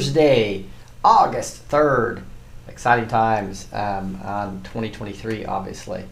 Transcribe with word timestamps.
Thursday, 0.00 0.64
August 1.04 1.68
3rd. 1.68 2.22
Exciting 2.68 3.06
times 3.06 3.68
um, 3.74 4.18
on 4.24 4.62
2023, 4.62 5.44
obviously. 5.44 6.02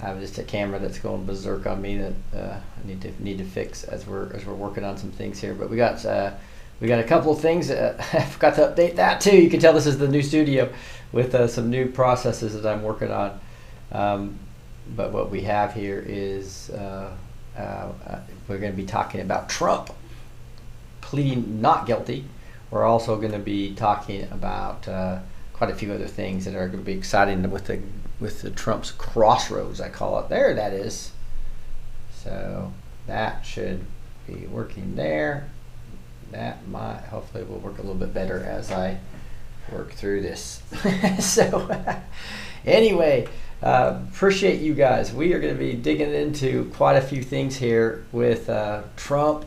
I 0.00 0.06
have 0.06 0.18
just 0.18 0.38
a 0.38 0.42
camera 0.42 0.78
that's 0.78 0.98
going 0.98 1.26
berserk 1.26 1.66
on 1.66 1.82
me 1.82 1.98
that 1.98 2.14
uh, 2.34 2.58
I 2.58 2.86
need 2.86 3.02
to 3.02 3.12
need 3.22 3.36
to 3.36 3.44
fix 3.44 3.84
as 3.84 4.06
we're 4.06 4.32
as 4.32 4.46
we're 4.46 4.54
working 4.54 4.82
on 4.82 4.96
some 4.96 5.10
things 5.10 5.38
here. 5.42 5.52
But 5.52 5.68
we 5.68 5.76
got 5.76 6.02
uh, 6.06 6.32
we 6.80 6.88
got 6.88 7.00
a 7.00 7.04
couple 7.04 7.30
of 7.30 7.38
things. 7.38 7.70
Uh, 7.70 8.02
I 8.14 8.24
forgot 8.24 8.54
to 8.54 8.62
update 8.62 8.96
that 8.96 9.20
too. 9.20 9.36
You 9.36 9.50
can 9.50 9.60
tell 9.60 9.74
this 9.74 9.86
is 9.86 9.98
the 9.98 10.08
new 10.08 10.22
studio 10.22 10.72
with 11.12 11.34
uh, 11.34 11.48
some 11.48 11.68
new 11.68 11.86
processes 11.90 12.54
that 12.54 12.66
I'm 12.66 12.82
working 12.82 13.10
on. 13.10 13.38
Um, 13.92 14.38
but 14.96 15.12
what 15.12 15.30
we 15.30 15.42
have 15.42 15.74
here 15.74 16.02
is 16.08 16.70
uh, 16.70 17.14
uh, 17.58 17.92
we're 18.48 18.56
going 18.56 18.72
to 18.72 18.76
be 18.76 18.86
talking 18.86 19.20
about 19.20 19.50
Trump 19.50 19.90
pleading 21.02 21.60
not 21.60 21.86
guilty. 21.86 22.24
We're 22.70 22.84
also 22.84 23.16
going 23.16 23.32
to 23.32 23.38
be 23.38 23.74
talking 23.74 24.28
about 24.30 24.86
uh, 24.86 25.20
quite 25.52 25.70
a 25.70 25.74
few 25.74 25.92
other 25.92 26.06
things 26.06 26.44
that 26.44 26.54
are 26.54 26.66
going 26.66 26.80
to 26.80 26.84
be 26.84 26.92
exciting 26.92 27.50
with 27.50 27.66
the 27.66 27.80
with 28.20 28.42
the 28.42 28.50
Trump's 28.50 28.90
crossroads. 28.90 29.80
I 29.80 29.88
call 29.88 30.18
it. 30.20 30.28
There, 30.28 30.54
that 30.54 30.72
is. 30.72 31.12
So 32.12 32.72
that 33.06 33.46
should 33.46 33.84
be 34.26 34.46
working 34.46 34.96
there. 34.96 35.48
That 36.32 36.66
might 36.68 37.00
hopefully 37.10 37.44
will 37.44 37.58
work 37.58 37.78
a 37.78 37.82
little 37.82 37.94
bit 37.94 38.12
better 38.12 38.42
as 38.44 38.70
I 38.70 38.98
work 39.72 39.92
through 39.92 40.22
this. 40.22 40.62
so 41.20 41.70
anyway, 42.66 43.28
uh, 43.62 44.00
appreciate 44.12 44.60
you 44.60 44.74
guys. 44.74 45.12
We 45.12 45.32
are 45.32 45.40
going 45.40 45.54
to 45.54 45.58
be 45.58 45.74
digging 45.74 46.12
into 46.12 46.70
quite 46.74 46.96
a 46.96 47.00
few 47.00 47.22
things 47.22 47.56
here 47.56 48.04
with 48.12 48.48
uh, 48.48 48.82
Trump 48.96 49.44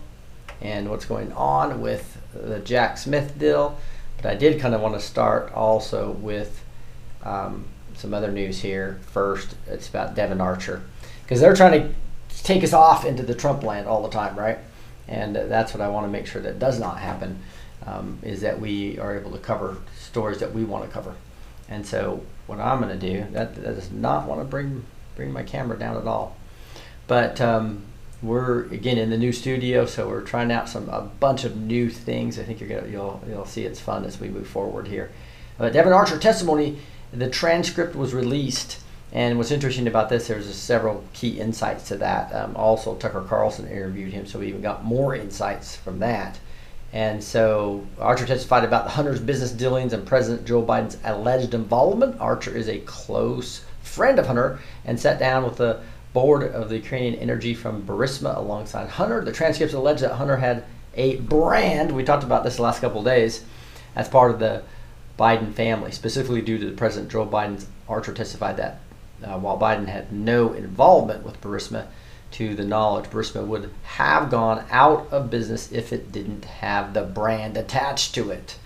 and 0.62 0.90
what's 0.90 1.06
going 1.06 1.32
on 1.34 1.82
with 1.82 2.21
the 2.34 2.60
Jack 2.60 2.98
Smith 2.98 3.38
deal. 3.38 3.78
But 4.18 4.26
I 4.26 4.36
did 4.36 4.60
kind 4.60 4.76
of 4.76 4.82
want 4.82 4.94
to 4.96 5.00
start 5.00 5.52
also 5.54 6.12
with 6.12 6.64
um, 7.24 7.66
some 7.96 8.14
other 8.14 8.32
news 8.32 8.60
here. 8.62 9.00
First, 9.12 9.56
it's 9.68 9.90
about 9.90 10.16
Devon 10.16 10.42
Archer 10.42 10.84
because 11.24 11.40
they're 11.40 11.56
trying 11.56 11.82
to 11.82 11.94
take 12.44 12.64
us 12.64 12.74
off 12.74 13.06
into 13.06 13.24
the 13.24 13.36
Trump 13.36 13.64
land 13.64 13.88
all 13.88 14.04
the 14.04 14.10
time, 14.10 14.38
right? 14.38 14.60
And 15.08 15.36
that's 15.36 15.74
what 15.74 15.82
I 15.82 15.90
want 15.90 16.06
to 16.06 16.12
make 16.12 16.28
sure 16.28 16.42
that 16.42 16.60
does 16.60 16.80
not 16.80 17.00
happen. 17.00 17.40
Um, 17.84 18.20
is 18.22 18.42
that 18.42 18.62
we 18.62 19.00
are 19.00 19.18
able 19.18 19.32
to 19.32 19.40
cover 19.40 19.78
stories 19.98 20.38
that 20.40 20.54
we 20.54 20.64
want 20.64 20.86
to 20.86 20.92
cover. 20.92 21.16
And 21.68 21.84
so 21.84 22.24
what 22.46 22.60
I'm 22.60 22.80
going 22.80 22.98
to 23.00 23.14
do 23.14 23.26
that, 23.32 23.56
that 23.56 23.76
does 23.76 23.92
not 23.92 24.28
want 24.28 24.40
to 24.40 24.46
bring 24.46 24.86
bring 25.16 25.32
my 25.32 25.42
camera 25.42 25.80
down 25.80 25.98
at 25.98 26.06
all. 26.06 26.36
But 27.08 27.42
um, 27.42 27.84
we're 28.22 28.66
again 28.66 28.98
in 28.98 29.10
the 29.10 29.18
new 29.18 29.32
studio, 29.32 29.86
so 29.86 30.08
we're 30.08 30.22
trying 30.22 30.52
out 30.52 30.70
some 30.70 30.90
a 30.90 31.02
bunch 31.02 31.44
of 31.44 31.58
new 31.58 31.90
things. 31.90 32.38
I 32.38 32.44
think 32.44 32.60
you're 32.60 32.70
gonna 32.70 32.88
you'll 32.88 33.22
you'll 33.28 33.46
see 33.46 33.66
it's 33.66 33.80
fun 33.80 34.06
as 34.06 34.20
we 34.20 34.30
move 34.30 34.48
forward 34.48 34.88
here. 34.88 35.12
Uh, 35.60 35.70
Devon 35.70 35.94
Archer 35.94 36.18
testimony, 36.18 36.78
the 37.12 37.30
transcript 37.30 37.96
was 37.96 38.14
released, 38.14 38.80
and 39.12 39.38
what's 39.38 39.52
interesting 39.52 39.88
about 39.88 40.10
this, 40.10 40.28
there's 40.28 40.54
several 40.54 41.04
key 41.14 41.40
insights 41.40 41.88
to 41.90 41.98
that. 41.98 42.34
Um, 42.34 42.56
also, 42.56 42.96
Tucker 42.96 43.26
Carlson 43.28 43.68
interviewed 43.68 44.14
him, 44.14 44.26
so 44.26 44.40
we 44.40 44.48
even 44.48 44.62
got 44.62 44.84
more 44.84 45.16
insights 45.16 45.76
from 45.76 46.00
that. 46.00 46.40
And 46.94 47.24
so 47.24 47.88
Archer 48.00 48.26
testified 48.26 48.66
about 48.66 48.84
the 48.84 48.92
Hunter's 48.92 49.22
business 49.22 49.52
dealings 49.52 49.94
and 49.94 50.06
President 50.06 50.46
Joe 50.46 50.62
Biden's 50.62 50.98
alleged 51.06 51.54
involvement. 51.54 52.20
Archer 52.20 52.56
is 52.56 52.68
a 52.68 52.80
close 52.80 53.64
friend 53.82 54.20
of 54.20 54.28
Hunter 54.28 54.60
and 54.86 55.00
sat 55.00 55.18
down 55.18 55.44
with 55.44 55.58
the 55.58 55.82
board 56.14 56.44
of 56.44 56.70
the 56.70 56.78
Ukrainian 56.78 57.16
Energy 57.16 57.54
from 57.54 57.84
Burisma 57.84 58.36
alongside 58.36 58.90
Hunter. 58.90 59.24
The 59.24 59.32
transcripts 59.32 59.74
allege 59.74 60.02
that 60.02 60.16
Hunter 60.16 60.38
had 60.38 60.64
a 60.96 61.18
brand, 61.18 61.92
we 61.92 62.04
talked 62.04 62.24
about 62.24 62.44
this 62.44 62.58
the 62.58 62.64
last 62.64 62.82
couple 62.82 63.04
days, 63.04 63.44
as 63.96 64.10
part 64.10 64.32
of 64.32 64.40
the 64.40 64.64
Biden 65.18 65.54
family, 65.54 65.92
specifically 65.92 66.42
due 66.42 66.58
to 66.58 66.66
the 66.66 66.76
President 66.76 67.12
Joe 67.12 67.26
Biden's 67.26 67.68
Archer 67.88 68.14
testified 68.14 68.58
that 68.58 68.82
uh, 69.24 69.38
while 69.38 69.60
Biden 69.60 69.88
had 69.88 70.12
no 70.12 70.54
involvement 70.54 71.24
with 71.24 71.40
Burisma, 71.42 71.88
to 72.32 72.56
the 72.56 72.66
knowledge, 72.66 73.06
Burisma 73.06 73.46
would 73.46 73.70
have 73.84 74.32
gone 74.32 74.66
out 74.72 75.08
of 75.12 75.30
business 75.30 75.72
if 75.72 75.92
it 75.92 76.12
didn't 76.12 76.46
have 76.46 76.94
the 76.94 77.04
brand 77.04 77.58
attached 77.58 78.16
to 78.16 78.32
it. 78.32 78.58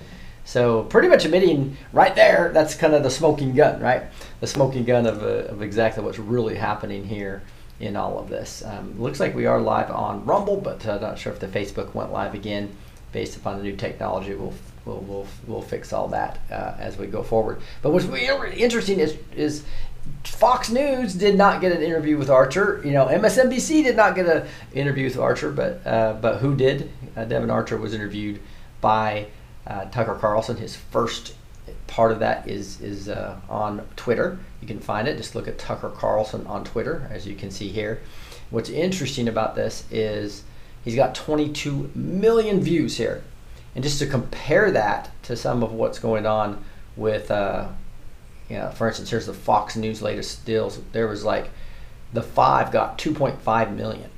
So 0.45 0.83
pretty 0.83 1.07
much 1.07 1.25
admitting 1.25 1.75
right 1.91 2.15
there, 2.15 2.51
that's 2.53 2.75
kind 2.75 2.93
of 2.93 3.03
the 3.03 3.09
smoking 3.09 3.55
gun, 3.55 3.81
right? 3.81 4.03
The 4.39 4.47
smoking 4.47 4.85
gun 4.85 5.05
of, 5.07 5.23
uh, 5.23 5.51
of 5.51 5.61
exactly 5.61 6.03
what's 6.03 6.19
really 6.19 6.55
happening 6.55 7.03
here 7.03 7.41
in 7.79 7.95
all 7.95 8.19
of 8.19 8.29
this. 8.29 8.63
Um, 8.63 8.99
looks 9.01 9.19
like 9.19 9.35
we 9.35 9.47
are 9.47 9.59
live 9.59 9.91
on 9.91 10.23
Rumble, 10.25 10.57
but 10.57 10.85
uh, 10.85 10.99
not 10.99 11.17
sure 11.17 11.33
if 11.33 11.39
the 11.39 11.47
Facebook 11.47 11.93
went 11.93 12.11
live 12.11 12.33
again 12.35 12.75
based 13.11 13.35
upon 13.35 13.57
the 13.57 13.63
new 13.63 13.75
technology. 13.75 14.35
We'll 14.35 14.53
we'll 14.85 14.99
we'll, 14.99 15.27
we'll 15.47 15.61
fix 15.61 15.91
all 15.91 16.07
that 16.09 16.39
uh, 16.51 16.75
as 16.77 16.97
we 16.97 17.07
go 17.07 17.23
forward. 17.23 17.61
But 17.81 17.91
what's 17.91 18.05
really 18.05 18.61
interesting 18.61 18.99
is 18.99 19.17
is 19.35 19.63
Fox 20.23 20.69
News 20.69 21.13
did 21.15 21.35
not 21.35 21.59
get 21.59 21.71
an 21.71 21.81
interview 21.81 22.17
with 22.17 22.29
Archer. 22.29 22.81
You 22.85 22.91
know, 22.91 23.07
MSNBC 23.07 23.83
did 23.83 23.95
not 23.95 24.15
get 24.15 24.27
an 24.27 24.47
interview 24.73 25.05
with 25.05 25.17
Archer, 25.17 25.51
but 25.51 25.85
uh, 25.85 26.13
but 26.21 26.37
who 26.37 26.55
did? 26.55 26.91
Uh, 27.17 27.25
Devon 27.25 27.49
Archer 27.49 27.77
was 27.77 27.93
interviewed 27.93 28.39
by 28.79 29.27
uh, 29.67 29.85
Tucker 29.85 30.15
Carlson. 30.15 30.57
His 30.57 30.75
first 30.75 31.35
part 31.87 32.11
of 32.11 32.19
that 32.19 32.47
is 32.47 32.81
is 32.81 33.09
uh, 33.09 33.39
on 33.49 33.87
Twitter. 33.95 34.39
You 34.61 34.67
can 34.67 34.79
find 34.79 35.07
it. 35.07 35.17
Just 35.17 35.35
look 35.35 35.47
at 35.47 35.57
Tucker 35.57 35.89
Carlson 35.89 36.45
on 36.47 36.63
Twitter, 36.63 37.09
as 37.11 37.27
you 37.27 37.35
can 37.35 37.51
see 37.51 37.69
here. 37.69 38.01
What's 38.49 38.69
interesting 38.69 39.27
about 39.27 39.55
this 39.55 39.85
is 39.91 40.43
he's 40.83 40.95
got 40.95 41.15
22 41.15 41.91
million 41.95 42.61
views 42.61 42.97
here, 42.97 43.23
and 43.73 43.83
just 43.83 43.99
to 43.99 44.07
compare 44.07 44.71
that 44.71 45.11
to 45.23 45.35
some 45.35 45.63
of 45.63 45.71
what's 45.71 45.99
going 45.99 46.25
on 46.25 46.63
with. 46.95 47.31
Uh, 47.31 47.67
you 48.49 48.57
know, 48.57 48.69
for 48.69 48.87
instance, 48.87 49.09
here's 49.09 49.25
the 49.25 49.33
Fox 49.33 49.75
News 49.75 50.03
latest 50.03 50.45
deals. 50.45 50.79
There 50.91 51.07
was 51.07 51.23
like 51.23 51.49
the 52.13 52.21
five 52.21 52.71
got 52.71 52.97
2.5 52.97 53.75
million 53.75 54.09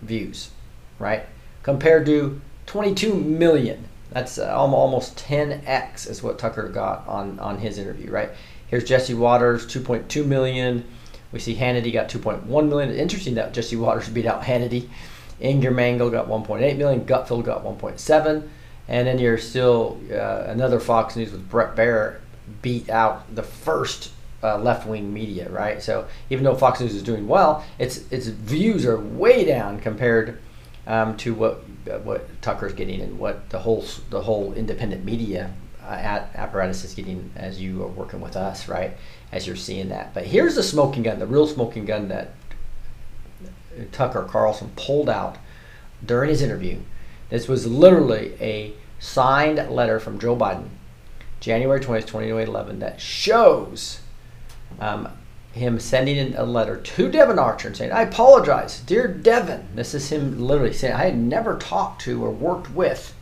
views, 0.00 0.50
right? 0.98 1.26
Compared 1.62 2.06
to 2.06 2.40
22 2.66 3.14
million. 3.14 3.88
That's 4.12 4.38
uh, 4.38 4.54
almost 4.54 5.16
10x 5.16 6.08
is 6.08 6.22
what 6.22 6.38
Tucker 6.38 6.68
got 6.68 7.06
on 7.08 7.38
on 7.38 7.58
his 7.58 7.78
interview, 7.78 8.10
right? 8.10 8.30
Here's 8.66 8.84
Jesse 8.84 9.14
Watters, 9.14 9.66
2.2 9.66 10.26
million. 10.26 10.84
We 11.30 11.38
see 11.38 11.54
Hannity 11.54 11.92
got 11.92 12.08
2.1 12.08 12.68
million. 12.68 12.94
Interesting 12.94 13.34
that 13.34 13.54
Jesse 13.54 13.76
Watters 13.76 14.08
beat 14.08 14.26
out 14.26 14.42
Hannity. 14.42 14.88
Ingraham 15.40 15.78
Angle 15.78 16.10
got 16.10 16.28
1.8 16.28 16.76
million. 16.76 17.04
Gutfeld 17.04 17.44
got 17.44 17.64
1.7. 17.64 18.48
And 18.88 19.06
then 19.06 19.18
you're 19.18 19.38
still 19.38 19.98
uh, 20.10 20.44
another 20.46 20.78
Fox 20.78 21.16
News 21.16 21.32
with 21.32 21.48
Bret 21.48 21.74
Baier 21.74 22.18
beat 22.60 22.90
out 22.90 23.34
the 23.34 23.42
first 23.42 24.12
uh, 24.42 24.58
left 24.58 24.86
wing 24.86 25.12
media, 25.12 25.48
right? 25.50 25.82
So 25.82 26.06
even 26.30 26.44
though 26.44 26.54
Fox 26.54 26.80
News 26.80 26.94
is 26.94 27.02
doing 27.02 27.28
well, 27.28 27.64
its 27.78 28.10
its 28.10 28.26
views 28.26 28.84
are 28.84 28.98
way 28.98 29.44
down 29.44 29.80
compared 29.80 30.38
um, 30.86 31.16
to 31.18 31.32
what 31.34 31.64
uh, 31.90 31.98
what 31.98 32.26
Tucker's 32.42 32.72
getting 32.72 33.00
and 33.00 33.18
what 33.18 33.50
the 33.50 33.58
whole 33.58 33.84
the 34.10 34.22
whole 34.22 34.52
independent 34.54 35.04
media 35.04 35.52
uh, 35.82 36.24
apparatus 36.34 36.84
is 36.84 36.94
getting 36.94 37.30
as 37.36 37.60
you 37.60 37.82
are 37.82 37.88
working 37.88 38.20
with 38.20 38.36
us, 38.36 38.68
right? 38.68 38.96
As 39.32 39.46
you're 39.46 39.56
seeing 39.56 39.88
that. 39.88 40.14
But 40.14 40.26
here's 40.26 40.54
the 40.54 40.62
smoking 40.62 41.02
gun, 41.02 41.18
the 41.18 41.26
real 41.26 41.46
smoking 41.46 41.84
gun 41.84 42.08
that 42.08 42.30
Tucker 43.90 44.22
Carlson 44.22 44.70
pulled 44.76 45.08
out 45.08 45.38
during 46.04 46.30
his 46.30 46.42
interview. 46.42 46.78
This 47.30 47.48
was 47.48 47.66
literally 47.66 48.34
a 48.40 48.74
signed 48.98 49.70
letter 49.70 49.98
from 49.98 50.18
Joe 50.18 50.36
Biden, 50.36 50.68
January 51.40 51.80
20th, 51.80 52.06
2011, 52.06 52.78
that 52.80 53.00
shows 53.00 54.00
um, 54.78 55.08
him 55.52 55.78
sending 55.78 56.34
a 56.34 56.44
letter 56.44 56.78
to 56.78 57.10
Devon 57.10 57.38
Archer 57.38 57.68
and 57.68 57.76
saying, 57.76 57.92
I 57.92 58.02
apologize, 58.02 58.80
dear 58.80 59.06
Devon. 59.06 59.68
This 59.74 59.94
is 59.94 60.10
him 60.10 60.40
literally 60.40 60.72
saying, 60.72 60.94
I 60.94 61.04
had 61.04 61.16
never 61.16 61.58
talked 61.58 62.02
to 62.02 62.24
or 62.24 62.30
worked 62.30 62.70
with 62.70 63.14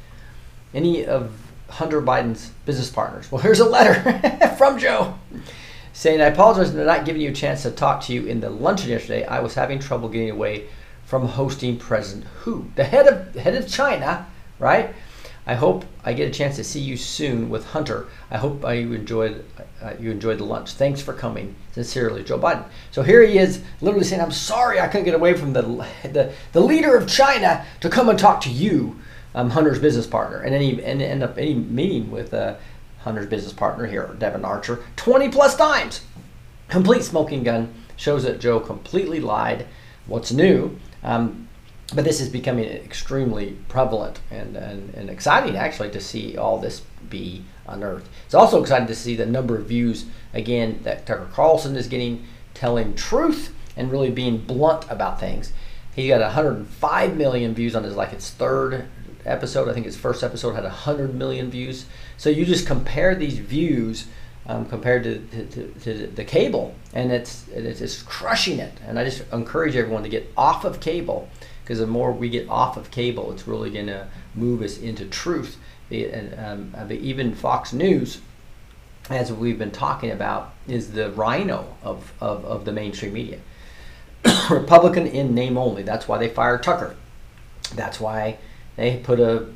any 0.73 1.05
of 1.05 1.33
Hunter 1.69 2.01
Biden's 2.01 2.51
business 2.67 2.91
partners. 2.91 3.31
Well, 3.31 3.43
here's 3.43 3.61
a 3.61 3.69
letter 3.69 4.55
from 4.59 4.79
Joe 4.79 5.19
saying, 5.93 6.21
I 6.21 6.27
apologize 6.27 6.71
for 6.71 6.79
not 6.79 7.05
giving 7.05 7.21
you 7.21 7.31
a 7.31 7.35
chance 7.35 7.63
to 7.65 7.71
talk 7.71 8.03
to 8.05 8.13
you 8.13 8.27
in 8.27 8.41
the 8.41 8.51
luncheon 8.51 8.91
yesterday. 8.91 9.25
I 9.25 9.41
was 9.41 9.55
having 9.55 9.79
trouble 9.81 10.09
getting 10.09 10.31
away 10.31 10.69
from 11.05 11.27
hosting 11.27 11.77
President 11.77 12.27
Hu, 12.43 12.71
the 12.77 12.85
head 12.85 13.09
of 13.09 13.35
head 13.35 13.57
of 13.57 13.69
China, 13.69 14.27
right? 14.61 14.95
I 15.47 15.55
hope 15.55 15.85
I 16.05 16.15
get 16.15 16.29
a 16.29 16.31
chance 16.31 16.57
to 16.57 16.65
see 16.65 16.81
you 16.81 16.97
soon 16.97 17.51
with 17.51 17.67
Hunter. 17.67 18.09
I 18.31 18.39
hope 18.39 18.65
I, 18.65 18.75
you 18.75 18.93
enjoyed 18.95 19.45
uh, 19.83 19.95
you 20.01 20.11
enjoyed 20.11 20.39
the 20.39 20.45
lunch. 20.45 20.73
Thanks 20.73 21.03
for 21.03 21.13
coming. 21.13 21.55
Sincerely, 21.73 22.25
Joe 22.25 22.39
Biden. 22.39 22.65
So 22.91 23.03
here 23.03 23.23
he 23.23 23.39
is, 23.39 23.63
literally 23.81 24.07
saying, 24.07 24.23
"I'm 24.23 24.33
sorry 24.33 24.81
I 24.81 24.89
couldn't 24.89 25.05
get 25.05 25.15
away 25.15 25.35
from 25.35 25.53
the 25.53 25.63
the, 26.03 26.33
the 26.53 26.61
leader 26.61 26.97
of 26.97 27.09
China 27.09 27.65
to 27.81 27.89
come 27.89 28.09
and 28.09 28.19
talk 28.19 28.41
to 28.43 28.51
you, 28.51 28.97
um, 29.35 29.51
Hunter's 29.51 29.79
business 29.79 30.07
partner." 30.07 30.41
And 30.41 30.55
then 30.55 30.63
he 30.63 30.83
and 30.83 31.03
end 31.03 31.23
up 31.23 31.37
any 31.37 31.55
meeting 31.55 32.11
with 32.11 32.33
uh, 32.33 32.55
Hunter's 33.01 33.27
business 33.27 33.53
partner 33.53 33.87
here, 33.87 34.15
Devon 34.19 34.45
Archer, 34.45 34.83
20 34.97 35.29
plus 35.29 35.57
times. 35.57 36.03
Complete 36.69 37.03
smoking 37.03 37.43
gun 37.43 37.75
shows 37.97 38.23
that 38.23 38.41
Joe 38.41 38.61
completely 38.61 39.21
lied. 39.21 39.67
What's 40.07 40.33
new? 40.33 40.79
Um, 41.03 41.49
but 41.95 42.05
this 42.05 42.21
is 42.21 42.29
becoming 42.29 42.67
extremely 42.67 43.57
prevalent 43.69 44.21
and, 44.31 44.57
and, 44.57 44.95
and 44.95 45.11
exciting 45.11 45.57
actually 45.57 45.91
to 45.91 46.01
see 46.01 46.37
all 46.37 46.59
this 46.59 46.83
be 47.09 47.45
unearthed. 47.67 48.09
It's 48.27 48.35
also 48.35 48.61
exciting 48.61 48.87
to 48.87 48.95
see 48.95 49.17
the 49.17 49.27
number 49.27 49.57
of 49.57 49.67
views 49.67 50.07
again 50.33 50.81
that 50.85 51.07
Tucker 51.07 51.29
Carlson 51.33 51.77
is 51.77 51.89
getting, 51.89 52.25
telling 52.55 52.95
truth 52.95 53.55
and 53.77 53.91
really 53.91 54.11
being 54.11 54.39
blunt 54.39 54.85
about 54.89 55.19
things. 55.19 55.53
He 55.95 56.09
got 56.09 56.21
105 56.21 57.17
million 57.17 57.55
views 57.55 57.75
on 57.75 57.83
his 57.83 57.97
like 57.97 58.13
its 58.13 58.31
third 58.31 58.87
episode. 59.25 59.69
I 59.69 59.73
think 59.73 59.87
his 59.87 59.97
first 59.97 60.23
episode 60.23 60.55
had 60.55 60.65
100 60.65 61.15
million 61.15 61.51
views. 61.51 61.87
So 62.17 62.31
you 62.31 62.45
just 62.45 62.67
compare 62.67 63.15
these 63.15 63.39
views 63.39 64.07
um, 64.47 64.67
compared 64.67 65.05
to, 65.05 65.19
to, 65.47 65.75
to, 65.81 66.07
the 66.09 66.25
cable, 66.25 66.75
and 66.93 67.13
it's, 67.13 67.47
it's 67.49 68.03
crushing 68.03 68.59
it. 68.59 68.73
And 68.87 68.99
I 68.99 69.05
just 69.05 69.23
encourage 69.33 69.77
everyone 69.77 70.03
to 70.03 70.09
get 70.09 70.33
off 70.37 70.65
of 70.65 70.81
cable 70.81 71.29
because 71.71 71.79
the 71.79 71.87
more 71.87 72.11
we 72.11 72.29
get 72.29 72.49
off 72.49 72.77
of 72.77 72.91
cable, 72.91 73.31
it's 73.31 73.47
really 73.47 73.71
going 73.71 73.87
to 73.87 74.09
move 74.35 74.61
us 74.61 74.77
into 74.77 75.05
truth. 75.05 75.57
And 75.89 76.35
um, 76.37 76.75
uh, 76.77 76.93
even 76.93 77.33
Fox 77.33 77.73
News, 77.73 78.21
as 79.09 79.33
we've 79.33 79.57
been 79.57 79.71
talking 79.71 80.11
about, 80.11 80.53
is 80.67 80.95
the 80.95 81.13
rhino 81.13 81.77
of, 81.85 82.13
of, 82.21 82.45
of 82.45 82.65
the 82.65 82.73
mainstream 82.73 83.13
media. 83.13 83.39
Republican 84.51 85.07
in 85.07 85.33
name 85.33 85.57
only. 85.57 85.85
That's 85.85 86.09
why 86.09 86.19
they 86.19 86.29
fired 86.29 86.65
Tucker. 86.65 86.97
That's 87.77 88.01
why 88.01 88.39
they 88.75 88.97
put 88.97 89.21
a 89.21 89.47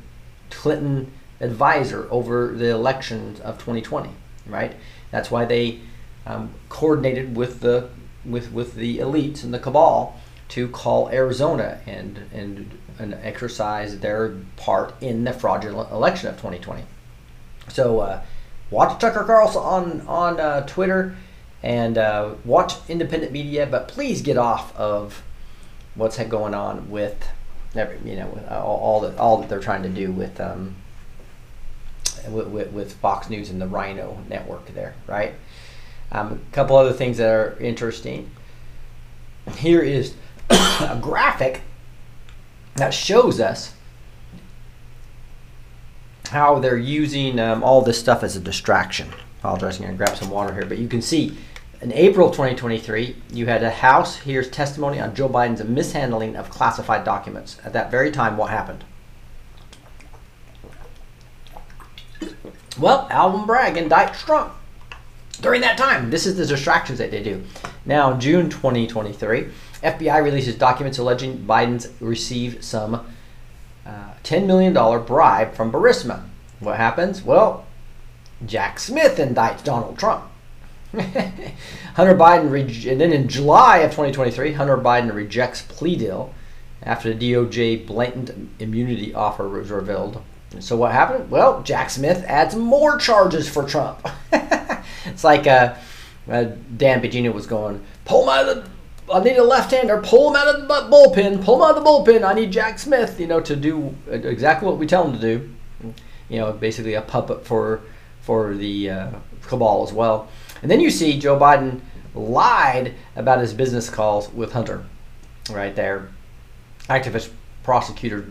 Clinton 0.49 1.11
advisor 1.41 2.07
over 2.09 2.53
the 2.53 2.69
elections 2.69 3.41
of 3.41 3.55
2020. 3.55 4.09
Right. 4.47 4.73
That's 5.11 5.29
why 5.29 5.43
they 5.43 5.81
um, 6.25 6.53
coordinated 6.69 7.35
with 7.35 7.59
the 7.59 7.89
with 8.23 8.53
with 8.53 8.75
the 8.75 8.99
elites 8.99 9.43
and 9.43 9.53
the 9.53 9.59
cabal 9.59 10.17
to 10.49 10.67
call 10.69 11.09
Arizona 11.09 11.79
and 11.85 12.19
and 12.33 12.77
and 12.97 13.13
exercise 13.15 13.99
their 13.99 14.35
part 14.55 14.93
in 15.01 15.23
the 15.23 15.33
fraudulent 15.33 15.91
election 15.91 16.29
of 16.29 16.35
2020. 16.35 16.83
So 17.69 17.99
uh, 17.99 18.21
watch 18.69 18.99
Tucker 18.99 19.23
Carlson 19.23 19.61
on 19.61 20.01
on 20.07 20.39
uh, 20.39 20.65
Twitter 20.65 21.15
and 21.63 21.97
uh, 21.97 22.35
watch 22.45 22.73
independent 22.87 23.31
media, 23.31 23.65
but 23.65 23.87
please 23.87 24.21
get 24.21 24.37
off 24.37 24.75
of 24.77 25.23
what's 25.95 26.17
going 26.17 26.53
on 26.53 26.89
with 26.89 27.27
every 27.75 27.97
you 28.09 28.15
know 28.15 28.39
all, 28.49 28.77
all 28.77 29.01
that 29.01 29.17
all 29.17 29.37
that 29.37 29.49
they're 29.49 29.59
trying 29.59 29.83
to 29.83 29.89
do 29.89 30.11
with 30.11 30.39
um, 30.39 30.75
with, 32.29 32.47
with, 32.47 32.71
with 32.71 32.93
Fox 32.93 33.29
News 33.29 33.49
and 33.49 33.61
the 33.61 33.67
Rhino 33.67 34.23
network 34.29 34.67
there, 34.73 34.95
right? 35.07 35.33
Um, 36.11 36.41
a 36.51 36.55
couple 36.55 36.77
other 36.77 36.93
things 36.93 37.17
that 37.17 37.29
are 37.29 37.57
interesting. 37.59 38.31
Here 39.57 39.81
is 39.81 40.15
a 40.49 40.97
graphic 41.01 41.61
that 42.75 42.93
shows 42.93 43.39
us 43.39 43.73
how 46.29 46.59
they're 46.59 46.77
using 46.77 47.39
um, 47.39 47.63
all 47.63 47.81
this 47.81 47.99
stuff 47.99 48.23
as 48.23 48.35
a 48.35 48.39
distraction. 48.39 49.09
Apologize, 49.39 49.77
I'm 49.77 49.85
going 49.85 49.97
to 49.97 50.03
grab 50.03 50.17
some 50.17 50.29
water 50.29 50.53
here, 50.53 50.65
but 50.65 50.77
you 50.77 50.87
can 50.87 51.01
see 51.01 51.37
in 51.81 51.91
April 51.93 52.31
2023, 52.31 53.15
you 53.31 53.45
had 53.45 53.61
a 53.61 53.69
House 53.69 54.17
hears 54.17 54.49
testimony 54.49 54.99
on 54.99 55.13
Joe 55.13 55.29
Biden's 55.29 55.63
mishandling 55.63 56.35
of 56.35 56.49
classified 56.49 57.03
documents. 57.03 57.57
At 57.63 57.73
that 57.73 57.91
very 57.91 58.11
time, 58.11 58.37
what 58.37 58.49
happened? 58.49 58.83
Well, 62.79 63.07
Alvin 63.11 63.45
Bragg 63.45 63.75
indicts 63.75 64.25
Trump 64.25 64.53
during 65.41 65.61
that 65.61 65.77
time. 65.77 66.09
This 66.09 66.25
is 66.25 66.37
the 66.37 66.45
distractions 66.45 66.97
that 66.99 67.11
they 67.11 67.21
do. 67.21 67.43
Now, 67.85 68.17
June 68.17 68.49
2023, 68.49 69.47
FBI 69.85 70.23
releases 70.23 70.55
documents 70.55 70.97
alleging 70.97 71.45
Biden's 71.45 71.89
received 72.01 72.63
some 72.63 73.05
uh, 73.85 74.13
$10 74.23 74.47
million 74.47 74.73
bribe 75.05 75.53
from 75.53 75.71
Burisma. 75.71 76.23
What 76.59 76.77
happens? 76.77 77.23
Well, 77.23 77.65
Jack 78.45 78.79
Smith 78.79 79.17
indicts 79.17 79.63
Donald 79.63 79.97
Trump. 79.97 80.25
Hunter 80.93 82.15
Biden, 82.15 82.49
re- 82.49 82.91
and 82.91 82.99
then 82.99 83.13
in 83.13 83.27
July 83.27 83.79
of 83.79 83.91
2023, 83.91 84.53
Hunter 84.53 84.77
Biden 84.77 85.13
rejects 85.13 85.61
plea 85.61 85.95
deal 85.95 86.33
after 86.81 87.13
the 87.13 87.33
DOJ 87.33 87.85
blatant 87.85 88.49
immunity 88.59 89.13
offer 89.13 89.47
was 89.47 89.69
revealed. 89.69 90.21
So 90.59 90.77
what 90.77 90.93
happened? 90.93 91.29
Well, 91.29 91.61
Jack 91.63 91.89
Smith 91.89 92.23
adds 92.27 92.55
more 92.55 92.97
charges 92.97 93.49
for 93.49 93.63
Trump. 93.63 94.07
it's 94.31 95.23
like 95.23 95.47
uh, 95.47 95.75
uh, 96.29 96.45
Dan 96.77 97.01
Bongino 97.01 97.33
was 97.33 97.45
going, 97.45 97.83
pull 98.05 98.25
the 98.25 98.65
I 99.11 99.19
need 99.19 99.37
a 99.37 99.43
left-hander. 99.43 100.01
Pull 100.01 100.29
him 100.29 100.35
out 100.35 100.47
of 100.47 100.61
the 100.61 100.67
bullpen. 100.67 101.43
Pull 101.43 101.57
him 101.57 101.61
out 101.61 101.77
of 101.77 101.83
the 101.83 101.89
bullpen. 101.89 102.27
I 102.27 102.33
need 102.33 102.51
Jack 102.51 102.79
Smith, 102.79 103.19
you 103.19 103.27
know, 103.27 103.39
to 103.41 103.55
do 103.55 103.95
exactly 104.09 104.67
what 104.67 104.77
we 104.77 104.87
tell 104.87 105.07
him 105.07 105.13
to 105.13 105.19
do. 105.19 105.49
You 106.29 106.39
know, 106.39 106.53
basically 106.53 106.95
a 106.95 107.01
puppet 107.01 107.45
for 107.45 107.81
for 108.21 108.55
the 108.55 108.89
uh, 108.89 109.11
cabal 109.43 109.83
as 109.83 109.93
well. 109.93 110.27
And 110.63 110.71
then 110.71 110.79
you 110.79 110.89
see 110.89 111.19
Joe 111.19 111.39
Biden 111.39 111.81
lied 112.15 112.95
about 113.15 113.39
his 113.39 113.53
business 113.53 113.87
calls 113.87 114.31
with 114.33 114.53
Hunter, 114.53 114.83
right 115.51 115.75
there. 115.75 116.09
Activist 116.89 117.29
prosecutor 117.61 118.25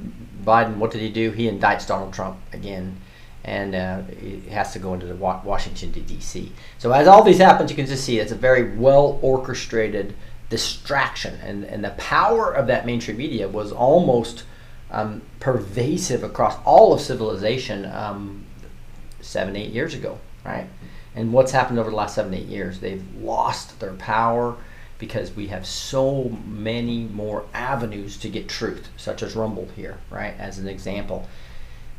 Biden, 0.44 0.78
what 0.78 0.90
did 0.90 1.00
he 1.00 1.10
do? 1.10 1.30
He 1.30 1.48
indicts 1.48 1.86
Donald 1.86 2.12
Trump 2.12 2.38
again 2.52 3.00
and 3.44 3.74
uh, 3.74 4.02
it 4.08 4.44
has 4.44 4.72
to 4.72 4.78
go 4.78 4.94
into 4.94 5.14
Washington 5.14 5.90
D.C. 5.92 6.50
So 6.78 6.92
as 6.92 7.06
all 7.06 7.22
these 7.22 7.38
happens, 7.38 7.70
you 7.70 7.76
can 7.76 7.86
just 7.86 8.04
see 8.04 8.18
it's 8.18 8.32
a 8.32 8.36
very 8.36 8.74
well 8.76 9.18
orchestrated 9.22 10.14
distraction. 10.50 11.34
And, 11.42 11.64
and 11.64 11.84
the 11.84 11.90
power 11.90 12.52
of 12.52 12.66
that 12.66 12.86
mainstream 12.86 13.16
media 13.16 13.48
was 13.48 13.72
almost 13.72 14.44
um, 14.90 15.22
pervasive 15.40 16.22
across 16.22 16.56
all 16.64 16.92
of 16.92 17.00
civilization 17.00 17.86
um, 17.86 18.44
seven 19.20 19.56
eight 19.56 19.72
years 19.72 19.94
ago 19.94 20.18
right? 20.44 20.66
And 21.14 21.32
what's 21.32 21.52
happened 21.52 21.78
over 21.78 21.90
the 21.90 21.96
last 21.96 22.14
seven 22.14 22.34
eight 22.34 22.46
years 22.46 22.80
they've 22.80 23.04
lost 23.16 23.80
their 23.80 23.94
power 23.94 24.56
because 24.98 25.34
we 25.34 25.48
have 25.48 25.66
so 25.66 26.28
many 26.46 27.04
more 27.04 27.44
avenues 27.52 28.16
to 28.18 28.28
get 28.28 28.48
truth 28.48 28.88
such 28.96 29.22
as 29.22 29.34
rumble 29.34 29.68
here 29.74 29.98
right 30.10 30.34
as 30.38 30.58
an 30.58 30.68
example. 30.68 31.28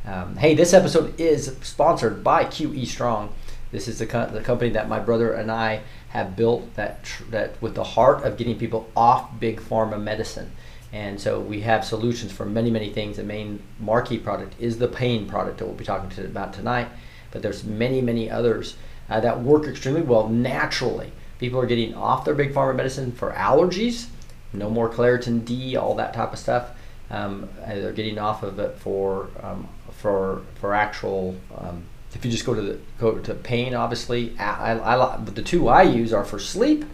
Um, 0.05 0.37
hey 0.37 0.53
this 0.53 0.73
episode 0.73 1.19
is 1.19 1.55
sponsored 1.61 2.23
by 2.23 2.45
qe 2.45 2.85
strong. 2.85 3.33
This 3.71 3.87
is 3.87 3.99
the, 3.99 4.05
co- 4.05 4.27
the 4.27 4.41
company 4.41 4.69
that 4.71 4.87
my 4.87 4.99
brother 4.99 5.33
and 5.33 5.51
I 5.51 5.81
have 6.15 6.35
built 6.35 6.75
that 6.75 7.03
tr- 7.03 7.23
that 7.29 7.61
with 7.61 7.75
the 7.75 7.83
heart 7.83 8.23
of 8.23 8.37
getting 8.37 8.57
people 8.57 8.89
off 8.95 9.37
big 9.39 9.59
pharma 9.59 10.01
medicine. 10.01 10.51
And 10.93 11.19
so 11.19 11.41
we 11.41 11.61
have 11.61 11.83
solutions 11.83 12.31
for 12.31 12.45
many, 12.45 12.71
many 12.71 12.89
things. 12.89 13.17
The 13.17 13.23
main 13.23 13.61
marquee 13.79 14.17
product 14.17 14.55
is 14.59 14.77
the 14.77 14.87
pain 14.87 15.27
product 15.27 15.57
that 15.57 15.65
we'll 15.65 15.75
be 15.75 15.83
talking 15.83 16.09
to 16.11 16.25
about 16.25 16.53
tonight. 16.53 16.87
But 17.31 17.41
there's 17.41 17.65
many, 17.65 17.99
many 18.01 18.31
others 18.31 18.77
uh, 19.09 19.19
that 19.19 19.41
work 19.41 19.67
extremely 19.67 20.03
well 20.03 20.29
naturally. 20.29 21.11
People 21.37 21.59
are 21.59 21.65
getting 21.65 21.93
off 21.93 22.23
their 22.23 22.33
big 22.33 22.53
pharma 22.53 22.77
medicine 22.77 23.11
for 23.11 23.33
allergies, 23.33 24.07
no 24.53 24.69
more 24.69 24.89
Claritin 24.89 25.43
D, 25.43 25.75
all 25.75 25.95
that 25.95 26.13
type 26.13 26.31
of 26.31 26.39
stuff. 26.39 26.69
Um, 27.09 27.49
they're 27.67 27.91
getting 27.91 28.17
off 28.17 28.41
of 28.41 28.57
it 28.57 28.77
for 28.77 29.27
um, 29.43 29.67
for 29.91 30.43
for 30.61 30.73
actual. 30.73 31.35
Um, 31.57 31.83
if 32.15 32.23
you 32.23 32.31
just 32.31 32.45
go 32.45 32.53
to 32.53 32.61
the 32.61 32.79
go 32.99 33.19
to 33.19 33.33
pain, 33.33 33.73
obviously, 33.73 34.37
I, 34.39 34.77
I, 34.77 35.15
I, 35.15 35.17
the 35.17 35.41
two 35.41 35.67
I 35.67 35.83
use 35.83 36.13
are 36.13 36.25
for 36.25 36.39
sleep, 36.39 36.85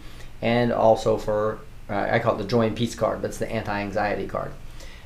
and 0.41 0.73
also 0.73 1.17
for 1.17 1.59
uh, 1.89 2.09
I 2.11 2.19
call 2.19 2.35
it 2.35 2.39
the 2.39 2.47
joy 2.47 2.67
and 2.67 2.75
peace 2.75 2.95
card. 2.95 3.21
That's 3.21 3.37
the 3.37 3.49
anti-anxiety 3.49 4.27
card. 4.27 4.51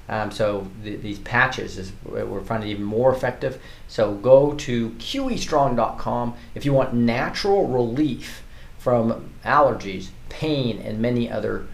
Um, 0.07 0.31
so 0.31 0.67
the, 0.83 0.95
these 0.95 1.19
patches 1.19 1.77
is 1.77 1.91
we're 2.03 2.41
finding 2.41 2.69
even 2.69 2.83
more 2.83 3.13
effective. 3.13 3.61
So 3.87 4.13
go 4.13 4.53
to 4.53 4.89
QEstrong.com 4.91 6.35
if 6.53 6.63
you 6.63 6.73
want 6.73 6.93
natural 6.93 7.67
relief 7.67 8.43
from 8.77 9.31
allergies, 9.43 10.09
pain, 10.29 10.79
and 10.79 10.99
many 10.99 11.31
other 11.31 11.65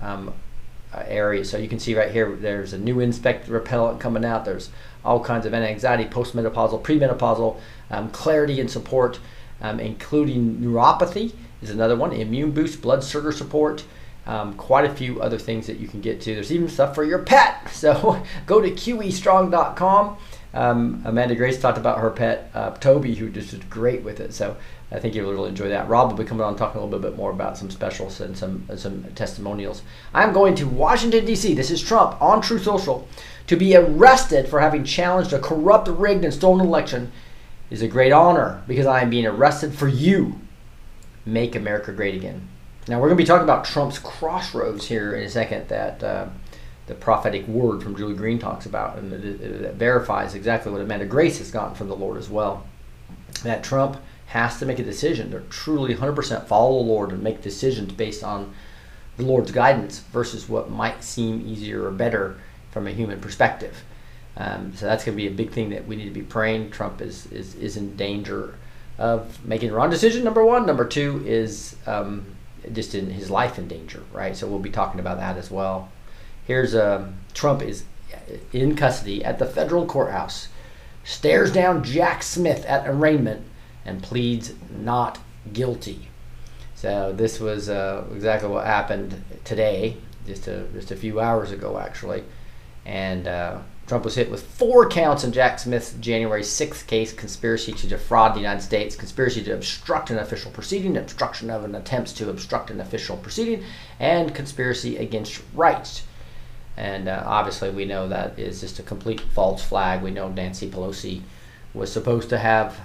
um, 0.00 0.32
uh, 0.94 1.02
areas. 1.06 1.50
So 1.50 1.58
you 1.58 1.68
can 1.68 1.80
see 1.80 1.96
right 1.96 2.12
here, 2.12 2.36
there's 2.36 2.72
a 2.72 2.78
new 2.78 3.00
insect 3.00 3.48
repellent 3.48 3.98
coming 3.98 4.24
out. 4.24 4.44
There's 4.44 4.70
all 5.04 5.22
kinds 5.22 5.46
of 5.46 5.54
anxiety, 5.54 6.04
postmenopausal, 6.04 6.82
premenopausal, 6.82 7.58
um, 7.90 8.10
clarity 8.10 8.60
and 8.60 8.70
support, 8.70 9.18
um, 9.60 9.80
including 9.80 10.56
neuropathy 10.56 11.32
is 11.62 11.70
another 11.70 11.96
one, 11.96 12.12
immune 12.12 12.52
boost, 12.52 12.80
blood 12.80 13.04
sugar 13.04 13.32
support. 13.32 13.84
Um, 14.26 14.54
quite 14.54 14.84
a 14.84 14.94
few 14.94 15.20
other 15.20 15.38
things 15.38 15.66
that 15.66 15.78
you 15.78 15.88
can 15.88 16.00
get 16.00 16.20
to. 16.20 16.34
There's 16.34 16.52
even 16.52 16.68
stuff 16.68 16.94
for 16.94 17.04
your 17.04 17.20
pet. 17.20 17.68
So 17.72 18.22
go 18.46 18.60
to 18.60 18.70
QEstrong.com. 18.70 20.18
Um, 20.52 21.02
Amanda 21.04 21.34
Grace 21.34 21.60
talked 21.60 21.78
about 21.78 21.98
her 21.98 22.10
pet, 22.10 22.50
uh, 22.54 22.70
Toby, 22.72 23.14
who 23.14 23.30
just 23.30 23.52
did 23.52 23.70
great 23.70 24.02
with 24.02 24.20
it. 24.20 24.34
So 24.34 24.56
I 24.92 24.98
think 24.98 25.14
you'll 25.14 25.30
really 25.30 25.48
enjoy 25.48 25.68
that. 25.68 25.88
Rob 25.88 26.10
will 26.10 26.18
be 26.18 26.24
coming 26.24 26.44
on 26.44 26.56
talking 26.56 26.80
a 26.80 26.84
little 26.84 26.98
bit 26.98 27.16
more 27.16 27.30
about 27.30 27.56
some 27.56 27.70
specials 27.70 28.20
and 28.20 28.36
some 28.36 28.68
some 28.76 29.04
testimonials. 29.14 29.82
I'm 30.12 30.32
going 30.32 30.56
to 30.56 30.66
Washington 30.66 31.24
D.C. 31.24 31.54
This 31.54 31.70
is 31.70 31.80
Trump 31.80 32.20
on 32.20 32.42
Truth 32.42 32.64
Social 32.64 33.08
to 33.46 33.56
be 33.56 33.76
arrested 33.76 34.48
for 34.48 34.60
having 34.60 34.84
challenged 34.84 35.32
a 35.32 35.38
corrupt, 35.38 35.88
rigged, 35.88 36.24
and 36.24 36.34
stolen 36.34 36.66
election 36.66 37.12
is 37.70 37.82
a 37.82 37.88
great 37.88 38.12
honor 38.12 38.62
because 38.66 38.86
I 38.86 39.00
am 39.00 39.10
being 39.10 39.26
arrested 39.26 39.74
for 39.74 39.88
you. 39.88 40.40
Make 41.24 41.54
America 41.54 41.92
great 41.92 42.14
again. 42.14 42.48
Now 42.88 42.96
we're 42.98 43.08
going 43.08 43.18
to 43.18 43.22
be 43.22 43.26
talking 43.26 43.44
about 43.44 43.64
Trump's 43.64 43.98
crossroads 43.98 44.88
here 44.88 45.14
in 45.14 45.24
a 45.24 45.30
second. 45.30 45.68
That. 45.68 46.02
Uh, 46.02 46.26
the 46.90 46.96
prophetic 46.96 47.46
word 47.46 47.84
from 47.84 47.94
Julie 47.94 48.16
Green 48.16 48.40
talks 48.40 48.66
about, 48.66 48.98
and 48.98 49.12
that 49.12 49.74
verifies 49.74 50.34
exactly 50.34 50.72
what 50.72 50.80
Amanda 50.80 51.06
Grace 51.06 51.38
has 51.38 51.52
gotten 51.52 51.76
from 51.76 51.86
the 51.86 51.94
Lord 51.94 52.18
as 52.18 52.28
well. 52.28 52.66
That 53.44 53.62
Trump 53.62 53.98
has 54.26 54.58
to 54.58 54.66
make 54.66 54.80
a 54.80 54.84
decision 54.84 55.30
to 55.30 55.38
truly 55.50 55.94
100% 55.94 56.46
follow 56.48 56.78
the 56.78 56.88
Lord 56.88 57.12
and 57.12 57.22
make 57.22 57.42
decisions 57.42 57.92
based 57.92 58.24
on 58.24 58.52
the 59.16 59.22
Lord's 59.22 59.52
guidance 59.52 60.00
versus 60.12 60.48
what 60.48 60.68
might 60.68 61.04
seem 61.04 61.46
easier 61.46 61.86
or 61.86 61.92
better 61.92 62.40
from 62.72 62.88
a 62.88 62.92
human 62.92 63.20
perspective. 63.20 63.84
Um, 64.36 64.74
so 64.74 64.86
that's 64.86 65.04
going 65.04 65.16
to 65.16 65.22
be 65.22 65.28
a 65.28 65.32
big 65.32 65.50
thing 65.50 65.70
that 65.70 65.86
we 65.86 65.96
need 65.96 66.04
to 66.04 66.10
be 66.10 66.22
praying. 66.22 66.70
Trump 66.70 67.00
is, 67.00 67.26
is, 67.32 67.54
is 67.56 67.76
in 67.76 67.96
danger 67.96 68.54
of 68.98 69.44
making 69.44 69.70
the 69.70 69.74
wrong 69.74 69.90
decision, 69.90 70.24
number 70.24 70.44
one. 70.44 70.66
Number 70.66 70.84
two 70.84 71.22
is 71.26 71.76
um, 71.86 72.24
just 72.72 72.94
in 72.94 73.10
his 73.10 73.30
life 73.30 73.58
in 73.58 73.66
danger, 73.66 74.02
right? 74.12 74.36
So 74.36 74.46
we'll 74.46 74.58
be 74.58 74.70
talking 74.70 75.00
about 75.00 75.18
that 75.18 75.36
as 75.36 75.50
well. 75.50 75.90
Here's 76.46 76.74
um, 76.74 77.14
Trump 77.34 77.62
is 77.62 77.84
in 78.52 78.76
custody 78.76 79.24
at 79.24 79.38
the 79.38 79.46
federal 79.46 79.86
courthouse, 79.86 80.48
stares 81.04 81.52
down 81.52 81.82
Jack 81.82 82.22
Smith 82.22 82.64
at 82.66 82.86
arraignment, 82.86 83.46
and 83.84 84.02
pleads 84.02 84.52
not 84.70 85.18
guilty. 85.52 86.08
So 86.74 87.12
this 87.12 87.40
was 87.40 87.68
uh, 87.68 88.04
exactly 88.14 88.48
what 88.48 88.66
happened 88.66 89.22
today, 89.44 89.96
just 90.26 90.46
a, 90.48 90.64
just 90.72 90.90
a 90.90 90.96
few 90.96 91.20
hours 91.20 91.50
ago, 91.50 91.78
actually. 91.78 92.24
And 92.84 93.26
uh, 93.26 93.58
Trump 93.90 94.04
was 94.04 94.14
hit 94.14 94.30
with 94.30 94.46
four 94.46 94.88
counts 94.88 95.24
in 95.24 95.32
Jack 95.32 95.58
Smith's 95.58 95.94
January 95.94 96.42
6th 96.42 96.86
case 96.86 97.12
conspiracy 97.12 97.72
to 97.72 97.88
defraud 97.88 98.34
the 98.34 98.38
United 98.38 98.62
States, 98.62 98.94
conspiracy 98.94 99.42
to 99.42 99.52
obstruct 99.52 100.10
an 100.10 100.18
official 100.20 100.52
proceeding, 100.52 100.96
obstruction 100.96 101.50
of 101.50 101.64
an 101.64 101.74
attempts 101.74 102.12
to 102.12 102.30
obstruct 102.30 102.70
an 102.70 102.80
official 102.80 103.16
proceeding, 103.16 103.64
and 103.98 104.32
conspiracy 104.32 104.96
against 104.96 105.42
rights. 105.54 106.04
And 106.76 107.08
uh, 107.08 107.24
obviously, 107.26 107.70
we 107.70 107.84
know 107.84 108.06
that 108.06 108.38
is 108.38 108.60
just 108.60 108.78
a 108.78 108.84
complete 108.84 109.22
false 109.22 109.64
flag. 109.64 110.02
We 110.02 110.12
know 110.12 110.28
Nancy 110.28 110.70
Pelosi 110.70 111.22
was 111.74 111.92
supposed 111.92 112.28
to 112.28 112.38
have 112.38 112.78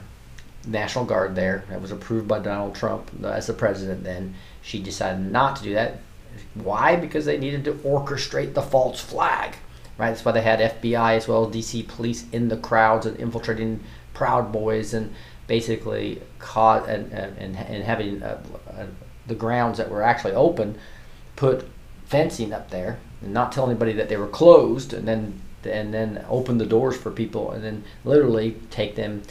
National 0.66 1.06
Guard 1.06 1.36
there. 1.36 1.66
That 1.70 1.84
was 1.84 1.92
approved 1.92 2.28
by 2.28 2.40
Donald 2.40 2.74
Trump 2.74 3.12
as 3.24 3.46
the 3.46 3.54
president 3.54 4.04
then. 4.04 4.34
She 4.64 4.82
decided 4.82 5.32
not 5.32 5.58
to 5.58 5.64
do 5.66 5.76
that. 5.76 6.00
Why? 6.56 6.96
Because 6.96 7.26
they 7.26 7.38
needed 7.38 7.64
to 7.66 7.74
orchestrate 7.74 8.56
the 8.56 8.64
false 8.64 9.00
flag. 9.00 9.58
Right? 9.98 10.10
That's 10.10 10.26
why 10.26 10.34
they 10.34 10.42
had 10.42 10.60
FBI 10.60 11.16
as 11.16 11.28
well 11.28 11.50
DC 11.50 11.88
police 11.88 12.26
in 12.32 12.50
the 12.50 12.58
crowds 12.58 13.06
and 13.06 13.18
infiltrating 13.18 13.82
Proud 14.14 14.52
Boys 14.52 14.94
and 14.94 15.14
basically 15.48 16.22
caught 16.40 16.90
and, 16.90 17.12
and, 17.12 17.56
and 17.56 17.84
having 17.84 18.22
uh, 18.22 18.42
uh, 18.70 18.86
the 19.28 19.36
grounds 19.36 19.78
that 19.78 19.90
were 19.90 20.02
actually 20.02 20.34
open 20.34 20.78
put 21.36 21.68
fencing 22.06 22.54
up 22.54 22.70
there 22.70 23.00
and 23.22 23.34
not 23.34 23.52
tell 23.52 23.70
anybody 23.70 23.94
that 23.94 24.10
they 24.10 24.18
were 24.18 24.28
closed 24.28 24.94
and 24.94 25.08
then 25.08 25.42
and 25.64 25.94
then 25.94 26.24
open 26.30 26.60
the 26.60 26.66
doors 26.66 26.96
for 26.96 27.10
people 27.10 27.52
and 27.52 27.64
then 27.64 27.84
literally 28.04 28.56
take 28.70 28.96
them 28.96 29.24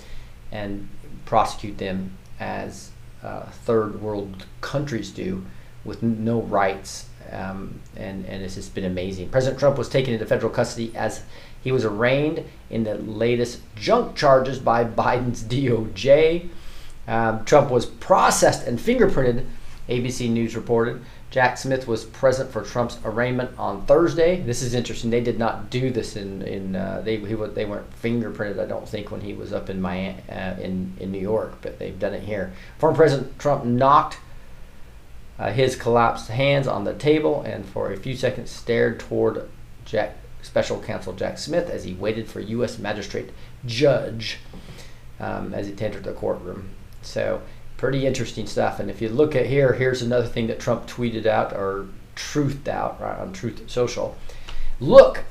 and 0.51 0.89
prosecute 1.25 1.79
them 1.79 2.17
as 2.41 2.91
uh, 3.23 3.45
third 3.45 4.01
world 4.03 4.45
countries 4.61 5.11
do 5.11 5.45
with 5.85 6.03
no 6.03 6.41
rights 6.43 7.09
um, 7.33 7.81
and 7.97 8.25
and 8.27 8.43
it's 8.43 8.55
just 8.55 8.75
been 8.75 8.85
amazing. 8.85 9.29
President 9.29 9.59
Trump 9.59 9.79
was 9.79 9.89
taken 9.89 10.13
into 10.13 10.27
federal 10.27 10.53
custody 10.53 10.93
as 10.97 11.23
he 11.63 11.73
was 11.73 11.85
arraigned 11.85 12.45
in 12.71 12.85
the 12.85 12.95
latest 12.95 13.61
junk 13.75 14.17
charges 14.17 14.59
by 14.59 14.85
Biden's 14.85 15.43
DOJ. 15.45 16.49
Um, 17.07 17.45
Trump 17.45 17.71
was 17.71 17.87
processed 17.87 18.67
and 18.67 18.79
fingerprinted. 18.79 19.47
ABC 19.89 20.31
News 20.31 20.57
reported. 20.57 21.03
Jack 21.35 21.59
Smith 21.59 21.89
was 21.89 22.05
present 22.05 22.51
for 22.53 22.63
Trump's 22.63 22.99
arraignment 23.05 23.51
on 23.59 23.85
Thursday. 23.87 24.41
This 24.41 24.63
is 24.63 24.73
interesting. 24.73 25.11
They 25.11 25.21
did 25.21 25.37
not 25.37 25.69
do 25.69 25.91
this 25.91 26.15
in 26.15 26.43
in 26.43 26.77
uh, 26.77 27.03
they 27.05 27.17
he, 27.17 27.35
they 27.35 27.65
weren't 27.65 27.91
fingerprinted. 28.01 28.61
I 28.61 28.67
don't 28.67 28.89
think 28.89 29.11
when 29.11 29.21
he 29.21 29.33
was 29.33 29.53
up 29.53 29.69
in 29.69 29.81
Miami 29.81 30.23
uh, 30.31 30.55
in 30.61 30.93
in 31.01 31.11
New 31.11 31.19
York, 31.19 31.57
but 31.61 31.79
they've 31.81 31.99
done 31.99 32.15
it 32.15 32.23
here. 32.23 32.53
Former 32.79 32.97
President 32.97 33.37
Trump 33.39 33.65
knocked 33.65 34.19
uh, 35.39 35.53
his 35.53 35.77
collapsed 35.77 36.29
hands 36.29 36.67
on 36.67 36.85
the 36.85 36.95
table 36.95 37.43
and 37.43 37.67
for 37.67 37.93
a 37.93 37.97
few 37.97 38.17
seconds 38.17 38.51
stared 38.51 39.01
toward 39.01 39.49
Jack 39.85 40.17
Special 40.43 40.81
Counsel 40.81 41.13
Jack 41.15 41.39
Smith 41.39 41.71
as 41.71 41.85
he 41.85 41.95
waited 41.95 42.29
for 42.29 42.41
U.S. 42.41 42.79
Magistrate 42.79 43.31
Judge 43.65 44.39
um, 45.19 45.55
as 45.55 45.67
he 45.67 45.73
entered 45.81 46.05
the 46.05 46.13
courtroom. 46.13 46.71
So 47.03 47.43
pretty 47.77 48.07
interesting 48.07 48.47
stuff. 48.47 48.79
And 48.79 48.91
if 48.91 49.03
you 49.03 49.09
look 49.09 49.35
at 49.35 49.47
here, 49.47 49.73
here's 49.73 50.03
another 50.03 50.27
thing 50.27 50.47
that 50.49 50.61
Trump 50.61 50.87
tweeted 50.87 51.27
out 51.27 51.53
or 51.53 51.87
truthed 52.15 52.69
out 52.69 53.01
right 53.01 53.19
on 53.19 53.33
Truth 53.33 53.63
Social. 53.69 54.17
Look. 54.81 55.25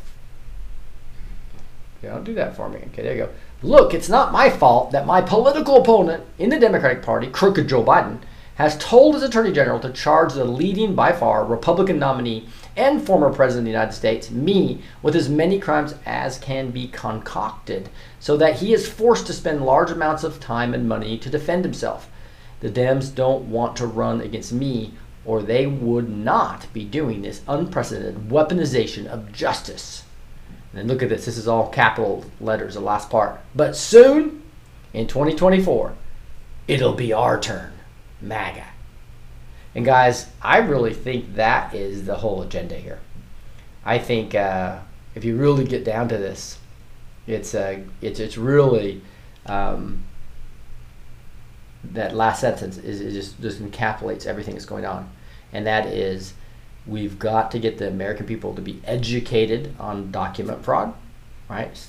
Okay, 2.00 2.14
don't 2.14 2.24
do 2.24 2.34
that 2.36 2.56
for 2.56 2.68
me. 2.70 2.80
Okay, 2.92 3.04
there 3.04 3.16
you 3.16 3.24
go. 3.26 3.30
Look, 3.62 3.94
it's 3.94 4.10
not 4.10 4.34
my 4.34 4.50
fault 4.50 4.92
that 4.92 5.06
my 5.06 5.22
political 5.22 5.82
opponent 5.82 6.26
in 6.38 6.50
the 6.50 6.60
Democratic 6.60 7.02
Party, 7.02 7.28
crooked 7.28 7.70
Joe 7.70 7.84
Biden, 7.84 8.20
has 8.56 8.78
told 8.78 9.16
his 9.16 9.24
attorney 9.24 9.52
general 9.52 9.80
to 9.80 9.92
charge 9.92 10.34
the 10.34 10.46
leading 10.46 10.94
by 10.94 11.12
far 11.12 11.44
Republican 11.46 11.98
nominee 11.98 12.48
and 12.76 13.06
former 13.06 13.32
president 13.32 13.62
of 13.62 13.66
the 13.66 13.72
United 13.72 13.94
States, 13.94 14.32
me, 14.32 14.82
with 15.02 15.16
as 15.16 15.30
many 15.30 15.60
crimes 15.60 15.96
as 16.06 16.38
can 16.38 16.72
be 16.72 16.88
concocted, 16.88 17.90
so 18.20 18.38
that 18.38 18.58
he 18.58 18.74
is 18.74 18.88
forced 18.88 19.28
to 19.28 19.34
spend 19.34 19.66
large 19.66 19.92
amounts 19.92 20.24
of 20.24 20.40
time 20.40 20.74
and 20.74 20.88
money 20.88 21.18
to 21.18 21.30
defend 21.30 21.64
himself. 21.64 22.10
The 22.62 22.70
Dems 22.70 23.14
don't 23.14 23.50
want 23.50 23.76
to 23.78 23.88
run 23.88 24.22
against 24.22 24.54
me, 24.54 24.94
or 25.26 25.42
they 25.42 25.68
would 25.68 26.10
not 26.10 26.72
be 26.74 26.84
doing 26.84 27.22
this 27.22 27.42
unprecedented 27.48 28.30
weaponization 28.30 29.06
of 29.06 29.32
justice. 29.32 30.04
And 30.74 30.88
look 30.88 31.04
at 31.04 31.10
this. 31.10 31.26
This 31.26 31.38
is 31.38 31.48
all 31.48 31.70
capital 31.70 32.26
letters, 32.42 32.74
the 32.74 32.80
last 32.80 33.10
part. 33.10 33.40
But 33.54 33.76
soon, 33.76 34.42
in 34.94 35.08
2024, 35.08 35.94
it'll 36.68 36.94
be 36.94 37.14
our 37.14 37.40
turn. 37.40 37.74
MAGA. 38.24 38.66
And 39.76 39.86
guys, 39.86 40.30
I 40.42 40.58
really 40.58 40.94
think 40.94 41.36
that 41.36 41.74
is 41.74 42.06
the 42.06 42.16
whole 42.16 42.42
agenda 42.42 42.76
here. 42.76 43.00
I 43.86 43.98
think 43.98 44.34
uh, 44.34 44.80
if 45.16 45.26
you 45.26 45.36
really 45.36 45.66
get 45.66 45.84
down 45.84 46.08
to 46.10 46.18
this, 46.18 46.60
it's 47.28 47.54
uh, 47.56 47.80
it's 48.02 48.20
it's 48.20 48.38
really 48.38 49.02
um, 49.46 50.04
that 51.84 52.16
last 52.16 52.42
sentence 52.42 52.78
is, 52.78 53.14
just 53.14 53.42
just 53.42 53.62
encapsulates 53.62 54.26
everything 54.26 54.54
that's 54.54 54.66
going 54.66 54.86
on, 54.86 55.10
and 55.52 55.66
that 55.66 55.88
is 55.88 56.34
we've 56.86 57.18
got 57.18 57.52
to 57.52 57.60
get 57.60 57.78
the 57.78 57.88
American 57.88 58.26
people 58.26 58.54
to 58.56 58.62
be 58.62 58.82
educated 58.86 59.74
on 59.80 60.12
document 60.12 60.64
fraud, 60.64 60.94
right? 61.50 61.88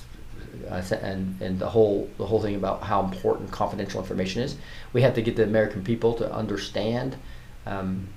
Uh, 0.69 0.81
and 1.01 1.41
and 1.41 1.59
the 1.59 1.69
whole 1.69 2.09
the 2.17 2.25
whole 2.25 2.41
thing 2.41 2.55
about 2.55 2.83
how 2.83 3.03
important 3.03 3.51
confidential 3.51 3.99
information 3.99 4.41
is. 4.41 4.55
We 4.93 5.01
have 5.01 5.13
to 5.15 5.21
get 5.21 5.35
the 5.35 5.43
American 5.43 5.83
people 5.83 6.13
to 6.15 6.33
understand 6.33 7.15
um, 7.65 8.07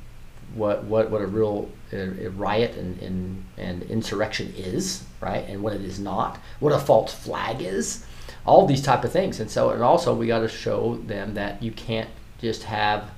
what 0.54 0.85
what 0.85 1.11
what 1.11 1.21
a 1.21 1.26
real 1.26 1.71
riot 1.92 2.76
and, 2.76 3.00
and 3.02 3.45
and 3.57 3.83
insurrection 3.85 4.52
is, 4.57 5.04
right, 5.21 5.45
and 5.49 5.62
what 5.62 5.73
it 5.73 5.83
is 5.83 5.99
not, 5.99 6.38
what 6.61 6.73
a 6.73 6.78
false 6.78 7.14
flag 7.14 7.62
is, 7.62 8.04
all 8.47 8.66
these 8.66 8.83
type 8.83 9.04
of 9.04 9.12
things. 9.12 9.40
And 9.40 9.50
so, 9.50 9.71
and 9.71 9.83
also 9.83 10.14
we 10.14 10.26
got 10.26 10.40
to 10.40 10.49
show 10.49 10.97
them 11.07 11.35
that 11.35 11.62
you 11.62 11.73
can't 11.73 12.11
just 12.40 12.64
have 12.64 13.11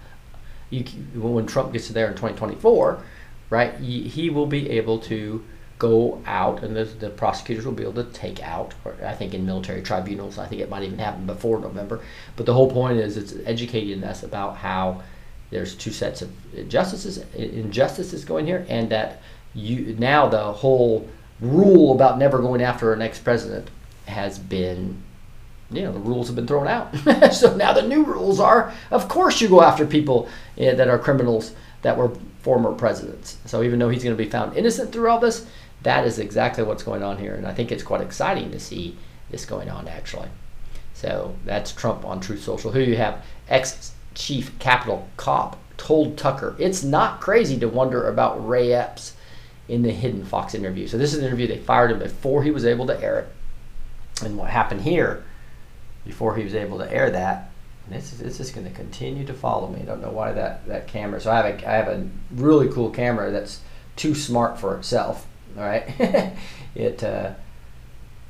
you 0.71 0.85
when 1.15 1.47
Trump 1.47 1.73
gets 1.73 1.89
there 1.89 2.07
in 2.07 2.13
2024, 2.13 3.03
right? 3.51 3.75
He, 3.75 4.09
he 4.09 4.31
will 4.31 4.47
be 4.47 4.71
able 4.71 4.99
to 5.01 5.45
go 5.81 6.23
out, 6.27 6.63
and 6.63 6.77
the, 6.77 6.85
the 6.85 7.11
prosecutors 7.11 7.67
will 7.67 7.73
be 7.73 7.83
able 7.83 8.05
to 8.05 8.13
take 8.13 8.41
out. 8.41 8.75
I 9.03 9.15
think 9.15 9.35
in 9.35 9.45
military 9.45 9.83
tribunals, 9.83 10.39
I 10.39 10.47
think 10.47 10.61
it 10.61 10.71
might 10.71 10.85
even 10.85 10.99
happen 10.99 11.27
before 11.27 11.59
November. 11.59 12.01
But 12.37 12.47
the 12.47 12.55
whole 12.55 12.71
point 12.71 12.99
is 12.99 13.17
it's 13.17 13.35
educating 13.45 14.05
us 14.05 14.23
about 14.23 14.59
how 14.59 15.03
there's 15.51 15.75
two 15.75 15.91
sets 15.91 16.23
of 16.23 16.31
injustices 16.55 17.25
injustices 17.35 18.25
going 18.25 18.47
here, 18.47 18.65
and 18.69 18.89
that 18.91 19.23
you 19.55 19.97
now 19.99 20.29
the 20.29 20.53
whole 20.53 21.09
rule 21.41 21.93
about 21.93 22.19
never 22.19 22.39
going 22.39 22.63
after 22.63 22.93
an 22.93 23.03
ex-president 23.03 23.69
has 24.07 24.39
been 24.39 25.03
you 25.71 25.83
know 25.83 25.93
the 25.93 25.99
rules 25.99 26.27
have 26.27 26.37
been 26.37 26.47
thrown 26.47 26.69
out 26.69 26.95
so 27.33 27.57
now 27.57 27.73
the 27.73 27.83
new 27.83 28.05
rules 28.05 28.39
are 28.39 28.73
of 28.91 29.09
course 29.09 29.41
you 29.41 29.49
go 29.49 29.63
after 29.63 29.87
people 29.87 30.29
uh, 30.59 30.75
that 30.75 30.89
are 30.89 30.99
criminals 30.99 31.55
that 31.83 31.97
were 31.97 32.13
former 32.43 32.73
presidents 32.73 33.39
so 33.47 33.63
even 33.63 33.79
though 33.79 33.89
he's 33.89 34.05
going 34.05 34.17
to 34.17 34.23
be 34.23 34.29
found 34.29 34.57
innocent 34.57 34.93
through 34.93 35.09
all 35.09 35.19
this 35.19 35.47
that 35.83 36.07
is 36.07 36.19
exactly 36.19 36.63
what's 36.63 36.83
going 36.83 37.03
on 37.03 37.19
here 37.19 37.35
and 37.35 37.47
i 37.47 37.53
think 37.53 37.71
it's 37.73 37.83
quite 37.83 38.01
exciting 38.01 38.51
to 38.51 38.61
see 38.61 38.97
this 39.31 39.45
going 39.45 39.71
on 39.71 39.89
actually 39.89 40.29
so 40.95 41.35
that's 41.45 41.73
trump 41.73 42.05
on 42.05 42.21
truth 42.21 42.43
social 42.43 42.73
Here 42.73 42.83
you 42.83 42.97
have 42.97 43.25
ex 43.49 43.93
chief 44.15 44.59
Capitol 44.59 45.09
cop 45.17 45.59
told 45.77 46.19
Tucker 46.19 46.55
it's 46.59 46.83
not 46.83 47.21
crazy 47.21 47.59
to 47.59 47.69
wonder 47.69 48.09
about 48.09 48.47
Ray 48.47 48.73
Epps 48.73 49.15
in 49.69 49.83
the 49.83 49.93
hidden 49.93 50.25
Fox 50.25 50.55
interview. 50.55 50.87
So 50.87 50.99
this 50.99 51.15
is 51.15 51.21
an 51.21 51.25
interview 51.25 51.47
they 51.47 51.59
fired 51.59 51.93
him 51.93 52.01
before 52.01 52.43
he 52.43 52.51
was 52.51 52.65
able 52.65 52.87
to 52.89 53.01
air 53.03 53.21
it. 53.21 54.25
And 54.25 54.37
what 54.37 54.51
happened 54.51 54.83
here, 54.83 55.25
before 56.05 56.37
he 56.37 56.45
was 56.45 56.55
able 56.55 56.79
to 56.79 56.93
air 56.93 57.11
that, 57.11 57.51
this 57.89 58.13
is 58.13 58.19
this 58.19 58.39
is 58.39 58.51
going 58.51 58.67
to 58.67 58.73
continue 58.73 59.25
to 59.27 59.35
follow 59.35 59.69
me. 59.69 59.81
I 59.83 59.85
don't 59.85 60.03
know 60.03 60.11
why 60.11 60.33
that 60.33 60.67
that 60.67 60.87
camera. 60.87 61.21
So 61.21 61.31
I 61.31 61.37
have 61.37 61.47
a 61.47 61.69
I 61.69 61.73
have 61.73 61.89
a 61.89 62.09
really 62.33 62.69
cool 62.69 62.91
camera 62.91 63.31
that's 63.31 63.61
too 63.97 64.15
smart 64.15 64.61
for 64.61 64.77
itself. 64.77 65.27
Right, 65.57 65.85
it 66.75 67.03
uh, 67.03 67.33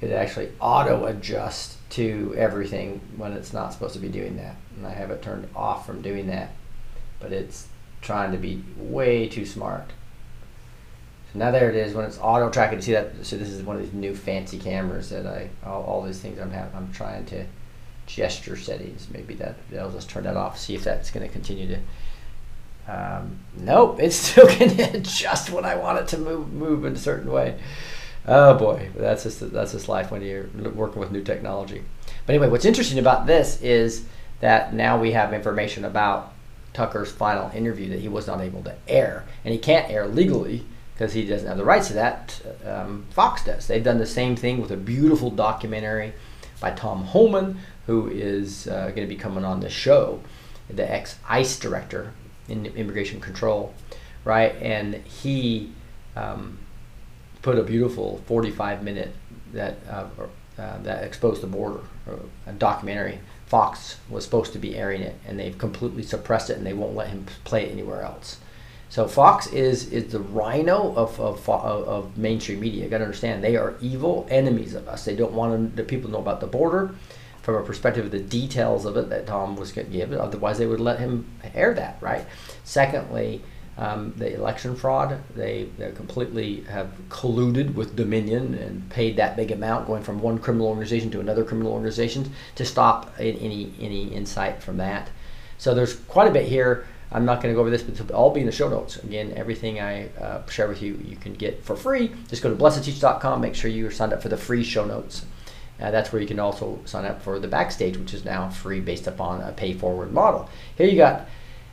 it 0.01 0.11
actually 0.11 0.51
auto 0.61 1.05
adjusts 1.07 1.77
to 1.91 2.35
everything 2.37 3.01
when 3.17 3.33
it's 3.33 3.53
not 3.53 3.73
supposed 3.73 3.95
to 3.95 4.01
be 4.01 4.09
doing 4.09 4.37
that. 4.37 4.57
And 4.77 4.87
I 4.87 4.91
have 4.91 5.11
it 5.11 5.23
turned 5.23 5.49
off 5.55 5.85
from 5.85 6.03
doing 6.03 6.29
that. 6.29 6.53
But 7.19 7.33
it's 7.33 7.69
trying 8.01 8.33
to 8.33 8.39
be 8.39 8.63
way 8.77 9.29
too 9.29 9.45
smart. 9.45 9.91
So 11.33 11.39
now 11.39 11.51
there 11.51 11.69
it 11.69 11.77
is 11.77 11.95
when 11.95 12.07
it's 12.07 12.19
auto 12.19 12.49
tracking. 12.49 12.79
You 12.79 12.83
see 12.83 12.93
that? 12.93 13.27
So 13.27 13.37
this 13.37 13.51
is 13.51 13.63
one 13.63 13.77
of 13.77 13.83
these 13.83 13.93
new 13.93 14.15
fancy 14.15 14.59
cameras 14.59 15.11
that 15.11 15.27
I 15.27 15.51
all, 15.65 15.83
all 15.83 16.03
these 16.03 16.21
things 16.21 16.39
I'm 16.41 16.51
having. 16.51 16.75
I'm 16.75 16.93
trying 16.93 17.27
to 17.27 17.45
gesture 18.07 18.57
settings. 18.57 19.09
Maybe 19.13 19.35
that 19.35 19.57
I'll 19.79 19.91
just 19.91 20.09
turn 20.09 20.25
that 20.25 20.37
off. 20.37 20.59
See 20.59 20.75
if 20.75 20.83
that's 20.83 21.11
going 21.11 21.27
to 21.27 21.33
continue 21.33 21.69
to. 21.69 21.79
Um, 22.91 23.39
nope, 23.57 24.01
it's 24.01 24.17
still 24.17 24.47
going 24.47 24.77
to 24.77 24.97
adjust 24.97 25.51
when 25.51 25.65
I 25.65 25.77
want 25.77 25.99
it 25.99 26.09
to 26.09 26.19
move 26.19 26.53
move 26.53 26.85
in 26.85 26.95
a 26.95 26.99
certain 26.99 27.31
way. 27.31 27.59
Oh 28.27 28.55
boy, 28.55 28.91
that's 28.97 29.23
just 29.23 29.53
that's 29.53 29.73
just 29.73 29.89
life 29.89 30.11
when 30.11 30.23
you're 30.23 30.49
working 30.75 31.01
with 31.01 31.11
new 31.11 31.23
technology. 31.23 31.83
But 32.27 32.35
anyway, 32.35 32.49
what's 32.49 32.65
interesting 32.65 32.99
about 32.99 33.27
this 33.27 33.61
is 33.63 34.07
that 34.41 34.75
now 34.75 34.99
we 34.99 35.13
have 35.13 35.33
information 35.33 35.85
about 35.85 36.33
Tucker's 36.73 37.13
final 37.13 37.51
interview 37.55 37.89
that 37.91 38.01
he 38.01 38.09
was 38.09 38.27
not 38.27 38.41
able 38.41 38.63
to 38.65 38.75
air, 38.89 39.25
and 39.45 39.53
he 39.53 39.59
can't 39.59 39.91
air 39.91 40.09
legally 40.09 40.65
because 40.95 41.13
he 41.13 41.25
doesn't 41.25 41.49
have 41.49 41.57
the 41.57 41.65
rights 41.65 41.89
to 41.89 41.95
that. 41.95 42.41
Um, 42.67 43.07
Fox 43.11 43.45
does. 43.45 43.67
They've 43.67 43.83
done 43.83 43.99
the 43.99 44.07
same 44.07 44.37
thing 44.37 44.61
with 44.61 44.71
a 44.71 44.77
beautiful 44.77 45.31
documentary 45.31 46.13
by 46.61 46.73
Tom 46.73 47.05
Homan, 47.05 47.59
who 47.87 48.09
is 48.09 48.67
uh, 48.69 48.87
going 48.89 49.09
to 49.09 49.15
be 49.15 49.17
coming 49.17 49.45
on 49.45 49.61
the 49.61 49.71
show, 49.71 50.21
the 50.69 50.91
ex 50.91 51.17
ICE 51.29 51.59
director 51.59 52.13
in 52.51 52.67
immigration 52.67 53.21
control, 53.21 53.75
right? 54.25 54.55
And 54.61 54.95
he. 54.95 55.73
Um, 56.17 56.59
put 57.43 57.59
a 57.59 57.63
beautiful 57.63 58.23
45 58.27 58.83
minute 58.83 59.15
that 59.53 59.79
uh, 59.89 60.07
uh, 60.59 60.79
that 60.83 61.05
exposed 61.05 61.43
the 61.43 61.47
border, 61.47 61.81
a 62.47 62.53
documentary. 62.53 63.19
Fox 63.47 63.99
was 64.09 64.25
supposed 64.25 64.53
to 64.53 64.59
be 64.59 64.77
airing 64.77 65.01
it, 65.01 65.17
and 65.27 65.41
they've 65.41 65.57
completely 65.57 66.03
suppressed 66.03 66.51
it, 66.51 66.59
and 66.59 66.67
they 66.67 66.73
won't 66.73 66.95
let 66.95 67.09
him 67.09 67.27
play 67.45 67.65
it 67.65 67.73
anywhere 67.73 68.03
else. 68.03 68.39
So 68.91 69.09
Fox 69.09 69.47
is 69.49 69.91
is 69.93 70.13
the 70.13 70.21
rhino 70.21 70.95
of 70.95 71.19
of, 71.21 71.49
of 71.49 72.17
mainstream 72.17 72.61
media. 72.61 72.85
You 72.85 72.91
got 72.91 72.99
to 72.99 73.05
understand 73.05 73.43
they 73.43 73.57
are 73.57 73.75
evil 73.81 74.27
enemies 74.31 74.75
of 74.75 74.89
us. 74.89 75.05
They 75.05 75.17
don't 75.17 75.33
want 75.33 75.77
the 75.77 75.85
people 75.85 76.09
to 76.09 76.13
know 76.13 76.21
about 76.21 76.41
the 76.41 76.47
border 76.47 76.95
from 77.53 77.63
a 77.63 77.67
perspective 77.67 78.05
of 78.05 78.11
the 78.11 78.21
details 78.21 78.85
of 78.85 78.97
it 78.97 79.09
that 79.11 79.27
Tom 79.27 79.57
was 79.57 79.73
going 79.73 79.87
to 79.87 79.93
give. 79.93 80.13
Otherwise, 80.13 80.59
they 80.59 80.67
would 80.67 80.81
let 80.81 80.99
him 80.99 81.27
air 81.55 81.75
that, 81.75 81.99
right? 82.01 82.25
Secondly, 82.65 83.43
um, 83.79 84.13
the 84.17 84.35
election 84.35 84.77
fraud. 84.77 85.21
They, 85.35 85.69
completely 85.97 86.63
have 86.63 86.91
colluded 87.09 87.75
with 87.75 87.97
Dominion 87.97 88.55
and 88.55 88.89
paid 88.91 89.17
that 89.17 89.37
big 89.37 89.51
amount, 89.51 89.87
going 89.87 90.03
from 90.03 90.21
one 90.21 90.39
criminal 90.39 90.69
organization 90.69 91.11
to 91.13 91.21
another 91.21 91.45
criminal 91.45 91.73
organization, 91.73 92.33
to 92.57 92.65
stop 92.65 93.13
any 93.19 93.73
any 93.81 94.09
insight 94.09 94.63
from 94.63 94.77
that. 94.77 95.09
So 95.59 95.75
there's 95.75 95.95
quite 95.95 96.29
a 96.29 96.31
bit 96.31 96.47
here. 96.47 96.87
I'm 97.13 97.25
not 97.25 97.43
going 97.43 97.53
to 97.53 97.57
go 97.57 97.61
over 97.61 97.71
this, 97.71 97.83
but 97.83 97.99
it'll 97.99 98.15
all 98.15 98.31
be 98.31 98.41
in 98.41 98.47
the 98.47 98.53
show 98.53 98.69
notes. 98.69 98.97
Again, 98.99 99.33
everything 99.35 99.81
I 99.81 100.09
uh, 100.11 100.47
share 100.47 100.69
with 100.69 100.81
you, 100.81 101.01
you 101.05 101.17
can 101.17 101.35
get 101.35 101.65
for 101.65 101.75
free. 101.75 102.13
Just 102.29 102.43
go 102.43 102.51
to 102.51 102.57
blessedteach.com. 102.57 103.41
Make 103.41 103.57
sure 103.57 103.69
you 103.71 103.87
are 103.87 103.91
signed 103.91 104.13
up 104.13 104.23
for 104.23 104.29
the 104.29 104.37
free 104.37 104.63
show 104.63 104.85
notes. 104.85 105.25
Uh, 105.81 105.91
that's 105.91 106.13
where 106.13 106.21
you 106.21 106.29
can 106.29 106.39
also 106.39 106.79
sign 106.85 107.05
up 107.05 107.23
for 107.23 107.39
the 107.39 107.49
backstage, 107.49 107.97
which 107.97 108.13
is 108.13 108.25
now 108.25 108.49
free 108.49 108.81
based 108.81 109.07
upon 109.07 109.41
a 109.41 109.53
pay 109.53 109.73
forward 109.73 110.13
model. 110.13 110.49
Here 110.77 110.87
you 110.87 110.97
got 110.97 111.27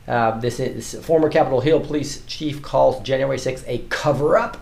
uh, 0.08 0.38
this 0.40 0.58
is 0.58 0.94
former 1.04 1.28
Capitol 1.28 1.60
Hill 1.60 1.80
police 1.80 2.24
chief 2.26 2.62
calls 2.62 3.02
January 3.02 3.36
6th 3.36 3.64
a 3.66 3.78
cover 3.90 4.38
up, 4.38 4.56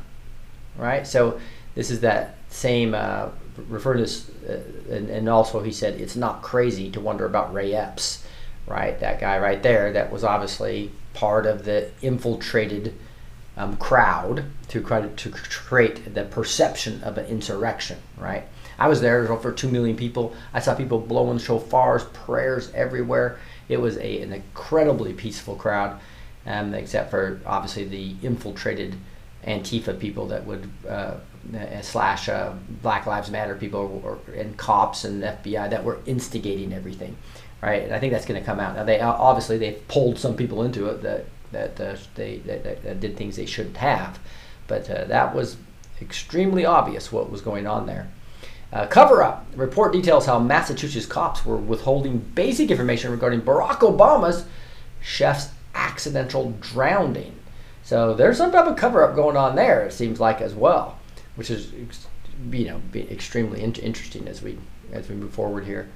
right? 0.76 1.06
So 1.06 1.40
this 1.76 1.90
is 1.90 2.00
that 2.00 2.34
same 2.48 2.94
uh, 2.94 3.28
refer 3.68 3.94
to 3.94 4.00
this, 4.00 4.28
uh, 4.48 4.60
and, 4.90 5.08
and, 5.08 5.28
also 5.28 5.62
he 5.62 5.70
said 5.70 6.00
it's 6.00 6.16
not 6.16 6.42
crazy 6.42 6.90
to 6.90 7.00
wonder 7.00 7.24
about 7.24 7.54
Ray 7.54 7.74
Epps, 7.74 8.26
right? 8.66 8.98
That 8.98 9.20
guy 9.20 9.38
right 9.38 9.62
there 9.62 9.92
that 9.92 10.10
was 10.10 10.24
obviously 10.24 10.90
part 11.14 11.46
of 11.46 11.64
the 11.64 11.90
infiltrated 12.02 12.94
um, 13.56 13.76
crowd 13.76 14.44
to, 14.68 14.80
to 14.80 15.30
create 15.30 16.14
the 16.14 16.24
perception 16.24 17.02
of 17.04 17.18
an 17.18 17.26
insurrection, 17.26 17.98
right? 18.18 18.48
I 18.78 18.88
was 18.88 19.00
there 19.00 19.26
for 19.38 19.52
two 19.52 19.68
million 19.68 19.96
people. 19.96 20.34
I 20.52 20.60
saw 20.60 20.74
people 20.74 21.00
blowing 21.00 21.38
shofars, 21.38 22.12
prayers 22.12 22.70
everywhere. 22.74 23.38
It 23.68 23.80
was 23.80 23.96
a, 23.96 24.22
an 24.22 24.32
incredibly 24.32 25.12
peaceful 25.12 25.56
crowd, 25.56 25.98
um, 26.46 26.74
except 26.74 27.10
for 27.10 27.40
obviously 27.46 27.84
the 27.84 28.14
infiltrated 28.22 28.96
Antifa 29.46 29.98
people 29.98 30.26
that 30.28 30.44
would 30.44 30.68
uh, 30.88 31.14
slash 31.82 32.28
uh, 32.28 32.52
Black 32.82 33.06
Lives 33.06 33.30
Matter 33.30 33.54
people 33.54 34.02
or, 34.04 34.18
and 34.34 34.56
cops 34.56 35.04
and 35.04 35.22
FBI 35.22 35.70
that 35.70 35.84
were 35.84 36.00
instigating 36.06 36.72
everything, 36.72 37.16
right? 37.62 37.84
And 37.84 37.94
I 37.94 38.00
think 38.00 38.12
that's 38.12 38.26
going 38.26 38.40
to 38.40 38.44
come 38.44 38.60
out. 38.60 38.76
Now 38.76 38.84
they 38.84 39.00
obviously 39.00 39.58
they've 39.58 39.86
pulled 39.88 40.18
some 40.18 40.36
people 40.36 40.62
into 40.62 40.86
it 40.86 41.02
that 41.02 41.26
that 41.52 41.80
uh, 41.80 41.96
they 42.16 42.38
that, 42.38 42.82
that, 42.82 43.00
did 43.00 43.16
things 43.16 43.36
they 43.36 43.46
shouldn't 43.46 43.76
have, 43.76 44.18
but 44.66 44.90
uh, 44.90 45.04
that 45.04 45.34
was 45.34 45.56
extremely 46.02 46.66
obvious 46.66 47.12
what 47.12 47.30
was 47.30 47.40
going 47.40 47.66
on 47.66 47.86
there. 47.86 48.08
Uh, 48.72 48.86
cover 48.86 49.22
up. 49.22 49.46
Report 49.54 49.92
details 49.92 50.26
how 50.26 50.38
Massachusetts 50.38 51.06
cops 51.06 51.46
were 51.46 51.56
withholding 51.56 52.18
basic 52.18 52.70
information 52.70 53.10
regarding 53.10 53.40
Barack 53.40 53.78
Obama's 53.78 54.44
chef's 55.00 55.50
accidental 55.74 56.52
drowning. 56.60 57.36
So 57.84 58.14
there's 58.14 58.36
some 58.36 58.50
type 58.50 58.66
of 58.66 58.76
cover 58.76 59.04
up 59.04 59.14
going 59.14 59.36
on 59.36 59.54
there, 59.54 59.84
it 59.84 59.92
seems 59.92 60.18
like, 60.18 60.40
as 60.40 60.54
well, 60.54 60.98
which 61.36 61.50
is, 61.50 61.72
you 62.50 62.64
know, 62.64 62.80
extremely 62.94 63.62
in- 63.62 63.74
interesting 63.74 64.26
as 64.26 64.42
we 64.42 64.58
as 64.92 65.08
we 65.08 65.14
move 65.14 65.32
forward 65.32 65.64
here. 65.64 65.88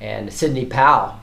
And 0.00 0.32
Sidney 0.32 0.66
Powell, 0.66 1.20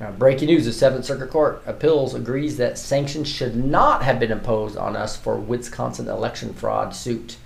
uh, 0.00 0.12
breaking 0.12 0.46
news: 0.46 0.66
The 0.66 0.72
Seventh 0.72 1.04
Circuit 1.04 1.30
Court 1.30 1.62
appeals 1.66 2.14
agrees 2.14 2.56
that 2.58 2.78
sanctions 2.78 3.28
should 3.28 3.56
not 3.56 4.04
have 4.04 4.20
been 4.20 4.30
imposed 4.30 4.76
on 4.76 4.94
us 4.94 5.16
for 5.16 5.36
Wisconsin 5.36 6.08
election 6.08 6.54
fraud 6.54 6.94
suit. 6.94 7.36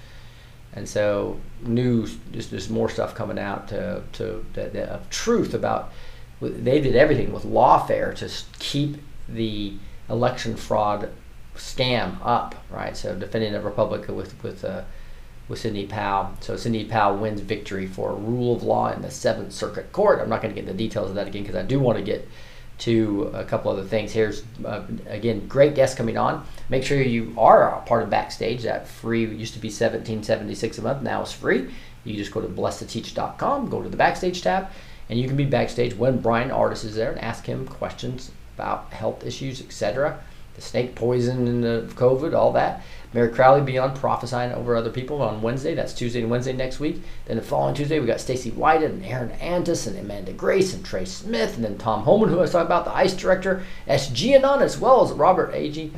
And 0.75 0.89
so, 0.89 1.41
news, 1.63 2.17
just, 2.33 2.51
just 2.51 2.69
more 2.69 2.89
stuff 2.89 3.15
coming 3.15 3.39
out 3.39 3.69
to, 3.69 4.03
to, 4.15 4.45
of 4.91 5.09
truth 5.09 5.55
about 5.55 5.93
they 6.41 6.81
did 6.81 6.97
everything 6.97 7.33
with 7.33 7.45
lawfare 7.45 8.15
to 8.17 8.31
keep 8.59 8.97
the 9.29 9.75
election 10.09 10.57
fraud 10.57 11.11
scam 11.57 12.19
up, 12.23 12.55
right? 12.71 12.97
So 12.97 13.15
defending 13.15 13.53
the 13.53 13.61
Republic 13.61 14.09
with 14.09 14.43
with 14.43 14.65
uh, 14.65 14.83
with 15.49 15.61
Sidney 15.61 15.87
Powell. 15.87 16.35
So 16.41 16.57
Sidney 16.57 16.85
Powell 16.85 17.17
wins 17.17 17.41
victory 17.41 17.87
for 17.87 18.15
rule 18.15 18.57
of 18.57 18.63
law 18.63 18.93
in 18.93 19.03
the 19.03 19.11
Seventh 19.11 19.53
Circuit 19.53 19.93
Court. 19.93 20.21
I'm 20.21 20.29
not 20.29 20.43
going 20.43 20.55
to 20.55 20.61
get 20.61 20.69
into 20.69 20.73
the 20.73 20.85
details 20.85 21.11
of 21.11 21.17
that 21.17 21.29
again 21.29 21.43
because 21.43 21.57
I 21.57 21.63
do 21.63 21.79
want 21.79 21.99
to 21.99 22.05
get 22.05 22.29
to 22.79 23.31
a 23.35 23.45
couple 23.45 23.71
other 23.71 23.85
things. 23.85 24.13
Here's 24.13 24.43
uh, 24.65 24.83
again 25.07 25.47
great 25.47 25.75
guests 25.75 25.97
coming 25.97 26.19
on. 26.19 26.47
Make 26.69 26.85
sure 26.85 27.01
you 27.01 27.35
are 27.39 27.79
a 27.79 27.83
part 27.83 28.03
of 28.03 28.11
Backstage. 28.11 28.63
That 28.63 28.89
free 28.89 29.25
used 29.25 29.55
to 29.55 29.61
be 29.61 29.69
17.76 29.69 30.79
a 30.79 30.83
month. 30.83 31.03
Now 31.03 31.23
it's 31.23 31.33
free. 31.33 31.71
You 32.05 32.17
just 32.17 32.33
go 32.33 32.41
to 32.41 32.49
blessed2teach.com, 32.49 33.71
go 33.71 33.83
to 33.83 33.89
the 33.89 33.97
Backstage 33.97 34.43
tab, 34.43 34.69
and 35.09 35.19
you 35.19 35.27
can 35.27 35.37
be 35.37 35.45
backstage 35.45 35.95
when 35.95 36.21
Bryan 36.21 36.51
Ardis 36.51 36.85
is 36.85 36.95
there 36.95 37.13
and 37.13 37.21
ask 37.21 37.47
him 37.47 37.67
questions 37.67 38.31
about 38.57 38.93
health 38.93 39.25
issues, 39.25 39.61
etc. 39.61 40.21
The 40.55 40.61
snake 40.61 40.95
poison 40.95 41.49
and 41.49 41.65
the 41.65 41.89
COVID, 41.95 42.35
all 42.35 42.53
that. 42.53 42.83
Mary 43.15 43.29
Crowley 43.29 43.61
be 43.61 43.79
on 43.79 43.97
prophesying 43.97 44.53
over 44.53 44.75
other 44.75 44.91
people 44.91 45.23
on 45.23 45.41
Wednesday. 45.41 45.73
That's 45.73 45.95
Tuesday 45.95 46.21
and 46.21 46.31
Wednesday 46.31 46.53
next 46.53 46.81
week. 46.81 47.01
Then 47.27 47.37
the 47.37 47.43
following 47.43 47.77
Tuesday, 47.77 48.01
we 48.01 48.09
got 48.09 48.21
Stacy 48.21 48.51
White 48.51 48.83
and 48.83 49.07
Aaron 49.07 49.31
Antis 49.33 49.87
and 49.87 49.97
Amanda 49.97 50.33
Grace 50.33 50.75
and 50.75 50.85
Trey 50.85 51.05
Smith. 51.05 51.55
And 51.55 51.65
then 51.65 51.79
Tom 51.79 52.03
Homan, 52.03 52.29
who 52.29 52.39
I 52.39 52.43
was 52.43 52.51
talking 52.51 52.67
about, 52.67 52.85
the 52.85 52.95
ICE 52.95 53.15
director, 53.15 53.63
SG 53.87 54.35
Anon, 54.35 54.63
as 54.63 54.81
well 54.81 55.05
as 55.05 55.13
Robert 55.13 55.55
Agee 55.55 55.93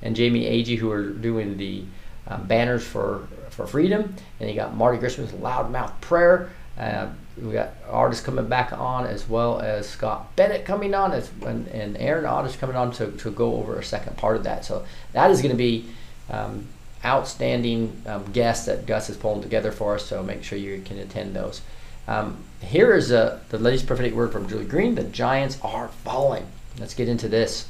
and 0.00 0.14
Jamie 0.14 0.44
Agee, 0.44 0.78
who 0.78 0.92
are 0.92 1.10
doing 1.10 1.56
the 1.56 1.82
um, 2.28 2.46
banners 2.46 2.86
for, 2.86 3.26
for 3.48 3.66
freedom. 3.66 4.14
And 4.38 4.48
you 4.48 4.54
got 4.54 4.76
Marty 4.76 4.98
Grisham's 4.98 5.32
Loudmouth 5.32 6.00
Prayer. 6.00 6.50
Uh, 6.78 7.08
we 7.36 7.52
got 7.52 7.74
artists 7.88 8.24
coming 8.24 8.46
back 8.46 8.72
on 8.72 9.06
as 9.06 9.28
well 9.28 9.58
as 9.58 9.88
Scott 9.88 10.36
Bennett 10.36 10.64
coming 10.64 10.94
on 10.94 11.10
as, 11.10 11.30
and, 11.44 11.66
and 11.68 11.96
Aaron 11.96 12.26
Otis 12.26 12.54
coming 12.54 12.76
on 12.76 12.92
to, 12.92 13.10
to 13.10 13.30
go 13.32 13.56
over 13.56 13.76
a 13.76 13.82
second 13.82 14.16
part 14.16 14.36
of 14.36 14.44
that. 14.44 14.64
So 14.64 14.84
that 15.12 15.32
is 15.32 15.42
going 15.42 15.50
to 15.50 15.58
be 15.58 15.86
um, 16.30 16.66
outstanding 17.04 18.02
um, 18.06 18.24
guests 18.32 18.66
that 18.66 18.86
Gus 18.86 19.10
is 19.10 19.16
pulling 19.16 19.42
together 19.42 19.72
for 19.72 19.94
us. 19.94 20.06
So 20.06 20.22
make 20.22 20.42
sure 20.42 20.58
you 20.58 20.82
can 20.82 20.98
attend 20.98 21.34
those. 21.34 21.62
Um, 22.06 22.44
here 22.60 22.94
is 22.94 23.10
a, 23.10 23.40
the 23.50 23.58
latest 23.58 23.86
prophetic 23.86 24.14
word 24.14 24.32
from 24.32 24.48
Julie 24.48 24.64
Green. 24.64 24.94
The 24.94 25.04
giants 25.04 25.58
are 25.62 25.88
falling. 25.88 26.46
Let's 26.78 26.94
get 26.94 27.08
into 27.08 27.28
this. 27.28 27.68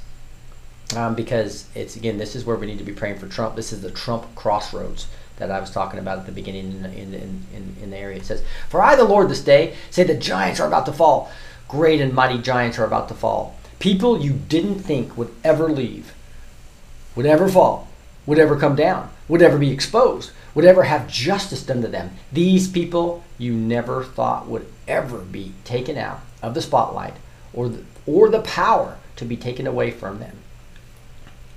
Um, 0.97 1.15
because 1.15 1.69
it's 1.77 1.95
again, 1.95 2.19
this 2.19 2.35
is 2.35 2.45
where 2.45 2.57
we 2.57 2.67
need 2.67 2.79
to 2.79 2.85
be 2.85 2.93
praying 2.93 3.19
for 3.19 3.29
Trump. 3.29 3.55
This 3.55 3.73
is 3.73 3.81
the 3.81 3.93
Trump 3.93 4.35
crossroads 4.35 5.07
that 5.37 5.51
I 5.51 5.61
was 5.61 5.71
talking 5.71 6.01
about 6.01 6.19
at 6.19 6.27
the 6.27 6.33
beginning 6.33 6.73
in, 6.73 6.85
in, 6.87 7.15
in, 7.55 7.77
in, 7.83 7.91
the 7.91 7.97
area. 7.97 8.19
It 8.19 8.27
says, 8.27 8.43
For 8.69 8.83
I, 8.83 8.97
the 8.97 9.05
Lord, 9.05 9.29
this 9.29 9.43
day 9.43 9.75
say 9.91 10.05
the 10.05 10.15
giants 10.15 10.61
are 10.61 10.67
about 10.67 10.87
to 10.87 10.93
fall. 10.93 11.31
Great 11.69 12.01
and 12.01 12.13
mighty 12.13 12.39
giants 12.39 12.79
are 12.79 12.85
about 12.85 13.09
to 13.09 13.15
fall. 13.15 13.57
People 13.79 14.21
you 14.21 14.33
didn't 14.33 14.81
think 14.81 15.17
would 15.17 15.33
ever 15.43 15.69
leave, 15.69 16.13
would 17.15 17.25
ever 17.25 17.49
fall, 17.49 17.89
would 18.27 18.39
ever 18.39 18.57
come 18.57 18.77
down, 18.77 19.11
would 19.29 19.43
ever 19.43 19.59
be 19.59 19.71
exposed, 19.71 20.31
would 20.55 20.65
ever 20.65 20.85
have 20.85 21.09
justice 21.09 21.65
done 21.65 21.83
to 21.83 21.89
them. 21.89 22.11
These 22.33 22.69
people 22.69 23.25
you 23.39 23.55
never 23.55 24.05
thought 24.05 24.47
would 24.47 24.67
ever 24.87 25.19
be 25.19 25.53
taken 25.65 25.97
out 25.97 26.21
of 26.43 26.55
the 26.55 26.63
spotlight 26.63 27.15
or 27.53 27.69
the, 27.69 27.85
or 28.07 28.29
the 28.29 28.43
power 28.43 28.99
to 29.17 29.25
be 29.25 29.37
taken 29.37 29.67
away 29.67 29.91
from 29.91 30.19
them. 30.19 30.37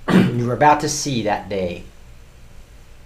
You're 0.38 0.54
about 0.54 0.82
to 0.82 0.90
see 0.90 1.24
that 1.24 1.50
day. 1.50 1.84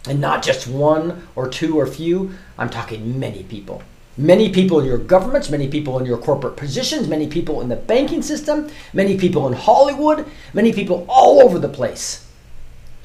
And 0.07 0.21
not 0.21 0.43
just 0.43 0.67
one 0.67 1.27
or 1.35 1.49
two 1.49 1.79
or 1.79 1.85
few, 1.85 2.33
I'm 2.57 2.69
talking 2.69 3.19
many 3.19 3.43
people. 3.43 3.83
Many 4.17 4.51
people 4.51 4.79
in 4.79 4.85
your 4.85 4.97
governments, 4.97 5.49
many 5.49 5.67
people 5.67 5.99
in 5.99 6.05
your 6.05 6.17
corporate 6.17 6.55
positions, 6.55 7.07
many 7.07 7.27
people 7.27 7.61
in 7.61 7.69
the 7.69 7.75
banking 7.75 8.23
system, 8.23 8.69
many 8.93 9.17
people 9.17 9.45
in 9.47 9.53
Hollywood, 9.53 10.25
many 10.53 10.73
people 10.73 11.05
all 11.07 11.39
over 11.39 11.59
the 11.59 11.69
place. 11.69 12.26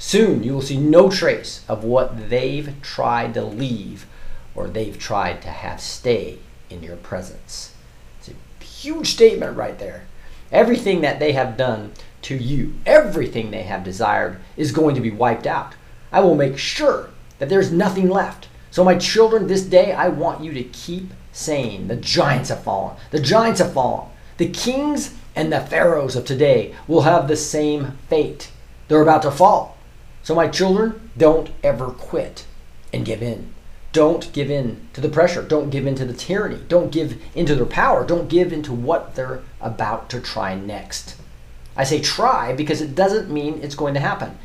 Soon 0.04 0.42
you 0.42 0.52
will 0.52 0.62
see 0.62 0.78
no 0.78 1.08
trace 1.08 1.62
of 1.68 1.84
what 1.84 2.28
they've 2.28 2.74
tried 2.82 3.34
to 3.34 3.44
leave 3.44 4.04
or 4.52 4.66
they've 4.66 4.98
tried 4.98 5.40
to 5.42 5.48
have 5.48 5.80
stay 5.80 6.40
in 6.68 6.82
your 6.82 6.96
presence. 6.96 7.72
It's 8.18 8.28
a 8.28 8.64
huge 8.64 9.06
statement 9.06 9.56
right 9.56 9.78
there. 9.78 10.06
Everything 10.50 11.02
that 11.02 11.20
they 11.20 11.32
have 11.32 11.56
done 11.56 11.92
to 12.22 12.36
you, 12.36 12.74
everything 12.84 13.52
they 13.52 13.62
have 13.62 13.84
desired, 13.84 14.40
is 14.56 14.72
going 14.72 14.96
to 14.96 15.00
be 15.00 15.12
wiped 15.12 15.46
out. 15.46 15.74
I 16.10 16.18
will 16.18 16.34
make 16.34 16.58
sure 16.58 17.10
that 17.38 17.48
there's 17.48 17.70
nothing 17.70 18.10
left. 18.10 18.48
So, 18.72 18.82
my 18.82 18.98
children, 18.98 19.46
this 19.46 19.62
day 19.62 19.92
I 19.92 20.08
want 20.08 20.42
you 20.42 20.52
to 20.52 20.64
keep 20.64 21.12
saying, 21.32 21.86
The 21.86 21.96
giants 21.96 22.48
have 22.48 22.64
fallen. 22.64 22.96
The 23.12 23.20
giants 23.20 23.60
have 23.60 23.72
fallen. 23.72 24.10
The 24.36 24.48
kings 24.48 25.14
and 25.36 25.52
the 25.52 25.60
pharaohs 25.60 26.16
of 26.16 26.24
today 26.24 26.74
will 26.88 27.02
have 27.02 27.28
the 27.28 27.36
same 27.36 27.98
fate. 28.08 28.50
They're 28.88 29.00
about 29.00 29.22
to 29.22 29.30
fall. 29.30 29.71
So, 30.22 30.34
my 30.34 30.48
children, 30.48 31.10
don't 31.16 31.50
ever 31.62 31.86
quit 31.86 32.46
and 32.92 33.04
give 33.04 33.22
in. 33.22 33.52
Don't 33.92 34.32
give 34.32 34.50
in 34.50 34.88
to 34.94 35.00
the 35.00 35.08
pressure. 35.08 35.42
Don't 35.42 35.70
give 35.70 35.86
in 35.86 35.94
to 35.96 36.04
the 36.04 36.14
tyranny. 36.14 36.60
Don't 36.68 36.92
give 36.92 37.20
into 37.34 37.54
their 37.54 37.66
power. 37.66 38.06
Don't 38.06 38.28
give 38.28 38.52
into 38.52 38.72
what 38.72 39.14
they're 39.14 39.42
about 39.60 40.08
to 40.10 40.20
try 40.20 40.54
next. 40.54 41.16
I 41.76 41.84
say 41.84 42.00
try 42.00 42.52
because 42.52 42.80
it 42.80 42.94
doesn't 42.94 43.30
mean 43.30 43.60
it's 43.62 43.74
going 43.74 43.94
to 43.94 44.00
happen. 44.00 44.38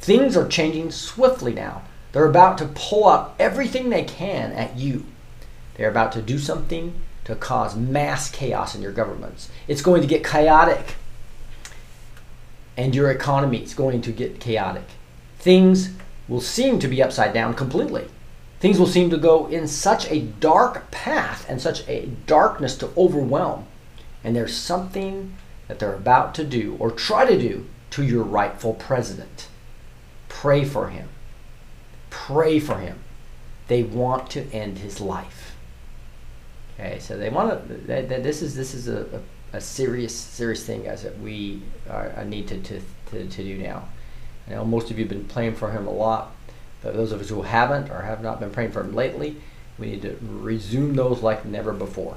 Things 0.00 0.36
are 0.36 0.46
changing 0.46 0.90
swiftly 0.90 1.52
now. 1.52 1.82
They're 2.12 2.26
about 2.26 2.58
to 2.58 2.66
pull 2.66 3.08
out 3.08 3.34
everything 3.38 3.90
they 3.90 4.04
can 4.04 4.52
at 4.52 4.76
you. 4.76 5.06
They're 5.74 5.90
about 5.90 6.12
to 6.12 6.22
do 6.22 6.38
something 6.38 6.94
to 7.24 7.34
cause 7.34 7.76
mass 7.76 8.30
chaos 8.30 8.74
in 8.74 8.82
your 8.82 8.92
governments. 8.92 9.48
It's 9.66 9.82
going 9.82 10.02
to 10.02 10.08
get 10.08 10.24
chaotic 10.24 10.96
and 12.76 12.94
your 12.94 13.10
economy 13.10 13.62
is 13.62 13.74
going 13.74 14.00
to 14.02 14.12
get 14.12 14.40
chaotic. 14.40 14.84
Things 15.38 15.90
will 16.28 16.40
seem 16.40 16.78
to 16.78 16.88
be 16.88 17.02
upside 17.02 17.34
down 17.34 17.54
completely. 17.54 18.06
Things 18.60 18.78
will 18.78 18.86
seem 18.86 19.10
to 19.10 19.18
go 19.18 19.46
in 19.48 19.66
such 19.66 20.10
a 20.10 20.20
dark 20.20 20.90
path 20.90 21.44
and 21.48 21.60
such 21.60 21.86
a 21.88 22.06
darkness 22.26 22.76
to 22.76 22.90
overwhelm. 22.96 23.66
And 24.22 24.36
there's 24.36 24.56
something 24.56 25.34
that 25.68 25.78
they're 25.78 25.94
about 25.94 26.34
to 26.36 26.44
do 26.44 26.76
or 26.78 26.90
try 26.90 27.26
to 27.26 27.38
do 27.38 27.66
to 27.90 28.04
your 28.04 28.22
rightful 28.22 28.74
president. 28.74 29.48
Pray 30.28 30.64
for 30.64 30.90
him. 30.90 31.08
Pray 32.08 32.60
for 32.60 32.78
him. 32.78 33.00
They 33.68 33.82
want 33.82 34.30
to 34.30 34.50
end 34.52 34.78
his 34.78 35.00
life. 35.00 35.56
Okay, 36.78 36.98
so 37.00 37.16
they 37.16 37.30
want 37.30 37.68
to. 37.68 37.74
This 37.74 38.42
is 38.42 38.54
this 38.54 38.74
is 38.74 38.88
a, 38.88 39.02
a 39.02 39.20
a 39.52 39.60
serious, 39.60 40.16
serious 40.16 40.64
thing, 40.64 40.84
guys, 40.84 41.02
that 41.02 41.18
we 41.20 41.62
uh, 41.88 42.10
are, 42.16 42.24
need 42.24 42.48
to, 42.48 42.60
to, 42.62 42.80
to, 43.10 43.28
to 43.28 43.42
do 43.42 43.58
now. 43.58 43.88
I 44.46 44.52
know 44.52 44.64
most 44.64 44.90
of 44.90 44.98
you 44.98 45.04
have 45.04 45.10
been 45.10 45.24
praying 45.24 45.54
for 45.54 45.70
him 45.70 45.86
a 45.86 45.92
lot, 45.92 46.34
but 46.82 46.94
those 46.94 47.12
of 47.12 47.20
us 47.20 47.28
who 47.28 47.42
haven't 47.42 47.90
or 47.90 48.02
have 48.02 48.22
not 48.22 48.40
been 48.40 48.50
praying 48.50 48.72
for 48.72 48.80
him 48.80 48.94
lately, 48.94 49.36
we 49.78 49.86
need 49.86 50.02
to 50.02 50.18
resume 50.20 50.94
those 50.94 51.22
like 51.22 51.44
never 51.44 51.72
before. 51.72 52.16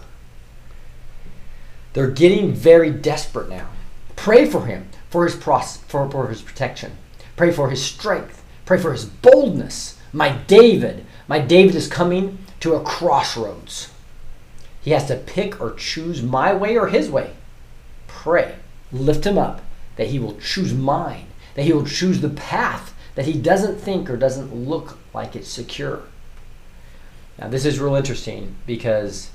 They're 1.94 2.10
getting 2.10 2.54
very 2.54 2.92
desperate 2.92 3.50
now. 3.50 3.70
Pray 4.16 4.46
for 4.46 4.66
him, 4.66 4.90
for 5.10 5.26
his, 5.26 5.36
pros- 5.36 5.78
for, 5.78 6.10
for 6.10 6.28
his 6.28 6.42
protection. 6.42 6.94
Pray 7.36 7.52
for 7.52 7.70
his 7.70 7.84
strength. 7.84 8.44
Pray 8.66 8.80
for 8.80 8.92
his 8.92 9.06
boldness. 9.06 9.98
My 10.12 10.30
David, 10.30 11.06
my 11.28 11.40
David 11.40 11.76
is 11.76 11.88
coming 11.88 12.40
to 12.62 12.76
a 12.76 12.84
crossroads. 12.84 13.92
He 14.86 14.92
has 14.92 15.08
to 15.08 15.16
pick 15.16 15.60
or 15.60 15.74
choose 15.74 16.22
my 16.22 16.54
way 16.54 16.78
or 16.78 16.88
his 16.88 17.10
way. 17.10 17.32
Pray, 18.08 18.56
lift 18.92 19.26
him 19.26 19.38
up, 19.38 19.62
that 19.98 20.08
he 20.08 20.20
will 20.20 20.38
choose 20.38 20.74
mine, 20.74 21.26
that 21.56 21.64
he 21.64 21.74
will 21.74 21.86
choose 21.86 22.22
the 22.22 22.30
path 22.30 22.94
that 23.16 23.26
he 23.26 23.34
doesn't 23.34 23.80
think 23.80 24.10
or 24.10 24.18
doesn't 24.18 24.54
look 24.54 24.98
like 25.14 25.36
it's 25.36 25.48
secure. 25.48 26.04
Now, 27.40 27.48
this 27.48 27.66
is 27.66 27.80
real 27.80 27.96
interesting 27.96 28.56
because 28.68 29.32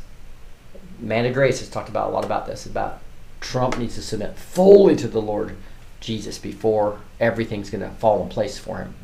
Amanda 1.01 1.33
Grace 1.33 1.59
has 1.59 1.69
talked 1.69 1.89
about 1.89 2.11
a 2.11 2.13
lot 2.13 2.25
about 2.25 2.47
this 2.47 2.65
about 2.65 3.01
Trump 3.41 3.77
needs 3.79 3.97
to 3.97 4.03
submit 4.03 4.37
fully 4.37 4.95
to 4.97 5.09
the 5.09 5.21
Lord 5.21 5.57
Jesus 6.01 6.39
before 6.39 7.01
everything's 7.19 7.71
going 7.71 7.83
to 7.83 7.91
fall 7.97 8.23
in 8.23 8.29
place 8.29 8.59
for 8.59 8.79
him. 8.79 8.95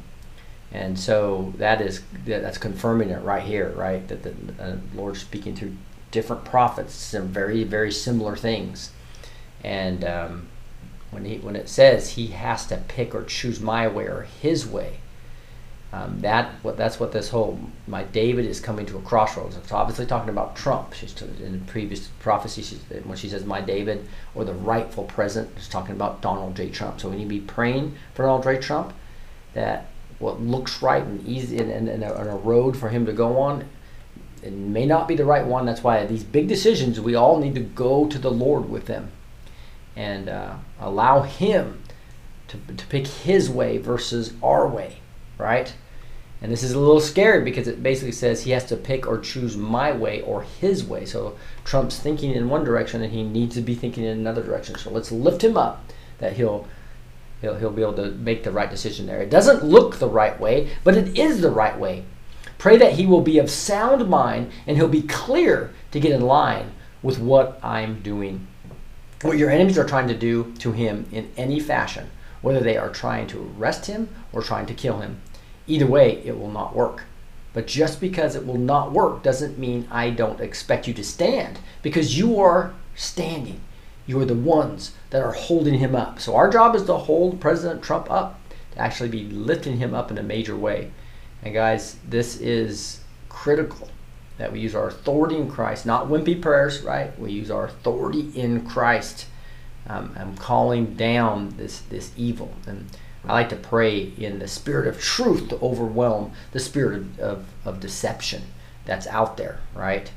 And 0.72 0.98
so 0.98 1.54
that 1.56 1.80
is 1.80 2.02
that's 2.24 2.58
confirming 2.58 3.10
it 3.10 3.22
right 3.22 3.42
here, 3.42 3.70
right? 3.70 4.06
That 4.08 4.22
the 4.22 4.34
uh, 4.62 4.76
Lord 4.94 5.16
speaking 5.16 5.56
through 5.56 5.76
different 6.10 6.44
prophets, 6.44 6.94
some 6.94 7.28
very 7.28 7.64
very 7.64 7.92
similar 7.92 8.36
things, 8.36 8.90
and 9.64 10.04
um, 10.04 10.48
when 11.10 11.24
he 11.24 11.38
when 11.38 11.56
it 11.56 11.68
says 11.68 12.10
he 12.10 12.28
has 12.28 12.66
to 12.66 12.76
pick 12.88 13.14
or 13.14 13.24
choose 13.24 13.60
my 13.60 13.88
way 13.88 14.04
or 14.04 14.26
his 14.40 14.66
way, 14.66 15.00
um, 15.92 16.20
that 16.20 16.52
what 16.62 16.76
that's 16.76 17.00
what 17.00 17.12
this 17.12 17.30
whole 17.30 17.58
my 17.86 18.04
David 18.04 18.44
is 18.44 18.60
coming 18.60 18.86
to 18.86 18.98
a 18.98 19.02
crossroads. 19.02 19.56
It's 19.56 19.72
obviously 19.72 20.06
talking 20.06 20.28
about 20.28 20.56
Trump. 20.56 20.92
She's 20.92 21.20
in 21.22 21.52
the 21.52 21.64
previous 21.70 22.08
prophecy 22.20 22.62
she's, 22.62 22.80
when 23.04 23.16
she 23.16 23.28
says 23.28 23.44
my 23.44 23.60
David 23.60 24.06
or 24.34 24.44
the 24.44 24.52
rightful 24.52 25.04
president. 25.04 25.54
She's 25.56 25.68
talking 25.68 25.94
about 25.94 26.20
Donald 26.20 26.56
J. 26.56 26.70
Trump. 26.70 27.00
So 27.00 27.08
we 27.08 27.16
need 27.16 27.24
to 27.24 27.28
be 27.28 27.40
praying 27.40 27.94
for 28.14 28.24
Donald 28.24 28.42
J. 28.42 28.58
Trump 28.58 28.92
that 29.54 29.86
what 30.18 30.40
looks 30.40 30.82
right 30.82 31.02
and 31.02 31.26
easy 31.26 31.58
and, 31.58 31.70
and, 31.70 31.88
and, 31.88 32.02
a, 32.02 32.18
and 32.18 32.28
a 32.28 32.34
road 32.34 32.76
for 32.76 32.88
him 32.88 33.06
to 33.06 33.12
go 33.12 33.38
on 33.38 33.68
it 34.46 34.52
may 34.52 34.86
not 34.86 35.08
be 35.08 35.16
the 35.16 35.24
right 35.24 35.44
one. 35.44 35.66
That's 35.66 35.82
why 35.82 36.06
these 36.06 36.22
big 36.22 36.46
decisions, 36.46 37.00
we 37.00 37.14
all 37.14 37.38
need 37.38 37.54
to 37.56 37.60
go 37.60 38.06
to 38.06 38.18
the 38.18 38.30
Lord 38.30 38.70
with 38.70 38.86
them 38.86 39.10
and 39.96 40.28
uh, 40.28 40.54
allow 40.78 41.22
Him 41.22 41.82
to, 42.48 42.58
to 42.58 42.86
pick 42.86 43.06
His 43.06 43.50
way 43.50 43.78
versus 43.78 44.34
our 44.42 44.68
way, 44.68 44.98
right? 45.36 45.74
And 46.40 46.52
this 46.52 46.62
is 46.62 46.72
a 46.72 46.78
little 46.78 47.00
scary 47.00 47.42
because 47.42 47.66
it 47.66 47.82
basically 47.82 48.12
says 48.12 48.42
he 48.42 48.50
has 48.50 48.66
to 48.66 48.76
pick 48.76 49.06
or 49.06 49.18
choose 49.18 49.56
my 49.56 49.90
way 49.90 50.20
or 50.20 50.42
his 50.42 50.84
way. 50.84 51.06
So 51.06 51.36
Trump's 51.64 51.98
thinking 51.98 52.34
in 52.34 52.50
one 52.50 52.62
direction 52.62 53.02
and 53.02 53.12
he 53.12 53.24
needs 53.24 53.54
to 53.54 53.62
be 53.62 53.74
thinking 53.74 54.04
in 54.04 54.18
another 54.18 54.42
direction. 54.42 54.76
So 54.76 54.90
let's 54.90 55.10
lift 55.10 55.42
him 55.42 55.56
up 55.56 55.82
that 56.18 56.34
he'll 56.34 56.68
he'll, 57.40 57.56
he'll 57.56 57.70
be 57.70 57.82
able 57.82 57.94
to 57.94 58.10
make 58.10 58.44
the 58.44 58.52
right 58.52 58.70
decision 58.70 59.06
there. 59.06 59.22
It 59.22 59.30
doesn't 59.30 59.64
look 59.64 59.96
the 59.96 60.08
right 60.08 60.38
way, 60.38 60.70
but 60.84 60.94
it 60.94 61.18
is 61.18 61.40
the 61.40 61.50
right 61.50 61.78
way. 61.78 62.04
Pray 62.58 62.76
that 62.76 62.94
he 62.94 63.06
will 63.06 63.20
be 63.20 63.38
of 63.38 63.50
sound 63.50 64.08
mind 64.08 64.50
and 64.66 64.76
he'll 64.76 64.88
be 64.88 65.02
clear 65.02 65.72
to 65.90 66.00
get 66.00 66.12
in 66.12 66.22
line 66.22 66.72
with 67.02 67.18
what 67.18 67.60
I'm 67.62 68.00
doing. 68.02 68.46
What 69.22 69.38
your 69.38 69.50
enemies 69.50 69.78
are 69.78 69.84
trying 69.84 70.08
to 70.08 70.16
do 70.16 70.52
to 70.58 70.72
him 70.72 71.06
in 71.12 71.30
any 71.36 71.60
fashion, 71.60 72.10
whether 72.42 72.60
they 72.60 72.76
are 72.76 72.90
trying 72.90 73.26
to 73.28 73.54
arrest 73.58 73.86
him 73.86 74.08
or 74.32 74.42
trying 74.42 74.66
to 74.66 74.74
kill 74.74 75.00
him. 75.00 75.20
Either 75.66 75.86
way, 75.86 76.22
it 76.24 76.38
will 76.38 76.50
not 76.50 76.74
work. 76.74 77.04
But 77.52 77.66
just 77.66 78.00
because 78.00 78.36
it 78.36 78.46
will 78.46 78.58
not 78.58 78.92
work 78.92 79.22
doesn't 79.22 79.58
mean 79.58 79.88
I 79.90 80.10
don't 80.10 80.40
expect 80.40 80.86
you 80.86 80.94
to 80.94 81.04
stand 81.04 81.58
because 81.82 82.18
you 82.18 82.38
are 82.38 82.74
standing. 82.94 83.60
You 84.06 84.20
are 84.20 84.26
the 84.26 84.34
ones 84.34 84.92
that 85.10 85.22
are 85.22 85.32
holding 85.32 85.78
him 85.78 85.96
up. 85.96 86.20
So 86.20 86.36
our 86.36 86.50
job 86.50 86.76
is 86.76 86.84
to 86.84 86.94
hold 86.94 87.40
President 87.40 87.82
Trump 87.82 88.10
up, 88.10 88.38
to 88.72 88.78
actually 88.78 89.08
be 89.08 89.24
lifting 89.24 89.78
him 89.78 89.94
up 89.94 90.10
in 90.10 90.18
a 90.18 90.22
major 90.22 90.56
way. 90.56 90.90
And 91.46 91.54
guys, 91.54 91.94
this 92.08 92.40
is 92.40 93.02
critical 93.28 93.88
that 94.36 94.52
we 94.52 94.58
use 94.58 94.74
our 94.74 94.88
authority 94.88 95.36
in 95.36 95.48
Christ, 95.48 95.86
not 95.86 96.08
wimpy 96.08 96.42
prayers, 96.42 96.82
right? 96.82 97.16
We 97.20 97.30
use 97.30 97.52
our 97.52 97.66
authority 97.66 98.32
in 98.34 98.66
Christ. 98.66 99.26
Um, 99.86 100.12
I'm 100.18 100.36
calling 100.36 100.96
down 100.96 101.54
this 101.56 101.82
this 101.82 102.10
evil 102.16 102.52
and 102.66 102.88
I 103.24 103.32
like 103.34 103.48
to 103.50 103.56
pray 103.56 104.12
in 104.18 104.40
the 104.40 104.48
spirit 104.48 104.88
of 104.88 105.00
truth 105.00 105.48
to 105.50 105.60
overwhelm 105.60 106.32
the 106.50 106.58
spirit 106.58 106.96
of, 106.96 107.20
of, 107.20 107.46
of 107.64 107.78
deception 107.78 108.42
that's 108.84 109.06
out 109.06 109.36
there, 109.36 109.60
right? 109.72 110.10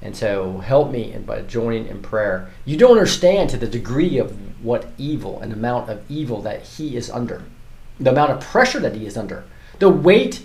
And 0.00 0.16
so 0.16 0.58
help 0.58 0.92
me 0.92 1.14
in, 1.14 1.24
by 1.24 1.42
joining 1.42 1.88
in 1.88 2.00
prayer. 2.00 2.52
You 2.64 2.76
don't 2.76 2.92
understand 2.92 3.50
to 3.50 3.56
the 3.56 3.66
degree 3.66 4.18
of 4.18 4.38
what 4.64 4.86
evil 4.98 5.40
and 5.40 5.52
amount 5.52 5.90
of 5.90 6.08
evil 6.08 6.40
that 6.42 6.62
he 6.62 6.96
is 6.96 7.10
under, 7.10 7.42
the 7.98 8.10
amount 8.10 8.30
of 8.30 8.40
pressure 8.40 8.78
that 8.78 8.94
he 8.94 9.04
is 9.04 9.16
under, 9.16 9.42
the 9.78 9.88
weight 9.88 10.44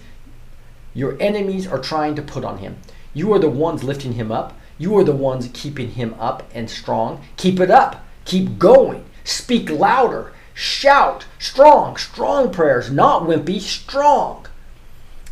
your 0.94 1.18
enemies 1.20 1.68
are 1.68 1.80
trying 1.80 2.16
to 2.16 2.22
put 2.22 2.46
on 2.46 2.60
him. 2.60 2.78
You 3.14 3.34
are 3.34 3.40
the 3.40 3.50
ones 3.50 3.84
lifting 3.84 4.14
him 4.14 4.32
up. 4.32 4.58
You 4.78 4.98
are 4.98 5.04
the 5.04 5.16
ones 5.16 5.50
keeping 5.54 5.92
him 5.92 6.16
up 6.20 6.44
and 6.54 6.70
strong. 6.70 7.24
Keep 7.38 7.60
it 7.60 7.72
up. 7.72 8.06
Keep 8.26 8.60
going. 8.60 9.06
Speak 9.24 9.70
louder. 9.70 10.34
Shout 10.54 11.26
strong, 11.40 11.98
strong 11.98 12.52
prayers, 12.52 12.92
not 12.92 13.24
wimpy, 13.24 13.60
strong. 13.60 14.46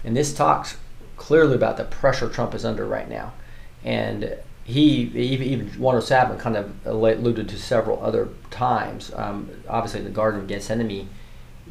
And 0.03 0.17
this 0.17 0.33
talks 0.33 0.77
clearly 1.15 1.55
about 1.55 1.77
the 1.77 1.83
pressure 1.83 2.27
Trump 2.27 2.55
is 2.55 2.65
under 2.65 2.85
right 2.85 3.07
now. 3.07 3.33
And 3.83 4.37
he, 4.63 5.03
even 5.13 5.67
107 5.67 6.37
kind 6.39 6.57
of 6.57 6.73
alluded 6.85 7.49
to 7.49 7.57
several 7.57 8.03
other 8.03 8.29
times. 8.49 9.11
Um, 9.15 9.49
obviously, 9.67 10.01
the 10.01 10.09
Garden 10.09 10.41
of 10.41 10.47
Gethsemane, 10.47 11.09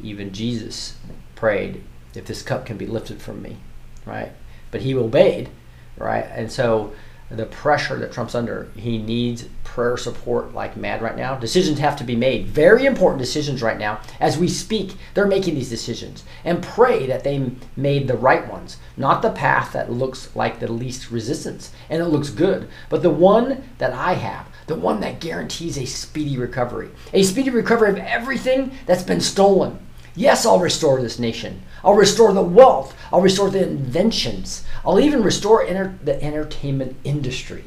even 0.01 0.31
Jesus 0.33 0.95
prayed, 1.35 1.83
if 2.15 2.25
this 2.25 2.41
cup 2.41 2.65
can 2.65 2.77
be 2.77 2.85
lifted 2.85 3.21
from 3.21 3.41
me, 3.41 3.57
right? 4.05 4.31
But 4.71 4.81
he 4.81 4.95
obeyed, 4.95 5.49
right? 5.97 6.25
And 6.33 6.51
so 6.51 6.93
the 7.29 7.45
pressure 7.45 7.97
that 7.97 8.11
Trump's 8.11 8.35
under, 8.35 8.69
he 8.75 8.97
needs 8.97 9.45
prayer 9.63 9.95
support 9.95 10.53
like 10.53 10.75
mad 10.75 11.01
right 11.01 11.15
now. 11.15 11.35
Decisions 11.35 11.79
have 11.79 11.95
to 11.95 12.03
be 12.03 12.15
made. 12.15 12.47
Very 12.47 12.85
important 12.85 13.19
decisions 13.21 13.61
right 13.61 13.79
now. 13.79 14.01
As 14.19 14.37
we 14.37 14.49
speak, 14.49 14.95
they're 15.13 15.25
making 15.25 15.55
these 15.55 15.69
decisions. 15.69 16.25
And 16.43 16.61
pray 16.61 17.07
that 17.07 17.23
they 17.23 17.51
made 17.77 18.07
the 18.07 18.17
right 18.17 18.45
ones, 18.51 18.77
not 18.97 19.21
the 19.21 19.31
path 19.31 19.71
that 19.71 19.91
looks 19.91 20.35
like 20.35 20.59
the 20.59 20.71
least 20.71 21.09
resistance 21.09 21.71
and 21.89 22.01
it 22.01 22.07
looks 22.07 22.29
good, 22.29 22.67
but 22.89 23.01
the 23.01 23.09
one 23.09 23.63
that 23.77 23.93
I 23.93 24.15
have, 24.15 24.47
the 24.67 24.75
one 24.75 24.99
that 24.99 25.21
guarantees 25.21 25.77
a 25.77 25.85
speedy 25.85 26.37
recovery. 26.37 26.89
A 27.13 27.23
speedy 27.23 27.49
recovery 27.49 27.89
of 27.89 27.97
everything 27.97 28.71
that's 28.85 29.03
been 29.03 29.21
stolen. 29.21 29.79
Yes, 30.15 30.45
I'll 30.45 30.59
restore 30.59 31.01
this 31.01 31.17
nation. 31.19 31.61
I'll 31.83 31.95
restore 31.95 32.33
the 32.33 32.41
wealth. 32.41 32.95
I'll 33.11 33.21
restore 33.21 33.49
the 33.49 33.67
inventions. 33.67 34.63
I'll 34.85 34.99
even 34.99 35.23
restore 35.23 35.65
the 35.65 36.23
entertainment 36.23 36.95
industry. 37.03 37.63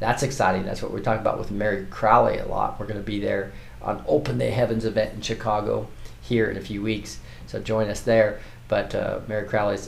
That's 0.00 0.22
exciting. 0.22 0.64
That's 0.64 0.82
what 0.82 0.92
we're 0.92 1.00
talking 1.00 1.20
about 1.20 1.38
with 1.38 1.50
Mary 1.50 1.86
Crowley 1.88 2.38
a 2.38 2.46
lot. 2.46 2.78
We're 2.78 2.86
going 2.86 3.00
to 3.00 3.06
be 3.06 3.20
there 3.20 3.52
on 3.80 4.04
Open 4.06 4.38
the 4.38 4.50
Heavens 4.50 4.84
event 4.84 5.14
in 5.14 5.20
Chicago 5.20 5.88
here 6.20 6.50
in 6.50 6.56
a 6.56 6.60
few 6.60 6.82
weeks. 6.82 7.18
So 7.46 7.60
join 7.60 7.88
us 7.88 8.00
there. 8.00 8.40
But 8.68 8.94
uh, 8.94 9.20
Mary 9.28 9.46
Crowley 9.46 9.78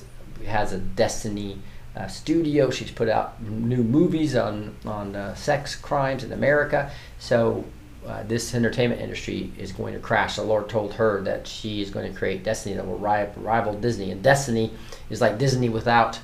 has 0.46 0.72
a 0.72 0.78
Destiny 0.78 1.58
uh, 1.96 2.06
studio. 2.06 2.70
She's 2.70 2.90
put 2.90 3.08
out 3.08 3.42
new 3.42 3.82
movies 3.82 4.36
on 4.36 4.76
on 4.84 5.16
uh, 5.16 5.34
sex 5.34 5.74
crimes 5.74 6.22
in 6.22 6.32
America. 6.32 6.90
So 7.18 7.64
uh, 8.06 8.22
this 8.24 8.54
entertainment 8.54 9.00
industry 9.00 9.52
is 9.58 9.72
going 9.72 9.94
to 9.94 10.00
crash. 10.00 10.36
The 10.36 10.42
Lord 10.42 10.68
told 10.68 10.94
her 10.94 11.22
that 11.22 11.46
she 11.46 11.82
is 11.82 11.90
going 11.90 12.10
to 12.10 12.16
create 12.16 12.44
Destiny 12.44 12.76
that 12.76 12.86
will 12.86 12.98
rival, 12.98 13.74
Disney. 13.74 14.10
And 14.10 14.22
Destiny 14.22 14.72
is 15.10 15.20
like 15.20 15.38
Disney 15.38 15.68
without 15.68 16.20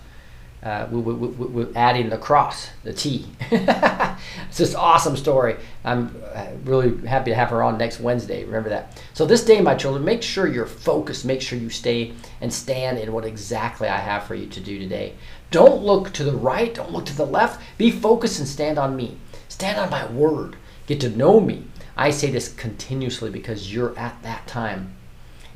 uh, 0.62 0.86
we, 0.92 1.00
we, 1.00 1.12
we, 1.12 1.46
we, 1.64 1.74
adding 1.74 2.08
the 2.08 2.18
cross, 2.18 2.70
the 2.84 2.92
T. 2.92 3.26
it's 3.50 4.58
just 4.58 4.76
awesome 4.76 5.16
story. 5.16 5.56
I'm 5.84 6.22
uh, 6.32 6.46
really 6.62 7.04
happy 7.04 7.32
to 7.32 7.34
have 7.34 7.50
her 7.50 7.64
on 7.64 7.78
next 7.78 7.98
Wednesday. 7.98 8.44
Remember 8.44 8.68
that. 8.68 9.02
So 9.12 9.26
this 9.26 9.44
day, 9.44 9.60
my 9.60 9.74
children, 9.74 10.04
make 10.04 10.22
sure 10.22 10.46
you're 10.46 10.66
focused. 10.66 11.24
Make 11.24 11.42
sure 11.42 11.58
you 11.58 11.68
stay 11.68 12.12
and 12.40 12.52
stand 12.52 12.98
in 12.98 13.12
what 13.12 13.24
exactly 13.24 13.88
I 13.88 13.96
have 13.96 14.22
for 14.22 14.36
you 14.36 14.46
to 14.46 14.60
do 14.60 14.78
today. 14.78 15.14
Don't 15.50 15.82
look 15.82 16.12
to 16.12 16.22
the 16.22 16.36
right. 16.36 16.72
Don't 16.72 16.92
look 16.92 17.06
to 17.06 17.16
the 17.16 17.26
left. 17.26 17.60
Be 17.76 17.90
focused 17.90 18.38
and 18.38 18.46
stand 18.46 18.78
on 18.78 18.94
me. 18.94 19.18
Stand 19.48 19.80
on 19.80 19.90
my 19.90 20.06
word. 20.12 20.54
Get 20.86 21.00
to 21.00 21.10
know 21.10 21.40
me. 21.40 21.64
I 21.96 22.10
say 22.10 22.30
this 22.30 22.52
continuously 22.52 23.30
because 23.30 23.72
you're 23.72 23.98
at 23.98 24.22
that 24.22 24.46
time, 24.46 24.94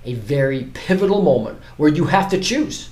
a 0.04 0.14
very 0.14 0.64
pivotal 0.74 1.22
moment 1.22 1.60
where 1.76 1.88
you 1.88 2.06
have 2.06 2.28
to 2.30 2.40
choose. 2.40 2.90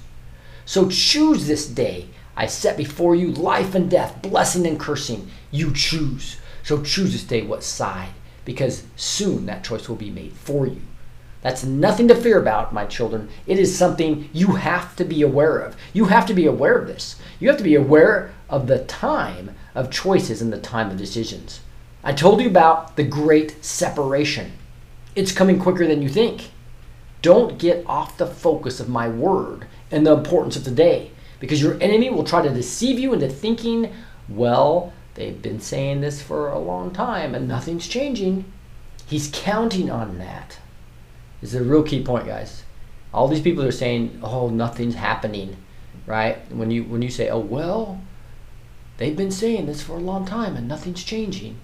So 0.64 0.88
choose 0.88 1.46
this 1.46 1.66
day. 1.66 2.08
I 2.36 2.46
set 2.46 2.76
before 2.76 3.14
you 3.14 3.30
life 3.30 3.74
and 3.74 3.90
death, 3.90 4.22
blessing 4.22 4.66
and 4.66 4.80
cursing. 4.80 5.30
You 5.50 5.72
choose. 5.72 6.38
So 6.62 6.82
choose 6.82 7.12
this 7.12 7.24
day 7.24 7.42
what 7.42 7.62
side, 7.62 8.10
because 8.44 8.84
soon 8.96 9.46
that 9.46 9.62
choice 9.62 9.88
will 9.88 9.96
be 9.96 10.10
made 10.10 10.32
for 10.32 10.66
you. 10.66 10.80
That's 11.42 11.62
nothing 11.62 12.08
to 12.08 12.14
fear 12.14 12.40
about, 12.40 12.72
my 12.72 12.86
children. 12.86 13.28
It 13.46 13.58
is 13.58 13.76
something 13.76 14.30
you 14.32 14.52
have 14.52 14.96
to 14.96 15.04
be 15.04 15.20
aware 15.20 15.58
of. 15.58 15.76
You 15.92 16.06
have 16.06 16.24
to 16.26 16.34
be 16.34 16.46
aware 16.46 16.78
of 16.78 16.86
this. 16.86 17.16
You 17.38 17.48
have 17.48 17.58
to 17.58 17.64
be 17.64 17.74
aware 17.74 18.32
of 18.48 18.66
the 18.66 18.82
time 18.84 19.54
of 19.74 19.90
choices 19.90 20.40
and 20.40 20.50
the 20.50 20.58
time 20.58 20.90
of 20.90 20.96
decisions. 20.96 21.60
I 22.06 22.12
told 22.12 22.42
you 22.42 22.48
about 22.48 22.96
the 22.96 23.02
great 23.02 23.64
separation. 23.64 24.52
It's 25.16 25.32
coming 25.32 25.58
quicker 25.58 25.86
than 25.86 26.02
you 26.02 26.10
think. 26.10 26.50
Don't 27.22 27.58
get 27.58 27.82
off 27.86 28.18
the 28.18 28.26
focus 28.26 28.78
of 28.78 28.90
my 28.90 29.08
word 29.08 29.66
and 29.90 30.06
the 30.06 30.12
importance 30.12 30.54
of 30.54 30.64
today 30.64 31.12
because 31.40 31.62
your 31.62 31.80
enemy 31.80 32.10
will 32.10 32.24
try 32.24 32.42
to 32.42 32.52
deceive 32.52 32.98
you 32.98 33.14
into 33.14 33.30
thinking, 33.30 33.90
well, 34.28 34.92
they've 35.14 35.40
been 35.40 35.60
saying 35.60 36.02
this 36.02 36.20
for 36.20 36.50
a 36.50 36.58
long 36.58 36.90
time 36.90 37.34
and 37.34 37.48
nothing's 37.48 37.88
changing. 37.88 38.44
He's 39.06 39.30
counting 39.32 39.90
on 39.90 40.18
that. 40.18 40.58
This 41.40 41.54
is 41.54 41.60
a 41.60 41.64
real 41.64 41.82
key 41.82 42.02
point, 42.02 42.26
guys. 42.26 42.64
All 43.14 43.28
these 43.28 43.40
people 43.40 43.64
are 43.64 43.72
saying, 43.72 44.18
"Oh, 44.22 44.48
nothing's 44.50 44.96
happening," 44.96 45.56
right? 46.06 46.38
When 46.52 46.70
you 46.70 46.84
when 46.84 47.00
you 47.00 47.10
say, 47.10 47.30
"Oh, 47.30 47.38
well, 47.38 48.00
they've 48.98 49.16
been 49.16 49.30
saying 49.30 49.66
this 49.66 49.82
for 49.82 49.94
a 49.94 50.00
long 50.00 50.26
time 50.26 50.56
and 50.56 50.66
nothing's 50.66 51.04
changing," 51.04 51.60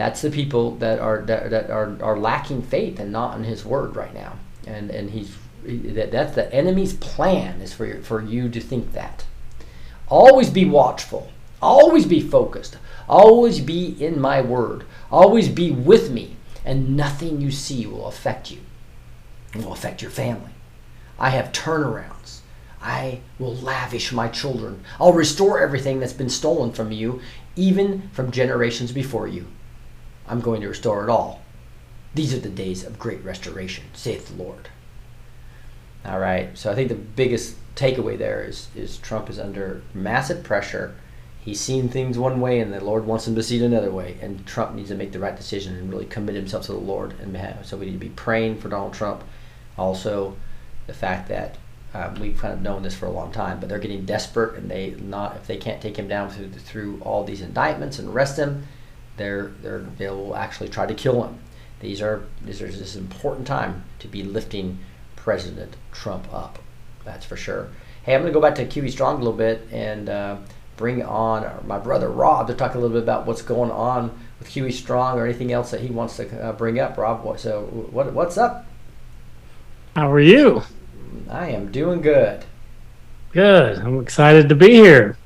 That's 0.00 0.22
the 0.22 0.30
people 0.30 0.76
that 0.76 0.98
are 0.98 1.20
that, 1.26 1.50
that 1.50 1.68
are, 1.70 1.94
are 2.02 2.18
lacking 2.18 2.62
faith 2.62 2.98
and 2.98 3.12
not 3.12 3.36
in 3.36 3.44
His 3.44 3.66
Word 3.66 3.94
right 3.96 4.14
now. 4.14 4.38
And 4.66 4.90
and 4.90 5.10
He's 5.10 5.36
that 5.62 6.10
that's 6.10 6.34
the 6.34 6.50
enemy's 6.54 6.94
plan 6.94 7.60
is 7.60 7.74
for 7.74 8.00
for 8.00 8.22
you 8.22 8.48
to 8.48 8.60
think 8.62 8.94
that. 8.94 9.26
Always 10.08 10.48
be 10.48 10.64
watchful. 10.64 11.30
Always 11.60 12.06
be 12.06 12.22
focused. 12.22 12.78
Always 13.10 13.60
be 13.60 13.94
in 14.02 14.18
my 14.18 14.40
Word. 14.40 14.86
Always 15.12 15.50
be 15.50 15.70
with 15.70 16.10
me, 16.10 16.36
and 16.64 16.96
nothing 16.96 17.42
you 17.42 17.50
see 17.50 17.84
will 17.84 18.06
affect 18.06 18.50
you. 18.50 18.60
It 19.54 19.62
will 19.62 19.74
affect 19.74 20.00
your 20.00 20.10
family. 20.10 20.52
I 21.18 21.28
have 21.28 21.52
turnarounds. 21.52 22.38
I 22.80 23.20
will 23.38 23.54
lavish 23.54 24.12
my 24.12 24.28
children. 24.28 24.82
I'll 24.98 25.12
restore 25.12 25.60
everything 25.60 26.00
that's 26.00 26.14
been 26.14 26.30
stolen 26.30 26.72
from 26.72 26.90
you, 26.90 27.20
even 27.54 28.08
from 28.14 28.30
generations 28.30 28.92
before 28.92 29.28
you. 29.28 29.44
I'm 30.30 30.40
going 30.40 30.60
to 30.60 30.68
restore 30.68 31.02
it 31.02 31.10
all. 31.10 31.42
These 32.14 32.32
are 32.32 32.38
the 32.38 32.48
days 32.48 32.84
of 32.84 32.98
great 32.98 33.22
restoration, 33.24 33.84
saith 33.92 34.28
the 34.28 34.42
Lord. 34.42 34.68
All 36.04 36.20
right, 36.20 36.56
so 36.56 36.70
I 36.70 36.74
think 36.74 36.88
the 36.88 36.94
biggest 36.94 37.56
takeaway 37.74 38.16
there 38.16 38.42
is 38.44 38.68
is 38.74 38.98
Trump 38.98 39.28
is 39.28 39.38
under 39.38 39.82
massive 39.92 40.44
pressure. 40.44 40.94
He's 41.40 41.60
seen 41.60 41.88
things 41.88 42.16
one 42.16 42.40
way, 42.40 42.60
and 42.60 42.72
the 42.72 42.82
Lord 42.82 43.06
wants 43.06 43.26
him 43.26 43.34
to 43.34 43.42
see 43.42 43.60
it 43.60 43.64
another 43.64 43.90
way. 43.90 44.16
And 44.20 44.46
Trump 44.46 44.74
needs 44.74 44.90
to 44.90 44.94
make 44.94 45.12
the 45.12 45.18
right 45.18 45.36
decision 45.36 45.74
and 45.74 45.90
really 45.90 46.06
commit 46.06 46.36
himself 46.36 46.66
to 46.66 46.72
the 46.72 46.78
Lord. 46.78 47.14
And 47.20 47.36
so 47.66 47.76
we 47.76 47.86
need 47.86 47.92
to 47.92 47.98
be 47.98 48.10
praying 48.10 48.58
for 48.58 48.68
Donald 48.68 48.94
Trump. 48.94 49.24
Also, 49.76 50.36
the 50.86 50.92
fact 50.92 51.28
that 51.28 51.56
um, 51.94 52.14
we've 52.16 52.38
kind 52.38 52.52
of 52.52 52.62
known 52.62 52.82
this 52.82 52.94
for 52.94 53.06
a 53.06 53.10
long 53.10 53.32
time, 53.32 53.58
but 53.58 53.68
they're 53.68 53.78
getting 53.78 54.04
desperate, 54.04 54.56
and 54.56 54.70
they 54.70 54.94
not 55.00 55.36
if 55.36 55.46
they 55.46 55.56
can't 55.56 55.82
take 55.82 55.98
him 55.98 56.08
down 56.08 56.30
through 56.30 56.50
through 56.50 57.00
all 57.02 57.24
these 57.24 57.40
indictments 57.40 57.98
and 57.98 58.08
arrest 58.08 58.38
him, 58.38 58.66
they're 59.20 59.52
they're 59.62 59.80
they 59.98 60.08
will 60.08 60.34
actually 60.34 60.68
try 60.68 60.86
to 60.86 60.94
kill 60.94 61.22
him. 61.24 61.38
These 61.80 62.00
are 62.02 62.24
this 62.42 62.60
is 62.60 62.78
this 62.78 62.96
important 62.96 63.46
time 63.46 63.84
to 64.00 64.08
be 64.08 64.22
lifting 64.22 64.78
President 65.16 65.76
Trump 65.92 66.32
up. 66.32 66.58
That's 67.04 67.26
for 67.26 67.36
sure. 67.36 67.68
Hey, 68.02 68.14
I'm 68.14 68.22
going 68.22 68.32
to 68.32 68.34
go 68.34 68.40
back 68.40 68.54
to 68.56 68.64
QE 68.64 68.90
Strong 68.90 69.16
a 69.16 69.18
little 69.18 69.32
bit 69.32 69.68
and 69.70 70.08
uh, 70.08 70.36
bring 70.76 71.02
on 71.02 71.66
my 71.66 71.78
brother 71.78 72.08
Rob 72.08 72.46
to 72.46 72.54
talk 72.54 72.74
a 72.74 72.78
little 72.78 72.94
bit 72.94 73.02
about 73.02 73.26
what's 73.26 73.42
going 73.42 73.70
on 73.70 74.18
with 74.38 74.48
QE 74.48 74.72
Strong 74.72 75.18
or 75.18 75.26
anything 75.26 75.52
else 75.52 75.70
that 75.70 75.82
he 75.82 75.88
wants 75.88 76.16
to 76.16 76.42
uh, 76.42 76.52
bring 76.52 76.78
up. 76.78 76.96
Rob, 76.96 77.38
so 77.38 77.62
what 77.90 78.12
what's 78.12 78.38
up? 78.38 78.66
How 79.94 80.10
are 80.10 80.20
you? 80.20 80.62
I 81.28 81.48
am 81.50 81.70
doing 81.70 82.00
good. 82.00 82.44
Good. 83.32 83.78
I'm 83.78 84.00
excited 84.00 84.48
to 84.48 84.54
be 84.54 84.70
here. 84.70 85.16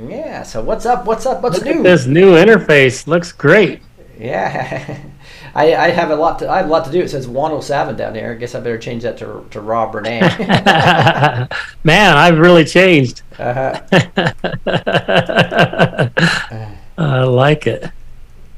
Yeah. 0.00 0.42
So 0.42 0.62
what's 0.62 0.86
up? 0.86 1.04
What's 1.06 1.26
up? 1.26 1.42
What's 1.42 1.62
Look 1.62 1.76
new? 1.76 1.82
this 1.82 2.06
new 2.06 2.34
interface 2.34 3.06
looks 3.06 3.32
great. 3.32 3.80
Yeah. 4.18 4.98
I, 5.54 5.74
I 5.74 5.88
have 5.90 6.10
a 6.10 6.16
lot 6.16 6.38
to 6.38 6.48
I 6.48 6.58
have 6.58 6.66
a 6.66 6.70
lot 6.70 6.86
to 6.86 6.90
do. 6.90 7.00
It 7.02 7.10
says 7.10 7.28
107 7.28 7.96
down 7.96 8.14
there. 8.14 8.32
I 8.32 8.34
guess 8.36 8.54
I 8.54 8.60
better 8.60 8.78
change 8.78 9.02
that 9.02 9.18
to 9.18 9.44
to 9.50 9.60
Rob 9.60 9.94
Renee. 9.94 10.20
Man, 11.84 12.16
I've 12.16 12.38
really 12.38 12.64
changed. 12.64 13.20
uh-huh. 13.38 13.80
I 16.98 17.24
like 17.24 17.66
it. 17.66 17.90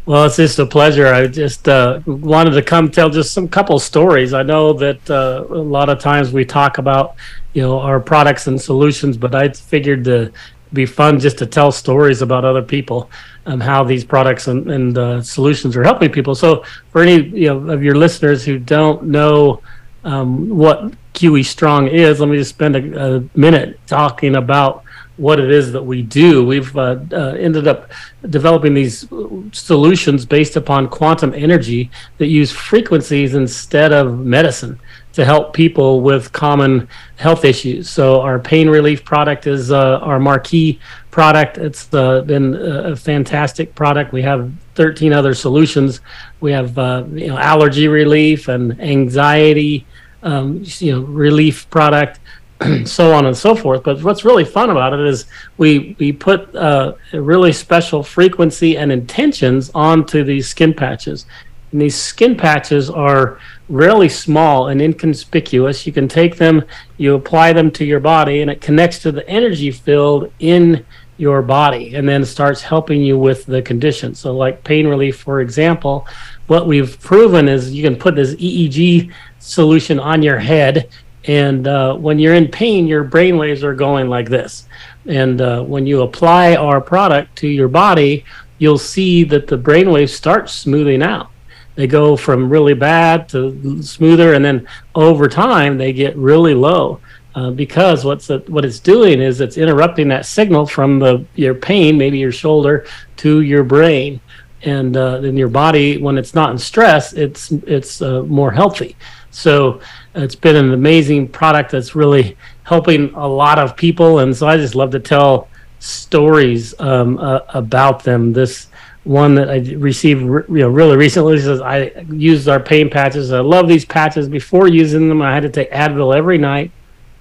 Well, 0.06 0.26
it's 0.26 0.36
just 0.36 0.58
a 0.58 0.66
pleasure. 0.66 1.06
I 1.06 1.26
just 1.26 1.66
uh, 1.66 2.00
wanted 2.06 2.50
to 2.50 2.62
come 2.62 2.90
tell 2.90 3.08
just 3.08 3.32
some 3.32 3.48
couple 3.48 3.78
stories. 3.78 4.34
I 4.34 4.42
know 4.42 4.74
that 4.74 5.10
uh, 5.10 5.46
a 5.48 5.54
lot 5.54 5.88
of 5.88 5.98
times 5.98 6.30
we 6.30 6.44
talk 6.44 6.76
about, 6.76 7.14
you 7.54 7.62
know, 7.62 7.80
our 7.80 8.00
products 8.00 8.46
and 8.46 8.60
solutions, 8.60 9.16
but 9.16 9.34
I 9.34 9.48
figured 9.48 10.04
to 10.04 10.30
be 10.74 10.86
fun 10.86 11.18
just 11.18 11.38
to 11.38 11.46
tell 11.46 11.72
stories 11.72 12.20
about 12.20 12.44
other 12.44 12.62
people 12.62 13.10
and 13.46 13.62
how 13.62 13.84
these 13.84 14.04
products 14.04 14.48
and, 14.48 14.70
and 14.70 14.98
uh, 14.98 15.22
solutions 15.22 15.76
are 15.76 15.84
helping 15.84 16.10
people. 16.10 16.34
So, 16.34 16.64
for 16.90 17.02
any 17.02 17.28
you 17.28 17.48
know 17.48 17.70
of 17.72 17.82
your 17.82 17.94
listeners 17.94 18.44
who 18.44 18.58
don't 18.58 19.04
know 19.04 19.62
um, 20.04 20.48
what 20.48 20.92
QE 21.14 21.44
Strong 21.44 21.88
is, 21.88 22.20
let 22.20 22.28
me 22.28 22.36
just 22.36 22.50
spend 22.50 22.76
a, 22.76 23.16
a 23.16 23.28
minute 23.34 23.78
talking 23.86 24.36
about 24.36 24.84
what 25.16 25.38
it 25.38 25.50
is 25.50 25.70
that 25.72 25.82
we 25.82 26.02
do. 26.02 26.44
We've 26.44 26.76
uh, 26.76 26.98
uh, 27.12 27.36
ended 27.38 27.68
up 27.68 27.90
developing 28.28 28.74
these 28.74 29.06
solutions 29.52 30.26
based 30.26 30.56
upon 30.56 30.88
quantum 30.88 31.32
energy 31.34 31.90
that 32.18 32.26
use 32.26 32.50
frequencies 32.50 33.34
instead 33.34 33.92
of 33.92 34.18
medicine 34.18 34.78
to 35.14 35.24
help 35.24 35.52
people 35.52 36.00
with 36.00 36.32
common 36.32 36.88
health 37.16 37.44
issues. 37.44 37.88
So 37.88 38.20
our 38.20 38.38
pain 38.38 38.68
relief 38.68 39.04
product 39.04 39.46
is 39.46 39.70
uh, 39.70 39.98
our 39.98 40.18
marquee 40.18 40.80
product. 41.10 41.56
It's 41.56 41.92
uh, 41.94 42.22
been 42.22 42.54
a 42.54 42.96
fantastic 42.96 43.74
product. 43.74 44.12
We 44.12 44.22
have 44.22 44.52
13 44.74 45.12
other 45.12 45.32
solutions. 45.34 46.00
We 46.40 46.52
have 46.52 46.76
uh, 46.76 47.04
you 47.12 47.28
know 47.28 47.38
allergy 47.38 47.88
relief 47.88 48.48
and 48.48 48.80
anxiety 48.80 49.86
um, 50.22 50.62
you 50.78 50.92
know 50.92 51.02
relief 51.02 51.70
product 51.70 52.18
so 52.84 53.12
on 53.12 53.26
and 53.26 53.36
so 53.36 53.54
forth. 53.54 53.82
But 53.82 54.02
what's 54.02 54.24
really 54.24 54.44
fun 54.44 54.70
about 54.70 54.92
it 54.92 55.00
is 55.00 55.26
we 55.58 55.96
we 55.98 56.12
put 56.12 56.54
uh, 56.54 56.94
a 57.12 57.20
really 57.20 57.52
special 57.52 58.02
frequency 58.02 58.76
and 58.76 58.92
intentions 58.92 59.70
onto 59.74 60.24
these 60.24 60.48
skin 60.48 60.74
patches. 60.74 61.26
And 61.72 61.80
these 61.80 61.96
skin 61.96 62.36
patches 62.36 62.90
are 62.90 63.38
really 63.68 64.08
small 64.08 64.68
and 64.68 64.80
inconspicuous. 64.80 65.86
You 65.86 65.92
can 65.92 66.08
take 66.08 66.36
them, 66.36 66.64
you 66.96 67.14
apply 67.14 67.52
them 67.52 67.70
to 67.72 67.84
your 67.84 68.00
body, 68.00 68.42
and 68.42 68.50
it 68.50 68.60
connects 68.60 68.98
to 69.00 69.12
the 69.12 69.28
energy 69.28 69.70
field 69.70 70.32
in 70.38 70.84
your 71.16 71.42
body 71.42 71.94
and 71.94 72.08
then 72.08 72.24
starts 72.24 72.60
helping 72.60 73.00
you 73.00 73.16
with 73.16 73.46
the 73.46 73.62
condition. 73.62 74.14
So, 74.14 74.36
like 74.36 74.64
pain 74.64 74.86
relief, 74.86 75.18
for 75.18 75.40
example, 75.40 76.08
what 76.48 76.66
we've 76.66 77.00
proven 77.00 77.48
is 77.48 77.72
you 77.72 77.84
can 77.84 77.96
put 77.96 78.16
this 78.16 78.34
EEG 78.34 79.12
solution 79.38 80.00
on 80.00 80.22
your 80.22 80.38
head 80.38 80.88
and 81.26 81.66
uh, 81.66 81.94
when 81.94 82.18
you're 82.18 82.34
in 82.34 82.48
pain, 82.48 82.86
your 82.86 83.04
brain 83.04 83.38
waves 83.38 83.64
are 83.64 83.74
going 83.74 84.08
like 84.08 84.28
this. 84.28 84.66
And 85.06 85.40
uh, 85.40 85.62
when 85.62 85.86
you 85.86 86.02
apply 86.02 86.56
our 86.56 86.80
product 86.80 87.36
to 87.36 87.48
your 87.48 87.68
body, 87.68 88.24
you'll 88.58 88.78
see 88.78 89.24
that 89.24 89.46
the 89.46 89.56
brain 89.56 89.90
waves 89.90 90.12
start 90.12 90.50
smoothing 90.50 91.02
out. 91.02 91.30
They 91.74 91.86
go 91.86 92.16
from 92.16 92.48
really 92.48 92.74
bad 92.74 93.28
to 93.30 93.82
smoother, 93.82 94.34
and 94.34 94.44
then 94.44 94.68
over 94.94 95.28
time 95.28 95.76
they 95.76 95.92
get 95.92 96.16
really 96.16 96.54
low. 96.54 97.00
Uh, 97.34 97.50
because 97.50 98.04
what's 98.04 98.28
the, 98.28 98.38
what 98.46 98.64
it's 98.64 98.78
doing 98.78 99.20
is 99.20 99.40
it's 99.40 99.58
interrupting 99.58 100.06
that 100.06 100.24
signal 100.24 100.66
from 100.66 101.00
the 101.00 101.24
your 101.34 101.54
pain, 101.54 101.98
maybe 101.98 102.16
your 102.16 102.30
shoulder, 102.30 102.86
to 103.16 103.40
your 103.40 103.64
brain, 103.64 104.20
and 104.62 104.96
uh, 104.96 105.18
then 105.20 105.36
your 105.36 105.48
body, 105.48 105.98
when 105.98 106.16
it's 106.16 106.32
not 106.34 106.52
in 106.52 106.58
stress, 106.58 107.12
it's 107.12 107.50
it's 107.66 108.00
uh, 108.00 108.22
more 108.22 108.52
healthy. 108.52 108.96
So 109.32 109.80
it's 110.14 110.36
been 110.36 110.54
an 110.54 110.72
amazing 110.72 111.26
product 111.26 111.72
that's 111.72 111.96
really 111.96 112.36
helping 112.62 113.12
a 113.14 113.26
lot 113.26 113.58
of 113.58 113.76
people, 113.76 114.20
and 114.20 114.36
so 114.36 114.46
I 114.46 114.56
just 114.56 114.76
love 114.76 114.92
to 114.92 115.00
tell 115.00 115.48
stories 115.80 116.72
um, 116.78 117.18
uh, 117.18 117.40
about 117.48 118.04
them. 118.04 118.32
This 118.32 118.68
one 119.04 119.34
that 119.34 119.50
I 119.50 119.58
received, 119.76 120.22
you 120.22 120.44
know, 120.48 120.68
really 120.68 120.96
recently 120.96 121.38
says 121.38 121.60
I 121.60 121.90
used 122.10 122.48
our 122.48 122.60
pain 122.60 122.88
patches. 122.88 123.32
I 123.32 123.40
love 123.40 123.68
these 123.68 123.84
patches. 123.84 124.28
Before 124.28 124.66
using 124.66 125.08
them, 125.08 125.20
I 125.22 125.32
had 125.32 125.42
to 125.42 125.50
take 125.50 125.70
Advil 125.70 126.16
every 126.16 126.38
night. 126.38 126.70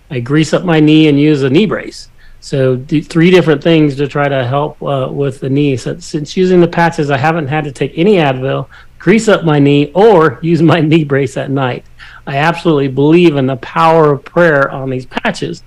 I 0.09 0.19
grease 0.21 0.53
up 0.53 0.63
my 0.63 0.79
knee 0.79 1.07
and 1.09 1.19
use 1.19 1.43
a 1.43 1.49
knee 1.49 1.65
brace. 1.65 2.09
So 2.39 2.77
three 2.77 3.31
different 3.31 3.63
things 3.63 3.95
to 3.95 4.07
try 4.07 4.27
to 4.27 4.45
help 4.45 4.81
uh, 4.83 5.09
with 5.11 5.39
the 5.39 5.49
knee. 5.49 5.77
So 5.77 5.97
since 5.99 6.35
using 6.35 6.61
the 6.61 6.67
patches, 6.67 7.09
I 7.09 7.17
haven't 7.17 7.47
had 7.47 7.63
to 7.65 7.71
take 7.71 7.93
any 7.95 8.15
Advil, 8.15 8.67
grease 8.97 9.27
up 9.27 9.43
my 9.43 9.59
knee, 9.59 9.91
or 9.93 10.39
use 10.41 10.61
my 10.61 10.79
knee 10.79 11.03
brace 11.03 11.35
at 11.37 11.51
night. 11.51 11.85
I 12.27 12.37
absolutely 12.37 12.89
believe 12.89 13.35
in 13.35 13.45
the 13.45 13.57
power 13.57 14.11
of 14.11 14.23
prayer 14.23 14.69
on 14.71 14.89
these 14.89 15.05
patches. 15.05 15.63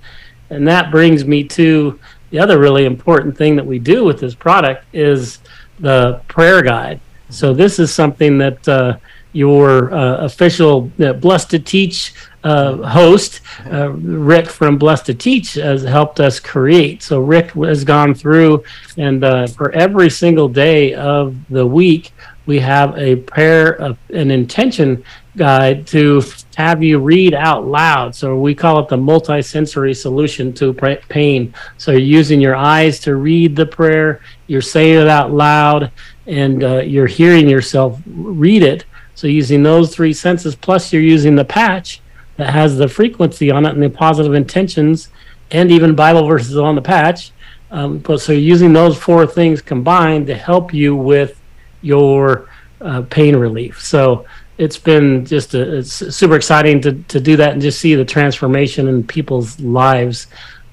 And 0.49 0.67
that 0.67 0.91
brings 0.91 1.25
me 1.25 1.43
to 1.45 1.99
the 2.29 2.39
other 2.39 2.59
really 2.59 2.85
important 2.85 3.37
thing 3.37 3.55
that 3.55 3.65
we 3.65 3.79
do 3.79 4.03
with 4.03 4.19
this 4.19 4.35
product 4.35 4.85
is 4.93 5.39
the 5.79 6.21
prayer 6.27 6.61
guide. 6.61 6.99
So 7.29 7.53
this 7.53 7.79
is 7.79 7.93
something 7.93 8.37
that 8.37 8.67
uh, 8.67 8.97
your 9.33 9.93
uh, 9.93 10.17
official 10.25 10.91
uh, 10.99 11.13
Blessed 11.13 11.49
to 11.51 11.59
Teach 11.59 12.13
uh, 12.43 12.77
host, 12.77 13.41
uh, 13.71 13.89
Rick 13.91 14.47
from 14.47 14.77
Blessed 14.77 15.07
to 15.07 15.13
Teach, 15.13 15.55
has 15.55 15.83
helped 15.83 16.19
us 16.19 16.39
create. 16.39 17.03
So 17.03 17.19
Rick 17.19 17.51
has 17.51 17.83
gone 17.83 18.13
through, 18.13 18.63
and 18.97 19.23
uh, 19.23 19.47
for 19.47 19.71
every 19.71 20.09
single 20.09 20.47
day 20.47 20.93
of 20.93 21.35
the 21.49 21.65
week, 21.65 22.13
we 22.45 22.59
have 22.59 22.97
a 22.97 23.17
prayer, 23.17 23.95
an 24.09 24.31
intention 24.31 25.03
guide 25.35 25.85
to 25.87 26.21
have 26.57 26.81
you 26.81 26.97
read 26.97 27.35
out 27.35 27.67
loud. 27.67 28.15
So 28.15 28.35
we 28.35 28.55
call 28.55 28.79
it 28.79 28.89
the 28.89 28.97
multisensory 28.97 29.95
solution 29.95 30.51
to 30.53 30.73
pain. 31.07 31.53
So 31.77 31.91
you're 31.91 31.99
using 31.99 32.41
your 32.41 32.55
eyes 32.55 32.99
to 33.01 33.15
read 33.15 33.55
the 33.55 33.67
prayer, 33.67 34.21
you're 34.47 34.63
saying 34.63 35.01
it 35.01 35.07
out 35.07 35.31
loud, 35.31 35.91
and 36.25 36.63
uh, 36.63 36.77
you're 36.77 37.05
hearing 37.05 37.47
yourself 37.47 38.01
read 38.07 38.63
it. 38.63 38.85
So 39.13 39.27
using 39.27 39.61
those 39.61 39.93
three 39.93 40.13
senses, 40.13 40.55
plus 40.55 40.91
you're 40.91 41.03
using 41.03 41.35
the 41.35 41.45
patch 41.45 42.01
that 42.37 42.49
has 42.49 42.75
the 42.75 42.87
frequency 42.87 43.51
on 43.51 43.67
it 43.67 43.75
and 43.75 43.83
the 43.83 43.91
positive 43.91 44.33
intentions, 44.33 45.09
and 45.51 45.71
even 45.71 45.93
Bible 45.93 46.25
verses 46.25 46.57
on 46.57 46.73
the 46.73 46.81
patch. 46.81 47.33
Um, 47.69 47.99
but 47.99 48.19
so 48.19 48.33
using 48.33 48.73
those 48.73 48.97
four 48.97 49.27
things 49.27 49.61
combined 49.61 50.25
to 50.25 50.33
help 50.33 50.73
you 50.73 50.95
with 50.95 51.39
your 51.83 52.49
uh, 52.81 53.03
pain 53.03 53.35
relief. 53.35 53.79
So 53.79 54.25
it's 54.57 54.77
been 54.77 55.25
just 55.25 55.53
a, 55.53 55.77
it's 55.77 56.15
super 56.15 56.35
exciting 56.35 56.81
to, 56.81 56.93
to 57.03 57.19
do 57.19 57.35
that 57.37 57.53
and 57.53 57.61
just 57.61 57.79
see 57.79 57.95
the 57.95 58.05
transformation 58.05 58.87
in 58.87 59.05
people's 59.05 59.59
lives. 59.59 60.27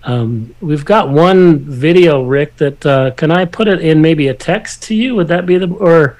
Um, 0.04 0.54
we've 0.60 0.84
got 0.84 1.08
one 1.08 1.58
video, 1.60 2.22
Rick, 2.22 2.56
that 2.56 2.84
uh, 2.84 3.10
can 3.12 3.30
I 3.30 3.44
put 3.44 3.68
it 3.68 3.80
in 3.80 4.02
maybe 4.02 4.28
a 4.28 4.34
text 4.34 4.82
to 4.84 4.94
you? 4.94 5.14
Would 5.14 5.28
that 5.28 5.46
be 5.46 5.58
the, 5.58 5.68
or 5.68 6.18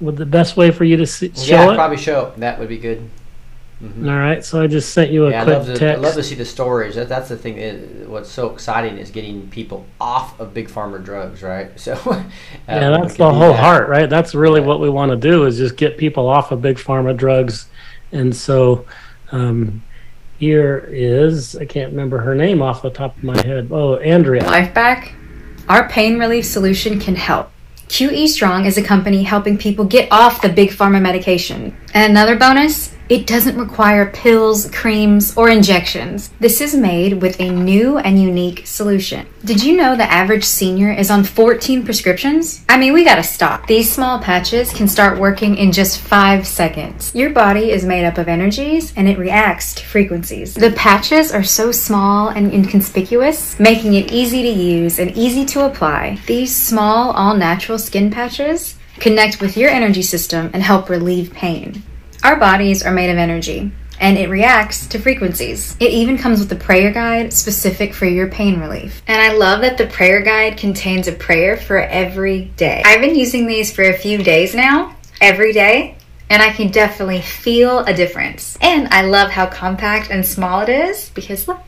would 0.00 0.16
the 0.16 0.26
best 0.26 0.56
way 0.56 0.70
for 0.70 0.84
you 0.84 0.96
to 0.96 1.06
see, 1.06 1.32
show 1.34 1.54
yeah, 1.54 1.72
it? 1.72 1.74
probably 1.74 1.98
show. 1.98 2.32
That 2.36 2.58
would 2.58 2.68
be 2.68 2.78
good. 2.78 3.08
Mm-hmm. 3.82 4.08
All 4.08 4.16
right, 4.16 4.42
so 4.42 4.62
I 4.62 4.68
just 4.68 4.94
sent 4.94 5.10
you 5.10 5.26
a 5.26 5.30
yeah, 5.30 5.44
quick 5.44 5.54
I 5.54 5.58
love, 5.58 5.66
to, 5.66 5.76
text. 5.76 5.98
I 5.98 6.06
love 6.06 6.14
to 6.14 6.22
see 6.22 6.34
the 6.34 6.46
stories. 6.46 6.94
That, 6.94 7.10
that's 7.10 7.28
the 7.28 7.36
thing. 7.36 7.58
It, 7.58 8.08
what's 8.08 8.30
so 8.30 8.50
exciting 8.50 8.96
is 8.96 9.10
getting 9.10 9.50
people 9.50 9.84
off 10.00 10.40
of 10.40 10.54
big 10.54 10.68
pharma 10.68 11.04
drugs, 11.04 11.42
right? 11.42 11.70
So, 11.78 11.92
uh, 11.92 12.24
yeah, 12.66 12.88
that's 12.90 13.16
the 13.16 13.30
whole 13.30 13.52
that. 13.52 13.60
heart, 13.60 13.88
right? 13.90 14.08
That's 14.08 14.34
really 14.34 14.62
yeah. 14.62 14.66
what 14.66 14.80
we 14.80 14.88
want 14.88 15.10
to 15.10 15.16
do 15.16 15.44
is 15.44 15.58
just 15.58 15.76
get 15.76 15.98
people 15.98 16.26
off 16.26 16.52
of 16.52 16.62
big 16.62 16.78
pharma 16.78 17.14
drugs, 17.14 17.66
and 18.12 18.34
so, 18.34 18.86
um, 19.30 19.82
here 20.38 20.88
is 20.90 21.54
I 21.56 21.66
can't 21.66 21.90
remember 21.90 22.18
her 22.18 22.34
name 22.34 22.62
off 22.62 22.80
the 22.80 22.90
top 22.90 23.16
of 23.16 23.24
my 23.24 23.36
head. 23.42 23.68
Oh, 23.70 23.96
Andrea. 23.96 24.44
Life 24.44 24.72
back. 24.72 25.12
Our 25.68 25.88
pain 25.88 26.18
relief 26.18 26.46
solution 26.46 26.98
can 26.98 27.16
help. 27.16 27.50
QE 27.88 28.26
Strong 28.26 28.64
is 28.64 28.76
a 28.76 28.82
company 28.82 29.22
helping 29.22 29.56
people 29.56 29.84
get 29.84 30.10
off 30.10 30.42
the 30.42 30.48
big 30.48 30.70
pharma 30.70 31.00
medication. 31.00 31.76
And 31.94 32.10
another 32.10 32.36
bonus 32.36 32.95
it 33.08 33.26
doesn't 33.26 33.58
require 33.58 34.06
pills, 34.06 34.70
creams, 34.70 35.36
or 35.36 35.48
injections. 35.48 36.30
This 36.40 36.60
is 36.60 36.74
made 36.74 37.22
with 37.22 37.38
a 37.40 37.50
new 37.50 37.98
and 37.98 38.20
unique 38.20 38.66
solution. 38.66 39.26
Did 39.44 39.62
you 39.62 39.76
know 39.76 39.94
the 39.94 40.10
average 40.10 40.44
senior 40.44 40.90
is 40.90 41.10
on 41.10 41.22
14 41.22 41.84
prescriptions? 41.84 42.64
I 42.68 42.76
mean, 42.76 42.92
we 42.92 43.04
gotta 43.04 43.22
stop. 43.22 43.66
These 43.66 43.92
small 43.92 44.18
patches 44.18 44.72
can 44.72 44.88
start 44.88 45.18
working 45.18 45.56
in 45.56 45.70
just 45.70 46.00
5 46.00 46.46
seconds. 46.46 47.14
Your 47.14 47.30
body 47.30 47.70
is 47.70 47.84
made 47.84 48.04
up 48.04 48.18
of 48.18 48.28
energies 48.28 48.92
and 48.96 49.08
it 49.08 49.18
reacts 49.18 49.74
to 49.74 49.84
frequencies. 49.84 50.54
The 50.54 50.72
patches 50.72 51.32
are 51.32 51.44
so 51.44 51.70
small 51.70 52.30
and 52.30 52.52
inconspicuous, 52.52 53.58
making 53.60 53.94
it 53.94 54.12
easy 54.12 54.42
to 54.42 54.48
use 54.48 54.98
and 54.98 55.16
easy 55.16 55.44
to 55.46 55.66
apply. 55.66 56.18
These 56.26 56.54
small, 56.54 57.12
all 57.12 57.36
natural 57.36 57.78
skin 57.78 58.10
patches 58.10 58.76
connect 58.98 59.40
with 59.40 59.56
your 59.56 59.70
energy 59.70 60.02
system 60.02 60.50
and 60.52 60.62
help 60.62 60.88
relieve 60.88 61.32
pain. 61.32 61.82
Our 62.26 62.34
bodies 62.34 62.82
are 62.82 62.90
made 62.90 63.10
of 63.10 63.18
energy, 63.18 63.70
and 64.00 64.18
it 64.18 64.28
reacts 64.28 64.88
to 64.88 64.98
frequencies. 64.98 65.76
It 65.78 65.92
even 65.92 66.18
comes 66.18 66.40
with 66.40 66.50
a 66.50 66.56
prayer 66.56 66.90
guide 66.90 67.32
specific 67.32 67.94
for 67.94 68.06
your 68.06 68.26
pain 68.26 68.58
relief. 68.58 69.00
And 69.06 69.22
I 69.22 69.36
love 69.36 69.60
that 69.60 69.78
the 69.78 69.86
prayer 69.86 70.22
guide 70.22 70.58
contains 70.58 71.06
a 71.06 71.12
prayer 71.12 71.56
for 71.56 71.78
every 71.78 72.46
day. 72.56 72.82
I've 72.84 73.00
been 73.00 73.14
using 73.14 73.46
these 73.46 73.72
for 73.72 73.84
a 73.84 73.96
few 73.96 74.24
days 74.24 74.56
now, 74.56 74.96
every 75.20 75.52
day, 75.52 75.98
and 76.28 76.42
I 76.42 76.50
can 76.50 76.72
definitely 76.72 77.20
feel 77.20 77.84
a 77.84 77.94
difference. 77.94 78.58
And 78.60 78.88
I 78.88 79.02
love 79.02 79.30
how 79.30 79.46
compact 79.46 80.10
and 80.10 80.26
small 80.26 80.62
it 80.62 80.68
is 80.68 81.10
because 81.10 81.46
look, 81.46 81.60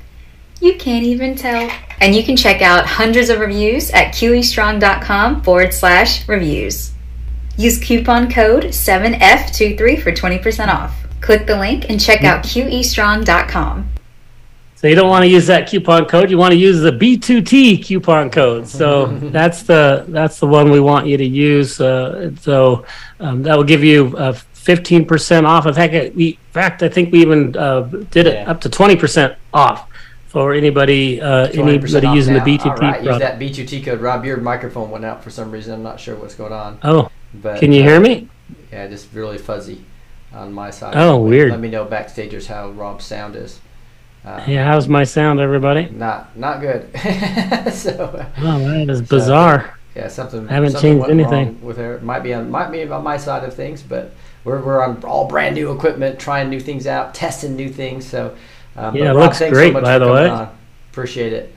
you 0.61 0.75
can't 0.75 1.07
even 1.07 1.37
tell. 1.37 1.71
And 2.01 2.17
you 2.17 2.25
can 2.25 2.37
check 2.37 2.63
out 2.63 2.85
hundreds 2.85 3.29
of 3.29 3.39
reviews 3.39 3.93
at 3.93 4.13
qestrong.com 4.13 5.43
forward 5.43 5.73
slash 5.73 6.29
reviews. 6.29 6.95
Use 7.59 7.77
coupon 7.79 8.31
code 8.31 8.67
7F23 8.67 10.01
for 10.01 10.13
20% 10.13 10.69
off. 10.69 10.95
Click 11.21 11.45
the 11.45 11.59
link 11.59 11.91
and 11.91 12.01
check 12.01 12.23
out 12.23 12.45
QEstrong.com. 12.45 13.89
So 14.77 14.87
you 14.87 14.95
don't 14.95 15.09
want 15.09 15.25
to 15.25 15.29
use 15.29 15.49
that 15.49 15.69
coupon 15.69 16.07
code. 16.07 16.31
You 16.31 16.39
want 16.39 16.53
to 16.53 16.57
use 16.57 16.79
the 16.81 16.93
B2T 16.93 17.85
coupon 17.85 18.31
code. 18.31 18.69
So 18.69 19.07
that's 19.33 19.65
the 19.65 20.05
that's 20.07 20.39
the 20.39 20.47
one 20.47 20.71
we 20.71 20.79
want 20.79 21.09
you 21.09 21.17
to 21.17 21.25
use. 21.25 21.81
Uh, 21.81 22.31
so 22.37 22.87
um, 23.19 23.43
that 23.43 23.57
will 23.57 23.65
give 23.65 23.83
you 23.83 24.17
uh, 24.17 24.35
fifteen 24.53 25.05
percent 25.05 25.45
off. 25.45 25.67
In 25.67 25.75
fact, 25.75 26.15
we, 26.15 26.29
in 26.29 26.37
fact, 26.53 26.85
I 26.85 26.89
think 26.89 27.11
we 27.11 27.23
even 27.23 27.57
uh, 27.57 27.81
did 28.13 28.29
it 28.29 28.35
Yeah. 28.35 28.51
up 28.53 28.61
to 28.61 28.69
twenty 28.69 28.95
percent 28.95 29.35
off 29.53 29.89
for 30.29 30.53
anybody 30.55 31.21
uh, 31.21 31.49
anybody 31.49 32.07
using 32.11 32.35
now. 32.35 32.45
the 32.45 32.59
B2T 32.59 32.67
All 32.67 32.77
right, 32.77 33.03
use 33.03 33.19
that 33.19 33.41
B2T 33.41 33.85
code. 33.85 34.01
Rob, 34.01 34.25
your 34.25 34.37
microphone 34.37 34.91
went 34.93 35.05
out 35.05 35.25
for 35.25 35.31
some 35.31 35.51
reason. 35.51 35.75
I'm 35.75 35.83
not 35.83 35.99
sure 35.99 36.15
what's 36.15 36.37
going 36.37 36.53
on. 36.53 36.79
Oh, 36.85 37.11
But 37.35 37.59
can 37.61 37.73
you 37.73 37.83
uh, 37.83 37.87
hear 37.87 38.01
me? 38.01 38.29
Yeah, 38.73 38.87
just 38.89 39.13
really 39.13 39.39
fuzzy 39.39 39.85
on 40.33 40.53
my 40.53 40.71
side. 40.71 40.95
Oh, 40.97 41.19
Let 41.19 41.31
weird. 41.31 41.51
Let 41.51 41.61
me 41.61 41.71
know 41.71 41.85
backstagers 41.85 42.47
how 42.47 42.71
Rob's 42.71 43.05
sound 43.05 43.37
is. 43.37 43.61
Uh, 44.25 44.43
Yeah, 44.47 44.65
how's 44.65 44.89
my 44.89 45.05
sound, 45.05 45.41
everybody? 45.41 45.89
Not 45.91 46.37
not 46.37 46.61
good. 46.61 46.91
so 47.73 48.27
Oh, 48.39 48.59
that 48.59 48.87
is 48.91 49.03
bizarre. 49.03 49.79
yeah, 49.95 50.09
something. 50.09 50.49
I 50.49 50.53
haven't 50.53 50.73
something 50.73 50.99
changed 51.01 51.11
anything. 51.11 51.63
With 51.63 51.77
her, 51.77 51.99
might 52.01 52.21
be 52.23 52.35
on 52.35 52.51
might 52.51 52.71
be 52.71 52.83
on 52.87 53.03
my 53.05 53.17
side 53.17 53.45
of 53.45 53.55
things, 53.55 53.83
but 53.83 54.13
we're 54.45 54.61
we're 54.61 54.83
on 54.83 55.03
all 55.05 55.29
brand 55.29 55.55
new 55.55 55.71
equipment, 55.73 56.19
trying 56.19 56.51
new 56.51 56.61
things 56.61 56.87
out, 56.87 57.15
testing 57.15 57.57
new 57.57 57.69
things. 57.71 58.07
So 58.07 58.35
um, 58.77 58.97
Yeah, 58.97 59.05
it 59.13 59.15
Rob, 59.15 59.17
looks 59.17 59.39
great, 59.39 59.73
so 59.73 59.81
by 59.81 59.99
the 59.99 60.13
way. 60.13 60.29
on. 60.29 60.57
Appreciate 60.91 61.33
it. 61.33 61.55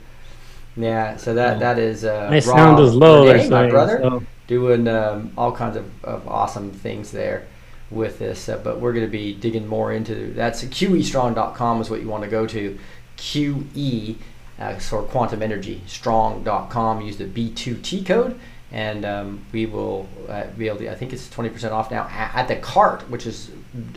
Yeah, 0.76 1.16
so 1.16 1.34
that 1.34 1.58
that 1.60 1.78
is 1.78 2.04
uh, 2.04 2.28
My 2.30 2.36
Rob 2.36 2.42
sound 2.42 2.78
is 2.80 2.94
low. 2.94 3.26
Renee, 3.26 3.26
They're 3.40 3.50
my 3.50 3.60
saying, 3.62 3.70
brother 3.70 3.98
so- 4.02 4.22
doing 4.46 4.88
um, 4.88 5.32
all 5.36 5.52
kinds 5.52 5.76
of, 5.76 6.04
of 6.04 6.26
awesome 6.28 6.70
things 6.70 7.12
there 7.12 7.46
with 7.90 8.18
this. 8.18 8.48
Uh, 8.48 8.58
but 8.58 8.80
we're 8.80 8.92
going 8.92 9.06
to 9.06 9.10
be 9.10 9.34
digging 9.34 9.66
more 9.66 9.92
into 9.92 10.32
that's 10.34 10.64
QEstrong.com 10.64 11.80
is 11.80 11.90
what 11.90 12.00
you 12.00 12.08
want 12.08 12.24
to 12.24 12.30
go 12.30 12.46
to. 12.46 12.78
QE 13.16 14.16
uh, 14.58 14.74
for 14.76 15.02
quantum 15.02 15.42
energy 15.42 15.82
strong.com. 15.86 17.00
Use 17.02 17.16
the 17.16 17.24
B2T 17.24 18.06
code. 18.06 18.38
And 18.70 19.04
um, 19.04 19.44
we 19.52 19.66
will 19.66 20.08
uh, 20.30 20.46
be 20.56 20.66
able 20.66 20.78
to, 20.78 20.90
I 20.90 20.94
think 20.94 21.12
it's 21.12 21.28
20% 21.28 21.72
off 21.72 21.90
now 21.90 22.08
at 22.10 22.48
the 22.48 22.56
cart, 22.56 23.02
which 23.10 23.26
is 23.26 23.50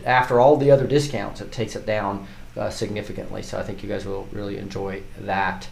after 0.06 0.42
all 0.42 0.58
the 0.58 0.70
other 0.70 0.86
discounts, 0.86 1.40
it 1.40 1.50
takes 1.54 1.78
it 1.78 1.86
down 1.86 2.28
uh, 2.58 2.70
significantly. 2.70 3.42
So 3.42 3.58
I 3.58 3.64
think 3.64 3.84
you 3.84 3.90
guys 3.90 4.06
will 4.06 4.28
really 4.34 4.58
enjoy 4.58 5.02
that. 5.20 5.70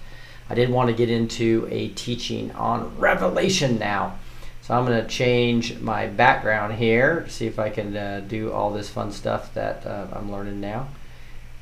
I 0.49 0.55
did 0.55 0.69
want 0.69 0.89
to 0.89 0.95
get 0.95 1.09
into 1.09 1.67
a 1.69 1.89
teaching 1.89 2.51
on 2.53 2.97
Revelation 2.97 3.77
now. 3.77 4.19
So 4.63 4.73
I'm 4.73 4.85
going 4.85 5.01
to 5.01 5.09
change 5.09 5.77
my 5.81 6.07
background 6.07 6.75
here, 6.75 7.27
see 7.27 7.47
if 7.47 7.59
I 7.59 7.69
can 7.69 7.97
uh, 7.97 8.23
do 8.25 8.53
all 8.53 8.71
this 8.71 8.89
fun 8.89 9.11
stuff 9.11 9.53
that 9.55 9.85
uh, 9.85 10.07
I'm 10.13 10.31
learning 10.31 10.61
now 10.61 10.87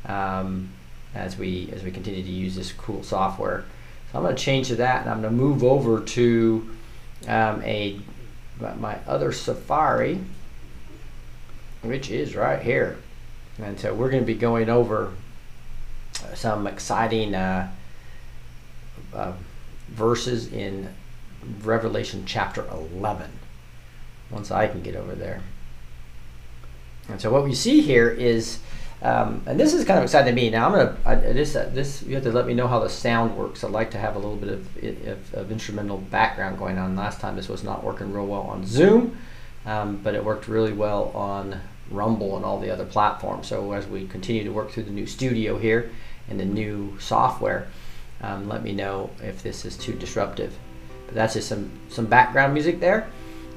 um, 0.05 0.69
as 1.15 1.35
we 1.35 1.71
as 1.73 1.81
we 1.81 1.89
continue 1.89 2.21
to 2.21 2.29
use 2.29 2.55
this 2.55 2.71
cool 2.71 3.01
software. 3.01 3.65
So 4.11 4.19
I'm 4.19 4.23
going 4.23 4.35
to 4.35 4.41
change 4.41 4.67
to 4.67 4.75
that, 4.75 5.01
and 5.01 5.09
I'm 5.09 5.21
going 5.21 5.35
to 5.35 5.43
move 5.43 5.63
over 5.63 5.99
to 5.99 6.75
um, 7.27 7.63
a 7.63 7.99
my 8.77 8.99
other 9.07 9.31
Safari, 9.31 10.19
which 11.81 12.11
is 12.11 12.35
right 12.35 12.61
here, 12.61 12.99
and 13.57 13.79
so 13.79 13.95
we're 13.95 14.11
going 14.11 14.21
to 14.21 14.27
be 14.27 14.35
going 14.35 14.69
over 14.69 15.11
some 16.35 16.67
exciting 16.67 17.33
uh, 17.33 17.71
uh, 19.11 19.33
verses 19.89 20.53
in 20.53 20.93
Revelation 21.63 22.23
chapter 22.25 22.65
11. 22.71 23.31
Once 24.29 24.51
I 24.51 24.67
can 24.67 24.81
get 24.81 24.95
over 24.95 25.13
there. 25.13 25.41
And 27.09 27.19
so 27.19 27.31
what 27.31 27.43
we 27.43 27.53
see 27.53 27.81
here 27.81 28.09
is, 28.09 28.59
um, 29.01 29.41
and 29.45 29.59
this 29.59 29.73
is 29.73 29.83
kind 29.83 29.97
of 29.97 30.03
exciting 30.03 30.33
to 30.33 30.41
me. 30.41 30.49
Now 30.49 30.67
I'm 30.67 30.71
gonna, 30.71 30.97
I, 31.05 31.15
this, 31.15 31.55
uh, 31.55 31.69
this 31.73 32.03
you 32.03 32.15
have 32.15 32.23
to 32.23 32.31
let 32.31 32.47
me 32.47 32.53
know 32.53 32.67
how 32.67 32.79
the 32.79 32.89
sound 32.89 33.35
works. 33.35 33.63
I'd 33.63 33.71
like 33.71 33.91
to 33.91 33.97
have 33.97 34.15
a 34.15 34.19
little 34.19 34.37
bit 34.37 34.49
of, 34.49 35.07
of, 35.07 35.33
of 35.33 35.51
instrumental 35.51 35.97
background 35.97 36.57
going 36.57 36.77
on. 36.77 36.95
Last 36.95 37.19
time 37.19 37.35
this 37.35 37.49
was 37.49 37.63
not 37.63 37.83
working 37.83 38.13
real 38.13 38.27
well 38.27 38.43
on 38.43 38.65
Zoom, 38.65 39.17
um, 39.65 39.97
but 39.97 40.15
it 40.15 40.23
worked 40.23 40.47
really 40.47 40.73
well 40.73 41.11
on 41.15 41.59
Rumble 41.89 42.37
and 42.37 42.45
all 42.45 42.59
the 42.59 42.71
other 42.71 42.85
platforms. 42.85 43.47
So 43.47 43.73
as 43.73 43.87
we 43.87 44.07
continue 44.07 44.43
to 44.43 44.51
work 44.51 44.71
through 44.71 44.83
the 44.83 44.91
new 44.91 45.07
studio 45.07 45.57
here 45.57 45.91
and 46.29 46.39
the 46.39 46.45
new 46.45 46.97
software, 46.99 47.67
um, 48.21 48.47
let 48.47 48.63
me 48.63 48.71
know 48.71 49.09
if 49.21 49.41
this 49.43 49.65
is 49.65 49.75
too 49.75 49.93
disruptive. 49.93 50.55
That's 51.13 51.33
just 51.33 51.49
some 51.49 51.71
some 51.89 52.05
background 52.05 52.53
music 52.53 52.79
there. 52.79 53.07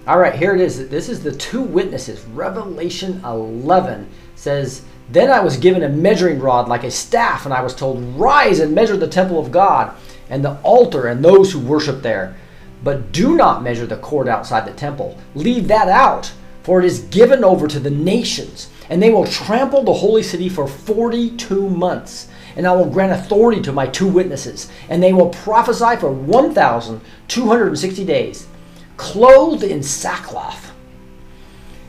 All 0.07 0.19
right, 0.19 0.35
here 0.35 0.55
it 0.55 0.61
is. 0.61 0.91
This 0.91 1.09
is 1.09 1.23
the 1.23 1.33
two 1.33 1.63
witnesses. 1.63 2.23
Revelation 2.27 3.23
11 3.25 4.07
says, 4.35 4.83
Then 5.11 5.31
I 5.31 5.41
was 5.41 5.57
given 5.57 5.83
a 5.83 5.89
measuring 5.89 6.41
rod 6.41 6.69
like 6.69 6.85
a 6.85 6.91
staff, 6.91 7.47
and 7.47 7.55
I 7.55 7.63
was 7.63 7.75
told, 7.75 8.03
Rise 8.15 8.61
and 8.61 8.75
measure 8.75 8.99
the 8.99 9.09
temple 9.09 9.39
of 9.39 9.51
God, 9.51 9.95
and 10.29 10.45
the 10.45 10.61
altar, 10.61 11.07
and 11.07 11.25
those 11.25 11.53
who 11.53 11.59
worship 11.59 12.03
there. 12.03 12.37
But 12.83 13.13
do 13.13 13.35
not 13.35 13.63
measure 13.63 13.87
the 13.87 13.97
court 13.97 14.29
outside 14.29 14.67
the 14.67 14.75
temple. 14.75 15.17
Leave 15.35 15.69
that 15.69 15.89
out, 15.89 16.31
for 16.65 16.81
it 16.81 16.85
is 16.85 17.05
given 17.05 17.43
over 17.43 17.67
to 17.67 17.81
the 17.81 17.91
nations, 17.91 18.69
and 18.91 19.03
they 19.03 19.11
will 19.11 19.27
trample 19.27 19.85
the 19.85 19.95
holy 19.95 20.23
city 20.23 20.51
for 20.51 20.69
42 20.69 21.67
months. 21.71 22.29
And 22.57 22.67
I 22.67 22.73
will 22.73 22.89
grant 22.89 23.13
authority 23.13 23.61
to 23.63 23.73
my 23.73 23.87
two 23.87 24.09
witnesses, 24.09 24.71
and 24.89 25.03
they 25.03 25.13
will 25.13 25.31
prophesy 25.31 25.97
for 25.97 26.11
1,260 26.11 28.05
days, 28.05 28.47
clothed 28.97 29.65
in 29.65 29.83
sackcloth. 29.83 30.73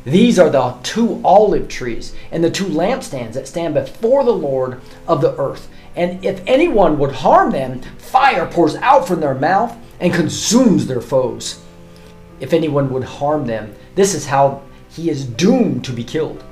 These 0.06 0.38
are 0.38 0.52
the 0.52 0.76
two 0.84 1.20
olive 1.24 1.68
trees 1.68 2.14
and 2.32 2.44
the 2.44 2.52
two 2.52 2.66
lampstands 2.66 3.34
that 3.34 3.48
stand 3.48 3.74
before 3.74 4.24
the 4.24 4.32
Lord 4.32 4.80
of 5.08 5.22
the 5.22 5.36
earth. 5.40 5.68
And 5.96 6.24
if 6.24 6.44
anyone 6.46 7.00
would 7.00 7.12
harm 7.12 7.52
them, 7.52 7.82
fire 7.98 8.46
pours 8.46 8.76
out 8.76 9.08
from 9.08 9.20
their 9.20 9.34
mouth 9.34 9.76
and 10.00 10.14
consumes 10.14 10.86
their 10.86 11.02
foes. 11.02 11.62
If 12.40 12.54
anyone 12.54 12.92
would 12.92 13.04
harm 13.04 13.48
them, 13.48 13.74
this 13.96 14.14
is 14.14 14.28
how 14.28 14.62
he 14.90 15.10
is 15.10 15.26
doomed 15.26 15.84
to 15.86 15.92
be 15.92 16.04
killed. 16.04 16.44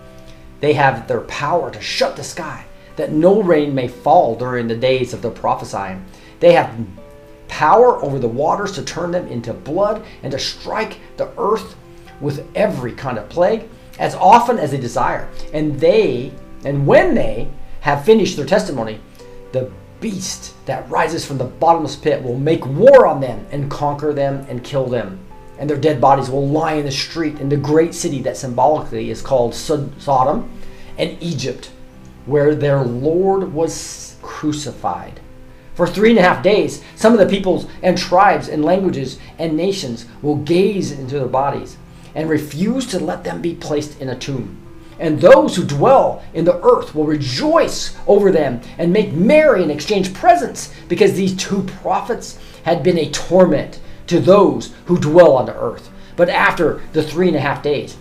They 0.59 0.74
have 0.74 1.07
their 1.07 1.22
power 1.22 1.70
to 1.70 1.82
shut 1.82 2.16
the 2.16 2.24
sky, 2.24 2.66
that 2.95 3.11
no 3.11 3.41
rain 3.41 3.73
may 3.73 3.87
fall 3.87 4.35
during 4.35 4.67
the 4.67 4.75
days 4.75 5.13
of 5.13 5.21
their 5.21 5.31
prophesying. 5.31 6.05
They 6.39 6.53
have 6.53 6.75
power 7.47 8.03
over 8.03 8.19
the 8.19 8.27
waters 8.27 8.71
to 8.73 8.83
turn 8.83 9.11
them 9.11 9.27
into 9.27 9.53
blood 9.53 10.03
and 10.23 10.31
to 10.31 10.39
strike 10.39 10.99
the 11.17 11.31
earth 11.37 11.75
with 12.19 12.47
every 12.55 12.93
kind 12.93 13.17
of 13.17 13.29
plague 13.29 13.67
as 13.99 14.15
often 14.15 14.57
as 14.57 14.71
they 14.71 14.79
desire. 14.79 15.29
And 15.53 15.79
they, 15.79 16.31
and 16.65 16.87
when 16.87 17.13
they 17.15 17.49
have 17.81 18.05
finished 18.05 18.37
their 18.37 18.45
testimony, 18.45 18.99
the 19.51 19.71
beast 19.99 20.53
that 20.65 20.89
rises 20.89 21.25
from 21.25 21.37
the 21.37 21.45
bottomless 21.45 21.95
pit 21.95 22.21
will 22.23 22.37
make 22.37 22.65
war 22.65 23.05
on 23.07 23.21
them 23.21 23.45
and 23.51 23.69
conquer 23.69 24.13
them 24.13 24.45
and 24.49 24.63
kill 24.63 24.87
them. 24.87 25.19
And 25.59 25.69
their 25.69 25.77
dead 25.77 26.01
bodies 26.01 26.29
will 26.29 26.47
lie 26.47 26.73
in 26.73 26.85
the 26.85 26.91
street 26.91 27.39
in 27.39 27.49
the 27.49 27.57
great 27.57 27.93
city 27.93 28.21
that 28.23 28.35
symbolically 28.35 29.11
is 29.11 29.21
called 29.21 29.53
Sodom 29.53 30.51
and 30.97 31.17
Egypt. 31.21 31.69
Where 32.26 32.55
their 32.55 32.84
Lord 32.84 33.53
was 33.53 34.15
crucified. 34.21 35.19
For 35.76 35.88
three 35.88 36.11
and 36.11 36.19
a 36.19 36.24
half 36.24 36.43
days, 36.43 36.84
some 36.95 37.13
of 37.13 37.19
the 37.19 37.26
peoples 37.26 37.67
and 37.82 37.97
tribes 37.97 38.47
and 38.47 38.63
languages 38.63 39.19
and 39.39 39.57
nations 39.57 40.05
will 40.21 40.36
gaze 40.36 40.91
into 40.91 41.17
their 41.17 41.28
bodies 41.28 41.78
and 42.13 42.30
refuse 42.30 42.86
to 42.88 42.99
let 42.99 43.24
them 43.24 43.41
be 43.41 43.55
placed 43.55 43.99
in 43.99 44.09
a 44.09 44.17
tomb. 44.17 44.59
And 44.99 45.19
those 45.19 45.55
who 45.55 45.63
dwell 45.63 46.24
in 46.36 46.45
the 46.45 46.61
earth 46.63 46.93
will 46.93 47.05
rejoice 47.05 47.97
over 48.05 48.32
them 48.32 48.61
and 48.78 48.93
make 48.93 49.11
merry 49.13 49.63
and 49.63 49.71
exchange 49.71 50.13
presents, 50.13 50.71
because 50.88 51.13
these 51.13 51.36
two 51.36 51.63
prophets 51.63 52.38
had 52.63 52.84
been 52.84 52.99
a 52.99 53.09
torment 53.09 53.80
to 54.07 54.19
those 54.19 54.74
who 54.86 54.99
dwell 54.99 55.36
on 55.36 55.47
the 55.47 55.59
earth. 55.59 55.89
But 56.15 56.30
after 56.30 56.82
the 56.93 57.01
three 57.01 57.28
and 57.28 57.36
a 57.36 57.41
half 57.41 57.63
days, 57.63 57.97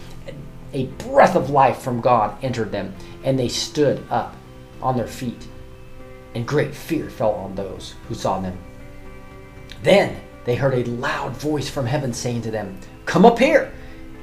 a 0.75 0.87
breath 0.87 1.35
of 1.35 1.49
life 1.49 1.79
from 1.79 2.03
God 2.03 2.37
entered 2.45 2.71
them, 2.71 2.95
and 3.25 3.39
they 3.39 3.49
stood 3.49 4.05
up 4.11 4.37
on 4.81 4.97
their 4.97 5.07
feet 5.07 5.47
and 6.35 6.47
great 6.47 6.75
fear 6.75 7.11
fell 7.11 7.33
on 7.33 7.55
those 7.55 7.95
who 8.09 8.15
saw 8.15 8.41
them. 8.41 8.59
Then 9.83 10.21
they 10.45 10.55
heard 10.55 10.75
a 10.75 10.91
loud 10.91 11.33
voice 11.37 11.69
from 11.69 11.87
heaven 11.87 12.13
saying 12.13 12.43
to 12.43 12.51
them, 12.51 12.79
Come 13.05 13.25
up 13.25 13.39
here! 13.39 13.73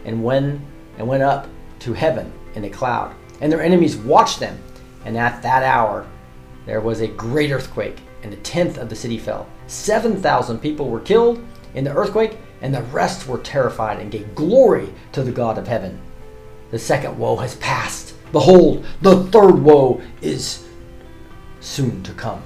And 0.06 0.24
when 0.24 0.66
and 0.98 1.08
went 1.08 1.24
up 1.24 1.48
to 1.80 1.94
heaven 1.94 2.32
in 2.56 2.66
a 2.66 2.70
cloud. 2.70 3.16
And 3.42 3.52
their 3.52 3.62
enemies 3.62 3.96
watched 3.96 4.40
them. 4.40 4.58
And 5.06 5.18
at 5.18 5.42
that 5.44 5.64
hour 5.64 6.06
there 6.66 6.82
was 6.82 7.02
a 7.02 7.08
great 7.08 7.52
earthquake, 7.52 8.00
and 8.22 8.34
a 8.34 8.38
tenth 8.38 8.78
of 8.78 8.90
the 8.90 8.96
city 8.96 9.18
fell. 9.18 9.48
Seven 9.68 10.22
thousand 10.22 10.60
people 10.60 10.90
were 10.90 11.00
killed 11.00 11.44
in 11.74 11.84
the 11.84 11.96
earthquake, 11.96 12.38
and 12.62 12.74
the 12.74 12.84
rest 12.84 13.28
were 13.28 13.40
terrified 13.40 14.00
and 14.00 14.12
gave 14.12 14.36
glory 14.36 14.90
to 15.14 15.24
the 15.24 15.32
God 15.32 15.58
of 15.58 15.68
heaven. 15.68 16.00
The 16.72 16.80
second 16.80 17.18
woe 17.18 17.38
has 17.38 17.56
passed. 17.56 18.14
Behold, 18.32 18.86
the 19.02 19.24
third 19.26 19.60
woe 19.64 20.02
is 20.22 20.68
soon 21.60 22.04
to 22.04 22.14
come. 22.14 22.44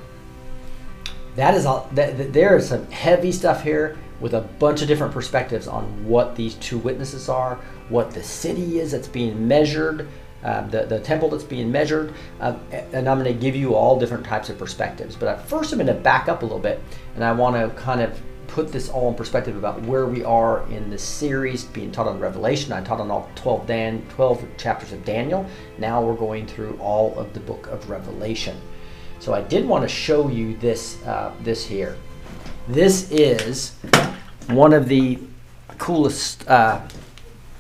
That 1.36 1.56
is 1.56 1.66
all. 1.66 1.90
That, 1.94 2.32
there 2.32 2.58
is 2.58 2.70
some 2.70 2.90
heavy 2.92 3.32
stuff 3.32 3.64
here 3.64 3.98
with 4.20 4.34
a 4.34 4.42
bunch 4.42 4.82
of 4.82 4.88
different 4.88 5.14
perspectives 5.14 5.68
on 5.68 6.08
what 6.08 6.36
these 6.36 6.56
two 6.56 6.78
witnesses 6.78 7.28
are, 7.28 7.56
what 7.90 8.12
the 8.12 8.24
city 8.24 8.80
is 8.80 8.92
that's 8.92 9.08
being 9.08 9.48
measured, 9.48 10.08
uh, 10.44 10.66
the, 10.68 10.86
the 10.86 11.00
temple 11.00 11.30
that's 11.30 11.44
being 11.44 11.72
measured, 11.72 12.14
uh, 12.40 12.56
and 12.72 13.10
I'm 13.10 13.22
going 13.22 13.34
to 13.34 13.40
give 13.40 13.56
you 13.56 13.76
all 13.76 14.00
different 14.00 14.26
types 14.26 14.50
of 14.50 14.58
perspectives. 14.58 15.16
But 15.16 15.42
first, 15.48 15.74
I'm 15.74 15.80
going 15.80 15.88
to 15.88 15.94
back 15.94 16.30
up 16.30 16.42
a 16.42 16.46
little 16.46 16.60
bit, 16.60 16.82
and 17.16 17.24
I 17.24 17.32
want 17.32 17.56
to 17.56 17.82
kind 17.82 18.02
of 18.02 18.22
put 18.54 18.72
this 18.72 18.88
all 18.88 19.10
in 19.10 19.16
perspective 19.16 19.58
about 19.58 19.82
where 19.82 20.06
we 20.06 20.24
are 20.24 20.64
in 20.70 20.92
the 20.92 20.98
series 20.98 21.64
being 21.64 21.92
taught 21.92 22.08
on 22.08 22.20
Revelation. 22.20 22.72
I 22.72 22.84
taught 22.84 23.02
on 23.02 23.10
all 23.10 23.28
12, 23.34 23.66
Dan, 23.66 24.06
12 24.10 24.46
chapters 24.60 24.92
of 24.92 25.04
Daniel. 25.04 25.44
Now 25.80 26.04
we're 26.04 26.14
going 26.14 26.46
through 26.46 26.78
all 26.80 27.18
of 27.18 27.34
the 27.34 27.40
book 27.40 27.66
of 27.66 27.90
Revelation. 27.90 28.56
So 29.20 29.34
I 29.34 29.42
did 29.42 29.66
want 29.66 29.82
to 29.82 29.88
show 29.88 30.28
you 30.30 30.56
this, 30.58 31.04
uh, 31.04 31.34
this 31.42 31.66
here. 31.66 31.98
This 32.68 33.10
is 33.10 33.72
one 34.50 34.72
of 34.72 34.88
the 34.88 35.18
coolest 35.80 36.48
uh, 36.48 36.80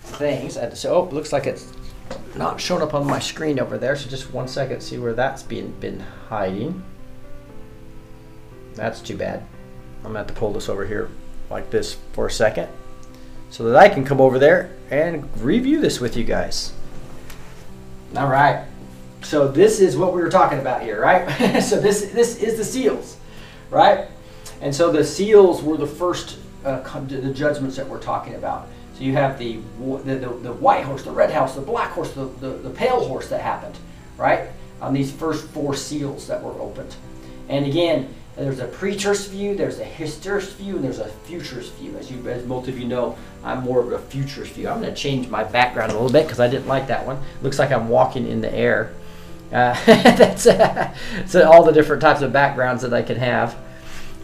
things. 0.02 0.60
So, 0.76 0.94
oh, 0.94 1.10
looks 1.12 1.34
like 1.34 1.48
it's 1.48 1.74
not 2.36 2.62
showing 2.62 2.84
up 2.84 2.94
on 2.94 3.08
my 3.08 3.18
screen 3.18 3.60
over 3.60 3.80
there. 3.80 3.96
So 3.96 4.08
just 4.12 4.32
one 4.32 4.48
second, 4.48 4.82
see 4.82 5.00
where 5.00 5.14
that's 5.14 5.41
been 5.41 5.72
been 5.80 6.02
hiding. 6.30 6.84
That's 8.76 9.02
too 9.02 9.18
bad. 9.18 9.44
I'm 10.04 10.10
gonna 10.10 10.20
have 10.20 10.28
to 10.28 10.34
pull 10.34 10.51
this 10.51 10.70
over 10.70 10.86
here 10.86 11.10
like 11.49 11.70
this 11.70 11.97
for 12.12 12.28
a 12.28 12.32
second 12.32 12.68
so 13.49 13.64
that 13.66 13.76
I 13.76 13.88
can 13.88 14.04
come 14.04 14.20
over 14.20 14.38
there 14.38 14.76
and 14.89 15.30
review 15.41 15.80
this 15.80 15.99
with 15.99 16.18
you 16.18 16.24
guys. 16.24 16.74
All 18.18 18.28
right. 18.28 18.66
So 19.22 19.47
this 19.47 19.80
is 19.80 19.95
what 19.95 20.14
we 20.14 20.22
were 20.22 20.30
talking 20.30 20.60
about 20.60 20.82
here, 20.82 21.01
right? 21.01 21.62
so 21.64 21.80
this 21.80 22.12
this 22.12 22.41
is 22.41 22.58
the 22.58 22.66
seals, 22.66 23.18
right? 23.70 24.08
And 24.62 24.76
so 24.76 24.91
the 24.91 25.04
seals 25.04 25.64
were 25.64 25.78
the 25.78 25.88
first 25.88 26.39
uh, 26.66 26.82
the 27.08 27.34
judgments 27.34 27.76
that 27.78 27.88
we're 27.88 28.01
talking 28.01 28.36
about. 28.36 28.68
So 28.95 29.04
you 29.04 29.14
have 29.14 29.39
the 29.39 29.60
the, 29.80 30.16
the, 30.16 30.30
the 30.30 30.54
white 30.54 30.84
horse, 30.84 31.04
the 31.04 31.12
red 31.12 31.32
horse, 31.32 31.56
the 31.56 31.62
black 31.62 31.91
horse, 31.91 32.12
the, 32.14 32.26
the, 32.26 32.49
the 32.49 32.70
pale 32.70 33.08
horse 33.08 33.30
that 33.30 33.41
happened, 33.41 33.78
right? 34.18 34.49
On 34.82 34.93
these 34.93 35.12
first 35.12 35.45
four 35.49 35.76
seals 35.76 36.28
that 36.28 36.41
were 36.43 36.60
opened. 36.60 36.95
And 37.49 37.66
again, 37.66 38.14
there's 38.36 38.60
a 38.60 38.68
preterist 38.68 39.30
view, 39.30 39.56
there's 39.56 39.80
a 39.80 39.86
historist 39.86 40.56
view, 40.58 40.76
and 40.76 40.84
there's 40.84 41.00
a 41.00 41.08
futurist 41.08 41.74
view. 41.74 41.96
As 41.98 42.12
you, 42.12 42.28
as 42.28 42.46
most 42.46 42.68
of 42.68 42.80
you 42.80 42.86
know, 42.86 43.16
I'm 43.44 43.62
more 43.62 43.80
of 43.80 43.92
a 43.92 44.00
futurist 44.00 44.54
view. 44.54 44.68
I'm 44.70 44.82
going 44.82 44.94
to 44.94 45.00
change 45.00 45.28
my 45.28 45.44
background 45.44 45.92
a 45.92 45.96
little 45.96 46.12
bit 46.12 46.24
because 46.24 46.40
I 46.40 46.48
didn't 46.48 46.68
like 46.68 46.88
that 46.88 47.06
one. 47.06 47.22
Looks 47.44 47.60
like 47.60 47.72
I'm 47.72 47.90
walking 47.90 48.28
in 48.28 48.42
the 48.42 48.52
air. 48.52 48.92
Uh, 49.52 49.74
that's 49.86 50.48
uh, 50.48 50.96
so 51.28 51.50
all 51.52 51.64
the 51.64 51.72
different 51.72 52.02
types 52.02 52.22
of 52.22 52.34
backgrounds 52.34 52.82
that 52.82 52.94
I 52.94 53.04
can 53.04 53.18
have. 53.18 53.56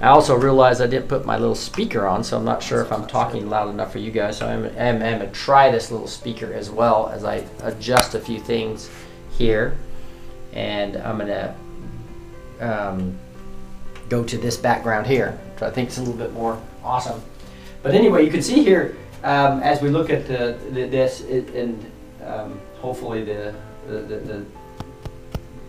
I 0.02 0.08
also 0.08 0.36
realized 0.36 0.82
I 0.82 0.88
didn't 0.88 1.10
put 1.10 1.26
my 1.26 1.38
little 1.38 1.56
speaker 1.56 2.08
on, 2.08 2.24
so 2.24 2.38
I'm 2.38 2.46
not 2.46 2.64
sure 2.64 2.82
if 2.82 2.92
I'm 2.92 3.06
talking 3.06 3.50
loud 3.50 3.70
enough 3.70 3.92
for 3.92 4.00
you 4.00 4.12
guys. 4.12 4.38
So 4.38 4.48
I'm, 4.48 4.66
I'm, 4.66 5.04
I'm 5.04 5.20
going 5.20 5.20
to 5.20 5.28
try 5.28 5.70
this 5.70 5.92
little 5.92 6.08
speaker 6.08 6.54
as 6.54 6.72
well 6.72 7.10
as 7.10 7.26
I 7.26 7.46
adjust 7.62 8.16
a 8.16 8.20
few 8.20 8.40
things 8.40 8.90
here. 9.38 9.78
And 10.54 10.96
I'm 10.96 11.18
going 11.18 11.28
to 11.28 11.56
um, 12.62 13.20
go 14.10 14.24
to 14.24 14.38
this 14.38 14.58
background 14.58 15.08
here, 15.08 15.40
which 15.54 15.64
I 15.64 15.70
think 15.70 15.90
is 15.90 15.98
a 15.98 16.02
little 16.02 16.18
bit 16.18 16.34
more 16.34 16.60
awesome. 16.84 17.22
But 17.84 17.94
anyway, 17.94 18.26
you 18.26 18.32
can 18.32 18.42
see 18.42 18.64
here 18.64 18.98
um, 19.24 19.62
as 19.62 19.82
we 19.82 19.90
look 19.90 20.10
at 20.10 20.28
the, 20.28 20.58
the, 20.72 20.88
this, 20.88 21.22
it, 21.22 21.50
and 21.56 21.92
um, 22.26 22.60
hopefully 22.82 23.24
the, 23.24 23.54
the, 23.88 24.46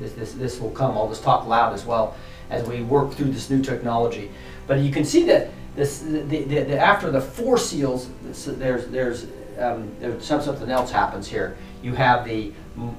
this, 0.01 0.13
this, 0.13 0.33
this 0.33 0.61
will 0.61 0.71
come. 0.71 0.97
I'll 0.97 1.09
just 1.09 1.23
talk 1.23 1.47
loud 1.47 1.75
as 1.75 1.85
well 1.85 2.17
as 2.49 2.67
we 2.67 2.83
work 2.83 3.13
through 3.13 3.31
this 3.31 3.51
new 3.51 3.63
technology. 3.63 4.31
But 4.67 4.81
you 4.81 4.91
can 4.91 5.05
see 5.05 5.25
that 5.25 5.51
this, 5.77 6.03
after 6.03 7.11
the 7.11 7.21
four 7.21 7.59
seals, 7.59 8.09
there's, 8.47 8.87
there's, 8.89 9.27
um, 9.59 9.91
there's 10.01 10.25
something 10.25 10.71
else 10.71 10.91
happens 10.91 11.29
here. 11.29 11.57
You 11.83 11.95
have 11.95 12.25
the, 12.25 12.53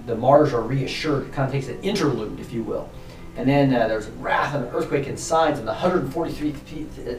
the 0.05 0.15
martyrs 0.15 0.53
are 0.53 0.61
reassured, 0.61 1.27
it 1.27 1.33
kind 1.33 1.47
of 1.47 1.51
takes 1.51 1.67
an 1.67 1.81
interlude, 1.81 2.39
if 2.39 2.53
you 2.53 2.63
will. 2.63 2.89
And 3.37 3.47
then 3.47 3.73
uh, 3.73 3.87
there's 3.87 4.07
wrath 4.09 4.55
and 4.55 4.65
earthquake 4.73 5.07
and 5.07 5.17
signs, 5.17 5.57
and 5.57 5.67
the 5.67 5.71
143 5.71 6.53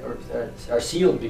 are, 0.03 0.53
are 0.71 0.81
sealed 0.81 1.25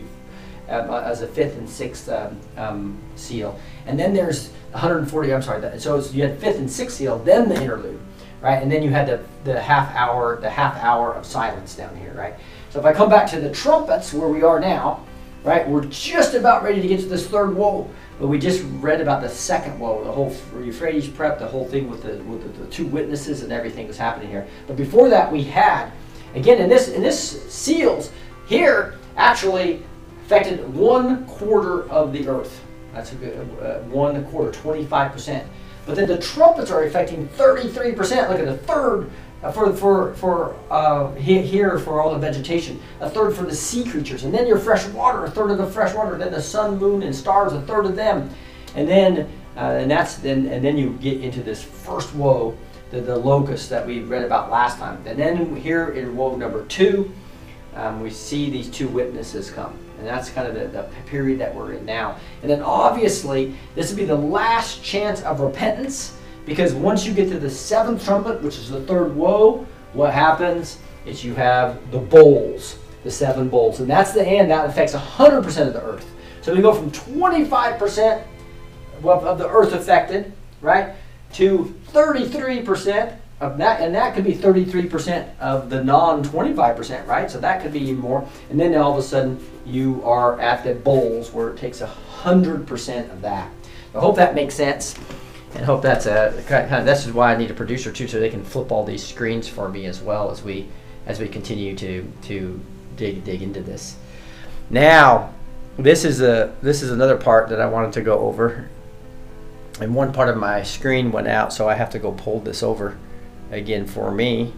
uh, 0.69 1.03
as 1.05 1.23
a 1.23 1.27
fifth 1.27 1.57
and 1.57 1.69
sixth 1.69 2.09
um, 2.09 2.41
um, 2.57 2.99
seal. 3.15 3.59
And 3.87 3.99
then 3.99 4.13
there's 4.13 4.51
140, 4.73 5.35
I'm 5.35 5.43
sorry, 5.43 5.79
so 5.79 6.01
you 6.13 6.23
had 6.23 6.39
fifth 6.39 6.59
and 6.59 6.71
sixth 6.71 6.97
seal, 6.97 7.19
then 7.19 7.49
the 7.49 7.61
interlude 7.61 8.01
right? 8.43 8.61
And 8.61 8.71
then 8.71 8.83
you 8.83 8.91
had 8.91 9.07
the, 9.07 9.23
the 9.45 9.61
half 9.61 9.95
hour, 9.95 10.39
the 10.41 10.51
half 10.51 10.77
hour 10.77 11.15
of 11.15 11.25
silence 11.25 11.75
down 11.75 11.97
here, 11.97 12.13
right? 12.13 12.35
So 12.71 12.81
if 12.81 12.85
I 12.85 12.93
come 12.93 13.09
back 13.09 13.31
to 13.31 13.41
the 13.41 13.51
trumpets 13.51 14.13
where 14.13 14.29
we 14.29 14.43
are 14.43 14.59
now, 14.59 15.07
right, 15.45 15.67
we're 15.67 15.85
just 15.87 16.35
about 16.35 16.63
ready 16.63 16.83
to 16.83 16.89
get 16.89 17.01
to 17.01 17.07
this 17.07 17.27
third 17.27 17.55
woe, 17.55 17.89
but 18.23 18.29
we 18.29 18.39
just 18.39 18.65
read 18.75 19.01
about 19.01 19.21
the 19.21 19.29
second 19.29 19.81
woe, 19.81 20.05
the 20.05 20.13
whole 20.13 20.33
Euphrates 20.63 21.09
prep, 21.09 21.41
the 21.41 21.47
whole 21.49 21.67
thing 21.67 21.91
with 21.91 22.05
the 22.05 22.23
with 22.23 22.41
the, 22.45 22.63
the 22.63 22.71
two 22.71 22.87
witnesses 22.87 23.43
and 23.43 23.53
everything 23.53 23.89
was 23.89 23.99
happening 23.99 24.29
here. 24.29 24.47
But 24.69 24.77
before 24.77 25.09
that, 25.09 25.33
we 25.33 25.43
had 25.43 25.91
again 26.37 26.61
in 26.61 26.69
this 26.69 26.87
in 26.87 27.03
this 27.03 27.53
seals 27.53 28.13
here 28.47 28.97
actually 29.17 29.83
affected 30.25 30.73
one 30.73 31.27
quarter 31.27 31.91
of 31.91 32.13
the 32.13 32.29
earth. 32.29 32.63
That's 32.95 33.11
a 33.11 33.17
good 33.17 33.41
uh, 33.61 33.81
one 33.89 34.25
quarter, 34.27 34.53
twenty 34.53 34.87
five 34.87 35.11
percent. 35.11 35.45
But 35.85 35.97
then 35.97 36.07
the 36.07 36.19
trumpets 36.19 36.71
are 36.71 36.85
affecting 36.85 37.27
33%. 37.31 37.97
Look 38.31 38.39
at 38.39 38.45
the 38.45 38.57
third 38.57 39.11
for 39.51 39.75
for 39.75 40.15
for 40.15 40.57
uh, 40.71 41.13
here 41.15 41.79
for 41.79 42.01
all 42.01 42.13
the 42.13 42.19
vegetation, 42.19 42.81
a 43.01 43.11
third 43.11 43.35
for 43.35 43.43
the 43.43 43.55
sea 43.55 43.85
creatures, 43.85 44.23
and 44.25 44.33
then 44.33 44.47
your 44.47 44.59
fresh 44.59 44.87
water, 44.89 45.25
a 45.25 45.31
third 45.31 45.51
of 45.51 45.59
the 45.59 45.67
fresh 45.67 45.95
water. 45.95 46.17
Then 46.17 46.31
the 46.31 46.43
sun, 46.43 46.79
moon, 46.79 47.03
and 47.03 47.15
stars, 47.15 47.53
a 47.53 47.61
third 47.63 47.87
of 47.87 47.97
them, 47.97 48.31
and 48.77 48.89
then 48.89 49.29
uh, 49.57 49.79
and 49.81 49.91
that's 49.91 50.17
then 50.17 50.47
and 50.47 50.65
then 50.65 50.77
you 50.77 50.91
get 51.01 51.21
into 51.21 51.43
this 51.43 51.63
first 51.63 52.15
woe, 52.15 52.57
the 52.91 53.01
the 53.01 53.17
locust 53.17 53.69
that 53.71 53.85
we 53.85 54.01
read 54.01 54.25
about 54.25 54.51
last 54.51 54.79
time. 54.79 55.03
And 55.07 55.19
then 55.19 55.57
here 55.57 55.91
in 55.91 56.17
woe 56.17 56.37
number 56.37 56.65
two, 56.67 57.13
um, 57.75 58.01
we 58.01 58.11
see 58.11 58.51
these 58.51 58.71
two 58.71 58.89
witnesses 58.89 59.51
come. 59.51 59.77
And 59.99 60.07
that's 60.07 60.31
kind 60.31 60.49
of 60.49 60.55
the, 60.55 60.67
the, 60.67 60.89
period 61.07 61.39
that 61.39 61.55
we're 61.55 61.75
in 61.75 61.85
now. 61.85 62.17
And 62.43 62.51
then 62.51 62.61
obviously, 62.61 63.55
this 63.75 63.91
would 63.91 63.97
be 63.97 64.05
the 64.05 64.17
last 64.17 64.83
chance 64.83 65.23
of 65.23 65.41
repentance 65.41 66.17
because 66.45 66.75
once 66.75 67.07
you 67.07 67.15
get 67.15 67.29
to 67.31 67.39
the 67.39 67.51
seventh 67.51 68.05
trumpet, 68.05 68.43
which 68.43 68.57
is 68.57 68.71
the 68.71 68.83
third 68.83 69.15
woe, 69.15 69.67
what 69.93 70.13
happens 70.13 70.79
is 71.05 71.25
you 71.25 71.35
have 71.35 71.91
the 71.91 71.99
bowls, 71.99 72.79
the 73.05 73.11
seven 73.11 73.49
bowls. 73.49 73.81
And 73.81 73.89
that's 73.89 74.13
the 74.13 74.27
end 74.27 74.51
that 74.51 74.69
affects 74.69 74.95
100% 74.95 75.67
of 75.67 75.73
the 75.73 75.83
earth. 75.83 76.09
So 76.41 76.55
we 76.55 76.63
go 76.63 76.75
from 76.75 76.91
25% 76.91 78.25
of 79.05 79.39
the 79.39 79.49
earth 79.49 79.73
affected, 79.73 80.33
right, 80.61 80.95
to 81.35 81.75
33% 81.89 83.17
of 83.41 83.59
that, 83.59 83.81
and 83.81 83.95
that 83.95 84.15
could 84.15 84.25
be 84.25 84.35
33% 84.35 85.39
of 85.39 85.69
the 85.69 85.83
non 85.83 86.23
25%, 86.23 87.07
right? 87.07 87.31
So 87.31 87.41
that 87.41 87.63
could 87.63 87.73
be 87.73 87.81
even 87.81 87.99
more. 87.99 88.27
And 88.51 88.59
then 88.59 88.75
all 88.77 88.93
of 88.93 88.99
a 88.99 89.03
sudden, 89.03 89.45
you 89.67 90.03
are 90.05 90.41
at 90.41 90.63
the 90.65 90.75
bowls 90.75 91.33
where 91.33 91.51
it 91.51 91.57
takes 91.59 91.81
100% 91.81 93.13
of 93.13 93.21
that. 93.23 93.51
I 93.95 93.99
hope 93.99 94.17
that 94.17 94.35
makes 94.35 94.55
sense. 94.55 94.95
And 95.55 95.65
hope 95.65 95.83
that's 95.83 96.07
a 96.07 96.43
kind 96.47 96.73
of, 96.75 96.85
this 96.85 97.07
is 97.07 97.13
why 97.13 97.33
I 97.33 97.37
need 97.37 97.51
a 97.51 97.55
producer 97.55 97.93
too, 97.93 98.09
so 98.09 98.19
they 98.19 98.31
can 98.31 98.45
flip 98.45 98.73
all 98.73 98.85
these 98.85 99.05
screens 99.07 99.49
for 99.49 99.69
me 99.69 99.87
as 99.87 100.01
well 100.01 100.31
as 100.31 100.43
we 100.43 100.69
as 101.07 101.21
we 101.21 101.29
continue 101.29 101.77
to 101.77 102.11
to 102.23 102.61
dig 102.97 103.25
dig 103.25 103.43
into 103.43 103.61
this. 103.61 103.97
Now, 104.71 105.35
this 105.77 106.05
is 106.05 106.21
a 106.21 106.55
this 106.63 106.83
is 106.83 106.91
another 106.91 107.17
part 107.17 107.49
that 107.51 107.61
I 107.61 107.67
wanted 107.67 107.93
to 107.95 108.03
go 108.03 108.19
over, 108.21 108.69
and 109.81 109.95
one 109.95 110.13
part 110.13 110.29
of 110.29 110.37
my 110.37 110.63
screen 110.63 111.13
went 111.13 111.29
out, 111.29 111.53
so 111.53 111.69
I 111.69 111.75
have 111.75 111.91
to 111.91 111.99
go 111.99 112.13
pull 112.13 112.41
this 112.41 112.63
over 112.63 112.97
again 113.51 113.87
for 113.87 114.11
me 114.11 114.53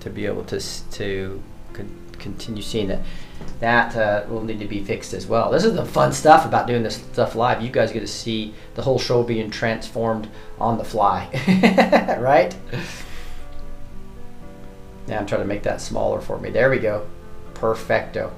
to 0.00 0.10
be 0.10 0.26
able 0.26 0.44
to 0.44 0.60
to 0.92 1.42
con- 1.72 2.10
continue 2.18 2.62
seeing 2.62 2.90
it. 2.90 3.00
That 3.60 3.96
uh, 3.96 4.24
will 4.28 4.44
need 4.44 4.60
to 4.60 4.66
be 4.66 4.84
fixed 4.84 5.12
as 5.14 5.26
well. 5.26 5.50
This 5.50 5.64
is 5.64 5.74
the 5.74 5.84
fun 5.84 6.12
stuff 6.12 6.44
about 6.44 6.66
doing 6.68 6.82
this 6.82 6.96
stuff 6.96 7.34
live. 7.34 7.60
You 7.60 7.70
guys 7.70 7.90
get 7.90 8.00
to 8.00 8.06
see 8.06 8.54
the 8.74 8.82
whole 8.82 8.98
show 8.98 9.22
being 9.24 9.50
transformed 9.50 10.28
on 10.60 10.78
the 10.78 10.84
fly, 10.84 11.28
right? 12.20 12.54
Now 15.08 15.18
I'm 15.18 15.26
trying 15.26 15.40
to 15.40 15.46
make 15.46 15.64
that 15.64 15.80
smaller 15.80 16.20
for 16.20 16.38
me. 16.38 16.50
There 16.50 16.70
we 16.70 16.78
go. 16.78 17.08
Perfecto. 17.54 18.32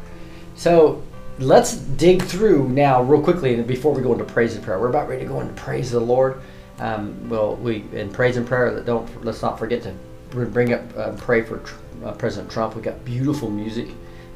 So 0.55 1.03
let's 1.39 1.75
dig 1.75 2.23
through 2.23 2.69
now 2.69 3.03
real 3.03 3.23
quickly 3.23 3.61
before 3.63 3.93
we 3.93 4.03
go 4.03 4.13
into 4.13 4.25
praise 4.25 4.55
and 4.55 4.65
prayer. 4.65 4.79
We're 4.79 4.89
about 4.89 5.09
ready 5.09 5.25
to 5.25 5.29
go 5.29 5.41
into 5.41 5.53
praise 5.55 5.91
the 5.91 6.01
Lord. 6.01 6.41
Um, 6.79 7.29
well, 7.29 7.57
we 7.57 7.85
in 7.93 8.11
praise 8.11 8.37
and 8.37 8.47
prayer. 8.47 8.81
Don't 8.81 9.25
let's 9.25 9.43
not 9.43 9.59
forget 9.59 9.83
to 9.83 9.95
bring 10.31 10.73
up 10.73 10.83
uh, 10.97 11.13
pray 11.13 11.43
for 11.43 11.63
uh, 12.05 12.13
President 12.13 12.51
Trump. 12.51 12.75
We 12.75 12.83
got 12.83 13.05
beautiful 13.05 13.51
music 13.51 13.89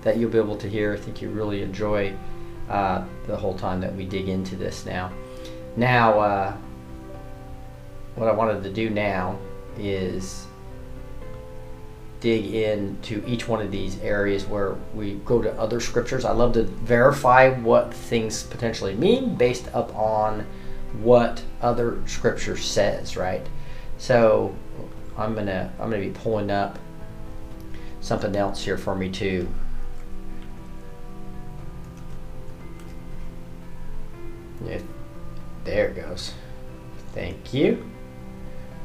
that 0.04 0.16
you'll 0.16 0.30
be 0.30 0.38
able 0.38 0.56
to 0.56 0.68
hear. 0.68 0.94
I 0.94 0.96
think 0.96 1.20
you 1.20 1.30
really 1.30 1.62
enjoy 1.62 2.14
uh, 2.68 3.04
the 3.26 3.36
whole 3.36 3.58
time 3.58 3.80
that 3.80 3.94
we 3.94 4.04
dig 4.04 4.28
into 4.28 4.54
this 4.54 4.86
now. 4.86 5.10
Now, 5.76 6.20
uh, 6.20 6.56
what 8.14 8.28
I 8.28 8.32
wanted 8.32 8.62
to 8.62 8.70
do 8.70 8.90
now 8.90 9.38
is 9.76 10.46
dig 12.20 12.54
into 12.54 13.22
each 13.26 13.48
one 13.48 13.60
of 13.60 13.70
these 13.70 13.98
areas 14.00 14.46
where 14.46 14.76
we 14.94 15.14
go 15.26 15.42
to 15.42 15.52
other 15.60 15.80
scriptures. 15.80 16.24
I 16.24 16.32
love 16.32 16.54
to 16.54 16.62
verify 16.62 17.50
what 17.50 17.92
things 17.92 18.44
potentially 18.44 18.94
mean 18.94 19.34
based 19.34 19.68
upon 19.74 20.46
what 21.02 21.42
other 21.60 22.00
scripture 22.06 22.56
says, 22.56 23.16
right? 23.16 23.46
So 23.98 24.54
I'm 25.18 25.34
gonna 25.34 25.72
I'm 25.78 25.90
gonna 25.90 26.02
be 26.02 26.10
pulling 26.10 26.50
up 26.50 26.78
something 28.00 28.34
else 28.36 28.64
here 28.64 28.78
for 28.78 28.94
me 28.94 29.10
too. 29.10 29.48
There 35.64 35.88
it 35.88 35.96
goes. 35.96 36.32
Thank 37.14 37.54
you. 37.54 37.84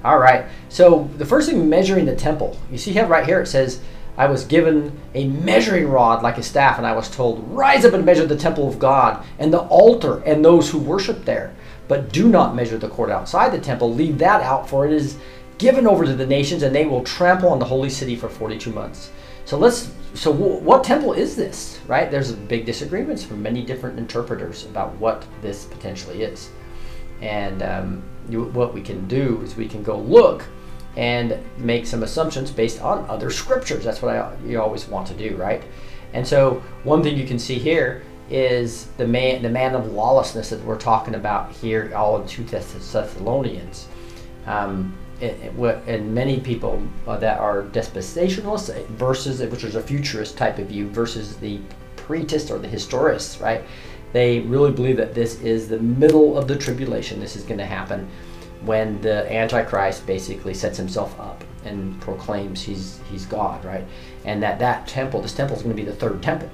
All 0.03 0.19
right. 0.19 0.45
So 0.69 1.09
the 1.17 1.25
first 1.25 1.49
thing, 1.49 1.67
measuring 1.67 2.05
the 2.05 2.15
temple. 2.15 2.57
You 2.71 2.77
see 2.77 2.93
how 2.93 3.05
right 3.05 3.25
here 3.25 3.41
it 3.41 3.47
says, 3.47 3.82
"I 4.17 4.27
was 4.27 4.45
given 4.45 4.97
a 5.13 5.27
measuring 5.27 5.89
rod 5.89 6.23
like 6.23 6.38
a 6.38 6.43
staff, 6.43 6.77
and 6.77 6.88
I 6.88 6.93
was 6.93 7.09
told, 7.09 7.43
rise 7.49 7.84
up 7.84 7.93
and 7.93 8.05
measure 8.05 8.25
the 8.25 8.36
temple 8.38 8.67
of 8.67 8.80
God 8.80 9.25
and 9.39 9.51
the 9.51 9.63
altar 9.63 10.21
and 10.25 10.43
those 10.43 10.69
who 10.69 10.77
worship 10.77 11.25
there. 11.25 11.51
But 11.88 12.13
do 12.13 12.30
not 12.30 12.55
measure 12.55 12.77
the 12.77 12.88
court 12.88 13.09
outside 13.09 13.51
the 13.51 13.59
temple. 13.59 13.93
Leave 13.93 14.19
that 14.19 14.41
out, 14.41 14.69
for 14.69 14.86
it 14.86 14.93
is 14.93 15.17
given 15.57 15.86
over 15.86 16.05
to 16.05 16.15
the 16.15 16.25
nations, 16.25 16.63
and 16.63 16.73
they 16.73 16.86
will 16.86 17.03
trample 17.03 17.49
on 17.49 17.59
the 17.59 17.65
holy 17.65 17.89
city 17.89 18.15
for 18.15 18.30
42 18.30 18.71
months." 18.71 19.09
So 19.45 19.57
let's. 19.57 19.89
So 20.14 20.34
wh- 20.34 20.62
what 20.64 20.84
temple 20.84 21.14
is 21.14 21.36
this? 21.36 21.80
Right? 21.88 22.10
There's 22.10 22.32
big 22.32 22.66
disagreements 22.66 23.24
from 23.24 23.41
many 23.41 23.64
different 23.64 23.99
interpreters 23.99 24.66
about 24.66 24.95
what 24.95 25.26
this 25.41 25.66
potentially 25.66 26.24
is. 26.24 26.49
And 27.22 27.62
um, 27.62 28.03
you, 28.30 28.45
what 28.45 28.74
we 28.74 28.82
can 28.82 29.07
do 29.07 29.41
is 29.41 29.55
we 29.55 29.68
can 29.68 29.84
go 29.84 29.97
look 29.97 30.45
and 30.97 31.38
make 31.57 31.86
some 31.86 32.03
assumptions 32.03 32.51
based 32.51 32.82
on 32.82 33.10
other 33.10 33.30
scriptures. 33.30 33.84
That's 33.84 34.01
what 34.01 34.16
I, 34.16 34.36
you 34.45 34.62
always 34.62 34.88
want 34.88 35.07
to 35.07 35.14
do, 35.14 35.36
right? 35.36 35.64
And 36.14 36.28
so 36.28 36.64
one 36.84 37.03
thing 37.03 37.18
you 37.18 37.28
can 37.28 37.39
see 37.39 37.60
here 37.60 38.03
is 38.30 38.86
the 38.97 39.07
man, 39.07 39.41
the 39.41 39.49
man 39.49 39.76
of 39.76 39.91
lawlessness 39.91 40.49
that 40.49 40.64
we're 40.64 40.78
talking 40.78 41.16
about 41.16 41.51
here, 41.51 41.91
all 41.95 42.22
in 42.22 42.28
two 42.28 42.43
Thessalonians. 42.43 43.88
Um, 44.45 44.97
and 45.22 46.13
many 46.13 46.39
people 46.39 46.82
that 47.05 47.39
are 47.39 47.63
dispensationalists 47.63 48.86
versus 48.88 49.41
which 49.41 49.63
is 49.63 49.76
a 49.76 49.82
futurist 49.82 50.38
type 50.38 50.59
of 50.59 50.67
view 50.67 50.89
versus 50.89 51.36
the 51.38 51.59
pretist 51.95 52.51
or 52.51 52.57
the 52.57 52.67
historists, 52.67 53.41
right? 53.41 53.63
They 54.13 54.39
really 54.41 54.72
believe 54.72 54.97
that 54.97 55.13
this 55.13 55.39
is 55.41 55.70
the 55.70 55.80
middle 55.80 56.38
of 56.38 56.47
the 56.47 56.55
tribulation. 56.55 57.20
This 57.20 57.36
is 57.36 57.43
going 57.43 57.59
to 57.59 57.65
happen 57.65 58.09
when 58.61 59.01
the 59.01 59.32
Antichrist 59.32 60.05
basically 60.05 60.53
sets 60.53 60.78
himself 60.78 61.17
up 61.20 61.43
and 61.65 61.99
proclaims 62.01 62.61
he's 62.61 62.99
he's 63.09 63.26
God, 63.26 63.63
right? 63.63 63.86
And 64.26 64.41
that 64.43 64.59
that 64.59 64.88
temple, 64.88 65.22
this 65.22 65.34
temple, 65.34 65.55
is 65.55 65.63
going 65.63 65.76
to 65.76 65.82
be 65.82 65.88
the 65.88 65.95
third 65.95 66.22
temple, 66.24 66.49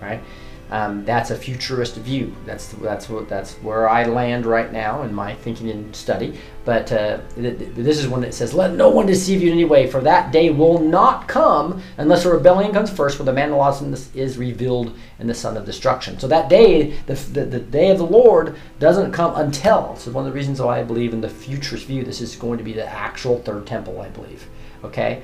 right? 0.00 0.22
Um, 0.70 1.04
that's 1.04 1.30
a 1.30 1.36
futurist 1.36 1.96
view. 1.96 2.34
That's 2.46 2.68
that's 2.68 3.08
what 3.08 3.28
that's 3.28 3.54
where 3.56 3.88
I 3.88 4.04
land 4.04 4.46
right 4.46 4.72
now 4.72 5.02
in 5.02 5.12
my 5.12 5.34
thinking 5.34 5.70
and 5.70 5.94
study. 5.94 6.38
But 6.64 6.90
uh, 6.90 7.20
th- 7.36 7.58
th- 7.58 7.70
this 7.74 7.98
is 7.98 8.08
one 8.08 8.22
that 8.22 8.34
says, 8.34 8.54
"Let 8.54 8.72
no 8.74 8.88
one 8.88 9.06
deceive 9.06 9.42
you 9.42 9.48
in 9.48 9.54
any 9.54 9.66
way, 9.66 9.86
for 9.86 10.00
that 10.00 10.32
day 10.32 10.50
will 10.50 10.80
not 10.80 11.28
come 11.28 11.82
unless 11.98 12.24
a 12.24 12.32
rebellion 12.32 12.72
comes 12.72 12.90
first, 12.90 13.18
where 13.18 13.26
the 13.26 13.32
man 13.32 13.50
of 13.50 13.56
lawlessness 13.56 14.10
is 14.14 14.38
revealed 14.38 14.96
and 15.18 15.28
the 15.28 15.34
son 15.34 15.56
of 15.56 15.66
destruction." 15.66 16.18
So 16.18 16.26
that 16.28 16.48
day, 16.48 16.92
the, 17.06 17.14
the, 17.14 17.44
the 17.44 17.60
day 17.60 17.90
of 17.90 17.98
the 17.98 18.06
Lord 18.06 18.56
doesn't 18.78 19.12
come 19.12 19.36
until. 19.36 19.96
So 19.96 20.10
one 20.12 20.26
of 20.26 20.32
the 20.32 20.36
reasons 20.36 20.60
why 20.60 20.80
I 20.80 20.82
believe 20.82 21.12
in 21.12 21.20
the 21.20 21.28
futurist 21.28 21.86
view, 21.86 22.04
this 22.04 22.20
is 22.20 22.36
going 22.36 22.58
to 22.58 22.64
be 22.64 22.72
the 22.72 22.86
actual 22.86 23.38
third 23.40 23.66
temple. 23.66 24.00
I 24.00 24.08
believe. 24.08 24.48
Okay 24.82 25.22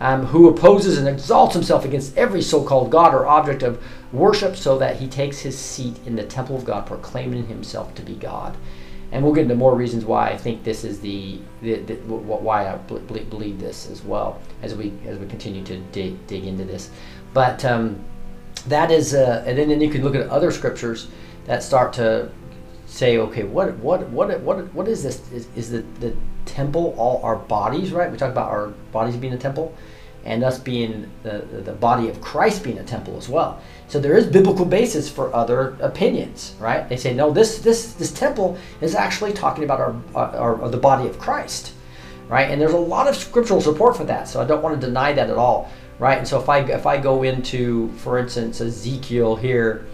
um, 0.00 0.26
who 0.26 0.48
opposes 0.48 0.98
and 0.98 1.06
exalts 1.06 1.54
himself 1.54 1.84
against 1.84 2.16
every 2.16 2.42
so 2.42 2.64
called 2.64 2.90
God 2.90 3.14
or 3.14 3.26
object 3.26 3.62
of 3.62 3.82
worship, 4.12 4.56
so 4.56 4.78
that 4.78 4.96
he 4.96 5.06
takes 5.06 5.38
his 5.38 5.56
seat 5.56 5.96
in 6.06 6.16
the 6.16 6.24
temple 6.24 6.56
of 6.56 6.64
God, 6.64 6.86
proclaiming 6.86 7.46
himself 7.46 7.94
to 7.94 8.02
be 8.02 8.14
God. 8.14 8.56
And 9.12 9.24
we'll 9.24 9.34
get 9.34 9.42
into 9.42 9.56
more 9.56 9.74
reasons 9.74 10.04
why 10.04 10.30
I 10.30 10.36
think 10.36 10.62
this 10.62 10.84
is 10.84 11.00
the, 11.00 11.40
the, 11.62 11.76
the 11.76 11.94
why 11.96 12.68
I 12.68 12.76
bel- 12.76 13.00
bel- 13.00 13.24
believe 13.24 13.58
this 13.58 13.90
as 13.90 14.02
well 14.04 14.40
as 14.62 14.74
we 14.74 14.92
as 15.06 15.18
we 15.18 15.26
continue 15.26 15.64
to 15.64 15.78
dig, 15.92 16.26
dig 16.26 16.44
into 16.44 16.64
this. 16.64 16.90
But 17.34 17.64
um, 17.64 17.98
that 18.68 18.90
is, 18.90 19.14
uh, 19.14 19.42
and 19.46 19.58
then, 19.58 19.68
then 19.68 19.80
you 19.80 19.90
can 19.90 20.02
look 20.02 20.14
at 20.14 20.28
other 20.28 20.50
scriptures 20.50 21.08
that 21.46 21.62
start 21.62 21.92
to 21.94 22.30
say, 22.86 23.18
okay, 23.18 23.44
what 23.44 23.74
what 23.78 24.08
what 24.10 24.40
what 24.40 24.74
what 24.74 24.88
is 24.88 25.02
this? 25.02 25.20
Is, 25.32 25.48
is 25.56 25.70
the 25.70 25.84
the 25.98 26.14
temple 26.44 26.94
all 26.96 27.20
our 27.24 27.36
bodies? 27.36 27.92
Right? 27.92 28.10
We 28.10 28.16
talk 28.16 28.30
about 28.30 28.50
our 28.50 28.68
bodies 28.92 29.16
being 29.16 29.32
a 29.32 29.38
temple, 29.38 29.74
and 30.24 30.44
us 30.44 30.58
being 30.58 31.10
the 31.22 31.38
the 31.64 31.72
body 31.72 32.08
of 32.08 32.20
Christ 32.20 32.62
being 32.62 32.78
a 32.78 32.84
temple 32.84 33.16
as 33.16 33.28
well. 33.28 33.60
So 33.88 33.98
there 33.98 34.16
is 34.16 34.26
biblical 34.26 34.64
basis 34.64 35.08
for 35.08 35.34
other 35.34 35.76
opinions, 35.80 36.54
right? 36.60 36.88
They 36.88 36.96
say 36.96 37.14
no, 37.14 37.30
this 37.30 37.58
this 37.58 37.94
this 37.94 38.12
temple 38.12 38.58
is 38.80 38.94
actually 38.94 39.32
talking 39.32 39.64
about 39.64 39.80
our 39.80 39.96
our, 40.14 40.62
our 40.62 40.68
the 40.68 40.76
body 40.76 41.08
of 41.08 41.18
Christ, 41.18 41.72
right? 42.28 42.50
And 42.50 42.60
there's 42.60 42.72
a 42.72 42.78
lot 42.78 43.08
of 43.08 43.16
scriptural 43.16 43.60
support 43.60 43.96
for 43.96 44.04
that. 44.04 44.28
So 44.28 44.40
I 44.40 44.44
don't 44.44 44.62
want 44.62 44.80
to 44.80 44.86
deny 44.86 45.12
that 45.12 45.30
at 45.30 45.36
all, 45.36 45.70
right? 45.98 46.18
And 46.18 46.28
so 46.28 46.40
if 46.40 46.48
I 46.48 46.60
if 46.60 46.86
I 46.86 46.98
go 46.98 47.22
into, 47.22 47.90
for 47.92 48.18
instance, 48.18 48.60
Ezekiel 48.60 49.36
here. 49.36 49.86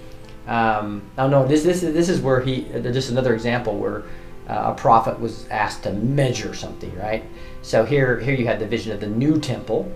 Um, 0.49 1.03
oh 1.19 1.29
no, 1.29 1.45
this 1.45 1.65
this 1.65 1.83
is 1.83 1.93
this 1.93 2.09
is 2.09 2.21
where 2.21 2.41
he 2.41 2.63
just 2.83 3.11
another 3.11 3.35
example 3.35 3.77
where 3.79 4.05
uh, 4.49 4.73
a 4.73 4.75
prophet 4.75 5.19
was 5.19 5.49
asked 5.49 5.83
to 5.83 5.93
measure 5.93 6.55
something, 6.55 6.95
right? 6.97 7.25
So 7.63 7.85
here 7.85 8.21
here 8.21 8.35
you 8.35 8.47
had 8.47 8.61
the 8.61 8.67
vision 8.67 8.93
of 8.93 9.01
the 9.01 9.09
new 9.09 9.41
temple, 9.41 9.91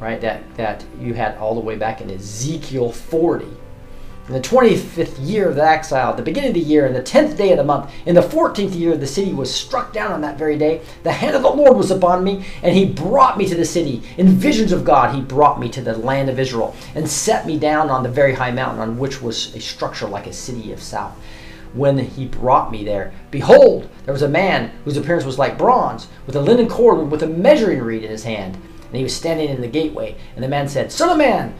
right? 0.00 0.20
That 0.20 0.54
that 0.56 0.84
you 1.00 1.14
had 1.14 1.36
all 1.38 1.54
the 1.54 1.60
way 1.60 1.76
back 1.76 2.00
in 2.00 2.10
Ezekiel 2.10 2.92
40. 2.92 3.46
In 4.28 4.32
the 4.32 4.40
25th 4.40 5.14
year 5.20 5.48
of 5.48 5.54
the 5.54 5.64
exile, 5.64 6.12
the 6.12 6.20
beginning 6.20 6.48
of 6.48 6.54
the 6.54 6.60
year, 6.60 6.84
and 6.84 6.96
the 6.96 7.00
10th 7.00 7.36
day 7.36 7.52
of 7.52 7.58
the 7.58 7.64
month, 7.64 7.92
in 8.06 8.16
the 8.16 8.20
14th 8.20 8.74
year, 8.74 8.96
the 8.96 9.06
city 9.06 9.32
was 9.32 9.54
struck 9.54 9.92
down 9.92 10.10
on 10.10 10.20
that 10.22 10.36
very 10.36 10.58
day. 10.58 10.80
The 11.04 11.12
hand 11.12 11.36
of 11.36 11.42
the 11.42 11.48
Lord 11.48 11.76
was 11.76 11.92
upon 11.92 12.24
me, 12.24 12.44
and 12.64 12.74
he 12.74 12.86
brought 12.86 13.38
me 13.38 13.46
to 13.46 13.54
the 13.54 13.64
city. 13.64 14.02
In 14.18 14.26
visions 14.30 14.72
of 14.72 14.84
God, 14.84 15.14
he 15.14 15.20
brought 15.20 15.60
me 15.60 15.68
to 15.68 15.80
the 15.80 15.96
land 15.96 16.28
of 16.28 16.40
Israel, 16.40 16.74
and 16.96 17.08
set 17.08 17.46
me 17.46 17.56
down 17.56 17.88
on 17.88 18.02
the 18.02 18.08
very 18.08 18.34
high 18.34 18.50
mountain, 18.50 18.80
on 18.80 18.98
which 18.98 19.22
was 19.22 19.54
a 19.54 19.60
structure 19.60 20.08
like 20.08 20.26
a 20.26 20.32
city 20.32 20.72
of 20.72 20.82
south. 20.82 21.16
When 21.72 21.96
he 21.96 22.26
brought 22.26 22.72
me 22.72 22.84
there, 22.84 23.12
behold, 23.30 23.88
there 24.06 24.12
was 24.12 24.22
a 24.22 24.28
man 24.28 24.72
whose 24.84 24.96
appearance 24.96 25.24
was 25.24 25.38
like 25.38 25.56
bronze, 25.56 26.08
with 26.26 26.34
a 26.34 26.40
linen 26.40 26.68
cord 26.68 27.12
with 27.12 27.22
a 27.22 27.28
measuring 27.28 27.80
reed 27.80 28.02
in 28.02 28.10
his 28.10 28.24
hand. 28.24 28.58
And 28.86 28.96
he 28.96 29.02
was 29.02 29.14
standing 29.14 29.48
in 29.48 29.60
the 29.60 29.68
gateway. 29.68 30.16
And 30.34 30.44
the 30.44 30.48
man 30.48 30.68
said, 30.68 30.92
Son 30.92 31.10
of 31.10 31.18
man, 31.18 31.54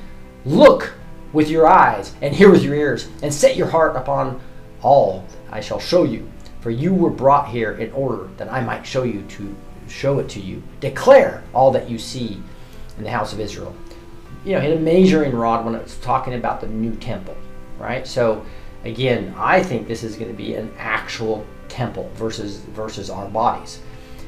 look 0.45 0.95
with 1.33 1.51
your 1.51 1.67
eyes 1.67 2.15
and 2.23 2.35
hear 2.35 2.51
with 2.51 2.63
your 2.63 2.75
ears, 2.75 3.09
and 3.23 3.33
set 3.33 3.57
your 3.57 3.67
heart 3.67 3.97
upon 3.97 4.41
all 4.83 5.27
I 5.51 5.61
shall 5.61 5.81
show 5.81 6.05
you. 6.05 6.31
For 6.61 6.71
you 6.71 6.95
were 6.95 7.11
brought 7.11 7.49
here 7.49 7.73
in 7.73 7.93
order 7.93 8.29
that 8.37 8.53
I 8.53 8.61
might 8.61 8.87
show 8.87 9.03
you 9.03 9.23
to 9.23 9.55
show 9.89 10.19
it 10.19 10.29
to 10.31 10.41
you. 10.41 10.63
Declare 10.81 11.43
all 11.55 11.71
that 11.73 11.89
you 11.89 11.99
see 11.99 12.43
in 12.99 13.05
the 13.05 13.11
house 13.11 13.33
of 13.33 13.41
Israel. 13.41 13.75
You 14.45 14.53
know, 14.53 14.61
hit 14.61 14.77
a 14.77 14.81
measuring 14.81 15.33
rod 15.33 15.65
when 15.65 15.75
it's 15.75 15.97
talking 15.99 16.35
about 16.35 16.61
the 16.61 16.69
new 16.69 16.95
temple, 16.97 17.37
right? 17.79 18.07
So 18.07 18.45
again, 18.85 19.35
I 19.37 19.63
think 19.63 19.87
this 19.87 20.03
is 20.03 20.17
going 20.17 20.31
to 20.31 20.37
be 20.37 20.55
an 20.55 20.73
actual 20.79 21.45
temple 21.69 22.11
versus 22.15 22.59
versus 22.59 23.11
our 23.11 23.29
bodies. 23.29 23.81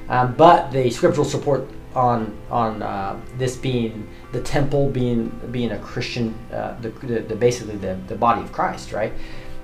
Um, 0.08 0.34
but 0.34 0.70
the 0.70 0.90
scriptural 0.90 1.24
support 1.24 1.68
on 1.94 2.36
on 2.50 2.82
uh, 2.82 3.18
this 3.38 3.56
being 3.56 4.08
the 4.32 4.40
temple 4.40 4.90
being 4.90 5.28
being 5.50 5.72
a 5.72 5.78
Christian, 5.78 6.34
uh, 6.52 6.78
the, 6.80 6.90
the, 6.90 7.20
the 7.20 7.36
basically 7.36 7.76
the, 7.76 7.98
the 8.06 8.14
body 8.14 8.42
of 8.42 8.52
Christ, 8.52 8.92
right? 8.92 9.12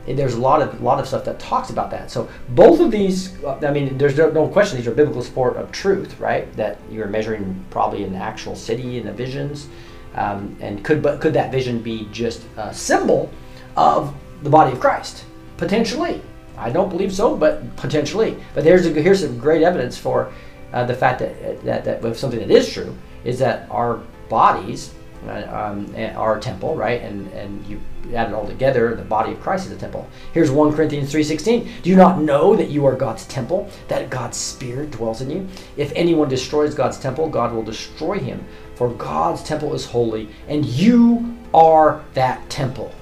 And 0.07 0.19
there's 0.19 0.35
a 0.35 0.41
lot 0.41 0.61
of 0.61 0.83
lot 0.83 1.01
of 1.01 1.07
stuff 1.07 1.25
that 1.25 1.39
talks 1.39 1.71
about 1.71 1.91
that. 1.91 2.11
So 2.11 2.29
both 2.51 2.81
of 2.81 2.91
these, 2.91 3.43
uh, 3.43 3.59
I 3.63 3.71
mean, 3.71 3.97
there's 3.97 4.17
no, 4.17 4.49
question 4.49 4.79
these 4.79 4.87
are 4.87 4.95
biblical 4.95 5.23
support 5.23 5.57
of 5.57 5.73
truth, 5.73 6.19
right? 6.21 6.53
That 6.57 6.79
you're 6.91 7.09
measuring 7.09 7.65
probably 7.71 8.05
in 8.05 8.15
an 8.15 8.21
actual 8.21 8.55
city 8.55 8.99
in 8.99 9.07
the 9.07 9.13
visions, 9.13 9.69
um, 10.15 10.57
and 10.61 10.85
could 10.85 11.03
but 11.03 11.21
could 11.21 11.35
that 11.35 11.53
vision 11.53 11.81
be 11.81 12.09
just 12.13 12.43
a 12.57 12.73
symbol 12.73 13.31
of 13.77 14.15
the 14.43 14.51
body 14.51 14.73
of 14.73 14.81
Christ? 14.81 15.25
Potentially, 15.57 16.21
I 16.57 16.71
don't 16.71 16.89
believe 16.89 17.13
so, 17.13 17.37
but 17.37 17.77
potentially. 17.77 18.37
But 18.55 18.65
there's 18.65 18.87
a, 18.87 18.91
here's 18.91 19.21
some 19.21 19.39
great 19.39 19.63
evidence 19.63 19.97
for 19.97 20.33
uh, 20.75 20.85
the 20.85 20.95
fact 20.95 21.21
that, 21.21 21.63
that 21.65 21.85
that 21.85 22.05
if 22.05 22.19
something 22.19 22.41
that 22.41 22.51
is 22.51 22.71
true 22.71 22.95
is 23.25 23.39
that 23.39 23.69
our 23.71 24.03
bodies 24.29 24.93
uh, 25.27 25.47
um, 25.51 25.95
are 26.17 26.37
a 26.37 26.41
temple, 26.41 26.75
right? 26.75 27.01
And 27.01 27.33
and 27.33 27.65
you 27.67 27.81
add 28.13 28.29
it 28.29 28.35
all 28.35 28.47
together, 28.47 28.95
the 28.95 29.05
body 29.05 29.33
of 29.33 29.41
Christ 29.41 29.67
is 29.67 29.73
a 29.73 29.77
temple. 29.77 30.07
Here's 30.33 30.51
1 30.51 30.75
Corinthians 30.75 31.13
3:16. 31.13 31.83
Do 31.83 31.91
you 31.91 31.97
not 31.97 32.21
know 32.21 32.57
that 32.57 32.71
you 32.71 32.85
are 32.87 32.97
God's 32.97 33.25
temple, 33.27 33.71
that 33.87 34.11
God's 34.11 34.37
spirit 34.37 34.91
dwells 34.91 35.21
in 35.21 35.31
you? 35.31 35.47
If 35.77 35.93
anyone 35.95 36.29
destroys 36.29 36.75
God's 36.75 36.99
temple, 36.99 37.29
God 37.29 37.55
will 37.55 37.63
destroy 37.63 38.19
him, 38.19 38.45
for 38.75 38.91
God's 38.91 39.45
temple 39.45 39.75
is 39.75 39.87
holy, 39.87 40.29
and 40.49 40.67
you 40.67 41.39
are 41.55 42.05
that 42.15 42.51
temple. 42.51 42.93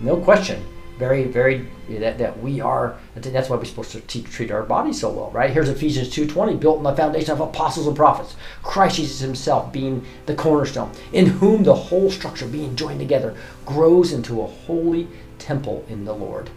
No 0.00 0.16
question 0.16 0.66
very, 1.00 1.24
very 1.24 1.66
that, 1.88 2.18
that 2.18 2.40
we 2.40 2.60
are. 2.60 2.96
That's 3.16 3.48
why 3.48 3.56
we're 3.56 3.64
supposed 3.64 3.90
to 3.90 4.22
treat 4.22 4.52
our 4.52 4.62
body 4.62 4.92
so 4.92 5.10
well, 5.10 5.32
right? 5.32 5.50
Here's 5.50 5.68
Ephesians 5.68 6.10
two 6.10 6.28
twenty, 6.28 6.54
built 6.54 6.78
on 6.78 6.84
the 6.84 6.94
foundation 6.94 7.32
of 7.32 7.40
apostles 7.40 7.88
and 7.88 7.96
prophets, 7.96 8.36
Christ 8.62 8.96
Jesus 8.96 9.18
Himself 9.18 9.72
being 9.72 10.04
the 10.26 10.36
cornerstone, 10.36 10.92
in 11.12 11.26
whom 11.26 11.64
the 11.64 11.74
whole 11.74 12.10
structure, 12.10 12.46
being 12.46 12.76
joined 12.76 13.00
together, 13.00 13.34
grows 13.66 14.12
into 14.12 14.42
a 14.42 14.46
holy 14.46 15.08
temple 15.38 15.84
in 15.88 16.04
the 16.04 16.14
Lord. 16.14 16.50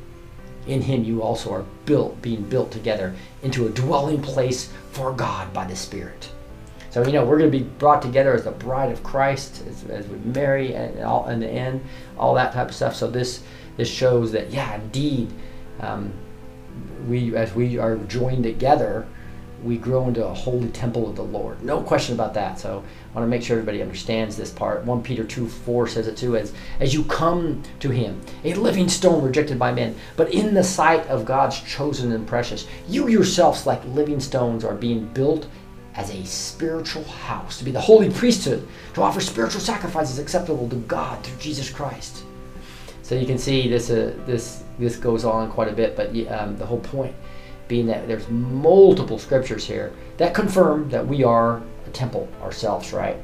In 0.67 0.81
Him 0.81 1.03
you 1.03 1.23
also 1.23 1.51
are 1.51 1.65
built, 1.85 2.21
being 2.21 2.43
built 2.43 2.71
together 2.71 3.15
into 3.41 3.65
a 3.65 3.69
dwelling 3.69 4.21
place 4.21 4.71
for 4.91 5.11
God 5.11 5.51
by 5.53 5.65
the 5.65 5.75
Spirit. 5.75 6.29
So 6.89 7.03
you 7.03 7.13
know 7.13 7.25
we're 7.25 7.39
going 7.39 7.51
to 7.51 7.57
be 7.57 7.63
brought 7.63 8.03
together 8.03 8.35
as 8.35 8.43
the 8.43 8.51
bride 8.51 8.91
of 8.91 9.01
Christ 9.01 9.63
as, 9.67 9.83
as 9.85 10.07
marry 10.23 10.75
and 10.75 10.99
all 10.99 11.27
in 11.27 11.39
the 11.39 11.49
end, 11.49 11.81
all 12.19 12.35
that 12.35 12.53
type 12.53 12.69
of 12.69 12.75
stuff. 12.75 12.95
So 12.95 13.09
this 13.09 13.41
this 13.77 13.89
shows 13.89 14.31
that 14.31 14.51
yeah 14.51 14.75
indeed 14.75 15.31
um, 15.79 16.11
we 17.07 17.35
as 17.35 17.53
we 17.53 17.77
are 17.77 17.97
joined 17.97 18.43
together 18.43 19.05
we 19.63 19.77
grow 19.77 20.07
into 20.07 20.25
a 20.25 20.33
holy 20.33 20.67
temple 20.69 21.09
of 21.09 21.15
the 21.15 21.23
lord. 21.23 21.63
No 21.63 21.81
question 21.81 22.13
about 22.13 22.33
that. 22.33 22.59
So 22.59 22.83
i 23.11 23.15
want 23.15 23.25
to 23.25 23.29
make 23.29 23.43
sure 23.43 23.57
everybody 23.57 23.81
understands 23.81 24.35
this 24.35 24.49
part. 24.49 24.83
1 24.83 25.03
peter 25.03 25.23
2 25.23 25.47
4 25.47 25.87
says 25.87 26.07
it 26.07 26.17
too 26.17 26.35
as 26.35 26.53
as 26.79 26.93
you 26.93 27.03
come 27.05 27.63
to 27.79 27.89
him 27.89 28.19
a 28.43 28.53
living 28.55 28.89
stone 28.89 29.23
rejected 29.23 29.57
by 29.57 29.71
men 29.71 29.95
but 30.17 30.33
in 30.33 30.53
the 30.53 30.63
sight 30.63 31.05
of 31.07 31.25
god's 31.25 31.61
chosen 31.61 32.11
and 32.11 32.27
precious 32.27 32.67
you 32.87 33.07
yourselves 33.07 33.65
like 33.65 33.83
living 33.85 34.19
stones 34.19 34.65
are 34.65 34.75
being 34.75 35.05
built 35.13 35.47
as 35.95 36.09
a 36.09 36.25
spiritual 36.25 37.03
house 37.03 37.59
to 37.59 37.63
be 37.63 37.71
the 37.71 37.79
holy 37.79 38.09
priesthood 38.09 38.67
to 38.93 39.01
offer 39.01 39.21
spiritual 39.21 39.61
sacrifices 39.61 40.19
acceptable 40.19 40.67
to 40.67 40.75
god 40.75 41.23
through 41.23 41.37
jesus 41.39 41.69
christ 41.69 42.23
so 43.13 43.19
you 43.19 43.27
can 43.27 43.37
see 43.37 43.69
this 43.69 43.91
uh, 43.91 44.11
this 44.25 44.63
this 44.79 44.95
goes 44.95 45.23
on 45.23 45.51
quite 45.51 45.67
a 45.67 45.71
bit, 45.71 45.95
but 45.95 46.07
um, 46.29 46.57
the 46.57 46.65
whole 46.65 46.79
point 46.79 47.13
being 47.67 47.85
that 47.85 48.07
there's 48.07 48.27
multiple 48.29 49.19
scriptures 49.19 49.67
here 49.67 49.93
that 50.17 50.33
confirm 50.33 50.89
that 50.89 51.05
we 51.05 51.23
are 51.23 51.61
a 51.85 51.89
temple 51.91 52.27
ourselves, 52.41 52.91
right? 52.91 53.17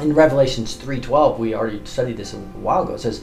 In 0.00 0.12
Revelations 0.12 0.76
3:12, 0.76 1.38
we 1.38 1.54
already 1.54 1.80
studied 1.84 2.16
this 2.16 2.34
a 2.34 2.38
while 2.38 2.82
ago. 2.82 2.94
It 2.94 3.00
says, 3.00 3.22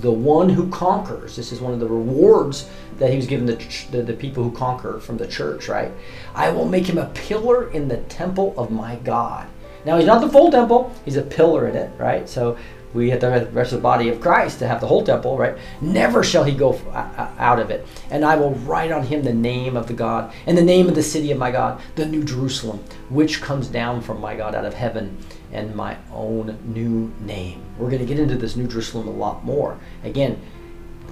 "The 0.00 0.12
one 0.12 0.50
who 0.50 0.68
conquers." 0.68 1.34
This 1.34 1.50
is 1.50 1.60
one 1.60 1.72
of 1.72 1.80
the 1.80 1.88
rewards 1.88 2.68
that 3.00 3.10
he 3.10 3.16
was 3.16 3.26
given 3.26 3.46
the, 3.46 3.58
the, 3.90 4.02
the 4.02 4.12
people 4.12 4.44
who 4.44 4.52
conquer 4.52 5.00
from 5.00 5.16
the 5.16 5.26
church, 5.26 5.68
right? 5.68 5.90
I 6.32 6.50
will 6.50 6.68
make 6.68 6.88
him 6.88 6.98
a 6.98 7.06
pillar 7.06 7.72
in 7.72 7.88
the 7.88 7.98
temple 8.08 8.54
of 8.56 8.70
my 8.70 8.94
God. 9.02 9.48
Now 9.84 9.96
he's 9.96 10.06
not 10.06 10.20
the 10.20 10.28
full 10.28 10.52
temple; 10.52 10.92
he's 11.04 11.16
a 11.16 11.22
pillar 11.22 11.66
in 11.66 11.74
it, 11.74 11.90
right? 11.98 12.28
So 12.28 12.56
we 12.94 13.10
have 13.10 13.20
the 13.20 13.48
rest 13.52 13.72
of 13.72 13.78
the 13.78 13.82
body 13.82 14.08
of 14.08 14.20
Christ 14.20 14.58
to 14.60 14.68
have 14.68 14.80
the 14.80 14.86
whole 14.86 15.04
temple, 15.04 15.36
right? 15.36 15.56
Never 15.80 16.24
shall 16.24 16.44
he 16.44 16.54
go 16.54 16.80
out 16.94 17.58
of 17.58 17.70
it. 17.70 17.86
And 18.10 18.24
I 18.24 18.36
will 18.36 18.54
write 18.54 18.92
on 18.92 19.04
him 19.04 19.22
the 19.22 19.34
name 19.34 19.76
of 19.76 19.86
the 19.86 19.92
God 19.92 20.32
and 20.46 20.56
the 20.56 20.62
name 20.62 20.88
of 20.88 20.94
the 20.94 21.02
city 21.02 21.30
of 21.30 21.38
my 21.38 21.50
God, 21.50 21.80
the 21.96 22.06
New 22.06 22.24
Jerusalem, 22.24 22.82
which 23.10 23.40
comes 23.40 23.68
down 23.68 24.00
from 24.00 24.20
my 24.20 24.34
God 24.34 24.54
out 24.54 24.64
of 24.64 24.74
heaven, 24.74 25.18
and 25.52 25.74
my 25.74 25.96
own 26.12 26.58
new 26.64 27.12
name. 27.24 27.62
We're 27.78 27.90
going 27.90 28.00
to 28.00 28.06
get 28.06 28.18
into 28.18 28.36
this 28.36 28.56
New 28.56 28.66
Jerusalem 28.66 29.08
a 29.08 29.12
lot 29.12 29.44
more. 29.44 29.78
Again, 30.04 30.40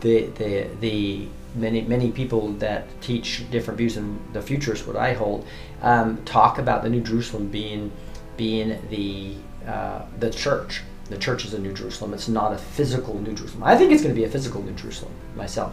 the 0.01 0.27
the 0.27 0.69
the 0.81 1.29
many 1.55 1.81
many 1.83 2.11
people 2.11 2.53
that 2.55 2.85
teach 3.01 3.51
different 3.51 3.79
views 3.79 3.97
in 3.97 4.19
the 4.33 4.43
futurist, 4.43 4.87
what 4.87 4.97
I 4.97 5.15
hold, 5.15 5.47
um, 5.83 6.23
talk 6.25 6.59
about 6.59 6.83
the 6.83 6.91
New 6.91 7.01
Jerusalem 7.01 7.49
being 7.49 7.93
being 8.37 8.79
the 8.91 9.35
uh, 9.67 10.03
the 10.19 10.31
church 10.31 10.83
the 11.09 11.19
church 11.19 11.45
is 11.45 11.55
a 11.55 11.59
New 11.59 11.73
Jerusalem. 11.73 12.15
It's 12.15 12.29
not 12.29 12.53
a 12.53 12.59
physical 12.59 13.15
New 13.21 13.33
Jerusalem. 13.33 13.65
I 13.65 13.77
think 13.77 13.93
it's 13.93 14.03
going 14.03 14.15
to 14.15 14.19
be 14.19 14.25
a 14.25 14.31
physical 14.31 14.63
New 14.63 14.73
Jerusalem 14.73 15.13
myself. 15.35 15.73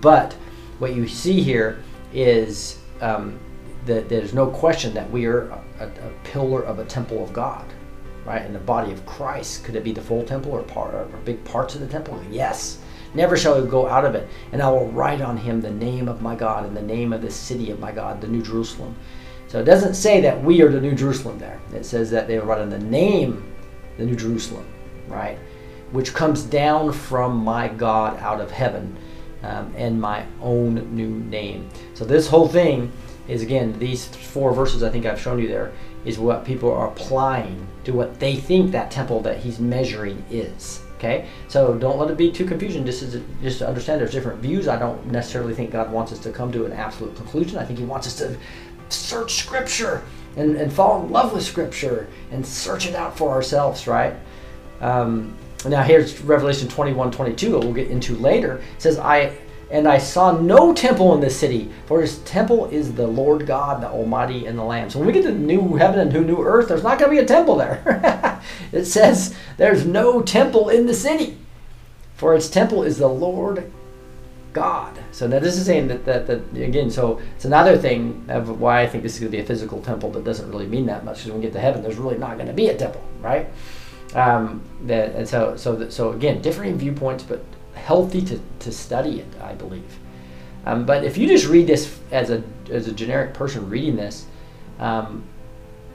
But 0.00 0.32
what 0.78 0.94
you 0.94 1.06
see 1.06 1.42
here 1.42 1.82
is 2.12 2.78
um, 3.00 3.38
that 3.86 4.08
there's 4.08 4.34
no 4.34 4.46
question 4.48 4.94
that 4.94 5.10
we 5.10 5.26
are 5.26 5.48
a, 5.78 5.86
a, 5.86 6.10
pillar 6.24 6.62
of 6.62 6.78
a 6.78 6.84
temple 6.84 7.22
of 7.22 7.32
God, 7.32 7.64
right? 8.24 8.44
In 8.44 8.52
the 8.52 8.58
body 8.58 8.92
of 8.92 9.04
Christ. 9.06 9.64
Could 9.64 9.76
it 9.76 9.84
be 9.84 9.92
the 9.92 10.00
full 10.00 10.24
temple 10.24 10.52
or 10.52 10.62
part 10.62 10.94
or 10.94 11.04
big 11.24 11.44
parts 11.44 11.74
of 11.74 11.80
the 11.80 11.86
temple? 11.86 12.20
Yes. 12.30 12.80
Never 13.14 13.36
shall 13.36 13.60
we 13.60 13.68
go 13.68 13.86
out 13.86 14.04
of 14.04 14.16
it. 14.16 14.28
And 14.52 14.60
I 14.60 14.68
will 14.70 14.88
write 14.88 15.20
on 15.20 15.36
him 15.36 15.60
the 15.60 15.70
name 15.70 16.08
of 16.08 16.20
my 16.20 16.34
God 16.34 16.66
and 16.66 16.76
the 16.76 16.82
name 16.82 17.12
of 17.12 17.22
the 17.22 17.30
city 17.30 17.70
of 17.70 17.78
my 17.78 17.92
God, 17.92 18.20
the 18.20 18.26
New 18.26 18.42
Jerusalem. 18.42 18.96
So 19.46 19.60
it 19.60 19.64
doesn't 19.64 19.94
say 19.94 20.20
that 20.22 20.42
we 20.42 20.62
are 20.62 20.68
the 20.68 20.80
New 20.80 20.94
Jerusalem 20.94 21.38
there. 21.38 21.60
It 21.72 21.84
says 21.86 22.10
that 22.10 22.26
they 22.26 22.38
will 22.38 22.46
write 22.46 22.60
on 22.60 22.70
the 22.70 22.78
name 22.78 23.53
the 23.96 24.04
New 24.04 24.16
Jerusalem, 24.16 24.66
right? 25.08 25.38
Which 25.92 26.14
comes 26.14 26.42
down 26.42 26.92
from 26.92 27.36
my 27.36 27.68
God 27.68 28.18
out 28.20 28.40
of 28.40 28.50
heaven 28.50 28.96
um, 29.42 29.72
and 29.76 30.00
my 30.00 30.24
own 30.40 30.94
new 30.94 31.10
name. 31.10 31.68
So 31.94 32.04
this 32.04 32.26
whole 32.28 32.48
thing 32.48 32.90
is 33.26 33.42
again 33.42 33.78
these 33.78 34.06
four 34.06 34.52
verses 34.52 34.82
I 34.82 34.90
think 34.90 35.06
I've 35.06 35.20
shown 35.20 35.38
you 35.38 35.48
there 35.48 35.72
is 36.04 36.18
what 36.18 36.44
people 36.44 36.70
are 36.70 36.88
applying 36.88 37.66
to 37.84 37.92
what 37.92 38.20
they 38.20 38.36
think 38.36 38.72
that 38.72 38.90
temple 38.90 39.20
that 39.20 39.38
he's 39.38 39.58
measuring 39.58 40.24
is. 40.30 40.80
Okay, 40.96 41.26
so 41.48 41.76
don't 41.76 41.98
let 41.98 42.10
it 42.10 42.16
be 42.16 42.30
too 42.30 42.46
confusing. 42.46 42.84
Just 42.86 43.02
just 43.42 43.58
to 43.58 43.68
understand, 43.68 44.00
there's 44.00 44.12
different 44.12 44.40
views. 44.40 44.68
I 44.68 44.78
don't 44.78 45.04
necessarily 45.06 45.54
think 45.54 45.72
God 45.72 45.92
wants 45.92 46.12
us 46.12 46.18
to 46.20 46.30
come 46.30 46.50
to 46.52 46.64
an 46.64 46.72
absolute 46.72 47.14
conclusion. 47.16 47.58
I 47.58 47.64
think 47.64 47.78
He 47.78 47.84
wants 47.84 48.06
us 48.06 48.16
to 48.16 48.36
search 48.88 49.34
Scripture 49.34 50.02
and, 50.36 50.56
and 50.56 50.72
fall 50.72 51.04
in 51.04 51.10
love 51.10 51.32
with 51.32 51.44
Scripture 51.44 52.08
and 52.30 52.44
search 52.44 52.86
it 52.86 52.94
out 52.94 53.16
for 53.16 53.30
ourselves, 53.30 53.86
right? 53.86 54.14
Um, 54.80 55.36
now 55.66 55.82
here's 55.82 56.20
Revelation 56.20 56.68
21, 56.68 57.10
22 57.10 57.52
that 57.52 57.58
we'll 57.58 57.72
get 57.72 57.88
into 57.88 58.16
later. 58.16 58.56
It 58.76 58.82
says, 58.82 58.98
I 58.98 59.36
and 59.70 59.88
I 59.88 59.98
saw 59.98 60.38
no 60.38 60.72
temple 60.72 61.14
in 61.14 61.20
this 61.20 61.38
city, 61.38 61.70
for 61.86 62.00
his 62.00 62.18
temple 62.20 62.66
is 62.66 62.94
the 62.94 63.06
Lord 63.06 63.46
God, 63.46 63.82
the 63.82 63.88
Almighty, 63.88 64.46
and 64.46 64.58
the 64.58 64.62
Lamb. 64.62 64.90
So 64.90 64.98
when 64.98 65.06
we 65.06 65.12
get 65.12 65.22
to 65.22 65.32
new 65.32 65.74
heaven 65.74 65.98
and 65.98 66.26
new 66.26 66.42
earth, 66.42 66.68
there's 66.68 66.82
not 66.82 66.98
going 66.98 67.10
to 67.10 67.16
be 67.16 67.22
a 67.22 67.26
temple 67.26 67.56
there. 67.56 68.40
it 68.72 68.84
says 68.84 69.34
there's 69.56 69.86
no 69.86 70.20
temple 70.22 70.68
in 70.68 70.86
the 70.86 70.94
city, 70.94 71.38
for 72.14 72.34
its 72.34 72.48
temple 72.48 72.82
is 72.82 72.98
the 72.98 73.08
Lord 73.08 73.72
God. 74.54 74.98
So 75.10 75.26
now 75.26 75.40
this 75.40 75.58
is 75.58 75.66
saying 75.66 75.88
that, 75.88 76.04
that, 76.06 76.26
that 76.28 76.56
again, 76.56 76.90
so 76.90 77.20
it's 77.34 77.44
another 77.44 77.76
thing 77.76 78.24
of 78.28 78.60
why 78.60 78.80
I 78.80 78.86
think 78.86 79.02
this 79.02 79.14
is 79.14 79.20
going 79.20 79.32
to 79.32 79.36
be 79.36 79.42
a 79.42 79.46
physical 79.46 79.82
temple 79.82 80.10
that 80.12 80.24
doesn't 80.24 80.48
really 80.48 80.66
mean 80.66 80.86
that 80.86 81.04
much 81.04 81.18
because 81.18 81.32
when 81.32 81.40
we 81.40 81.46
get 81.46 81.52
to 81.54 81.60
heaven, 81.60 81.82
there's 81.82 81.96
really 81.96 82.16
not 82.16 82.36
going 82.36 82.46
to 82.46 82.54
be 82.54 82.68
a 82.68 82.76
temple, 82.76 83.02
right? 83.20 83.48
Um, 84.14 84.62
that, 84.82 85.14
and 85.16 85.28
so, 85.28 85.56
so, 85.56 85.90
so 85.90 86.12
again, 86.12 86.40
differing 86.40 86.78
viewpoints, 86.78 87.24
but 87.24 87.44
healthy 87.74 88.22
to, 88.22 88.40
to 88.60 88.72
study 88.72 89.20
it, 89.20 89.26
I 89.42 89.54
believe. 89.54 89.98
Um, 90.66 90.86
but 90.86 91.04
if 91.04 91.18
you 91.18 91.26
just 91.26 91.46
read 91.48 91.66
this 91.66 91.98
as 92.12 92.30
a, 92.30 92.42
as 92.70 92.86
a 92.86 92.92
generic 92.92 93.34
person 93.34 93.68
reading 93.68 93.96
this, 93.96 94.26
um, 94.78 95.24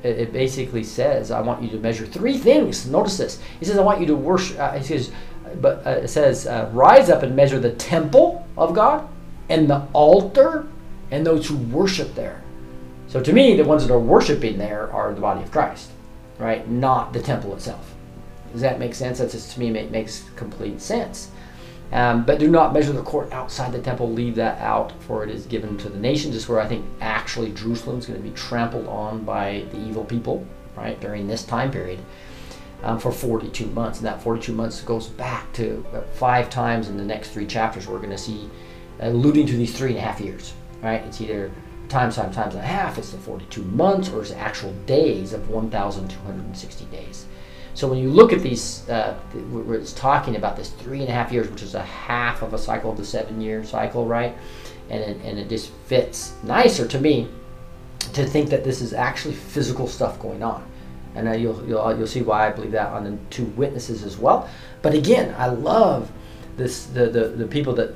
it, 0.03 0.18
it, 0.18 0.34
basically 0.34 0.84
says, 0.84 1.32
I 1.32 1.41
want 1.41 1.64
you 1.64 1.70
to 1.70 1.78
measure 1.78 2.05
three 2.05 2.38
things. 2.38 2.88
Notice 2.88 3.18
this. 3.18 3.41
He 3.60 3.66
says, 3.66 3.78
I 3.78 3.82
want 3.82 3.99
you 3.99 4.05
to 4.07 4.16
worship, 4.16 4.60
uh, 4.60 4.74
he 4.74 4.84
says, 4.84 5.12
but 5.61 5.85
uh, 5.85 5.91
it 5.91 6.07
says, 6.07 6.47
uh, 6.47 6.69
rise 6.73 7.09
up 7.09 7.23
and 7.23 7.35
measure 7.35 7.59
the 7.59 7.73
temple 7.73 8.47
of 8.57 8.73
God 8.73 9.07
and 9.49 9.69
the 9.69 9.85
altar 9.93 10.67
and 11.11 11.25
those 11.25 11.47
who 11.47 11.57
worship 11.57 12.15
there. 12.15 12.41
So 13.07 13.21
to 13.21 13.33
me, 13.33 13.55
the 13.55 13.65
ones 13.65 13.85
that 13.85 13.93
are 13.93 13.99
worshiping 13.99 14.57
there 14.57 14.91
are 14.91 15.13
the 15.13 15.21
body 15.21 15.41
of 15.41 15.51
Christ, 15.51 15.89
right? 16.37 16.67
Not 16.69 17.13
the 17.13 17.21
temple 17.21 17.55
itself. 17.55 17.95
Does 18.51 18.61
that 18.61 18.79
make 18.79 18.93
sense? 18.93 19.17
That 19.17 19.31
just 19.31 19.53
to 19.53 19.59
me 19.59 19.69
makes 19.69 20.25
complete 20.35 20.81
sense. 20.81 21.31
Um, 21.91 22.23
but 22.23 22.37
do 22.37 22.49
not 22.49 22.71
measure 22.71 22.93
the 22.93 23.01
court 23.01 23.31
outside 23.31 23.71
the 23.71 23.81
temple. 23.81 24.11
Leave 24.11 24.35
that 24.35 24.59
out, 24.59 24.91
for 25.01 25.23
it 25.23 25.31
is 25.31 25.47
given 25.47 25.75
to 25.79 25.89
the 25.89 25.97
nations. 25.97 26.35
Is 26.35 26.47
where 26.47 26.59
I 26.59 26.67
think 26.67 26.85
actually 27.01 27.51
Jerusalem 27.53 27.97
is 27.97 28.05
going 28.05 28.21
to 28.21 28.27
be 28.27 28.35
trampled 28.35 28.87
on 28.87 29.23
by 29.23 29.65
the 29.71 29.79
evil 29.79 30.05
people, 30.05 30.45
right, 30.75 30.99
during 30.99 31.27
this 31.27 31.43
time 31.43 31.71
period 31.71 31.99
um, 32.84 32.99
for 32.99 33.11
42 33.11 33.65
months. 33.67 33.99
And 33.99 34.07
that 34.07 34.21
42 34.21 34.53
months 34.53 34.82
goes 34.82 35.07
back 35.07 35.51
to 35.53 35.84
five 36.13 36.49
times 36.49 36.89
in 36.89 36.97
the 36.97 37.05
next 37.05 37.30
three 37.30 37.45
chapters. 37.45 37.88
We're 37.88 37.97
going 37.97 38.09
to 38.09 38.17
see 38.17 38.49
alluding 38.99 39.47
to 39.47 39.55
these 39.55 39.77
three 39.77 39.89
and 39.89 39.97
a 39.97 40.01
half 40.01 40.19
years, 40.19 40.53
right? 40.82 41.01
It's 41.01 41.21
either 41.21 41.51
times, 41.88 42.15
times, 42.15 42.36
times 42.36 42.53
and 42.53 42.63
a 42.63 42.67
half, 42.67 42.97
it's 42.97 43.11
the 43.11 43.17
42 43.17 43.63
months, 43.63 44.09
or 44.09 44.21
it's 44.21 44.32
actual 44.32 44.71
days 44.86 45.34
of 45.34 45.49
1,260 45.49 46.86
days. 46.86 47.25
So 47.73 47.88
when 47.88 47.99
you 47.99 48.09
look 48.09 48.34
at 48.34 48.41
these, 48.41 48.88
uh, 48.89 49.15
where 49.51 49.77
it's 49.77 49.93
talking 49.93 50.36
about 50.36 50.55
this 50.55 50.69
three 50.69 50.99
and 50.99 51.09
a 51.09 51.13
half 51.13 51.32
years, 51.32 51.49
which 51.49 51.61
is 51.61 51.75
a 51.75 51.82
half 51.82 52.41
of 52.41 52.53
a 52.53 52.57
cycle 52.57 52.91
of 52.91 52.97
the 52.97 53.05
seven-year 53.05 53.63
cycle, 53.63 54.05
right? 54.05 54.36
And 54.89 55.01
it, 55.01 55.21
and 55.23 55.39
it 55.39 55.49
just 55.49 55.71
fits 55.86 56.34
nicer 56.43 56.88
to 56.88 56.99
me 56.99 57.30
to 58.13 58.25
think 58.25 58.49
that 58.49 58.63
this 58.63 58.82
is 58.82 58.93
actually 58.93 59.36
physical 59.36 59.88
stuff 59.88 60.19
going 60.19 60.43
on. 60.43 60.69
And 61.16 61.28
uh, 61.28 61.32
you'll, 61.32 61.68
you'll 61.68 61.97
you'll 61.97 62.07
see 62.07 62.22
why 62.22 62.47
I 62.47 62.51
believe 62.51 62.72
that 62.72 62.91
on 62.91 63.03
the 63.03 63.18
two 63.30 63.45
witnesses 63.45 64.03
as 64.03 64.18
well. 64.18 64.49
But 64.82 64.93
again, 64.93 65.34
I 65.38 65.47
love 65.47 66.12
this 66.55 66.86
the 66.86 67.07
the, 67.07 67.28
the 67.30 67.47
people 67.47 67.74
that 67.76 67.95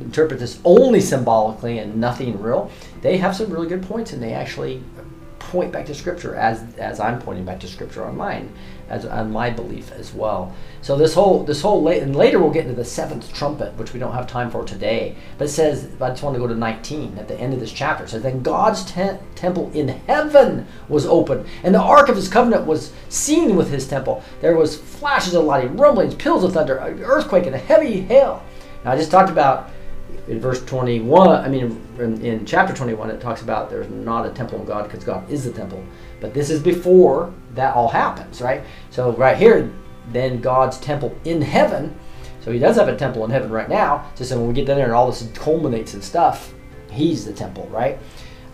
interpret 0.00 0.40
this 0.40 0.60
only 0.64 1.00
symbolically 1.00 1.78
and 1.78 1.96
nothing 1.96 2.40
real. 2.40 2.70
They 3.00 3.16
have 3.18 3.34
some 3.34 3.50
really 3.50 3.68
good 3.68 3.82
points, 3.82 4.12
and 4.12 4.22
they 4.22 4.32
actually 4.34 4.82
point 5.38 5.72
back 5.72 5.86
to 5.86 5.94
scripture 5.94 6.34
as 6.34 6.62
as 6.76 7.00
I'm 7.00 7.20
pointing 7.20 7.44
back 7.44 7.60
to 7.60 7.68
scripture 7.68 8.04
on 8.04 8.16
mine 8.16 8.52
as 8.92 9.06
on 9.06 9.32
my 9.32 9.48
belief 9.48 9.90
as 9.92 10.12
well. 10.12 10.54
So 10.82 10.96
this 10.96 11.14
whole 11.14 11.42
this 11.42 11.62
whole 11.62 11.82
late 11.82 12.02
and 12.02 12.14
later 12.14 12.38
we'll 12.38 12.50
get 12.50 12.66
into 12.66 12.76
the 12.76 12.84
seventh 12.84 13.32
trumpet, 13.32 13.74
which 13.78 13.94
we 13.94 13.98
don't 13.98 14.12
have 14.12 14.26
time 14.26 14.50
for 14.50 14.64
today. 14.64 15.16
But 15.38 15.46
it 15.46 15.50
says 15.50 15.88
I 16.00 16.10
just 16.10 16.22
want 16.22 16.34
to 16.34 16.40
go 16.40 16.46
to 16.46 16.54
19 16.54 17.16
at 17.18 17.26
the 17.26 17.40
end 17.40 17.54
of 17.54 17.60
this 17.60 17.72
chapter. 17.72 18.04
It 18.04 18.10
says 18.10 18.22
then 18.22 18.42
God's 18.42 18.84
te- 18.84 19.18
temple 19.34 19.70
in 19.72 19.88
heaven 19.88 20.66
was 20.88 21.06
open, 21.06 21.46
and 21.64 21.74
the 21.74 21.80
ark 21.80 22.10
of 22.10 22.16
His 22.16 22.28
covenant 22.28 22.66
was 22.66 22.92
seen 23.08 23.56
with 23.56 23.70
His 23.70 23.88
temple. 23.88 24.22
There 24.42 24.56
was 24.56 24.78
flashes 24.78 25.34
of 25.34 25.44
lightning, 25.44 25.78
rumblings, 25.78 26.14
peals 26.14 26.44
of 26.44 26.52
thunder, 26.52 26.78
earthquake, 26.78 27.46
and 27.46 27.54
a 27.54 27.58
heavy 27.58 28.02
hail. 28.02 28.44
Now 28.84 28.92
I 28.92 28.96
just 28.96 29.10
talked 29.10 29.30
about 29.30 29.70
in 30.28 30.38
verse 30.38 30.64
21, 30.64 31.28
I 31.28 31.48
mean, 31.48 31.84
in, 31.98 32.24
in, 32.24 32.46
chapter 32.46 32.72
21, 32.74 33.10
it 33.10 33.20
talks 33.20 33.42
about 33.42 33.70
there's 33.70 33.90
not 33.90 34.24
a 34.24 34.30
temple 34.30 34.60
in 34.60 34.66
God 34.66 34.84
because 34.84 35.02
God 35.02 35.28
is 35.28 35.44
the 35.44 35.50
temple. 35.50 35.82
But 36.22 36.32
this 36.32 36.48
is 36.48 36.62
before 36.62 37.34
that 37.54 37.74
all 37.74 37.88
happens, 37.88 38.40
right? 38.40 38.62
So, 38.90 39.12
right 39.12 39.36
here, 39.36 39.70
then 40.10 40.40
God's 40.40 40.78
temple 40.78 41.14
in 41.24 41.42
heaven. 41.42 41.94
So, 42.40 42.52
he 42.52 42.58
does 42.58 42.76
have 42.76 42.88
a 42.88 42.96
temple 42.96 43.24
in 43.26 43.30
heaven 43.30 43.50
right 43.50 43.68
now. 43.68 44.10
So 44.14 44.38
when 44.38 44.48
we 44.48 44.54
get 44.54 44.66
down 44.66 44.76
there 44.76 44.86
and 44.86 44.94
all 44.94 45.10
this 45.10 45.28
culminates 45.34 45.92
and 45.92 46.02
stuff, 46.02 46.54
he's 46.90 47.24
the 47.24 47.32
temple, 47.32 47.68
right? 47.68 47.98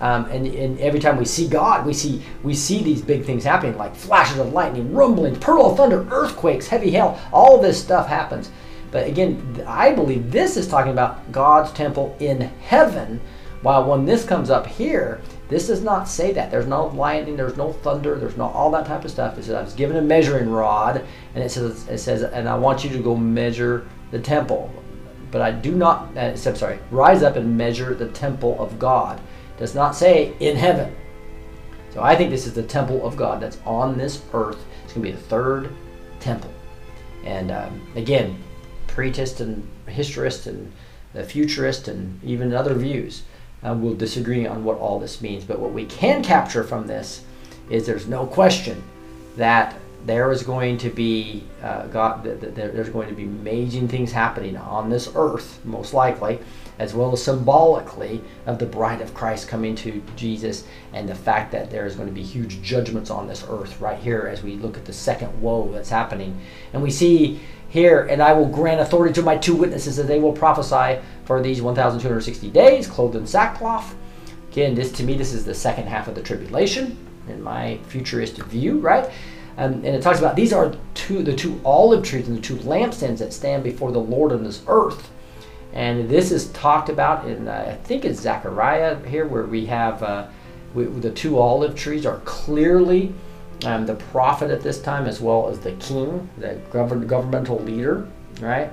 Um, 0.01 0.27
and, 0.27 0.47
and, 0.47 0.79
every 0.79 1.01
time 1.01 1.16
we 1.16 1.25
see 1.25 1.49
God, 1.49 1.85
we 1.85 1.93
see 1.93 2.23
we 2.45 2.55
see 2.55 2.85
these 2.85 3.03
big 3.03 3.25
things 3.25 3.43
happening, 3.43 3.77
like 3.77 3.97
flashes 3.97 4.39
of 4.39 4.53
lightning, 4.53 4.95
rumblings, 4.95 5.39
pearl 5.39 5.66
of 5.66 5.77
thunder, 5.77 6.07
earthquakes, 6.11 6.69
heavy 6.69 6.91
hail. 6.91 7.21
All 7.33 7.61
this 7.61 7.83
stuff 7.83 8.07
happens. 8.07 8.51
But 8.91 9.09
again, 9.09 9.64
I 9.66 9.93
believe 9.93 10.31
this 10.31 10.57
is 10.57 10.69
talking 10.69 10.93
about 10.93 11.31
God's 11.33 11.73
temple 11.73 12.16
in 12.21 12.41
heaven. 12.41 13.21
While 13.62 13.91
when 13.91 14.07
this 14.07 14.25
comes 14.25 14.51
up 14.51 14.66
here, 14.66 15.21
this 15.49 15.67
does 15.67 15.83
not 15.83 16.09
say 16.09 16.33
that. 16.33 16.51
There's 16.51 16.67
no 16.67 16.89
lightning, 16.89 17.37
there's 17.37 17.57
no 17.57 17.73
thunder, 17.73 18.17
there's 18.17 18.37
no 18.37 18.49
all 18.49 18.71
that 18.73 18.87
type 18.87 19.05
of 19.05 19.11
stuff. 19.11 19.39
It 19.39 19.45
says 19.45 19.55
I 19.55 19.63
was 19.63 19.73
given 19.73 19.97
a 19.97 20.03
measuring 20.03 20.51
rod, 20.51 21.05
and 21.35 21.43
it 21.43 21.51
says 21.51 21.89
it 21.89 21.99
says, 21.99 22.23
and 22.23 22.49
I 22.49 22.57
want 22.57 22.85
you 22.85 22.91
to 22.91 22.99
go 22.99 23.17
measure 23.17 23.89
the 24.11 24.19
temple. 24.19 24.71
But 25.31 25.41
I 25.41 25.51
do 25.51 25.75
not. 25.75 26.17
Uh, 26.17 26.21
I'm 26.21 26.37
sorry. 26.37 26.79
Rise 26.91 27.23
up 27.23 27.37
and 27.37 27.57
measure 27.57 27.95
the 27.95 28.09
temple 28.09 28.61
of 28.63 28.79
God. 28.79 29.19
It 29.57 29.61
does 29.61 29.75
not 29.75 29.95
say 29.95 30.35
in 30.41 30.57
heaven. 30.57 30.95
So 31.93 32.03
I 32.03 32.15
think 32.15 32.31
this 32.31 32.47
is 32.47 32.55
the 32.55 32.63
temple 32.63 33.07
of 33.07 33.17
God 33.17 33.41
that's 33.41 33.59
on 33.65 33.97
this 33.97 34.23
earth. 34.33 34.63
It's 34.85 34.93
going 34.93 35.07
to 35.07 35.13
be 35.13 35.17
the 35.17 35.29
third 35.29 35.71
temple. 36.21 36.53
And 37.25 37.51
um, 37.51 37.87
again, 37.97 38.43
pretist 38.87 39.41
and 39.41 39.67
historist 39.87 40.47
and 40.47 40.73
the 41.13 41.25
futurist 41.25 41.89
and 41.89 42.23
even 42.23 42.53
other 42.53 42.75
views 42.75 43.23
uh, 43.65 43.75
will 43.75 43.95
disagree 43.95 44.47
on 44.47 44.65
what 44.65 44.79
all 44.79 44.99
this 44.99 45.21
means. 45.21 45.45
But 45.45 45.59
what 45.59 45.73
we 45.73 45.85
can 45.87 46.23
capture 46.23 46.65
from 46.65 46.87
this 46.87 47.23
is 47.71 47.87
there's 47.87 48.07
no 48.07 48.27
question 48.27 48.83
that 49.37 49.77
there 50.07 50.31
is 50.31 50.43
going 50.43 50.79
to 50.79 50.91
be 50.91 51.45
uh, 51.63 51.87
God. 51.89 52.25
there's 52.25 52.89
going 52.89 53.09
to 53.09 53.15
be 53.15 53.25
amazing 53.25 53.89
things 53.89 54.13
happening 54.13 54.57
on 54.57 54.89
this 54.89 55.11
earth, 55.15 55.61
most 55.65 55.93
likely, 55.93 56.39
as 56.79 56.95
well 56.95 57.13
as 57.13 57.23
symbolically 57.23 58.23
of 58.47 58.59
the 58.59 58.67
bride 58.67 59.01
of 59.01 59.13
Christ 59.13 59.49
coming 59.49 59.75
to 59.77 60.03
Jesus, 60.17 60.65
and 60.93 61.09
the 61.09 61.15
fact 61.15 61.51
that 61.53 61.71
there 61.71 61.85
is 61.85 61.97
going 61.97 62.09
to 62.09 62.15
be 62.15 62.23
huge 62.23 62.63
judgments 62.63 63.11
on 63.11 63.27
this 63.27 63.45
earth 63.49 63.81
right 63.81 63.99
here 63.99 64.29
as 64.33 64.43
we 64.43 64.55
look 64.55 64.77
at 64.77 64.85
the 64.85 64.93
second 64.93 65.43
woe 65.43 65.71
that's 65.73 65.91
happening, 65.91 66.41
and 66.73 66.83
we 66.83 66.91
see 66.91 67.41
here, 67.69 68.07
and 68.07 68.23
I 68.23 68.33
will 68.33 68.47
grant 68.47 68.81
authority 68.81 69.14
to 69.14 69.23
my 69.23 69.37
two 69.37 69.55
witnesses 69.55 69.97
that 69.97 70.07
they 70.07 70.19
will 70.19 70.33
prophesy 70.33 71.01
for 71.25 71.43
these 71.43 71.61
1,260 71.61 72.51
days, 72.51 72.87
clothed 72.87 73.16
in 73.16 73.27
sackcloth. 73.27 73.95
Again, 74.51 74.75
this 74.75 74.91
to 74.93 75.05
me, 75.05 75.14
this 75.14 75.33
is 75.33 75.45
the 75.45 75.55
second 75.55 75.87
half 75.87 76.09
of 76.09 76.14
the 76.14 76.23
tribulation 76.23 76.97
in 77.29 77.43
my 77.43 77.79
futuristic 77.89 78.45
view, 78.45 78.79
right? 78.79 79.11
Um, 79.59 79.75
and 79.75 79.87
it 79.87 80.03
talks 80.03 80.19
about 80.19 80.37
these 80.37 80.53
are 80.53 80.75
two, 80.95 81.23
the 81.23 81.35
two 81.35 81.61
olive 81.64 82.05
trees 82.05 82.29
and 82.29 82.39
the 82.39 82.41
two 82.41 82.57
lampstands 82.57 83.19
that 83.19 83.33
stand 83.33 83.64
before 83.64 83.93
the 83.93 83.99
Lord 83.99 84.33
on 84.33 84.45
this 84.45 84.62
earth. 84.69 85.11
And 85.73 86.09
this 86.09 86.33
is 86.33 86.51
talked 86.53 86.89
about 86.89 87.27
in, 87.27 87.49
uh, 87.49 87.66
I 87.69 87.75
think 87.85 88.05
it's 88.05 88.21
Zechariah 88.21 89.05
here, 89.07 89.27
where 89.27 89.45
we 89.45 89.66
have 89.66 90.03
uh, 90.03 90.29
we, 90.75 90.85
the 90.85 91.11
two 91.11 91.39
olive 91.39 91.75
trees 91.75 92.07
are 92.07 92.21
clearly 92.21 93.12
um, 93.65 93.87
the 93.87 93.95
prophet 93.95 94.51
at 94.51 94.63
this 94.63 94.81
time, 94.81 95.07
as 95.07 95.21
well 95.21 95.49
as 95.49 95.59
the 95.59 95.73
king, 95.73 96.29
the 96.39 96.61
govern- 96.71 97.07
governmental 97.07 97.59
leader, 97.61 98.09
right? 98.41 98.71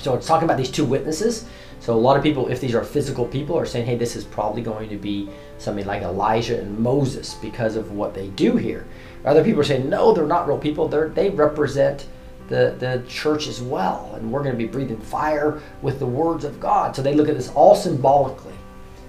So 0.00 0.14
it's 0.14 0.26
talking 0.26 0.44
about 0.44 0.56
these 0.56 0.70
two 0.70 0.84
witnesses. 0.84 1.46
So 1.80 1.94
a 1.94 1.96
lot 1.96 2.16
of 2.16 2.22
people, 2.22 2.48
if 2.48 2.60
these 2.60 2.74
are 2.74 2.82
physical 2.82 3.26
people, 3.26 3.58
are 3.58 3.66
saying, 3.66 3.86
hey, 3.86 3.96
this 3.96 4.16
is 4.16 4.24
probably 4.24 4.62
going 4.62 4.88
to 4.88 4.96
be 4.96 5.28
something 5.58 5.84
like 5.84 6.02
Elijah 6.02 6.58
and 6.58 6.78
Moses 6.78 7.34
because 7.34 7.76
of 7.76 7.92
what 7.92 8.14
they 8.14 8.28
do 8.28 8.56
here. 8.56 8.86
Other 9.24 9.44
people 9.44 9.60
are 9.60 9.64
saying, 9.64 9.88
no, 9.88 10.12
they're 10.12 10.26
not 10.26 10.48
real 10.48 10.58
people. 10.58 10.88
They're, 10.88 11.08
they 11.08 11.30
represent 11.30 12.06
the, 12.48 12.74
the 12.78 13.04
church 13.08 13.48
as 13.48 13.60
well. 13.60 14.12
And 14.14 14.30
we're 14.32 14.42
going 14.42 14.52
to 14.54 14.58
be 14.58 14.66
breathing 14.66 15.00
fire 15.00 15.60
with 15.82 15.98
the 15.98 16.06
words 16.06 16.44
of 16.44 16.58
God. 16.58 16.96
So 16.96 17.02
they 17.02 17.14
look 17.14 17.28
at 17.28 17.36
this 17.36 17.50
all 17.50 17.74
symbolically. 17.74 18.53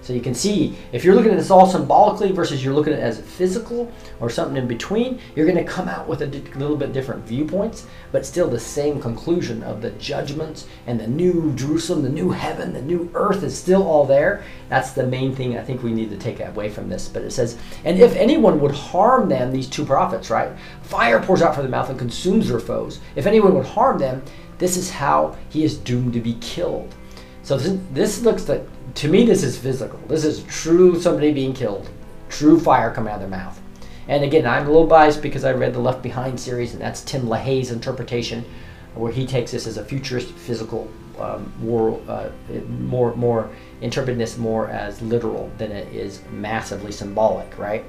So 0.05 0.13
you 0.13 0.21
can 0.21 0.35
see 0.35 0.77
if 0.91 1.03
you're 1.03 1.15
looking 1.15 1.31
at 1.31 1.37
this 1.39 1.49
all 1.49 1.65
symbolically 1.65 2.31
versus 2.31 2.63
you're 2.63 2.75
looking 2.75 2.93
at 2.93 2.99
it 2.99 3.01
as 3.01 3.19
physical 3.19 3.91
or 4.19 4.29
something 4.29 4.55
in 4.55 4.67
between, 4.67 5.19
you're 5.35 5.47
going 5.47 5.57
to 5.57 5.63
come 5.63 5.89
out 5.89 6.07
with 6.07 6.21
a 6.21 6.27
little 6.27 6.77
bit 6.77 6.93
different 6.93 7.25
viewpoints, 7.25 7.87
but 8.11 8.23
still 8.23 8.47
the 8.47 8.59
same 8.59 9.01
conclusion 9.01 9.63
of 9.63 9.81
the 9.81 9.89
judgments 9.91 10.67
and 10.85 10.99
the 10.99 11.07
new 11.07 11.51
Jerusalem, 11.55 12.03
the 12.03 12.09
new 12.09 12.29
heaven, 12.29 12.71
the 12.71 12.83
new 12.83 13.09
earth 13.15 13.41
is 13.41 13.57
still 13.57 13.81
all 13.81 14.05
there. 14.05 14.43
That's 14.69 14.91
the 14.91 15.07
main 15.07 15.35
thing 15.35 15.57
I 15.57 15.63
think 15.63 15.81
we 15.81 15.91
need 15.91 16.11
to 16.11 16.17
take 16.17 16.39
away 16.39 16.69
from 16.69 16.87
this. 16.87 17.07
But 17.07 17.23
it 17.23 17.31
says, 17.31 17.57
and 17.83 17.99
if 17.99 18.15
anyone 18.15 18.59
would 18.59 18.75
harm 18.75 19.27
them, 19.27 19.51
these 19.51 19.67
two 19.67 19.85
prophets, 19.85 20.29
right? 20.29 20.51
Fire 20.83 21.19
pours 21.19 21.41
out 21.41 21.55
from 21.55 21.63
the 21.63 21.71
mouth 21.71 21.89
and 21.89 21.97
consumes 21.97 22.49
their 22.49 22.59
foes. 22.59 22.99
If 23.15 23.25
anyone 23.25 23.55
would 23.55 23.65
harm 23.65 23.97
them, 23.97 24.21
this 24.59 24.77
is 24.77 24.91
how 24.91 25.35
he 25.49 25.63
is 25.63 25.77
doomed 25.77 26.13
to 26.13 26.21
be 26.21 26.35
killed. 26.41 26.93
So 27.41 27.57
this, 27.57 27.79
this 27.91 28.21
looks 28.21 28.47
like 28.47 28.67
to 28.95 29.09
me, 29.09 29.25
this 29.25 29.43
is 29.43 29.57
physical. 29.57 29.99
This 30.07 30.23
is 30.23 30.43
true 30.43 30.99
somebody 30.99 31.33
being 31.33 31.53
killed, 31.53 31.89
true 32.29 32.59
fire 32.59 32.93
coming 32.93 33.11
out 33.11 33.21
of 33.21 33.29
their 33.29 33.39
mouth. 33.39 33.59
And 34.07 34.23
again, 34.23 34.45
I'm 34.45 34.63
a 34.63 34.71
little 34.71 34.87
biased 34.87 35.21
because 35.21 35.43
I 35.43 35.51
read 35.51 35.73
the 35.73 35.79
Left 35.79 36.01
Behind 36.01 36.39
series, 36.39 36.73
and 36.73 36.81
that's 36.81 37.01
Tim 37.01 37.23
LaHaye's 37.23 37.71
interpretation, 37.71 38.45
where 38.93 39.11
he 39.11 39.27
takes 39.27 39.51
this 39.51 39.67
as 39.67 39.77
a 39.77 39.83
futuristic 39.83 40.35
physical 40.37 40.89
um, 41.19 41.51
more, 41.59 41.99
uh, 42.07 42.29
more, 42.69 43.15
more 43.15 43.49
interpreting 43.81 44.17
this 44.17 44.37
more 44.37 44.69
as 44.69 45.01
literal 45.01 45.51
than 45.57 45.71
it 45.71 45.93
is 45.93 46.21
massively 46.31 46.91
symbolic, 46.91 47.57
right? 47.57 47.83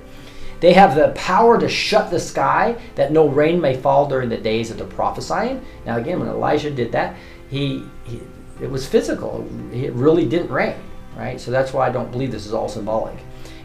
They 0.59 0.73
have 0.73 0.97
the 0.97 1.13
power 1.15 1.61
to 1.61 1.69
shut 1.69 2.11
the 2.11 2.19
sky 2.19 2.77
that 2.95 3.13
no 3.13 3.29
rain 3.29 3.61
may 3.61 3.77
fall 3.77 4.09
during 4.09 4.29
the 4.29 4.39
days 4.39 4.71
of 4.71 4.79
the 4.79 4.85
prophesying. 4.85 5.65
Now, 5.85 5.99
again, 5.99 6.19
when 6.19 6.29
Elijah 6.29 6.71
did 6.71 6.93
that, 6.93 7.15
he, 7.49 7.85
he 8.05 8.23
it 8.61 8.71
was 8.71 8.89
physical. 8.89 9.47
It 9.71 9.93
really 9.93 10.25
didn't 10.25 10.51
rain 10.51 10.75
right? 11.17 11.41
So 11.41 11.51
that's 11.51 11.73
why 11.73 11.89
I 11.89 11.93
don't 11.93 12.13
believe 12.13 12.31
this 12.31 12.47
is 12.47 12.53
all 12.53 12.69
symbolic. 12.69 13.17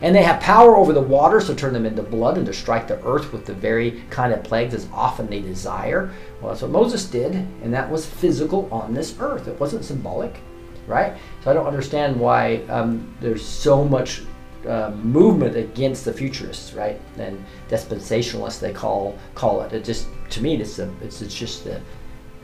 And 0.02 0.16
they 0.16 0.24
have 0.24 0.42
power 0.42 0.76
over 0.78 0.94
the 0.94 1.02
waters 1.02 1.46
to 1.48 1.56
turn 1.56 1.74
them 1.74 1.86
into 1.86 2.02
blood 2.02 2.38
and 2.38 2.46
to 2.48 2.54
strike 2.54 2.88
the 2.88 3.04
earth 3.06 3.32
with 3.32 3.46
the 3.46 3.54
very 3.54 4.04
kind 4.10 4.34
of 4.34 4.44
plagues 4.44 4.74
as 4.74 4.88
often 4.92 5.28
they 5.28 5.42
desire. 5.42 6.12
Well, 6.40 6.52
that's 6.52 6.64
what 6.64 6.72
Moses 6.72 7.06
did, 7.06 7.36
and 7.36 7.72
that 7.74 7.90
was 7.90 8.06
physical 8.06 8.68
on 8.72 8.94
this 8.96 9.16
earth. 9.20 9.48
It 9.48 9.60
wasn't 9.60 9.86
symbolic, 9.86 10.40
right? 10.88 11.14
So 11.44 11.52
I 11.52 11.54
don't 11.54 11.68
understand 11.68 12.20
why 12.20 12.64
um, 12.70 13.14
there's 13.22 13.46
so 13.46 13.86
much 13.86 14.24
uh, 14.68 14.92
movement 15.04 15.56
against 15.56 16.06
the 16.06 16.14
futurists, 16.14 16.74
right? 16.74 17.00
And 17.18 17.44
dispensationalists 17.70 18.60
they 18.60 18.74
call 18.74 19.18
call 19.36 19.62
it. 19.62 19.74
It 19.74 19.84
just 19.84 20.08
to 20.32 20.42
me, 20.42 20.56
it's 20.56 20.80
a, 20.80 20.92
it's, 21.02 21.22
it's 21.22 21.36
just 21.36 21.64
the, 21.64 21.80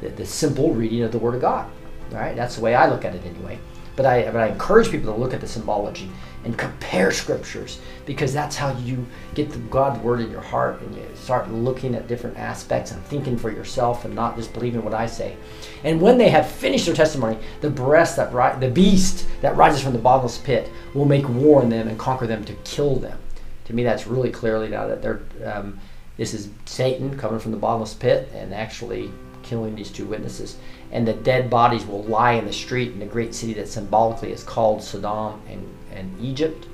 the 0.02 0.10
the 0.10 0.26
simple 0.26 0.74
reading 0.74 1.02
of 1.04 1.12
the 1.12 1.20
Word 1.20 1.36
of 1.36 1.42
God. 1.42 1.70
right? 2.12 2.36
that's 2.36 2.56
the 2.56 2.62
way 2.62 2.76
I 2.76 2.88
look 2.88 3.06
at 3.06 3.16
it 3.16 3.26
anyway. 3.26 3.60
But 3.98 4.06
I, 4.06 4.24
but 4.32 4.38
I 4.38 4.48
encourage 4.48 4.90
people 4.90 5.12
to 5.12 5.20
look 5.20 5.34
at 5.34 5.42
the 5.42 5.48
symbology 5.48 6.10
and 6.46 6.58
compare 6.58 7.12
scriptures 7.12 7.80
because 8.06 8.32
that's 8.32 8.56
how 8.56 8.78
you 8.78 9.06
get 9.34 9.50
the 9.50 9.58
God's 9.58 10.00
word 10.02 10.22
in 10.22 10.32
your 10.32 10.40
heart 10.40 10.80
and 10.82 10.96
you 10.96 11.04
start 11.16 11.52
looking 11.52 11.94
at 11.96 12.08
different 12.08 12.38
aspects 12.38 12.92
and 12.92 13.04
thinking 13.04 13.38
for 13.38 13.52
yourself 13.52 14.06
and 14.06 14.16
not 14.16 14.38
just 14.38 14.54
believing 14.54 14.84
what 14.84 14.94
I 14.94 15.08
say. 15.08 15.36
And 15.84 16.00
when 16.00 16.18
they 16.18 16.30
have 16.30 16.50
finished 16.50 16.86
their 16.86 16.96
testimony, 16.96 17.38
the 17.60 17.70
breast 17.70 18.16
that 18.16 18.32
ri- 18.34 18.58
the 18.60 18.72
beast 18.72 19.28
that 19.42 19.58
rises 19.58 19.82
from 19.82 19.92
the 19.94 20.00
bottomless 20.00 20.38
pit 20.38 20.70
will 20.94 21.06
make 21.06 21.28
war 21.28 21.62
on 21.62 21.70
them 21.70 21.90
and 21.90 22.00
conquer 22.00 22.28
them 22.28 22.46
to 22.46 22.54
kill 22.64 22.96
them. 22.96 23.20
To 23.66 23.74
me, 23.74 23.84
that's 23.84 24.08
really 24.08 24.30
clearly 24.30 24.70
now 24.70 24.88
that 24.88 25.02
they're 25.02 25.22
um, 25.44 25.80
this 26.18 26.34
is 26.34 26.50
Satan 26.66 27.18
coming 27.18 27.40
from 27.40 27.52
the 27.52 27.58
bottomless 27.58 27.94
pit 27.94 28.30
and 28.34 28.54
actually 28.54 29.12
killing 29.44 29.76
these 29.76 29.92
two 29.92 30.06
witnesses. 30.06 30.58
And 30.92 31.08
the 31.08 31.14
dead 31.14 31.50
bodies 31.50 31.86
will 31.86 32.04
lie 32.04 32.34
in 32.34 32.46
the 32.46 32.54
street 32.54 32.94
in 32.94 33.00
the 33.00 33.06
great 33.06 33.36
city 33.36 33.54
that 33.54 33.68
symbolically 33.68 34.32
is 34.32 34.44
called 34.44 34.82
Sodom 34.82 35.42
and, 35.50 35.68
and 35.92 36.20
Egypt, 36.22 36.68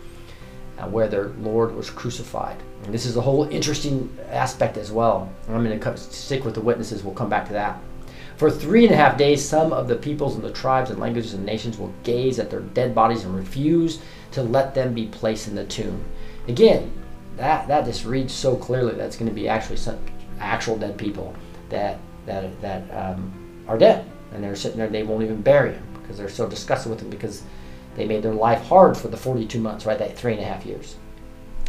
uh, 0.77 0.87
where 0.87 1.07
their 1.07 1.29
Lord 1.29 1.75
was 1.75 1.89
crucified. 1.89 2.57
And 2.83 2.93
this 2.93 3.05
is 3.05 3.17
a 3.17 3.21
whole 3.21 3.45
interesting 3.45 4.15
aspect 4.29 4.77
as 4.77 4.91
well. 4.91 5.31
I'm 5.47 5.63
going 5.63 5.79
to 5.79 5.97
stick 5.97 6.45
with 6.45 6.53
the 6.53 6.61
witnesses, 6.61 7.03
we'll 7.03 7.15
come 7.15 7.29
back 7.29 7.47
to 7.47 7.53
that. 7.53 7.79
For 8.37 8.49
three 8.49 8.85
and 8.85 8.93
a 8.93 8.97
half 8.97 9.17
days, 9.17 9.47
some 9.47 9.71
of 9.71 9.87
the 9.87 9.95
peoples 9.95 10.35
and 10.35 10.43
the 10.43 10.51
tribes 10.51 10.89
and 10.89 10.99
languages 10.99 11.33
and 11.33 11.45
nations 11.45 11.77
will 11.77 11.93
gaze 12.03 12.39
at 12.39 12.49
their 12.49 12.61
dead 12.61 12.95
bodies 12.95 13.23
and 13.23 13.35
refuse 13.35 13.99
to 14.31 14.41
let 14.41 14.73
them 14.73 14.93
be 14.93 15.05
placed 15.07 15.47
in 15.47 15.55
the 15.55 15.65
tomb. 15.65 16.03
Again, 16.47 16.91
that 17.37 17.67
that 17.67 17.85
just 17.85 18.05
reads 18.05 18.33
so 18.33 18.55
clearly 18.55 18.95
that's 18.95 19.15
going 19.15 19.29
to 19.29 19.35
be 19.35 19.47
actually 19.47 19.77
some 19.77 19.99
actual 20.39 20.77
dead 20.77 20.97
people 20.97 21.35
that 21.69 21.99
that 22.25 22.59
that 22.61 22.83
um, 22.91 23.42
are 23.67 23.77
dead, 23.77 24.09
and 24.33 24.43
they're 24.43 24.55
sitting 24.55 24.77
there. 24.77 24.87
They 24.87 25.03
won't 25.03 25.23
even 25.23 25.41
bury 25.41 25.71
them 25.71 25.87
because 26.01 26.17
they're 26.17 26.29
so 26.29 26.47
disgusted 26.47 26.89
with 26.89 26.99
them 26.99 27.09
because 27.09 27.43
they 27.95 28.05
made 28.05 28.23
their 28.23 28.33
life 28.33 28.63
hard 28.63 28.97
for 28.97 29.07
the 29.07 29.17
42 29.17 29.59
months, 29.59 29.85
right? 29.85 29.99
That 29.99 30.17
three 30.17 30.33
and 30.33 30.41
a 30.41 30.45
half 30.45 30.65
years. 30.65 30.95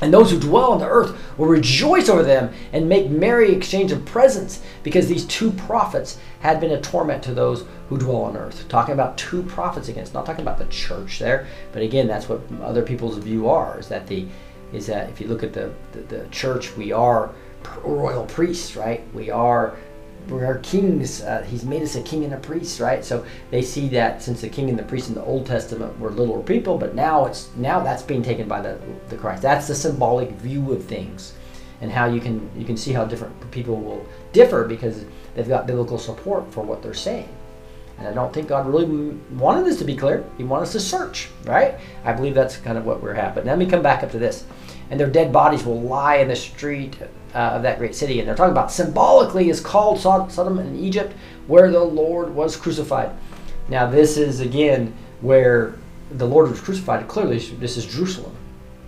And 0.02 0.12
those 0.12 0.30
who 0.30 0.40
dwell 0.40 0.72
on 0.72 0.80
the 0.80 0.88
earth 0.88 1.16
will 1.38 1.46
rejoice 1.46 2.08
over 2.08 2.22
them 2.22 2.52
and 2.72 2.88
make 2.88 3.08
merry 3.08 3.52
exchange 3.52 3.92
of 3.92 4.04
presents, 4.04 4.60
because 4.82 5.06
these 5.06 5.24
two 5.26 5.52
prophets 5.52 6.18
had 6.40 6.60
been 6.60 6.72
a 6.72 6.80
torment 6.80 7.22
to 7.24 7.34
those 7.34 7.64
who 7.88 7.98
dwell 7.98 8.22
on 8.22 8.36
earth. 8.36 8.68
Talking 8.68 8.94
about 8.94 9.16
two 9.16 9.42
prophets 9.44 9.88
against, 9.88 10.12
not 10.12 10.26
talking 10.26 10.42
about 10.42 10.58
the 10.58 10.66
church 10.66 11.20
there, 11.20 11.46
but 11.72 11.82
again, 11.82 12.08
that's 12.08 12.28
what 12.28 12.40
other 12.62 12.82
people's 12.82 13.18
view 13.18 13.48
are, 13.48 13.78
is 13.78 13.88
that 13.88 14.06
the 14.06 14.26
is 14.72 14.86
that 14.86 15.08
if 15.08 15.20
you 15.20 15.28
look 15.28 15.44
at 15.44 15.52
the, 15.52 15.72
the, 15.92 16.00
the 16.00 16.28
church, 16.30 16.76
we 16.76 16.90
are 16.90 17.30
royal 17.84 18.26
priests, 18.26 18.74
right? 18.74 19.04
We 19.14 19.30
are 19.30 19.76
we 20.28 20.42
are 20.42 20.58
kings. 20.58 21.22
Uh, 21.22 21.42
he's 21.42 21.64
made 21.64 21.82
us 21.82 21.96
a 21.96 22.02
king 22.02 22.24
and 22.24 22.34
a 22.34 22.38
priest, 22.38 22.80
right? 22.80 23.04
So 23.04 23.24
they 23.50 23.62
see 23.62 23.88
that 23.88 24.22
since 24.22 24.40
the 24.40 24.48
king 24.48 24.68
and 24.68 24.78
the 24.78 24.82
priest 24.84 25.08
in 25.08 25.14
the 25.14 25.24
Old 25.24 25.46
Testament 25.46 25.98
were 25.98 26.10
little 26.10 26.42
people, 26.42 26.78
but 26.78 26.94
now 26.94 27.26
it's 27.26 27.50
now 27.56 27.80
that's 27.80 28.02
being 28.02 28.22
taken 28.22 28.48
by 28.48 28.60
the 28.60 28.78
the 29.08 29.16
Christ. 29.16 29.42
That's 29.42 29.68
the 29.68 29.74
symbolic 29.74 30.30
view 30.32 30.72
of 30.72 30.84
things, 30.84 31.34
and 31.80 31.90
how 31.90 32.06
you 32.06 32.20
can 32.20 32.48
you 32.56 32.64
can 32.64 32.76
see 32.76 32.92
how 32.92 33.04
different 33.04 33.50
people 33.50 33.76
will 33.76 34.06
differ 34.32 34.64
because 34.64 35.04
they've 35.34 35.48
got 35.48 35.66
biblical 35.66 35.98
support 35.98 36.52
for 36.52 36.62
what 36.62 36.82
they're 36.82 36.94
saying. 36.94 37.28
And 37.98 38.08
I 38.08 38.12
don't 38.12 38.32
think 38.32 38.48
God 38.48 38.66
really 38.66 38.86
wanted 39.34 39.66
this 39.66 39.78
to 39.78 39.84
be 39.84 39.94
clear. 39.94 40.24
He 40.36 40.44
wanted 40.44 40.64
us 40.64 40.72
to 40.72 40.80
search, 40.80 41.28
right? 41.44 41.76
I 42.04 42.12
believe 42.12 42.34
that's 42.34 42.56
kind 42.56 42.76
of 42.76 42.84
what 42.84 43.00
we're 43.00 43.14
at. 43.14 43.34
But 43.34 43.44
let 43.44 43.56
me 43.56 43.66
come 43.66 43.82
back 43.82 44.02
up 44.02 44.10
to 44.12 44.18
this. 44.18 44.44
And 44.90 44.98
their 44.98 45.08
dead 45.08 45.32
bodies 45.32 45.64
will 45.64 45.80
lie 45.80 46.16
in 46.16 46.28
the 46.28 46.36
street 46.36 46.96
uh, 47.34 47.50
of 47.50 47.62
that 47.62 47.78
great 47.78 47.94
city. 47.94 48.18
And 48.18 48.28
they're 48.28 48.36
talking 48.36 48.52
about 48.52 48.70
symbolically 48.72 49.48
is 49.48 49.60
called 49.60 50.00
Sodom 50.00 50.58
and 50.58 50.78
Egypt, 50.78 51.14
where 51.46 51.70
the 51.70 51.82
Lord 51.82 52.34
was 52.34 52.56
crucified. 52.56 53.10
Now, 53.68 53.86
this 53.86 54.16
is 54.16 54.40
again 54.40 54.94
where 55.20 55.74
the 56.12 56.26
Lord 56.26 56.50
was 56.50 56.60
crucified. 56.60 57.08
Clearly, 57.08 57.38
this 57.38 57.76
is 57.76 57.86
Jerusalem, 57.86 58.36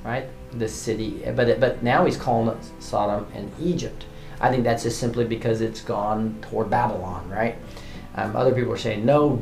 right? 0.05 0.27
This 0.53 0.75
city. 0.75 1.23
But, 1.35 1.61
but 1.61 1.83
now 1.83 2.05
he's 2.05 2.17
calling 2.17 2.57
it 2.57 2.65
Sodom 2.79 3.27
and 3.35 3.51
Egypt. 3.61 4.07
I 4.41 4.51
think 4.51 4.65
that's 4.65 4.83
just 4.83 5.01
simply 5.01 5.25
because 5.25 5.61
it's 5.61 5.81
gone 5.81 6.39
toward 6.43 6.69
Babylon, 6.69 7.29
right? 7.31 7.57
Um, 8.17 8.37
other 8.37 8.55
people 8.55 8.73
are 8.73 8.79
saying 8.79 9.05
no, 9.05 9.41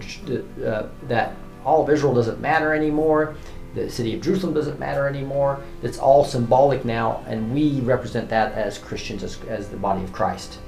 uh, 0.65 0.87
that 1.09 1.35
all 1.65 1.83
of 1.83 1.91
Israel 1.91 2.15
doesn't 2.15 2.41
matter 2.41 2.75
anymore. 2.75 3.37
The 3.75 3.91
city 3.91 4.15
of 4.15 4.21
Jerusalem 4.21 4.55
doesn't 4.55 4.79
matter 4.79 5.09
anymore. 5.09 5.61
It's 5.83 5.99
all 5.99 6.25
symbolic 6.25 6.85
now, 6.85 7.25
and 7.27 7.53
we 7.53 7.81
represent 7.81 8.29
that 8.29 8.53
as 8.53 8.79
Christians, 8.79 9.23
as, 9.23 9.41
as 9.49 9.69
the 9.69 9.77
body 9.77 10.05
of 10.05 10.13
Christ. 10.13 10.59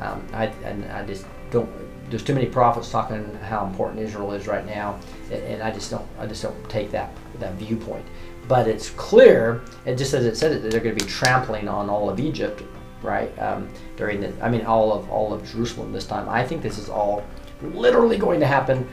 Um, 0.00 0.26
I, 0.32 0.46
and 0.64 0.84
I 0.92 1.04
just 1.04 1.26
don't. 1.50 1.68
There's 2.10 2.24
too 2.24 2.34
many 2.34 2.46
prophets 2.46 2.90
talking 2.90 3.34
how 3.42 3.66
important 3.66 4.00
Israel 4.00 4.32
is 4.32 4.46
right 4.46 4.64
now, 4.66 4.98
and 5.30 5.62
I 5.62 5.70
just 5.70 5.90
don't. 5.90 6.06
I 6.18 6.26
just 6.26 6.42
don't 6.42 6.68
take 6.68 6.90
that 6.90 7.12
that 7.38 7.54
viewpoint. 7.54 8.04
But 8.48 8.66
it's 8.66 8.90
clear, 8.90 9.62
and 9.86 9.98
just 9.98 10.14
as 10.14 10.24
it 10.24 10.36
said, 10.36 10.52
that 10.52 10.70
they're 10.70 10.80
going 10.80 10.96
to 10.96 11.04
be 11.04 11.10
trampling 11.10 11.68
on 11.68 11.90
all 11.90 12.08
of 12.08 12.18
Egypt, 12.18 12.62
right? 13.02 13.36
Um, 13.38 13.68
during 13.96 14.20
the, 14.20 14.32
I 14.40 14.48
mean, 14.48 14.64
all 14.64 14.92
of 14.92 15.10
all 15.10 15.34
of 15.34 15.48
Jerusalem 15.50 15.92
this 15.92 16.06
time. 16.06 16.28
I 16.28 16.44
think 16.44 16.62
this 16.62 16.78
is 16.78 16.88
all 16.88 17.22
literally 17.60 18.16
going 18.16 18.40
to 18.40 18.46
happen 18.46 18.88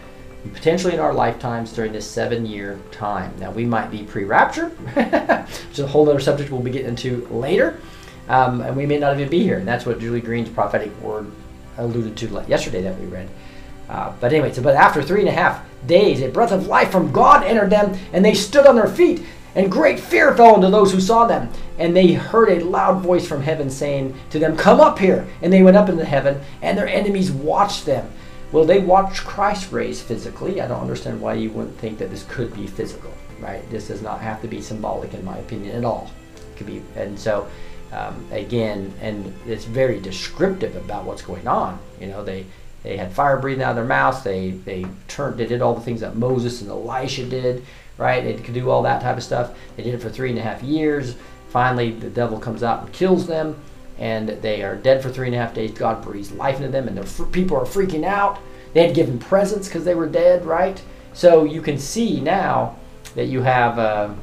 potentially 0.54 0.94
in 0.94 1.00
our 1.00 1.14
lifetimes 1.14 1.74
during 1.74 1.92
this 1.92 2.10
seven 2.10 2.46
year 2.46 2.80
time. 2.92 3.34
Now, 3.40 3.52
we 3.52 3.66
might 3.66 3.92
be 3.92 4.04
pre 4.04 4.24
rapture, 4.24 4.70
which 4.70 5.72
is 5.72 5.80
a 5.80 5.88
whole 5.88 6.10
other 6.10 6.20
subject 6.20 6.52
we'll 6.52 6.62
be 6.62 6.72
getting 6.72 6.90
into 6.90 7.26
later, 7.28 7.80
um, 8.28 8.62
and 8.62 8.76
we 8.76 8.86
may 8.86 8.98
not 8.98 9.16
even 9.16 9.30
be 9.30 9.44
here. 9.44 9.58
And 9.58 9.68
that's 9.68 9.86
what 9.86 10.00
Julie 10.00 10.22
Green's 10.22 10.50
prophetic 10.50 10.98
word 11.02 11.32
alluded 11.78 12.16
to 12.18 12.46
yesterday 12.48 12.82
that 12.82 13.00
we 13.00 13.06
read. 13.08 13.30
Uh, 13.90 14.14
but 14.20 14.34
anyway, 14.34 14.52
so 14.52 14.62
but 14.62 14.76
after 14.76 15.02
three 15.04 15.20
and 15.20 15.30
a 15.30 15.34
half 15.34 15.64
days, 15.86 16.22
a 16.22 16.30
breath 16.30 16.52
of 16.52 16.68
life 16.68 16.92
from 16.92 17.12
God 17.12 17.44
entered 17.44 17.70
them, 17.70 17.98
and 18.14 18.26
they 18.26 18.34
stood 18.34 18.66
on 18.66 18.76
their 18.76 18.88
feet, 18.88 19.24
and 19.54 19.72
great 19.72 20.00
fear 20.00 20.36
fell 20.36 20.56
into 20.56 20.70
those 20.70 20.92
who 20.92 21.00
saw 21.00 21.26
them. 21.26 21.50
And 21.78 21.96
they 21.96 22.14
heard 22.14 22.50
a 22.50 22.66
loud 22.66 23.02
voice 23.02 23.28
from 23.28 23.42
heaven 23.42 23.70
saying 23.70 24.16
to 24.32 24.40
them, 24.40 24.58
Come 24.58 24.82
up 24.82 25.00
here. 25.00 25.28
And 25.42 25.52
they 25.52 25.64
went 25.64 25.78
up 25.78 25.90
into 25.90 26.04
heaven, 26.04 26.42
and 26.62 26.78
their 26.78 26.88
enemies 26.88 27.32
watched 27.32 27.86
them. 27.86 28.12
Well, 28.56 28.64
they 28.64 28.80
watched 28.80 29.26
Christ 29.26 29.74
raised 29.74 30.04
physically. 30.04 30.62
I 30.62 30.68
don't 30.70 30.80
understand 30.80 31.20
why 31.20 31.34
you 31.34 31.50
wouldn't 31.50 31.78
think 31.78 31.98
that 31.98 32.10
this 32.10 32.24
could 32.30 32.56
be 32.56 32.68
physical, 32.68 33.12
right? 33.42 33.70
This 33.70 33.90
does 33.90 34.02
not 34.02 34.22
have 34.22 34.42
to 34.44 34.48
be 34.48 34.62
symbolic, 34.62 35.14
in 35.14 35.26
my 35.26 35.38
opinion, 35.40 35.76
at 35.76 35.84
all. 35.84 36.10
It 36.38 36.56
could 36.56 36.68
be, 36.68 36.82
and 36.96 37.20
so 37.20 37.50
um, 37.92 38.26
again, 38.32 38.94
and 39.02 39.34
it's 39.46 39.66
very 39.66 40.00
descriptive 40.00 40.78
about 40.78 41.04
what's 41.04 41.22
going 41.22 41.46
on. 41.50 41.78
You 42.00 42.08
know, 42.08 42.24
they 42.24 42.46
they 42.82 42.96
had 42.96 43.12
fire 43.12 43.38
breathing 43.38 43.62
out 43.62 43.72
of 43.72 43.76
their 43.76 43.84
mouths. 43.84 44.24
They 44.24 44.52
they 44.52 44.86
turned, 45.10 45.38
they 45.38 45.48
did 45.48 45.62
all 45.62 45.76
the 45.76 45.82
things 45.82 46.00
that 46.00 46.16
Moses 46.16 46.62
and 46.62 46.70
Elisha 46.70 47.26
did, 47.26 47.66
right? 47.98 48.24
They 48.24 48.36
could 48.36 48.54
do 48.54 48.70
all 48.70 48.84
that 48.84 49.02
type 49.02 49.18
of 49.18 49.24
stuff. 49.24 49.54
They 49.76 49.84
did 49.84 49.96
it 49.96 50.02
for 50.02 50.10
three 50.10 50.30
and 50.30 50.40
a 50.40 50.42
half 50.42 50.64
years. 50.64 51.18
Finally, 51.50 51.92
the 51.92 52.10
devil 52.10 52.40
comes 52.40 52.64
out 52.64 52.86
and 52.86 52.94
kills 52.94 53.28
them 53.28 53.62
and 53.98 54.30
they 54.30 54.62
are 54.62 54.76
dead 54.76 55.02
for 55.02 55.10
three 55.10 55.28
and 55.28 55.36
a 55.36 55.40
half 55.40 55.54
days. 55.54 55.72
God 55.72 56.04
breathes 56.04 56.32
life 56.32 56.58
into 56.58 56.70
them, 56.70 56.88
and 56.88 56.98
the 56.98 57.26
people 57.26 57.58
are 57.58 57.66
freaking 57.66 58.04
out. 58.04 58.40
They 58.74 58.86
had 58.86 58.96
given 58.96 59.20
presents 59.20 59.68
because 59.68 59.86
they 59.86 59.96
were 59.96 60.08
dead, 60.08 60.46
right? 60.46 60.82
So 61.14 61.46
you 61.46 61.62
can 61.62 61.78
see 61.78 62.20
now 62.20 62.76
that 63.16 63.28
you 63.28 63.42
have 63.42 63.80
uh, 63.80 64.14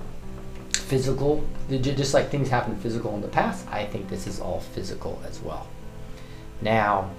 physical, 0.73 1.43
just 1.71 2.13
like 2.13 2.31
things 2.31 2.51
happen 2.51 2.77
physical 2.77 3.15
in 3.15 3.23
the 3.23 3.29
past. 3.29 3.67
I 3.71 3.87
think 3.87 4.09
this 4.09 4.27
is 4.27 4.41
all 4.41 4.61
physical 4.61 5.21
as 5.27 5.41
well. 5.41 5.67
Now, 6.61 7.11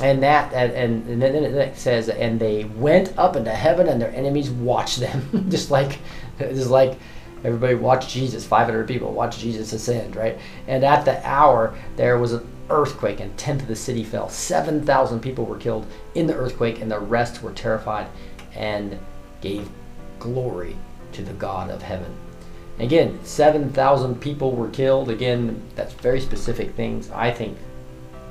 and 0.00 0.22
that 0.22 0.52
and, 0.52 1.08
and 1.08 1.20
then 1.20 1.34
it 1.34 1.76
says, 1.76 2.08
and 2.08 2.38
they 2.38 2.64
went 2.64 3.18
up 3.18 3.34
into 3.34 3.50
heaven, 3.50 3.88
and 3.88 4.00
their 4.00 4.14
enemies 4.14 4.50
watched 4.50 5.00
them, 5.00 5.46
just 5.50 5.72
like, 5.72 5.98
just 6.38 6.70
like 6.70 6.96
Everybody 7.44 7.74
watched 7.74 8.10
Jesus. 8.10 8.44
500 8.44 8.86
people 8.86 9.12
watched 9.12 9.40
Jesus 9.40 9.72
ascend, 9.72 10.16
right? 10.16 10.38
And 10.66 10.84
at 10.84 11.04
the 11.04 11.24
hour, 11.26 11.74
there 11.96 12.18
was 12.18 12.32
an 12.32 12.46
earthquake, 12.70 13.20
and 13.20 13.36
10th 13.36 13.62
of 13.62 13.68
the 13.68 13.76
city 13.76 14.04
fell. 14.04 14.28
7,000 14.28 15.20
people 15.20 15.46
were 15.46 15.58
killed 15.58 15.86
in 16.14 16.26
the 16.26 16.34
earthquake, 16.34 16.80
and 16.80 16.90
the 16.90 16.98
rest 16.98 17.42
were 17.42 17.52
terrified 17.52 18.08
and 18.54 18.98
gave 19.40 19.68
glory 20.18 20.76
to 21.12 21.22
the 21.22 21.32
God 21.34 21.70
of 21.70 21.82
heaven. 21.82 22.14
Again, 22.78 23.18
7,000 23.24 24.20
people 24.20 24.52
were 24.54 24.68
killed. 24.68 25.10
Again, 25.10 25.62
that's 25.74 25.94
very 25.94 26.20
specific 26.20 26.74
things. 26.74 27.10
I 27.10 27.30
think 27.30 27.56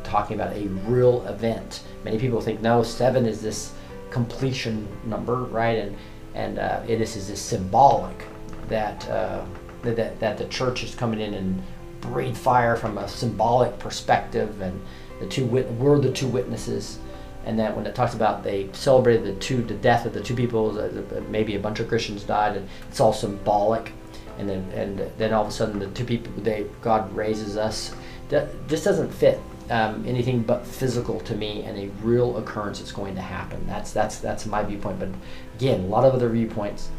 talking 0.03 0.39
about 0.39 0.55
a 0.55 0.67
real 0.87 1.25
event. 1.27 1.83
Many 2.05 2.17
people 2.17 2.39
think, 2.39 2.61
no, 2.61 2.81
seven 2.81 3.25
is 3.25 3.41
this 3.41 3.73
completion 4.09 4.87
number, 5.05 5.43
right? 5.43 5.77
And 5.77 5.97
and 6.33 6.59
uh, 6.59 6.81
this 6.85 7.15
is 7.15 7.27
this 7.27 7.41
symbolic 7.41 8.23
that, 8.69 9.07
uh, 9.09 9.43
that, 9.83 10.19
that 10.19 10.37
the 10.37 10.47
church 10.47 10.83
is 10.83 10.95
coming 10.95 11.19
in 11.19 11.33
and 11.33 11.63
breathe 12.01 12.37
fire 12.37 12.75
from 12.75 12.97
a 12.97 13.07
symbolic 13.07 13.77
perspective, 13.79 14.61
and 14.61 14.79
the 15.19 15.27
two 15.27 15.45
wit- 15.45 15.69
we're 15.73 15.99
the 15.99 16.11
two 16.11 16.27
witnesses. 16.27 16.99
And 17.45 17.57
that 17.59 17.75
when 17.75 17.85
it 17.85 17.95
talks 17.95 18.13
about 18.13 18.43
they 18.43 18.67
celebrated 18.73 19.23
the 19.23 19.39
two 19.39 19.61
the 19.61 19.73
death 19.75 20.05
of 20.05 20.13
the 20.13 20.21
two 20.21 20.35
people, 20.35 20.77
uh, 20.77 21.21
maybe 21.29 21.55
a 21.55 21.59
bunch 21.59 21.79
of 21.79 21.87
Christians 21.87 22.23
died, 22.23 22.57
and 22.57 22.67
it's 22.89 22.99
all 22.99 23.13
symbolic. 23.13 23.93
And 24.37 24.49
then 24.49 24.69
and 24.75 25.11
then 25.17 25.33
all 25.33 25.43
of 25.43 25.47
a 25.47 25.51
sudden 25.51 25.79
the 25.79 25.87
two 25.87 26.03
people 26.03 26.31
they 26.37 26.65
God 26.81 27.15
raises 27.15 27.55
us. 27.55 27.95
This 28.27 28.83
doesn't 28.83 29.13
fit 29.13 29.39
um, 29.69 30.05
anything 30.05 30.41
but 30.41 30.65
physical 30.65 31.21
to 31.21 31.35
me 31.35 31.63
and 31.63 31.77
a 31.77 31.87
real 32.05 32.37
occurrence 32.37 32.79
that's 32.79 32.91
going 32.91 33.15
to 33.15 33.21
happen. 33.21 33.65
That's 33.65 33.91
that's 33.91 34.19
that's 34.19 34.45
my 34.45 34.63
viewpoint. 34.63 34.99
But 34.99 35.09
again, 35.55 35.85
a 35.85 35.87
lot 35.87 36.03
of 36.03 36.13
other 36.13 36.29
viewpoints. 36.29 36.89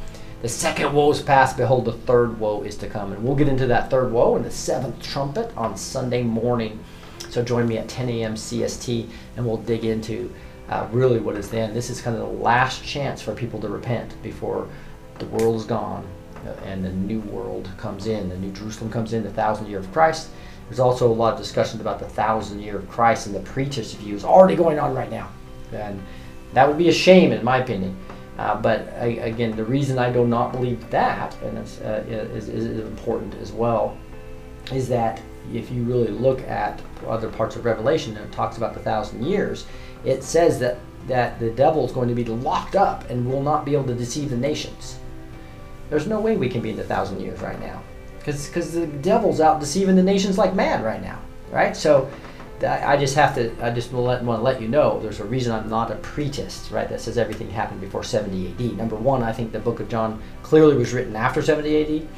The 0.41 0.49
second 0.49 0.93
woe 0.93 1.11
is 1.11 1.21
past. 1.21 1.57
Behold, 1.57 1.85
the 1.85 1.93
third 1.93 2.39
woe 2.39 2.63
is 2.63 2.77
to 2.77 2.89
come, 2.89 3.13
and 3.13 3.25
we'll 3.25 3.35
get 3.35 3.49
into 3.49 3.67
that 3.67 3.91
third 3.91 4.13
woe 4.13 4.37
and 4.37 4.45
the 4.45 4.51
seventh 4.51 5.03
trumpet 5.03 5.51
on 5.57 5.77
Sunday 5.77 6.23
morning. 6.23 6.79
So 7.29 7.43
join 7.43 7.67
me 7.67 7.77
at 7.79 7.89
10 7.89 8.09
a.m. 8.09 8.35
CST, 8.35 9.09
and 9.37 9.45
we'll 9.45 9.57
dig 9.57 9.85
into 9.85 10.33
uh, 10.69 10.87
really 10.93 11.19
what 11.19 11.37
is 11.37 11.51
then. 11.51 11.75
This 11.75 11.91
is 11.91 12.01
kind 12.01 12.17
of 12.17 12.23
the 12.23 12.43
last 12.43 12.85
chance 12.85 13.21
for 13.21 13.35
people 13.35 13.61
to 13.61 13.69
repent 13.69 14.21
before 14.23 14.69
the 15.19 15.27
world 15.27 15.57
is 15.57 15.65
gone 15.65 16.07
uh, 16.47 16.51
and 16.65 16.85
the 16.85 16.93
new 16.93 17.21
world 17.21 17.69
comes 17.77 18.07
in. 18.07 18.29
The 18.29 18.37
new 18.39 18.53
Jerusalem 18.53 18.93
comes 18.93 19.15
in, 19.15 19.25
the 19.25 19.31
thousand 19.31 19.67
year 19.67 19.79
of 19.79 19.93
Christ. 19.93 20.29
There's 20.69 20.79
also 20.81 21.11
a 21.11 21.13
lot 21.13 21.33
of 21.33 21.39
discussion 21.39 21.81
about 21.81 21.99
the 21.99 22.09
thousand 22.09 22.61
year 22.61 22.77
of 22.77 22.89
Christ 22.89 23.27
and 23.27 23.35
the 23.35 23.41
view 23.41 24.15
is 24.15 24.25
already 24.25 24.55
going 24.55 24.79
on 24.79 24.95
right 24.95 25.11
now. 25.11 25.31
And 25.73 26.01
that 26.53 26.69
would 26.69 26.79
be 26.79 26.89
a 26.89 26.93
shame, 26.93 27.33
in 27.33 27.45
my 27.45 27.59
opinion. 27.59 27.97
Uh, 28.39 28.55
but 28.61 28.89
I, 29.01 29.07
again, 29.07 29.57
the 29.57 29.65
reason 29.65 29.99
I 29.99 30.13
do 30.13 30.25
not 30.25 30.53
believe 30.53 30.89
that, 30.91 31.37
and 31.43 31.59
it's, 31.59 31.81
uh, 31.81 32.05
is, 32.09 32.49
is, 32.49 32.79
important 32.87 33.35
as 33.35 33.51
well, 33.51 33.99
is 34.73 34.89
that 34.89 35.21
if 35.53 35.73
you 35.73 35.83
really 35.83 36.09
look 36.09 36.41
at 36.43 36.81
other 37.07 37.29
parts 37.31 37.57
of 37.57 37.65
Revelation, 37.65 38.17
and 38.17 38.25
it 38.25 38.33
talks 38.33 38.57
about 38.57 38.75
the 38.75 38.81
thousand 38.81 39.25
years, 39.25 39.67
it 40.05 40.23
says 40.23 40.59
that 40.61 40.79
that 41.09 41.41
the 41.41 41.51
devil 41.51 41.87
is 41.87 41.93
going 41.93 42.09
to 42.09 42.15
be 42.15 42.25
locked 42.25 42.77
up 42.77 43.09
and 43.09 43.27
will 43.27 43.43
not 43.43 43.65
be 43.65 43.73
able 43.73 43.87
to 43.87 43.95
deceive 43.95 44.29
the 44.29 44.37
nations. 44.37 44.99
There's 45.89 46.07
no 46.07 46.21
way 46.21 46.37
we 46.37 46.51
can 46.51 46.61
be 46.61 46.71
in 46.71 46.77
the 46.77 46.85
thousand 46.85 47.21
years 47.21 47.41
right 47.41 47.59
now, 47.59 47.83
because 48.19 48.73
the 48.73 48.87
devil's 48.87 49.41
out 49.41 49.59
deceiving 49.59 49.97
the 49.97 50.03
nations 50.03 50.39
like 50.39 50.55
mad 50.55 50.85
right 50.85 51.03
now, 51.03 51.19
right? 51.51 51.75
So 51.75 52.11
I 52.65 52.97
just 52.97 53.15
have 53.15 53.35
to, 53.37 53.53
I 53.65 53.71
just 53.71 53.93
want 53.93 54.25
to 54.25 54.33
let 54.33 54.61
you 54.61 54.69
know 54.69 54.99
there's 55.01 55.21
a 55.21 55.25
reason 55.25 55.53
I'm 55.53 55.69
not 55.69 55.91
a 55.93 55.97
preterist, 55.97 56.73
right? 56.73 56.89
That 56.89 57.01
says 57.01 57.17
everything 57.17 57.51
happened 57.51 57.81
before 57.81 58.03
70 58.03 58.49
AD. 58.49 58.77
Number 58.77 58.97
one, 58.97 59.23
I 59.23 59.33
think 59.33 59.53
the 59.53 59.61
book 59.61 59.79
of 59.81 59.89
John 59.89 60.21
clearly 60.43 60.77
was 60.77 60.93
written 60.93 61.15
after 61.15 61.41
70 61.41 62.01
AD. 62.03 62.09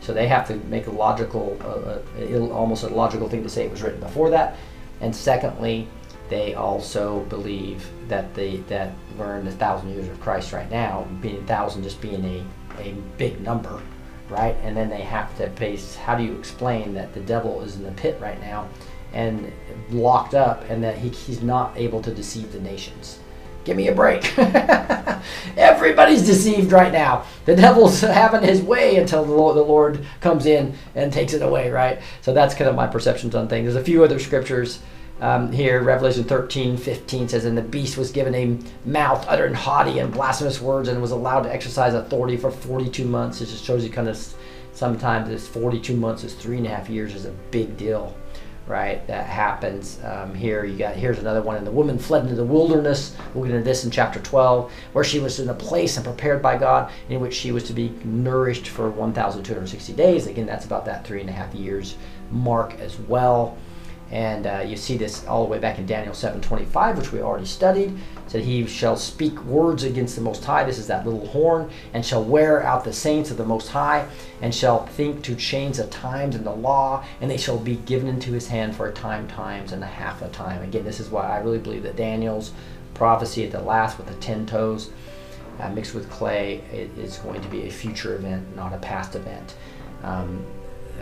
So 0.00 0.12
they 0.12 0.28
have 0.28 0.46
to 0.48 0.56
make 0.66 0.86
a 0.86 0.90
logical, 0.90 1.56
uh, 1.62 2.52
almost 2.52 2.84
a 2.84 2.88
logical 2.88 3.28
thing 3.28 3.42
to 3.42 3.48
say 3.48 3.64
it 3.64 3.70
was 3.70 3.82
written 3.82 4.00
before 4.00 4.30
that. 4.30 4.56
And 5.00 5.14
secondly, 5.14 5.88
they 6.28 6.54
also 6.54 7.20
believe 7.24 7.88
that 8.08 8.34
they 8.34 8.58
that 8.68 8.92
we're 9.16 9.36
in 9.38 9.44
the 9.44 9.52
thousand 9.52 9.90
years 9.90 10.08
of 10.08 10.20
Christ 10.20 10.52
right 10.52 10.70
now, 10.70 11.06
being 11.20 11.38
a 11.38 11.46
thousand 11.46 11.82
just 11.82 12.00
being 12.00 12.24
a, 12.24 12.82
a 12.82 12.92
big 13.16 13.40
number, 13.40 13.80
right? 14.28 14.56
And 14.62 14.76
then 14.76 14.88
they 14.88 15.02
have 15.02 15.36
to 15.38 15.48
base 15.48 15.94
how 15.94 16.16
do 16.16 16.24
you 16.24 16.36
explain 16.38 16.94
that 16.94 17.14
the 17.14 17.20
devil 17.20 17.60
is 17.62 17.76
in 17.76 17.84
the 17.84 17.92
pit 17.92 18.18
right 18.20 18.40
now 18.40 18.68
and 19.16 19.50
locked 19.90 20.34
up 20.34 20.68
and 20.68 20.84
that 20.84 20.98
he, 20.98 21.08
he's 21.08 21.42
not 21.42 21.76
able 21.76 22.02
to 22.02 22.14
deceive 22.14 22.52
the 22.52 22.60
nations. 22.60 23.18
Give 23.64 23.76
me 23.76 23.88
a 23.88 23.94
break. 23.94 24.38
Everybody's 25.56 26.24
deceived 26.24 26.70
right 26.70 26.92
now. 26.92 27.24
The 27.46 27.56
devil's 27.56 28.00
having 28.02 28.42
his 28.42 28.62
way 28.62 28.96
until 28.96 29.24
the 29.24 29.32
Lord, 29.32 29.56
the 29.56 29.62
Lord 29.62 30.06
comes 30.20 30.46
in 30.46 30.74
and 30.94 31.12
takes 31.12 31.32
it 31.32 31.42
away, 31.42 31.70
right? 31.70 31.98
So 32.20 32.32
that's 32.32 32.54
kind 32.54 32.68
of 32.68 32.76
my 32.76 32.86
perceptions 32.86 33.34
on 33.34 33.48
things. 33.48 33.64
There's 33.64 33.82
a 33.82 33.84
few 33.84 34.04
other 34.04 34.20
scriptures 34.20 34.80
um, 35.20 35.50
here, 35.50 35.82
Revelation 35.82 36.24
13, 36.24 36.76
15 36.76 37.28
says, 37.30 37.46
And 37.46 37.56
the 37.56 37.62
beast 37.62 37.96
was 37.96 38.12
given 38.12 38.34
a 38.34 38.58
mouth 38.86 39.24
uttering 39.28 39.54
haughty 39.54 39.98
and 39.98 40.12
blasphemous 40.12 40.60
words 40.60 40.88
and 40.88 41.00
was 41.00 41.10
allowed 41.10 41.42
to 41.42 41.52
exercise 41.52 41.94
authority 41.94 42.36
for 42.36 42.50
42 42.50 43.04
months. 43.06 43.40
It 43.40 43.46
just 43.46 43.64
shows 43.64 43.82
you 43.82 43.90
kind 43.90 44.08
of 44.08 44.34
sometimes 44.74 45.28
this 45.28 45.48
42 45.48 45.96
months 45.96 46.22
is 46.22 46.34
three 46.34 46.58
and 46.58 46.66
a 46.66 46.68
half 46.68 46.90
years 46.90 47.14
is 47.14 47.24
a 47.24 47.30
big 47.50 47.78
deal, 47.78 48.14
right? 48.66 49.06
That 49.06 49.26
happens 49.26 49.98
um, 50.04 50.34
here. 50.34 50.64
You 50.64 50.76
got 50.76 50.96
here's 50.96 51.18
another 51.18 51.42
one. 51.42 51.56
And 51.56 51.66
the 51.66 51.70
woman 51.70 51.98
fled 51.98 52.24
into 52.24 52.34
the 52.34 52.44
wilderness. 52.44 53.16
We'll 53.34 53.44
get 53.44 53.54
into 53.54 53.64
this 53.64 53.84
in 53.84 53.90
chapter 53.90 54.20
12, 54.20 54.72
where 54.92 55.04
she 55.04 55.18
was 55.18 55.38
in 55.38 55.48
a 55.48 55.54
place 55.54 55.96
and 55.96 56.04
prepared 56.04 56.42
by 56.42 56.58
God 56.58 56.90
in 57.08 57.20
which 57.20 57.34
she 57.34 57.52
was 57.52 57.64
to 57.64 57.72
be 57.72 57.90
nourished 58.04 58.68
for 58.68 58.90
1,260 58.90 59.92
days. 59.92 60.26
Again, 60.26 60.46
that's 60.46 60.66
about 60.66 60.84
that 60.86 61.06
three 61.06 61.20
and 61.20 61.30
a 61.30 61.32
half 61.32 61.54
years 61.54 61.96
mark 62.30 62.74
as 62.80 62.98
well. 62.98 63.56
And 64.10 64.46
uh, 64.46 64.64
you 64.64 64.76
see 64.76 64.96
this 64.96 65.26
all 65.26 65.44
the 65.44 65.50
way 65.50 65.58
back 65.58 65.78
in 65.78 65.86
Daniel 65.86 66.14
7:25, 66.14 66.96
which 66.96 67.12
we 67.12 67.20
already 67.20 67.46
studied. 67.46 67.96
Said 68.28 68.42
he 68.42 68.66
shall 68.66 68.96
speak 68.96 69.40
words 69.44 69.82
against 69.82 70.14
the 70.14 70.22
Most 70.22 70.44
High. 70.44 70.64
This 70.64 70.78
is 70.78 70.86
that 70.86 71.04
little 71.04 71.26
horn, 71.26 71.70
and 71.92 72.04
shall 72.04 72.22
wear 72.22 72.62
out 72.62 72.84
the 72.84 72.92
saints 72.92 73.30
of 73.30 73.36
the 73.36 73.44
Most 73.44 73.68
High, 73.68 74.06
and 74.40 74.54
shall 74.54 74.86
think 74.86 75.22
to 75.24 75.34
change 75.34 75.76
the 75.78 75.86
times 75.88 76.34
and 76.36 76.46
the 76.46 76.52
law, 76.52 77.04
and 77.20 77.30
they 77.30 77.36
shall 77.36 77.58
be 77.58 77.76
given 77.76 78.08
into 78.08 78.32
his 78.32 78.48
hand 78.48 78.76
for 78.76 78.88
a 78.88 78.92
time, 78.92 79.26
times, 79.28 79.72
and 79.72 79.82
a 79.82 79.86
half 79.86 80.22
a 80.22 80.28
time. 80.28 80.62
Again, 80.62 80.84
this 80.84 81.00
is 81.00 81.08
why 81.08 81.28
I 81.28 81.38
really 81.38 81.58
believe 81.58 81.82
that 81.82 81.96
Daniel's 81.96 82.52
prophecy 82.94 83.44
at 83.44 83.52
the 83.52 83.60
last 83.60 83.98
with 83.98 84.06
the 84.06 84.14
ten 84.14 84.46
toes 84.46 84.90
uh, 85.60 85.68
mixed 85.70 85.94
with 85.94 86.08
clay 86.10 86.62
is 86.72 87.18
going 87.18 87.40
to 87.40 87.48
be 87.48 87.66
a 87.66 87.70
future 87.70 88.14
event, 88.14 88.54
not 88.54 88.72
a 88.72 88.78
past 88.78 89.14
event. 89.14 89.54
Um, 90.02 90.44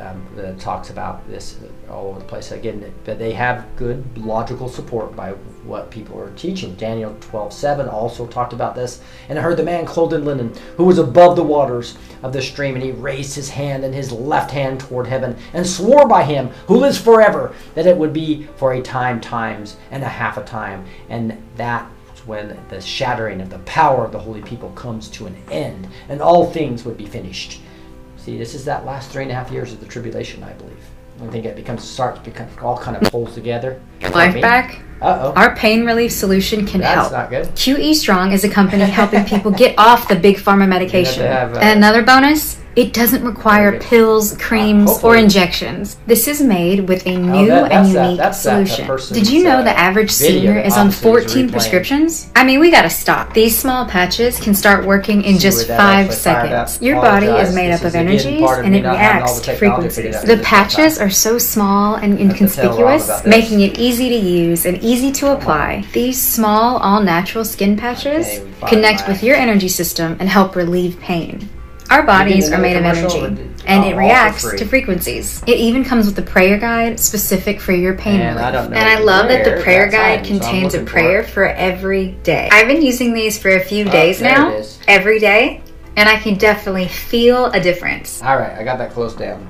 um, 0.00 0.26
that 0.36 0.58
talks 0.58 0.90
about 0.90 1.26
this 1.28 1.58
all 1.90 2.08
over 2.08 2.18
the 2.18 2.24
place. 2.24 2.52
Again, 2.52 2.92
but 3.04 3.18
they 3.18 3.32
have 3.32 3.66
good 3.76 4.04
logical 4.18 4.68
support 4.68 5.14
by 5.14 5.30
what 5.64 5.90
people 5.90 6.18
are 6.18 6.30
teaching. 6.32 6.74
Daniel 6.74 7.14
12:7 7.20 7.88
also 7.88 8.26
talked 8.26 8.52
about 8.52 8.74
this. 8.74 9.00
And 9.28 9.38
I 9.38 9.42
heard 9.42 9.56
the 9.56 9.62
man 9.62 9.86
clothed 9.86 10.12
in 10.12 10.24
linen, 10.24 10.52
who 10.76 10.84
was 10.84 10.98
above 10.98 11.36
the 11.36 11.42
waters 11.42 11.96
of 12.22 12.32
the 12.32 12.42
stream, 12.42 12.74
and 12.74 12.84
he 12.84 12.92
raised 12.92 13.34
his 13.34 13.50
hand 13.50 13.84
and 13.84 13.94
his 13.94 14.12
left 14.12 14.50
hand 14.50 14.80
toward 14.80 15.06
heaven, 15.06 15.36
and 15.52 15.66
swore 15.66 16.06
by 16.06 16.24
him 16.24 16.50
who 16.66 16.76
lives 16.76 16.98
forever 16.98 17.54
that 17.74 17.86
it 17.86 17.96
would 17.96 18.12
be 18.12 18.48
for 18.56 18.72
a 18.72 18.82
time, 18.82 19.20
times, 19.20 19.76
and 19.90 20.02
a 20.02 20.08
half 20.08 20.36
a 20.36 20.44
time. 20.44 20.84
And 21.08 21.42
that 21.56 21.90
when 22.26 22.58
the 22.70 22.80
shattering 22.80 23.40
of 23.40 23.50
the 23.50 23.58
power 23.60 24.04
of 24.04 24.12
the 24.12 24.18
holy 24.18 24.42
people 24.42 24.70
comes 24.70 25.08
to 25.10 25.26
an 25.26 25.36
end, 25.50 25.88
and 26.08 26.20
all 26.20 26.50
things 26.50 26.84
would 26.84 26.96
be 26.96 27.06
finished. 27.06 27.60
See, 28.24 28.38
this 28.38 28.54
is 28.54 28.64
that 28.64 28.86
last 28.86 29.10
three 29.10 29.22
and 29.22 29.30
a 29.30 29.34
half 29.34 29.50
years 29.50 29.74
of 29.74 29.80
the 29.80 29.86
tribulation, 29.86 30.42
I 30.42 30.54
believe. 30.54 30.78
I 31.22 31.26
think 31.26 31.44
it 31.44 31.56
becomes 31.56 31.84
starts 31.84 32.20
become 32.20 32.48
all 32.62 32.78
kind 32.78 32.96
of 32.96 33.12
pulls 33.12 33.34
together. 33.34 33.78
Life 34.00 34.40
back. 34.40 34.80
Uh 35.02 35.18
oh. 35.20 35.32
Our 35.36 35.54
pain 35.54 35.84
relief 35.84 36.10
solution 36.10 36.66
can 36.66 36.80
That's 36.80 36.94
help. 36.94 37.12
That's 37.12 37.30
not 37.30 37.54
good. 37.54 37.54
QE 37.54 37.94
Strong 37.94 38.32
is 38.32 38.42
a 38.42 38.48
company 38.48 38.84
helping 38.84 39.26
people 39.26 39.50
get 39.64 39.78
off 39.78 40.08
the 40.08 40.16
big 40.16 40.36
pharma 40.36 40.66
medication. 40.66 41.22
have, 41.24 41.54
uh, 41.54 41.60
another 41.60 42.02
bonus, 42.02 42.58
it 42.76 42.92
doesn't 42.92 43.24
require 43.24 43.78
pills, 43.78 44.36
creams, 44.38 45.02
or 45.02 45.16
injections. 45.16 45.96
This 46.06 46.26
is 46.26 46.40
made 46.42 46.88
with 46.88 47.06
a 47.06 47.16
new 47.16 47.46
that- 47.46 47.72
and 47.72 47.94
that- 47.94 48.04
unique 48.04 48.18
that- 48.18 48.32
that 48.32 48.34
solution. 48.34 48.86
person's, 48.86 49.18
Did 49.18 49.30
you 49.30 49.44
know 49.44 49.58
uh, 49.58 49.62
the 49.62 49.78
average 49.78 50.10
senior 50.10 50.54
that 50.54 50.66
is 50.66 50.74
on 50.74 50.86
obviously 50.86 51.10
is 51.10 51.24
14 51.24 51.50
prescriptions? 51.50 52.26
I 52.34 52.44
mean, 52.44 52.60
we 52.60 52.70
gotta 52.70 52.90
stop. 52.90 53.32
These 53.34 53.56
small 53.58 53.86
patches 53.86 54.38
can 54.40 54.54
start 54.54 54.84
working 54.84 55.22
in 55.22 55.34
See 55.34 55.40
just 55.42 55.68
five 55.68 56.12
seconds. 56.12 56.78
Your 56.82 57.00
body 57.00 57.26
is 57.26 57.54
made 57.54 57.70
This 57.70 57.80
up 57.80 57.86
of 57.86 57.94
energies 57.94 58.42
of 58.42 58.58
and 58.64 58.74
it 58.74 58.82
not 58.82 58.96
having 58.96 59.22
all 59.22 59.28
reacts 59.28 59.40
to 59.40 59.54
frequencies. 59.56 60.04
The 60.04 60.10
This 60.10 60.22
is 60.22 60.36
not 60.36 60.44
patches 60.44 60.98
are 60.98 61.10
so 61.10 61.38
small 61.38 61.94
and 61.94 62.18
That's 62.18 62.56
the 62.56 62.62
tell 62.62 62.76
wrong 62.78 62.92
inconspicuous, 62.94 63.24
making 63.26 63.60
it 63.60 63.78
easy 63.78 64.08
to 64.08 64.16
use 64.16 64.66
and 64.66 64.82
easy 64.82 65.12
to 65.12 65.32
apply. 65.32 65.84
These 65.92 66.20
small, 66.20 66.78
all 66.78 67.00
natural 67.00 67.44
skin 67.44 67.76
patches 67.76 68.26
Okay, 68.26 68.44
connect 68.66 69.06
with 69.08 69.22
your 69.22 69.36
energy 69.36 69.68
system 69.68 70.16
and 70.18 70.28
help 70.28 70.56
relieve 70.56 70.98
pain. 71.00 71.48
Our 71.90 72.02
bodies 72.02 72.50
are 72.50 72.58
made 72.58 72.76
of 72.76 72.84
energy, 72.84 73.18
and 73.66 73.84
it 73.84 73.94
reacts 73.96 74.42
to 74.42 74.64
frequencies. 74.64 75.42
It 75.46 75.58
even 75.58 75.84
comes 75.84 76.06
with 76.06 76.18
a 76.18 76.22
prayer 76.22 76.58
guide 76.58 76.98
specific 76.98 77.60
for 77.60 77.72
your 77.72 77.94
pain 77.94 78.20
And 78.20 78.38
I 78.38 78.48
relief. 78.50 78.52
don't 78.70 78.74
and 78.74 78.88
I 78.88 78.98
love 79.00 79.28
that 79.28 79.44
the 79.44 79.62
prayer 79.62 79.88
guide 79.90 80.24
so 80.24 80.32
contains 80.32 80.74
a 80.74 80.78
looking 80.78 80.86
for 80.86 80.92
prayer 80.92 81.22
for 81.24 81.44
every 81.46 82.12
day. 82.22 82.48
I've 82.50 82.66
been 82.68 82.82
using 82.82 83.12
these 83.12 83.38
for 83.38 83.50
a 83.50 83.60
few 83.60 83.86
Oh, 83.86 83.90
days 83.90 84.20
now, 84.22 84.62
every 84.88 85.18
day, 85.18 85.62
and 85.96 86.08
I 86.08 86.16
can 86.18 86.36
definitely 86.38 86.88
feel 86.88 87.46
a 87.46 87.60
difference. 87.60 88.22
All 88.22 88.36
right, 88.38 88.58
I 88.58 88.64
got 88.64 88.78
that 88.78 88.90
close 88.92 89.14
down. 89.14 89.48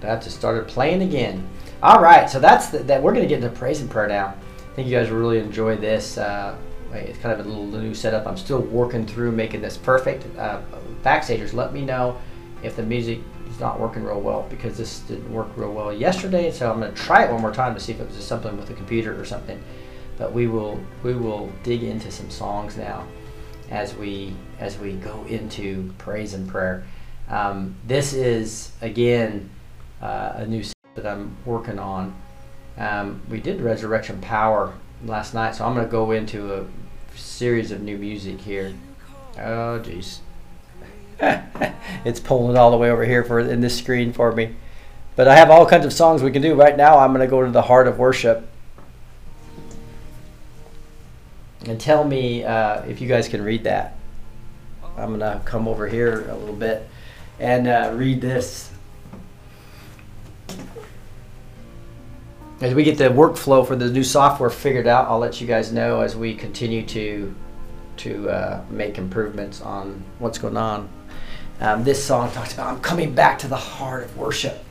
That 0.00 0.22
just 0.22 0.36
started 0.36 0.66
playing 0.66 1.02
again. 1.02 1.48
All 1.82 2.00
right, 2.02 2.28
so 2.28 2.40
that's 2.40 2.68
the, 2.68 2.78
that. 2.80 3.02
We're 3.02 3.12
gonna 3.14 3.26
get 3.26 3.42
into 3.42 3.56
praise 3.56 3.80
and 3.80 3.88
prayer 3.90 4.08
now. 4.08 4.34
I 4.72 4.74
think 4.74 4.88
you 4.88 4.96
guys 4.98 5.10
will 5.10 5.18
really 5.18 5.38
enjoy 5.38 5.76
this. 5.76 6.18
Uh, 6.18 6.56
it's 6.92 7.18
kind 7.18 7.38
of 7.38 7.44
a 7.44 7.48
little 7.48 7.66
new 7.66 7.94
setup. 7.94 8.26
I'm 8.26 8.36
still 8.36 8.60
working 8.60 9.06
through 9.06 9.32
making 9.32 9.62
this 9.62 9.76
perfect. 9.76 10.24
Uh, 10.38 10.60
backstagers, 11.02 11.52
let 11.52 11.72
me 11.72 11.82
know 11.82 12.18
if 12.62 12.76
the 12.76 12.82
music 12.82 13.20
is 13.48 13.58
not 13.60 13.80
working 13.80 14.04
real 14.04 14.20
well 14.20 14.46
because 14.48 14.76
this 14.76 15.00
didn't 15.00 15.32
work 15.32 15.48
real 15.56 15.72
well 15.72 15.92
yesterday. 15.92 16.50
So 16.50 16.70
I'm 16.70 16.80
gonna 16.80 16.92
try 16.92 17.24
it 17.24 17.32
one 17.32 17.40
more 17.40 17.52
time 17.52 17.74
to 17.74 17.80
see 17.80 17.92
if 17.92 18.00
it 18.00 18.06
was 18.06 18.16
just 18.16 18.28
something 18.28 18.56
with 18.56 18.68
the 18.68 18.74
computer 18.74 19.18
or 19.18 19.24
something. 19.24 19.62
But 20.18 20.32
we 20.32 20.46
will 20.46 20.78
we 21.02 21.14
will 21.14 21.50
dig 21.62 21.82
into 21.82 22.10
some 22.10 22.30
songs 22.30 22.76
now 22.76 23.06
as 23.70 23.94
we 23.94 24.34
as 24.58 24.78
we 24.78 24.92
go 24.92 25.24
into 25.28 25.92
praise 25.98 26.34
and 26.34 26.48
prayer. 26.48 26.84
Um, 27.28 27.76
this 27.86 28.12
is 28.12 28.72
again 28.80 29.48
uh, 30.00 30.32
a 30.36 30.46
new 30.46 30.62
that 30.94 31.06
I'm 31.06 31.36
working 31.44 31.78
on. 31.78 32.14
Um, 32.76 33.22
we 33.28 33.40
did 33.40 33.60
Resurrection 33.60 34.20
Power 34.20 34.74
last 35.04 35.34
night, 35.34 35.54
so 35.54 35.64
I'm 35.64 35.74
going 35.74 35.86
to 35.86 35.90
go 35.90 36.10
into 36.10 36.54
a 36.54 36.66
series 37.42 37.72
of 37.72 37.82
new 37.82 37.98
music 37.98 38.40
here. 38.40 38.72
Oh, 39.36 39.82
jeez. 39.82 40.20
it's 42.04 42.20
pulling 42.20 42.56
all 42.56 42.70
the 42.70 42.76
way 42.76 42.88
over 42.88 43.04
here 43.04 43.24
for 43.24 43.40
in 43.40 43.60
this 43.60 43.76
screen 43.76 44.12
for 44.12 44.30
me. 44.30 44.54
But 45.16 45.26
I 45.26 45.34
have 45.34 45.50
all 45.50 45.66
kinds 45.66 45.84
of 45.84 45.92
songs 45.92 46.22
we 46.22 46.30
can 46.30 46.40
do. 46.40 46.54
Right 46.54 46.76
now, 46.76 47.00
I'm 47.00 47.12
going 47.12 47.20
to 47.20 47.26
go 47.26 47.44
to 47.44 47.50
the 47.50 47.62
heart 47.62 47.88
of 47.88 47.98
worship. 47.98 48.48
And 51.66 51.80
tell 51.80 52.04
me 52.04 52.44
uh, 52.44 52.82
if 52.84 53.00
you 53.00 53.08
guys 53.08 53.26
can 53.26 53.42
read 53.42 53.64
that. 53.64 53.96
I'm 54.96 55.18
going 55.18 55.18
to 55.18 55.42
come 55.44 55.66
over 55.66 55.88
here 55.88 56.30
a 56.30 56.36
little 56.36 56.54
bit 56.54 56.88
and 57.40 57.66
uh, 57.66 57.90
read 57.92 58.20
this. 58.20 58.71
As 62.62 62.74
we 62.74 62.84
get 62.84 62.96
the 62.96 63.08
workflow 63.08 63.66
for 63.66 63.74
the 63.74 63.90
new 63.90 64.04
software 64.04 64.48
figured 64.48 64.86
out, 64.86 65.08
I'll 65.08 65.18
let 65.18 65.40
you 65.40 65.48
guys 65.48 65.72
know 65.72 66.00
as 66.00 66.14
we 66.14 66.32
continue 66.32 66.86
to 66.86 67.34
to 67.96 68.30
uh, 68.30 68.64
make 68.70 68.98
improvements 68.98 69.60
on 69.60 70.04
what's 70.20 70.38
going 70.38 70.56
on. 70.56 70.88
Um, 71.60 71.82
this 71.82 72.02
song 72.02 72.30
talks 72.30 72.54
about 72.54 72.68
I'm 72.68 72.80
coming 72.80 73.16
back 73.16 73.40
to 73.40 73.48
the 73.48 73.56
heart 73.56 74.04
of 74.04 74.16
worship. 74.16 74.64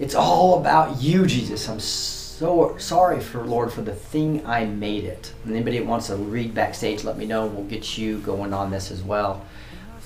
It's 0.00 0.16
all 0.16 0.58
about 0.58 1.00
you, 1.00 1.24
Jesus. 1.24 1.68
I'm 1.68 1.78
so 1.78 2.76
sorry 2.78 3.20
for 3.20 3.46
Lord 3.46 3.72
for 3.72 3.82
the 3.82 3.94
thing 3.94 4.44
I 4.44 4.64
made 4.64 5.04
it. 5.04 5.32
And 5.44 5.54
anybody 5.54 5.78
that 5.78 5.86
wants 5.86 6.08
to 6.08 6.16
read 6.16 6.52
backstage, 6.52 7.04
let 7.04 7.16
me 7.16 7.26
know. 7.26 7.46
We'll 7.46 7.64
get 7.64 7.96
you 7.96 8.18
going 8.18 8.52
on 8.52 8.72
this 8.72 8.90
as 8.90 9.04
well. 9.04 9.46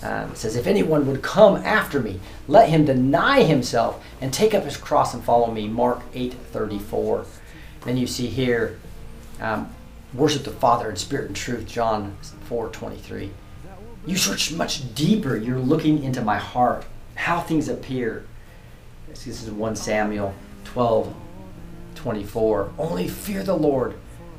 Um, 0.03 0.35
says, 0.35 0.57
If 0.57 0.67
anyone 0.67 1.07
would 1.07 1.23
come 1.23 1.57
after 1.57 2.01
me, 2.01 2.21
let 2.49 2.69
him 2.69 2.85
deny 2.85 3.43
himself 3.43 4.05
and 4.21 4.33
take 4.33 4.55
up 4.55 4.65
his 4.65 4.77
cross 4.77 5.15
and 5.15 5.25
follow 5.25 5.51
me. 5.51 5.69
Mark 5.69 6.03
8 6.15 6.35
34. 6.35 7.25
Then 7.85 7.97
you 7.97 8.07
see 8.07 8.27
here, 8.27 8.79
um, 9.41 9.73
worship 10.13 10.45
the 10.45 10.51
Father 10.51 10.91
in 10.91 10.97
spirit 10.97 11.27
and 11.27 11.37
truth. 11.37 11.67
John 11.67 12.17
4 12.49 12.69
23. 12.69 13.31
You 14.07 14.17
search 14.17 14.53
much 14.53 14.95
deeper. 14.95 15.37
You're 15.37 15.59
looking 15.59 16.03
into 16.05 16.23
my 16.23 16.37
heart, 16.37 16.85
how 17.15 17.41
things 17.41 17.69
appear. 17.69 18.25
This 19.09 19.27
is 19.27 19.51
1 19.51 19.77
Samuel 19.77 20.35
12 20.65 21.15
24. 21.95 22.73
Only 22.79 23.09
fear 23.09 23.43
the 23.43 23.57
Lord 23.57 23.95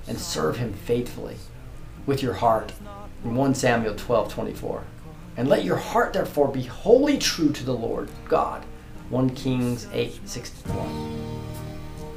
and 0.08 0.20
serve 0.20 0.58
him 0.58 0.74
faithfully 0.74 1.38
with 2.06 2.24
your 2.24 2.36
heart. 2.36 2.74
In 3.24 3.36
1 3.36 3.56
Samuel 3.56 3.96
12 3.96 4.32
24. 4.32 4.84
And 5.38 5.48
let 5.48 5.64
your 5.64 5.78
heart 5.78 6.14
therefore 6.14 6.48
be 6.48 6.64
wholly 6.64 7.18
true 7.18 7.52
to 7.54 7.64
the 7.64 7.74
Lord 7.74 8.10
God. 8.28 8.66
1 9.10 9.30
Kings 9.32 9.88
8 9.94 10.20
61. 10.28 11.44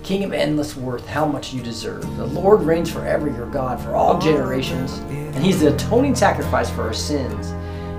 King 0.03 0.25
of 0.25 0.33
endless 0.33 0.75
worth, 0.75 1.07
how 1.07 1.27
much 1.27 1.53
you 1.53 1.63
deserve. 1.63 2.03
The 2.17 2.27
Lord 2.27 2.63
reigns 2.63 2.91
forever, 2.91 3.29
your 3.29 3.49
God, 3.51 3.79
for 3.79 3.95
all 3.95 4.19
generations. 4.19 4.99
And 5.11 5.45
He's 5.45 5.61
the 5.61 5.75
atoning 5.75 6.15
sacrifice 6.15 6.71
for 6.71 6.83
our 6.83 6.95
sins 6.95 7.49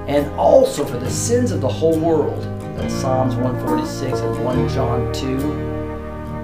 and 0.08 0.28
also 0.32 0.84
for 0.84 0.98
the 0.98 1.10
sins 1.10 1.52
of 1.52 1.62
the 1.62 1.70
whole 1.70 1.98
world. 1.98 2.42
That's 2.76 2.94
Psalms 2.94 3.36
146 3.36 4.20
and 4.20 4.44
1 4.44 4.70
John 4.70 5.14
2. 5.14 5.28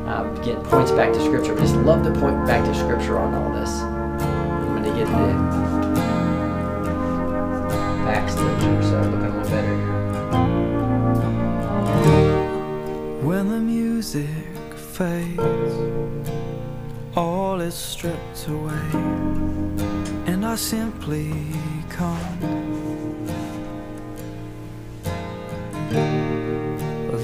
Um, 0.08 0.38
again, 0.38 0.64
points 0.64 0.92
back 0.92 1.12
to 1.12 1.20
Scripture. 1.26 1.58
I 1.58 1.60
just 1.60 1.76
love 1.78 2.04
to 2.04 2.12
point 2.12 2.46
back 2.46 2.64
to 2.64 2.76
Scripture 2.76 3.18
on 3.18 3.34
all 3.34 3.60
this. 3.60 3.72
I'm 3.82 4.68
going 4.68 4.84
to 4.84 4.90
get 4.92 5.08
the 5.08 5.57
better. 9.44 9.78
When 13.24 13.50
the 13.50 13.60
music 13.60 14.74
fades, 14.76 15.76
all 17.16 17.62
is 17.62 17.74
stripped 17.74 18.48
away, 18.48 18.90
and 20.26 20.46
I 20.46 20.56
simply 20.56 21.34
come. 21.90 22.58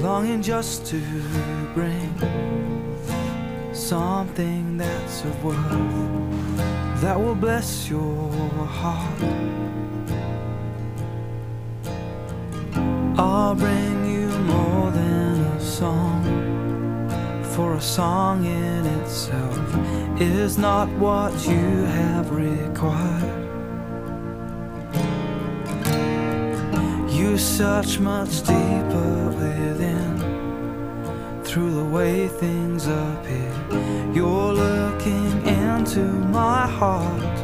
Longing 0.02 0.42
just 0.42 0.84
to 0.86 1.00
bring 1.72 2.12
something 3.72 4.76
that's 4.76 5.24
of 5.24 5.44
worth 5.44 7.00
that 7.00 7.18
will 7.18 7.34
bless 7.34 7.88
your 7.88 8.30
heart. 8.66 9.83
I'll 13.26 13.54
bring 13.54 14.04
you 14.04 14.28
more 14.40 14.90
than 14.90 15.40
a 15.40 15.58
song, 15.58 16.20
for 17.54 17.72
a 17.72 17.80
song 17.80 18.44
in 18.44 18.84
itself 19.00 20.20
is 20.20 20.58
not 20.58 20.90
what 20.98 21.32
you 21.48 21.84
have 22.00 22.30
required. 22.30 23.48
You 27.10 27.38
search 27.38 27.98
much 27.98 28.42
deeper 28.42 29.28
within, 29.40 30.12
through 31.44 31.72
the 31.80 31.84
way 31.96 32.28
things 32.28 32.86
appear. 32.86 33.54
You're 34.12 34.52
looking 34.52 35.46
into 35.46 36.04
my 36.40 36.66
heart. 36.66 37.43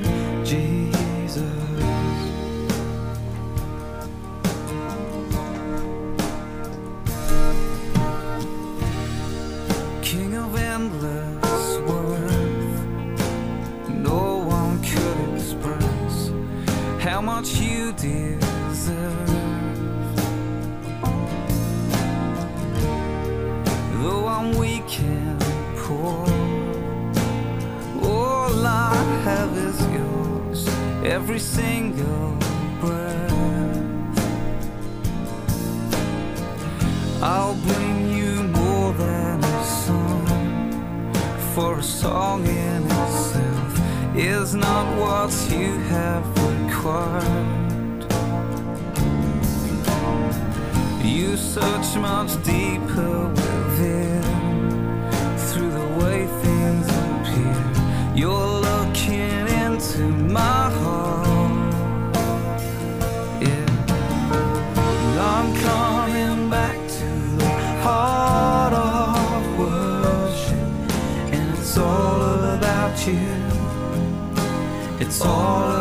every 31.31 31.39
single 31.39 32.35
breath. 32.81 33.31
I'll 37.23 37.55
bring 37.55 38.09
you 38.17 38.43
more 38.59 38.91
than 38.91 39.41
a 39.41 39.63
song, 39.63 41.13
for 41.53 41.79
a 41.79 41.83
song 41.83 42.45
in 42.45 42.83
itself 42.83 43.71
is 44.17 44.55
not 44.55 44.85
what 44.99 45.31
you 45.49 45.71
have 45.95 46.25
required. 46.49 48.03
You 51.01 51.37
search 51.37 51.95
much 51.95 52.31
deeper 52.43 53.29
within, 53.29 54.21
through 55.47 55.71
the 55.79 55.87
way 56.03 56.27
things 56.43 56.87
appear. 57.05 58.15
You're 58.15 58.59
looking 58.69 59.47
into 59.47 60.01
my 60.37 60.60
It's 75.11 75.19
all 75.19 75.80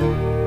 I'll 0.00 0.39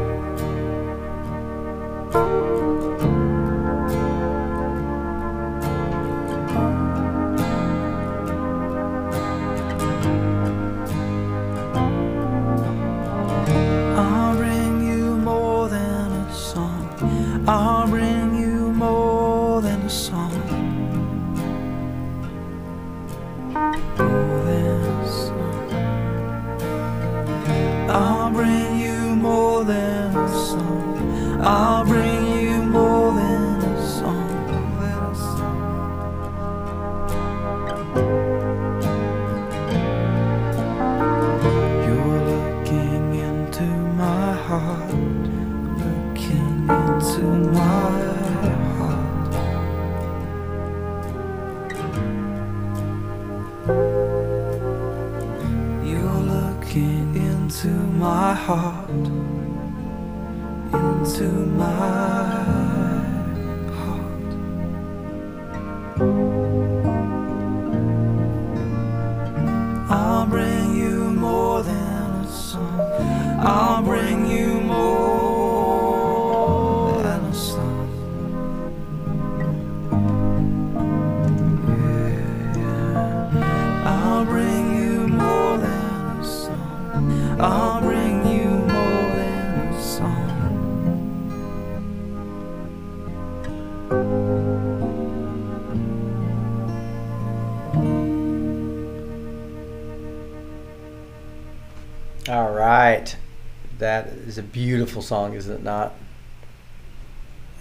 That 103.93 104.07
is 104.07 104.39
a 104.39 104.43
beautiful 104.43 105.03
song, 105.03 105.35
isn't 105.35 105.53
it 105.53 105.61
not? 105.61 105.93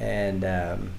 And 0.00 0.42
um, 0.46 0.92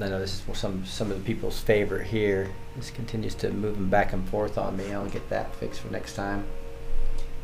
I 0.00 0.08
know 0.08 0.18
this 0.18 0.42
is 0.48 0.58
some 0.58 0.84
some 0.84 1.12
of 1.12 1.18
the 1.18 1.24
people's 1.24 1.60
favorite 1.60 2.08
here. 2.08 2.50
This 2.74 2.90
continues 2.90 3.36
to 3.36 3.50
move 3.50 3.76
them 3.76 3.88
back 3.88 4.12
and 4.12 4.28
forth 4.28 4.58
on 4.58 4.76
me. 4.76 4.92
I'll 4.92 5.06
get 5.06 5.30
that 5.30 5.54
fixed 5.54 5.80
for 5.80 5.92
next 5.92 6.14
time. 6.14 6.44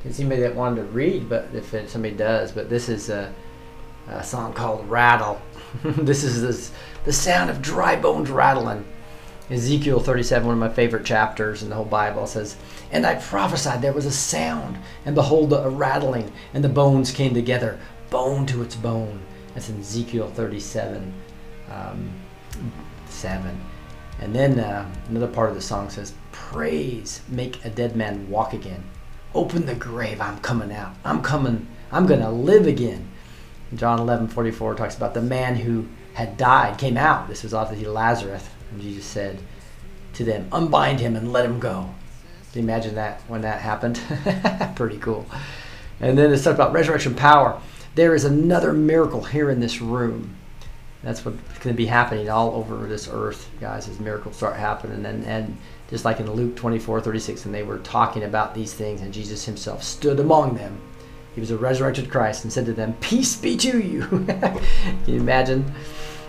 Didn't 0.02 0.16
see 0.16 0.24
anybody 0.24 0.42
that 0.42 0.56
wanted 0.56 0.82
to 0.82 0.88
read, 0.88 1.28
but 1.28 1.50
if 1.54 1.70
somebody 1.88 2.16
does, 2.16 2.50
but 2.50 2.68
this 2.68 2.88
is 2.88 3.10
a, 3.10 3.32
a 4.08 4.24
song 4.24 4.52
called 4.52 4.90
Rattle. 4.90 5.40
this 5.84 6.24
is 6.24 6.42
this, 6.42 6.72
the 7.04 7.12
sound 7.12 7.48
of 7.48 7.62
dry 7.62 7.94
bones 7.94 8.28
rattling. 8.28 8.84
Ezekiel 9.50 10.00
37, 10.00 10.48
one 10.48 10.54
of 10.54 10.60
my 10.60 10.68
favorite 10.68 11.06
chapters 11.06 11.62
in 11.62 11.68
the 11.68 11.76
whole 11.76 11.84
Bible, 11.84 12.26
says, 12.26 12.56
And 12.94 13.04
I 13.04 13.16
prophesied 13.16 13.82
there 13.82 13.92
was 13.92 14.06
a 14.06 14.12
sound, 14.12 14.78
and 15.04 15.16
behold, 15.16 15.52
a 15.52 15.68
rattling, 15.68 16.32
and 16.54 16.62
the 16.62 16.68
bones 16.68 17.10
came 17.10 17.34
together, 17.34 17.80
bone 18.08 18.46
to 18.46 18.62
its 18.62 18.76
bone. 18.76 19.20
That's 19.52 19.68
in 19.68 19.80
Ezekiel 19.80 20.30
37, 20.30 21.12
um, 21.72 22.12
7. 23.06 23.60
And 24.20 24.32
then 24.32 24.60
uh, 24.60 24.88
another 25.08 25.26
part 25.26 25.48
of 25.48 25.56
the 25.56 25.60
song 25.60 25.90
says, 25.90 26.14
Praise, 26.30 27.20
make 27.28 27.64
a 27.64 27.68
dead 27.68 27.96
man 27.96 28.30
walk 28.30 28.52
again. 28.52 28.84
Open 29.34 29.66
the 29.66 29.74
grave, 29.74 30.20
I'm 30.20 30.38
coming 30.38 30.72
out. 30.72 30.94
I'm 31.04 31.20
coming, 31.20 31.66
I'm 31.90 32.06
going 32.06 32.20
to 32.20 32.30
live 32.30 32.68
again. 32.68 33.10
John 33.74 33.98
11, 33.98 34.28
44 34.28 34.76
talks 34.76 34.96
about 34.96 35.14
the 35.14 35.20
man 35.20 35.56
who 35.56 35.88
had 36.12 36.36
died 36.36 36.78
came 36.78 36.96
out. 36.96 37.26
This 37.26 37.42
was 37.42 37.54
obviously 37.54 37.88
Lazarus. 37.88 38.48
And 38.70 38.80
Jesus 38.80 39.04
said 39.04 39.40
to 40.12 40.22
them, 40.22 40.48
Unbind 40.52 41.00
him 41.00 41.16
and 41.16 41.32
let 41.32 41.44
him 41.44 41.58
go. 41.58 41.92
Imagine 42.56 42.94
that 42.94 43.20
when 43.28 43.42
that 43.42 43.60
happened? 43.60 44.00
Pretty 44.76 44.98
cool. 44.98 45.26
And 46.00 46.16
then 46.16 46.32
it's 46.32 46.44
talked 46.44 46.54
about 46.54 46.72
resurrection 46.72 47.14
power. 47.14 47.60
There 47.94 48.14
is 48.14 48.24
another 48.24 48.72
miracle 48.72 49.22
here 49.22 49.50
in 49.50 49.60
this 49.60 49.80
room. 49.80 50.36
That's 51.02 51.24
what's 51.24 51.36
going 51.58 51.74
to 51.74 51.76
be 51.76 51.86
happening 51.86 52.30
all 52.30 52.54
over 52.54 52.86
this 52.86 53.08
earth, 53.12 53.50
guys, 53.60 53.88
as 53.88 54.00
miracles 54.00 54.36
start 54.36 54.56
happening. 54.56 55.04
And, 55.04 55.24
and 55.26 55.56
just 55.90 56.04
like 56.04 56.18
in 56.18 56.30
Luke 56.30 56.56
24, 56.56 57.02
36, 57.02 57.44
and 57.44 57.54
they 57.54 57.62
were 57.62 57.78
talking 57.78 58.24
about 58.24 58.54
these 58.54 58.72
things, 58.72 59.02
and 59.02 59.12
Jesus 59.12 59.44
himself 59.44 59.82
stood 59.82 60.18
among 60.18 60.56
them. 60.56 60.80
He 61.34 61.40
was 61.40 61.50
a 61.50 61.58
resurrected 61.58 62.10
Christ 62.10 62.44
and 62.44 62.52
said 62.52 62.64
to 62.66 62.72
them, 62.72 62.94
Peace 63.00 63.36
be 63.36 63.56
to 63.58 63.80
you. 63.80 64.02
Can 64.26 65.04
you 65.06 65.20
imagine? 65.20 65.72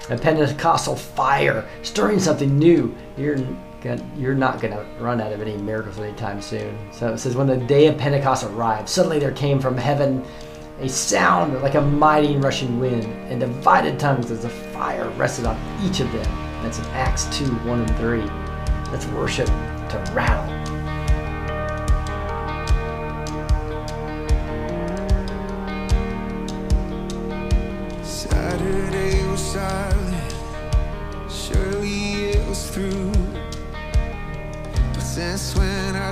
A 0.09 0.17
Pentecostal 0.17 0.95
fire 0.95 1.67
stirring 1.81 2.19
something 2.19 2.59
new. 2.59 2.93
You're 3.17 3.37
you're 4.17 4.35
not 4.35 4.61
going 4.61 4.73
to 4.73 4.85
run 4.99 5.21
out 5.21 5.31
of 5.31 5.41
any 5.41 5.57
miracles 5.57 5.99
anytime 5.99 6.41
soon. 6.41 6.77
So 6.91 7.13
it 7.13 7.17
says, 7.19 7.35
when 7.35 7.47
the 7.47 7.57
day 7.57 7.87
of 7.87 7.97
Pentecost 7.97 8.43
arrived, 8.43 8.89
suddenly 8.89 9.19
there 9.19 9.31
came 9.31 9.59
from 9.59 9.77
heaven 9.77 10.25
a 10.79 10.89
sound 10.89 11.61
like 11.61 11.75
a 11.75 11.81
mighty 11.81 12.35
rushing 12.37 12.79
wind, 12.79 13.05
and 13.31 13.39
divided 13.39 13.99
tongues 13.99 14.29
as 14.31 14.43
a 14.43 14.49
fire 14.49 15.09
rested 15.11 15.45
on 15.45 15.57
each 15.83 15.99
of 15.99 16.11
them. 16.11 16.25
That's 16.63 16.79
in 16.79 16.85
Acts 16.85 17.25
2 17.37 17.45
1 17.45 17.79
and 17.79 17.97
3. 17.97 18.21
Let's 18.91 19.05
worship 19.07 19.47
to 19.47 20.11
rattle. 20.13 20.54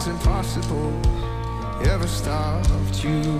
Has 0.03 0.11
impossible 0.11 0.91
ever 1.87 2.07
stopped 2.07 3.03
you? 3.05 3.39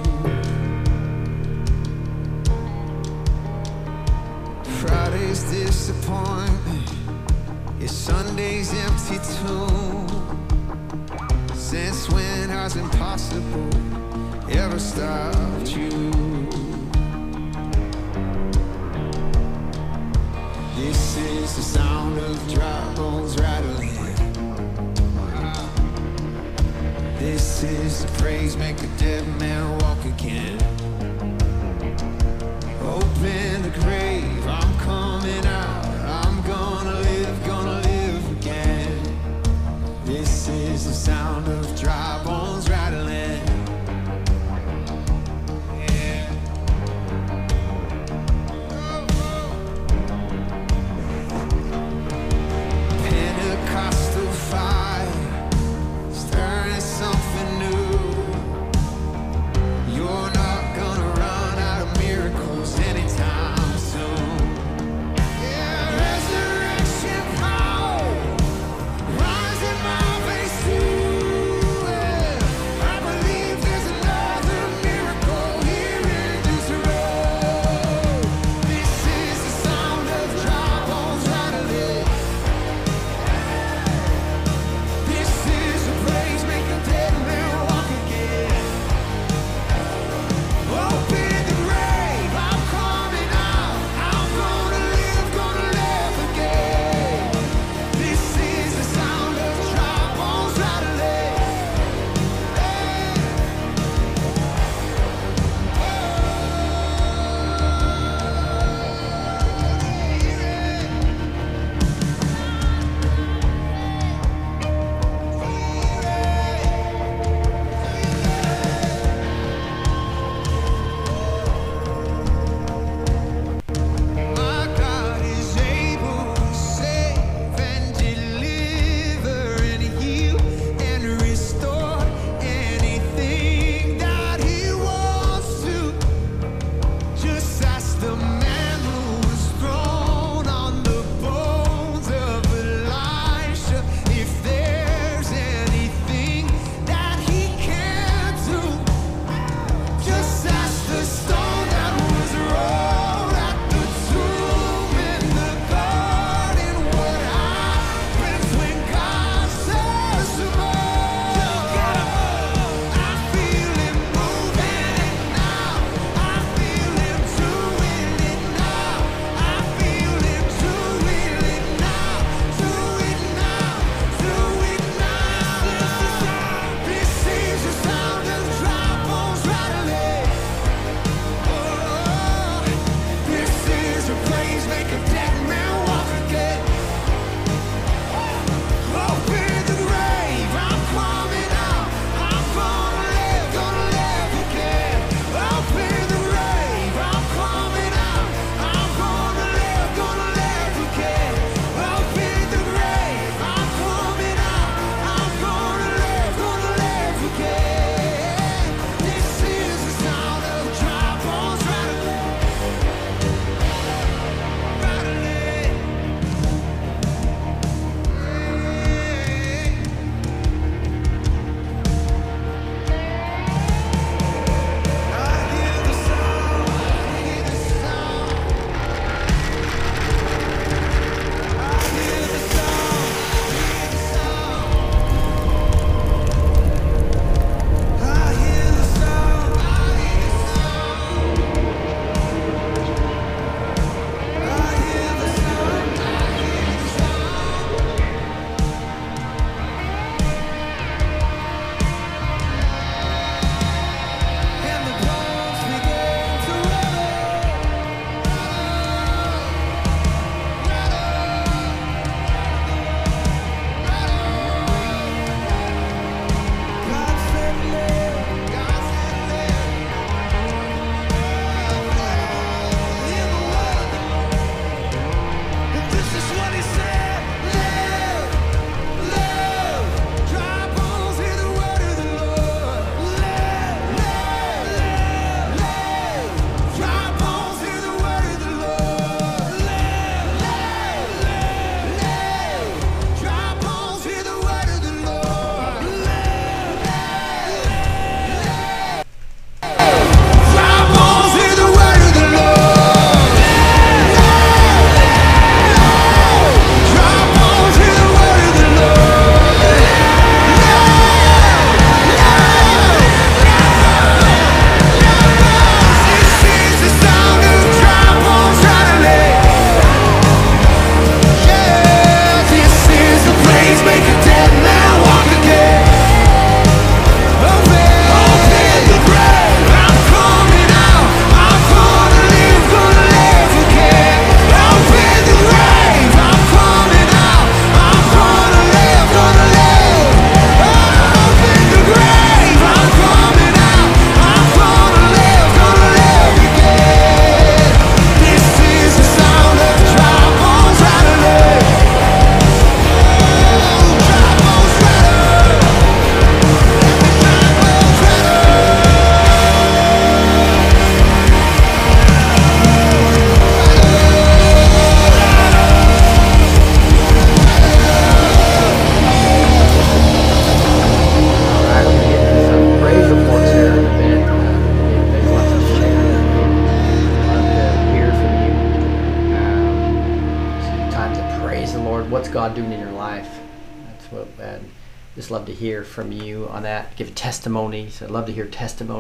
Friday's 4.80 5.44
disappointment, 5.52 6.94
your 7.80 7.90
Sunday's 7.90 8.74
empty 8.74 9.18
too. 9.40 9.68
Since 11.54 12.10
when 12.10 12.50
has 12.50 12.78
impossible 12.78 13.70
ever 14.50 14.80
stopped 14.80 15.76
you? 15.76 16.12
This 20.78 21.18
is 21.18 21.56
the 21.58 21.83
is 28.44 28.58
make 28.58 28.82
a 28.84 28.88
dead 28.98 29.26
man 29.40 29.78
walk 29.80 30.04
again. 30.06 30.63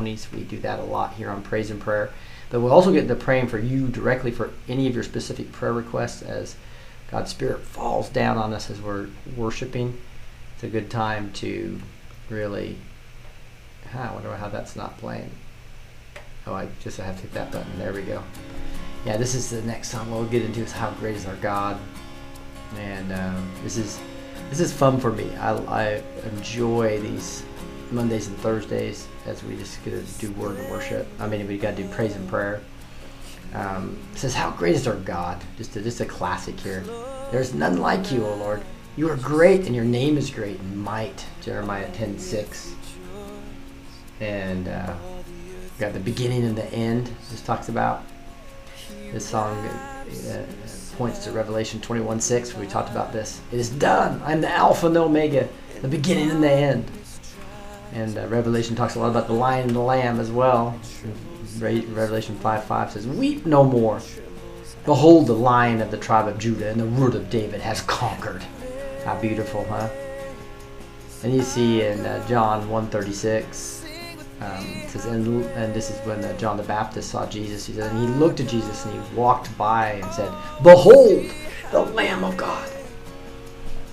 Testimonies. 0.03 0.27
We 0.31 0.43
do 0.43 0.61
that 0.61 0.79
a 0.79 0.83
lot 0.83 1.13
here 1.13 1.29
on 1.29 1.41
Praise 1.41 1.71
and 1.71 1.79
Prayer. 1.79 2.11
But 2.49 2.61
we'll 2.61 2.73
also 2.73 2.91
get 2.93 3.07
to 3.07 3.15
praying 3.15 3.47
for 3.47 3.57
you 3.57 3.87
directly 3.87 4.31
for 4.31 4.51
any 4.67 4.87
of 4.87 4.93
your 4.93 5.03
specific 5.03 5.51
prayer 5.51 5.73
requests 5.73 6.21
as 6.21 6.55
God's 7.09 7.31
Spirit 7.31 7.61
falls 7.61 8.09
down 8.09 8.37
on 8.37 8.53
us 8.53 8.69
as 8.69 8.81
we're 8.81 9.07
worshiping. 9.35 9.99
It's 10.55 10.63
a 10.63 10.67
good 10.67 10.89
time 10.89 11.31
to 11.33 11.79
really. 12.29 12.77
Huh, 13.91 14.07
I 14.09 14.13
wonder 14.13 14.35
how 14.35 14.49
that's 14.49 14.75
not 14.75 14.97
playing. 14.97 15.29
Oh, 16.45 16.53
I 16.53 16.67
just 16.81 16.97
have 16.97 17.15
to 17.15 17.21
hit 17.21 17.33
that 17.33 17.51
button. 17.51 17.77
There 17.77 17.93
we 17.93 18.01
go. 18.01 18.23
Yeah, 19.05 19.17
this 19.17 19.35
is 19.35 19.49
the 19.49 19.61
next 19.63 19.89
song 19.89 20.09
we'll 20.11 20.25
get 20.25 20.43
into 20.43 20.61
is 20.61 20.71
how 20.71 20.91
great 20.91 21.15
is 21.15 21.25
our 21.25 21.35
God, 21.37 21.77
and 22.77 23.11
um, 23.11 23.51
this 23.63 23.77
is 23.77 23.99
this 24.49 24.59
is 24.59 24.71
fun 24.71 24.99
for 24.99 25.11
me. 25.11 25.33
I, 25.35 25.55
I 25.65 26.03
enjoy 26.31 26.99
these 26.99 27.43
Mondays 27.91 28.27
and 28.27 28.37
Thursdays 28.37 29.07
as 29.25 29.43
we 29.43 29.55
just 29.55 29.83
get 29.83 29.91
to 29.91 30.19
do 30.19 30.31
word 30.33 30.57
and 30.57 30.69
worship. 30.71 31.07
I 31.19 31.27
mean, 31.27 31.47
we 31.47 31.57
got 31.57 31.75
to 31.75 31.83
do 31.83 31.89
praise 31.89 32.15
and 32.15 32.27
prayer. 32.29 32.61
Um, 33.53 33.97
says, 34.15 34.33
"How 34.33 34.51
great 34.51 34.75
is 34.75 34.87
our 34.87 34.95
God!" 34.95 35.41
Just 35.57 35.75
a, 35.75 35.81
just 35.81 36.01
a 36.01 36.05
classic 36.05 36.59
here. 36.59 36.83
There's 37.31 37.53
none 37.53 37.77
like 37.77 38.11
you, 38.11 38.25
O 38.25 38.35
Lord. 38.35 38.63
You 38.95 39.09
are 39.09 39.15
great, 39.15 39.65
and 39.65 39.75
your 39.75 39.85
name 39.85 40.17
is 40.17 40.29
great 40.29 40.59
in 40.59 40.77
might. 40.77 41.25
Jeremiah 41.41 41.89
10:6. 41.91 42.73
And 44.19 44.67
uh, 44.67 44.95
got 45.79 45.93
the 45.93 45.99
beginning 45.99 46.43
and 46.43 46.55
the 46.55 46.71
end. 46.73 47.07
This 47.29 47.41
talks 47.41 47.69
about 47.69 48.03
this 49.11 49.27
song. 49.27 49.57
Uh, 49.67 50.45
points 50.97 51.23
to 51.25 51.31
Revelation 51.31 51.79
21:6. 51.81 52.57
We 52.57 52.67
talked 52.67 52.89
about 52.89 53.11
this. 53.11 53.41
It 53.51 53.59
is 53.59 53.69
done. 53.69 54.21
I'm 54.25 54.41
the 54.41 54.49
Alpha 54.49 54.87
and 54.87 54.95
the 54.95 55.01
Omega, 55.01 55.47
the 55.81 55.87
beginning 55.87 56.31
and 56.31 56.43
the 56.43 56.51
end. 56.51 56.85
And 57.93 58.17
uh, 58.17 58.27
Revelation 58.27 58.75
talks 58.75 58.95
a 58.95 58.99
lot 58.99 59.11
about 59.11 59.27
the 59.27 59.33
lion 59.33 59.67
and 59.67 59.75
the 59.75 59.79
lamb 59.79 60.19
as 60.19 60.31
well. 60.31 60.79
Revelation 61.59 62.35
5 62.35 62.63
5 62.63 62.91
says, 62.91 63.07
Weep 63.07 63.45
no 63.45 63.63
more. 63.63 64.01
Behold, 64.85 65.27
the 65.27 65.33
lion 65.33 65.79
of 65.81 65.91
the 65.91 65.97
tribe 65.97 66.27
of 66.27 66.37
Judah 66.39 66.69
and 66.69 66.79
the 66.79 66.85
root 66.85 67.15
of 67.15 67.29
David 67.29 67.61
has 67.61 67.81
conquered. 67.81 68.43
How 69.05 69.19
beautiful, 69.21 69.63
huh? 69.69 69.89
And 71.23 71.33
you 71.33 71.41
see 71.41 71.83
in 71.83 71.99
uh, 72.01 72.27
John 72.27 72.69
136, 72.69 73.85
um, 74.41 74.67
it 74.67 74.89
says, 74.89 75.05
and, 75.05 75.45
and 75.45 75.73
this 75.73 75.89
is 75.89 75.97
when 76.05 76.21
uh, 76.23 76.37
John 76.37 76.57
the 76.57 76.63
Baptist 76.63 77.11
saw 77.11 77.25
Jesus. 77.29 77.65
He 77.65 77.73
said, 77.73 77.91
and 77.91 77.99
he 77.99 78.07
looked 78.15 78.41
at 78.41 78.47
Jesus 78.47 78.85
and 78.85 78.93
he 78.93 79.15
walked 79.15 79.55
by 79.57 79.91
and 79.91 80.13
said, 80.13 80.31
Behold, 80.63 81.31
the 81.71 81.81
Lamb 81.81 82.23
of 82.23 82.35
God. 82.35 82.69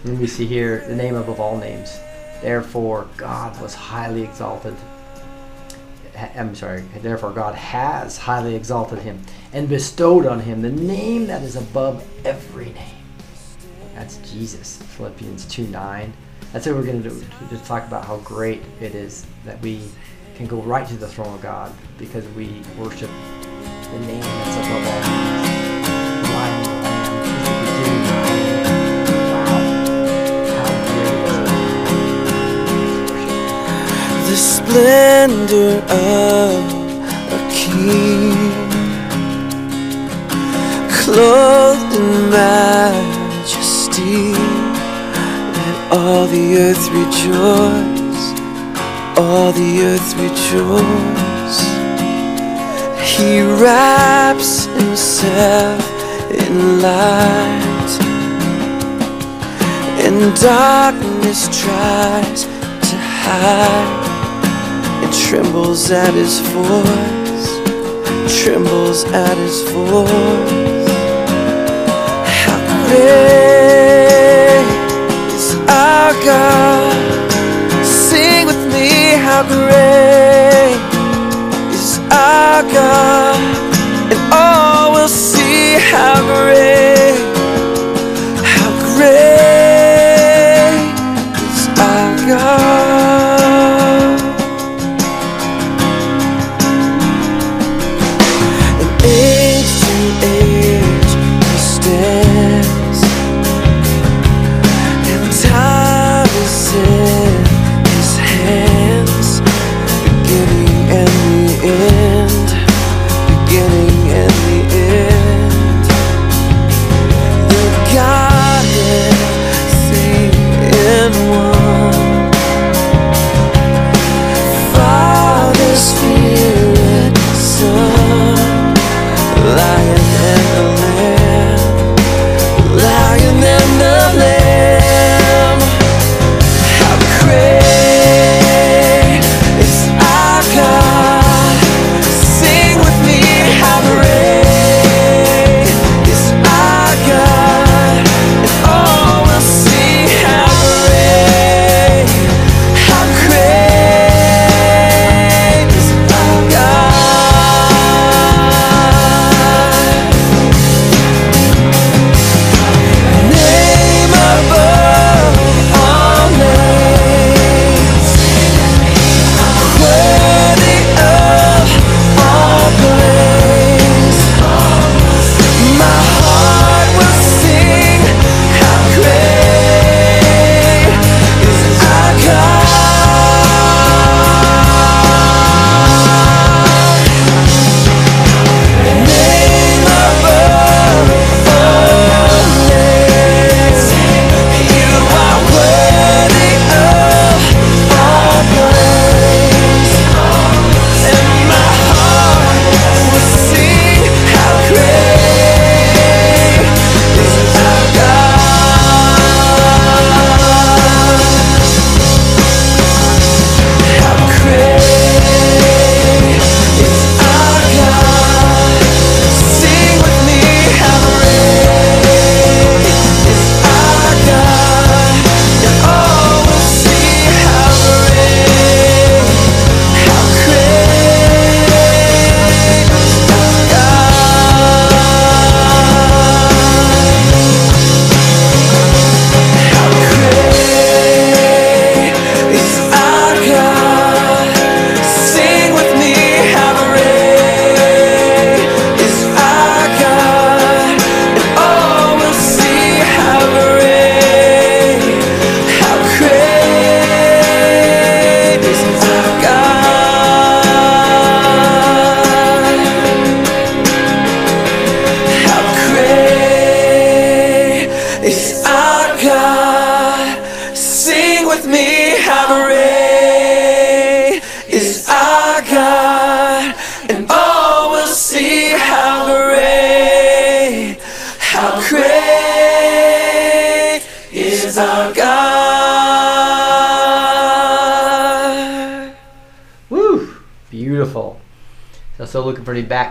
And 0.05 0.19
we 0.19 0.27
see 0.27 0.47
here 0.47 0.85
the 0.89 0.97
name 0.97 1.15
above 1.15 1.39
all 1.39 1.57
names. 1.57 2.01
Therefore, 2.43 3.09
God 3.17 3.61
was 3.61 3.75
highly 3.75 4.23
exalted. 4.23 4.75
I'm 6.35 6.55
sorry, 6.55 6.83
therefore, 7.01 7.33
God 7.33 7.55
has 7.55 8.19
highly 8.19 8.55
exalted 8.55 8.99
him 9.01 9.23
and 9.53 9.69
bestowed 9.69 10.27
on 10.27 10.41
him 10.41 10.63
the 10.63 10.71
name 10.71 11.27
that 11.27 11.43
is 11.43 11.57
above 11.57 12.07
every 12.25 12.67
name. 12.67 13.01
That's 13.95 14.17
Jesus. 14.31 14.79
Philippians 14.97 15.47
2 15.47 15.67
9. 15.67 16.13
That's 16.53 16.67
what 16.67 16.77
we're 16.77 16.85
going 16.85 17.03
to 17.03 17.11
do. 17.11 17.25
To 17.51 17.57
talk 17.65 17.87
about 17.87 18.05
how 18.05 18.17
great 18.19 18.63
it 18.81 18.95
is 18.95 19.27
that 19.45 19.61
we 19.61 19.83
can 20.35 20.47
go 20.47 20.63
right 20.63 20.87
to 20.89 20.97
the 20.97 21.07
throne 21.07 21.35
of 21.35 21.43
God 21.43 21.73
because 21.99 22.27
we 22.29 22.63
worship 22.79 23.11
the 23.93 23.99
name 24.01 24.21
that's 24.21 24.57
above 24.57 25.27
all 25.27 25.30
the 34.31 34.37
splendor 34.37 35.83
of 35.91 36.55
a 37.33 37.41
king, 37.51 38.31
clothed 41.03 41.93
in 41.99 42.31
majesty, 42.31 44.31
let 45.59 45.77
all 45.91 46.29
the 46.29 46.59
earth 46.59 46.87
rejoice, 47.01 48.25
all 49.19 49.51
the 49.51 49.83
earth 49.91 50.11
rejoice. 50.25 51.59
He 53.03 53.43
wraps 53.61 54.67
himself 54.67 55.83
in 56.31 56.81
light, 56.81 57.93
and 60.07 60.41
darkness 60.41 61.49
tries 61.61 62.45
to 62.45 62.97
hide 62.97 64.00
trembles 65.13 65.91
at 65.91 66.15
his 66.15 66.41
voice, 66.41 67.49
trembles 68.43 69.05
at 69.05 69.37
his 69.37 69.63
voice. 69.71 70.89
How 72.43 72.59
great 72.87 74.65
is 75.35 75.55
our 75.69 76.13
God? 76.25 77.23
Sing 77.85 78.47
with 78.47 78.63
me, 78.73 79.15
how 79.27 79.43
great 79.43 80.79
is 81.73 81.99
our 82.11 82.63
God, 82.63 83.41
and 84.13 84.21
all 84.33 84.93
will 84.93 85.09
see 85.09 85.75
how 85.79 86.21
great, 86.27 87.19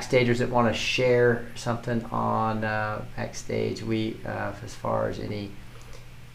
backstagers 0.09 0.39
that 0.39 0.49
want 0.49 0.73
to 0.73 0.79
share 0.79 1.45
something 1.55 2.03
on 2.05 2.63
uh, 2.63 3.03
backstage. 3.15 3.83
We, 3.83 4.17
uh, 4.25 4.53
as 4.63 4.73
far 4.73 5.09
as 5.09 5.19
any 5.19 5.51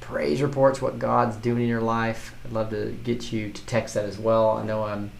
praise 0.01 0.42
reports, 0.42 0.80
what 0.80 0.98
God's 0.98 1.36
doing 1.36 1.62
in 1.62 1.68
your 1.68 1.80
life, 1.80 2.34
I'd 2.44 2.52
love 2.52 2.70
to 2.70 2.96
get 3.05 3.32
you 3.32 3.51
to 3.51 3.66
text 3.66 3.94
that 3.94 4.05
as 4.05 4.18
well. 4.18 4.51
I 4.51 4.64
know 4.64 4.82
I 4.82 4.92
um, 4.92 5.10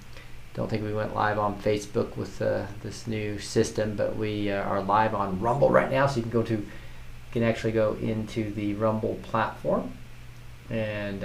don't 0.55 0.69
think 0.69 0.85
we 0.85 0.93
went 0.93 1.15
live 1.15 1.39
on 1.39 1.61
Facebook 1.61 2.17
with 2.17 2.41
uh, 2.41 2.67
this 2.83 3.07
new 3.07 3.39
system, 3.39 3.97
but 3.97 4.17
we 4.17 4.51
uh, 4.51 4.63
are 4.63 4.83
live 4.83 5.15
on 5.15 5.41
Rumble 5.41 5.71
right 5.71 5.91
now, 5.91 6.07
so 6.07 6.17
you 6.17 6.23
can 6.23 6.31
go 6.31 6.43
to, 6.43 6.55
you 6.55 6.67
can 7.33 7.43
actually 7.43 7.73
go 7.73 7.95
into 7.95 8.53
the 8.53 8.75
Rumble 8.75 9.19
platform 9.23 9.93
and. 10.71 11.25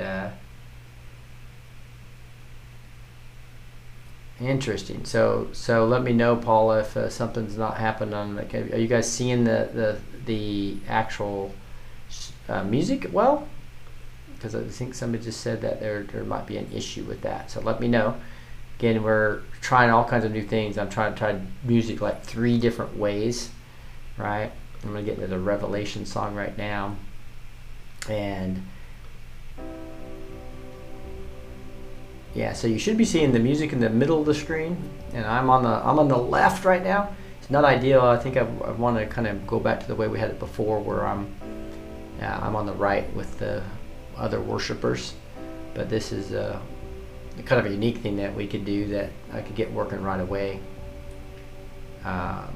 Interesting. 4.41 5.03
So, 5.03 5.49
so 5.51 5.85
let 5.85 6.01
me 6.01 6.13
know, 6.13 6.35
Paula, 6.37 6.79
if 6.79 6.95
uh, 6.95 7.09
something's 7.09 7.57
not 7.57 7.77
happening. 7.77 8.35
The, 8.35 8.73
are 8.73 8.79
you 8.79 8.87
guys 8.87 9.11
seeing 9.11 9.43
the 9.43 9.69
the 9.73 9.99
the 10.25 10.77
actual 10.87 11.53
uh, 12.47 12.63
music 12.63 13.09
well? 13.11 13.47
Because 14.35 14.55
I 14.55 14.63
think 14.63 14.93
somebody 14.95 15.25
just 15.25 15.41
said 15.41 15.61
that 15.61 15.81
there 15.81 16.03
there 16.03 16.23
might 16.23 16.47
be 16.47 16.55
an 16.55 16.71
issue 16.73 17.03
with 17.03 17.21
that. 17.21 17.51
So 17.51 17.59
let 17.59 17.81
me 17.81 17.89
know. 17.89 18.15
Again, 18.77 19.03
we're 19.03 19.41
trying 19.59 19.89
all 19.89 20.05
kinds 20.05 20.23
of 20.23 20.31
new 20.31 20.43
things. 20.43 20.77
I'm 20.77 20.89
trying 20.89 21.11
to 21.13 21.19
try 21.19 21.41
music 21.65 21.99
like 21.99 22.23
three 22.23 22.57
different 22.57 22.95
ways, 22.97 23.49
right? 24.17 24.51
I'm 24.83 24.93
gonna 24.93 25.03
get 25.03 25.15
into 25.15 25.27
the 25.27 25.37
Revelation 25.39 26.05
song 26.05 26.33
right 26.33 26.57
now, 26.57 26.95
and 28.07 28.65
Yeah, 32.35 32.53
so 32.53 32.67
you 32.67 32.77
should 32.77 32.97
be 32.97 33.05
seeing 33.05 33.31
the 33.31 33.39
music 33.39 33.73
in 33.73 33.79
the 33.79 33.89
middle 33.89 34.19
of 34.19 34.25
the 34.25 34.35
screen, 34.35 34.77
and 35.13 35.25
I'm 35.25 35.49
on 35.49 35.63
the 35.63 35.69
I'm 35.69 35.97
on 35.97 36.07
the 36.07 36.17
left 36.17 36.63
right 36.63 36.83
now. 36.83 37.15
It's 37.41 37.49
not 37.49 37.65
ideal. 37.65 38.01
I 38.01 38.17
think 38.17 38.37
I, 38.37 38.41
I 38.41 38.71
want 38.71 38.97
to 38.97 39.05
kind 39.07 39.27
of 39.27 39.47
go 39.47 39.59
back 39.59 39.79
to 39.79 39.87
the 39.87 39.95
way 39.95 40.07
we 40.07 40.19
had 40.19 40.29
it 40.29 40.39
before, 40.39 40.79
where 40.79 41.07
I'm 41.07 41.33
yeah, 42.19 42.39
I'm 42.41 42.55
on 42.55 42.65
the 42.65 42.73
right 42.73 43.11
with 43.15 43.39
the 43.39 43.63
other 44.15 44.39
worshipers. 44.41 45.13
But 45.73 45.89
this 45.89 46.11
is 46.11 46.33
a, 46.33 46.61
kind 47.45 47.59
of 47.59 47.65
a 47.65 47.73
unique 47.73 47.97
thing 47.99 48.17
that 48.17 48.35
we 48.35 48.45
could 48.45 48.65
do 48.65 48.87
that 48.89 49.09
I 49.31 49.41
could 49.41 49.55
get 49.55 49.71
working 49.71 50.03
right 50.03 50.19
away. 50.19 50.59
Um, 52.03 52.53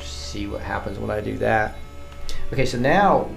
see 0.00 0.46
what 0.46 0.60
happens 0.60 0.98
when 0.98 1.10
I 1.10 1.20
do 1.20 1.36
that. 1.38 1.76
Okay, 2.52 2.64
so 2.64 2.78
now 2.78 3.28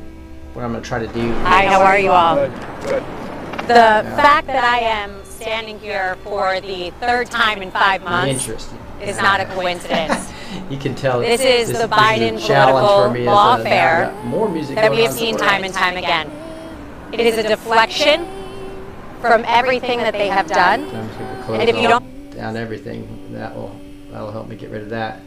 what 0.53 0.63
I'm 0.63 0.71
going 0.71 0.83
to 0.83 0.87
try 0.87 0.99
to 0.99 1.07
do. 1.07 1.33
Hi, 1.43 1.65
how 1.65 1.81
are 1.81 1.97
you 1.97 2.11
all? 2.11 2.35
Good, 2.35 2.53
good 2.85 3.24
the 3.67 4.03
fact 4.15 4.47
that 4.47 4.63
I 4.63 4.79
am 4.79 5.23
standing 5.25 5.79
here 5.79 6.17
for 6.23 6.59
the 6.61 6.91
third 6.99 7.29
time 7.29 7.61
in 7.61 7.71
five 7.71 8.03
months 8.03 8.47
is 9.01 9.17
not 9.17 9.39
a 9.39 9.45
coincidence. 9.45 10.31
you 10.69 10.77
can 10.77 10.95
tell 10.95 11.19
this 11.19 11.41
is 11.41 11.69
this, 11.69 11.81
the 11.81 11.87
Biden 11.87 12.39
political 12.39 13.31
lawfare 13.31 14.23
more 14.23 14.49
music 14.49 14.75
that 14.75 14.91
we 14.91 15.03
have 15.03 15.13
seen 15.13 15.37
time 15.37 15.63
and 15.63 15.73
time 15.73 15.97
again. 15.97 16.31
It 17.11 17.19
is 17.19 17.37
a 17.37 17.47
deflection 17.47 18.25
from 19.21 19.43
everything 19.47 19.99
that 19.99 20.13
they 20.13 20.27
have 20.27 20.47
done. 20.47 20.83
And 21.49 21.69
if 21.69 21.75
you 21.75 21.87
don't 21.87 22.31
down 22.31 22.57
everything, 22.57 23.33
that 23.33 23.55
will 23.55 23.75
that'll 24.11 24.31
help 24.31 24.47
me 24.47 24.55
get 24.55 24.69
rid 24.69 24.81
of 24.83 24.89
that. 24.89 25.19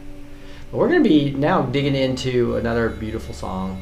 But 0.71 0.77
we're 0.77 0.89
going 0.89 1.03
to 1.03 1.09
be 1.09 1.31
now 1.31 1.63
digging 1.63 1.95
into 1.95 2.55
another 2.57 2.89
beautiful 2.89 3.33
song. 3.33 3.81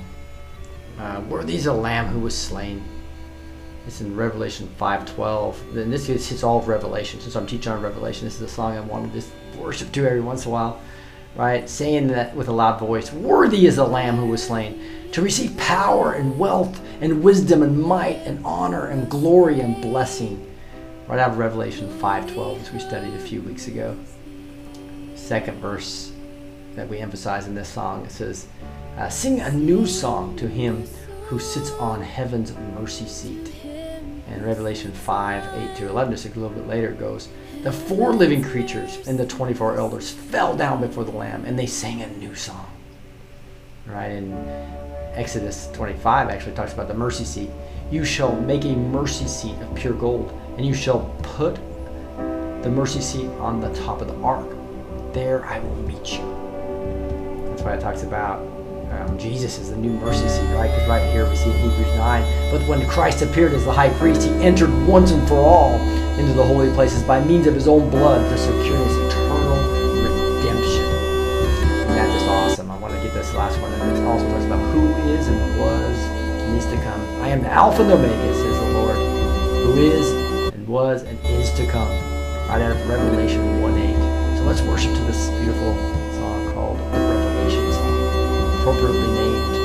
Uh, 0.97 1.21
Worthy 1.29 1.55
is 1.55 1.65
a 1.65 1.73
Lamb 1.73 2.07
who 2.07 2.19
was 2.19 2.35
slain. 2.35 2.83
It's 3.87 4.01
in 4.01 4.17
Revelation 4.17 4.67
5.12. 4.77 5.73
Then 5.73 5.89
this 5.89 6.09
is 6.09 6.29
it's 6.29 6.43
all 6.43 6.59
of 6.59 6.67
Revelation. 6.67 7.21
Since 7.21 7.37
I'm 7.37 7.47
teaching 7.47 7.71
on 7.71 7.81
Revelation, 7.81 8.25
this 8.25 8.35
is 8.35 8.41
a 8.41 8.49
song 8.49 8.75
I 8.75 8.81
want 8.81 9.07
to 9.07 9.13
just 9.13 9.31
worship 9.57 9.93
to 9.93 10.05
every 10.05 10.19
once 10.19 10.43
in 10.43 10.49
a 10.49 10.53
while. 10.53 10.81
Right? 11.37 11.69
Saying 11.69 12.07
that 12.07 12.35
with 12.35 12.49
a 12.49 12.51
loud 12.51 12.79
voice, 12.79 13.13
Worthy 13.13 13.65
is 13.65 13.77
the 13.77 13.85
Lamb 13.85 14.17
who 14.17 14.27
was 14.27 14.43
slain 14.43 14.81
to 15.13 15.21
receive 15.21 15.55
power 15.55 16.13
and 16.13 16.37
wealth 16.37 16.81
and 16.99 17.23
wisdom 17.23 17.63
and 17.63 17.81
might 17.81 18.17
and 18.25 18.45
honor 18.45 18.87
and 18.87 19.09
glory 19.09 19.61
and 19.61 19.81
blessing. 19.81 20.53
Right 21.07 21.19
out 21.19 21.31
of 21.31 21.37
Revelation 21.37 21.87
5.12, 21.99 22.61
as 22.63 22.73
we 22.73 22.79
studied 22.79 23.13
a 23.13 23.19
few 23.19 23.41
weeks 23.41 23.67
ago. 23.69 23.97
Second 25.15 25.59
verse 25.61 26.11
that 26.75 26.89
we 26.89 26.97
emphasize 26.97 27.47
in 27.47 27.55
this 27.55 27.69
song, 27.69 28.03
it 28.03 28.11
says, 28.11 28.47
uh, 28.97 29.07
Sing 29.07 29.39
a 29.39 29.51
new 29.51 29.87
song 29.87 30.35
to 30.35 30.47
him 30.49 30.85
who 31.27 31.39
sits 31.39 31.71
on 31.71 32.01
heaven's 32.01 32.53
mercy 32.77 33.05
seat 33.05 33.53
and 34.29 34.45
Revelation 34.45 34.91
5 34.91 35.71
8 35.71 35.77
to 35.77 35.89
11, 35.89 36.13
just 36.13 36.25
a 36.25 36.39
little 36.39 36.49
bit 36.49 36.67
later, 36.67 36.91
goes, 36.91 37.29
The 37.63 37.71
four 37.71 38.13
living 38.13 38.43
creatures 38.43 39.07
and 39.07 39.17
the 39.17 39.25
24 39.25 39.77
elders 39.77 40.11
fell 40.11 40.55
down 40.55 40.81
before 40.81 41.03
the 41.03 41.11
Lamb 41.11 41.45
and 41.45 41.57
they 41.57 41.65
sang 41.65 42.01
a 42.01 42.07
new 42.17 42.35
song. 42.35 42.67
Right? 43.85 44.11
And 44.11 44.33
Exodus 45.17 45.69
25 45.73 46.29
actually 46.29 46.55
talks 46.55 46.73
about 46.73 46.87
the 46.87 46.93
mercy 46.93 47.23
seat. 47.23 47.49
You 47.89 48.03
shall 48.03 48.35
make 48.41 48.65
a 48.65 48.75
mercy 48.75 49.27
seat 49.27 49.55
of 49.61 49.73
pure 49.75 49.93
gold, 49.93 50.37
and 50.57 50.65
you 50.65 50.73
shall 50.73 51.15
put 51.23 51.55
the 52.61 52.69
mercy 52.69 53.01
seat 53.01 53.27
on 53.39 53.61
the 53.61 53.73
top 53.73 54.01
of 54.01 54.07
the 54.07 54.15
ark. 54.17 54.47
There 55.13 55.45
I 55.45 55.59
will 55.59 55.75
meet 55.77 56.13
you. 56.13 57.47
That's 57.47 57.61
why 57.61 57.75
it 57.75 57.81
talks 57.81 58.03
about 58.03 58.56
um, 58.91 59.17
Jesus 59.17 59.57
is 59.59 59.69
the 59.69 59.75
new 59.75 59.91
mercy 59.91 60.27
seat, 60.29 60.47
right? 60.53 60.69
Because 60.69 60.87
right 60.87 61.11
here 61.11 61.29
we 61.29 61.35
see 61.35 61.49
in 61.49 61.57
Hebrews 61.57 61.95
9. 61.95 62.51
But 62.51 62.67
when 62.67 62.87
Christ 62.87 63.21
appeared 63.21 63.53
as 63.53 63.65
the 63.65 63.71
high 63.71 63.89
priest, 63.97 64.23
he 64.23 64.31
entered 64.43 64.71
once 64.87 65.11
and 65.11 65.27
for 65.27 65.35
all 65.35 65.75
into 66.17 66.33
the 66.33 66.43
holy 66.43 66.71
places 66.73 67.03
by 67.03 67.23
means 67.23 67.47
of 67.47 67.53
his 67.53 67.67
own 67.67 67.89
blood 67.89 68.29
to 68.29 68.37
secure 68.37 68.77
his 68.77 68.97
eternal 68.97 69.57
redemption. 70.03 70.85
And 71.85 71.97
that's 71.97 72.23
awesome. 72.23 72.71
I 72.71 72.77
want 72.77 72.93
to 72.93 73.01
get 73.01 73.13
this 73.13 73.33
last 73.33 73.59
one. 73.61 73.73
And 73.73 73.97
it 73.97 74.03
also 74.03 74.27
talks 74.29 74.45
about 74.45 74.61
who 74.73 74.87
is 75.11 75.27
and 75.27 75.59
was 75.59 75.97
and 75.97 76.57
is 76.57 76.65
to 76.65 76.77
come. 76.77 77.01
I 77.21 77.29
am 77.29 77.41
the 77.41 77.51
Alpha 77.51 77.83
and 77.83 77.91
Omega, 77.91 78.33
says 78.33 78.59
the 78.59 78.71
Lord, 78.71 78.95
who 78.95 79.77
is 79.81 80.53
and 80.53 80.67
was 80.67 81.03
and 81.03 81.19
is 81.25 81.51
to 81.53 81.67
come. 81.67 81.89
Right 82.47 82.61
out 82.61 82.71
of 82.71 82.89
Revelation 82.89 83.61
1 83.61 83.77
8. 83.77 84.37
So 84.37 84.43
let's 84.43 84.61
worship 84.61 84.93
to 84.95 85.01
this 85.01 85.29
beautiful 85.31 85.96
appropriately 88.69 89.11
named. 89.13 89.55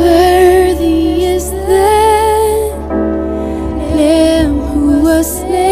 Worthy 0.00 1.24
is 1.24 1.50
the 1.50 1.90
Lamb 3.96 4.58
who 4.58 5.02
was 5.02 5.26
slain. 5.38 5.71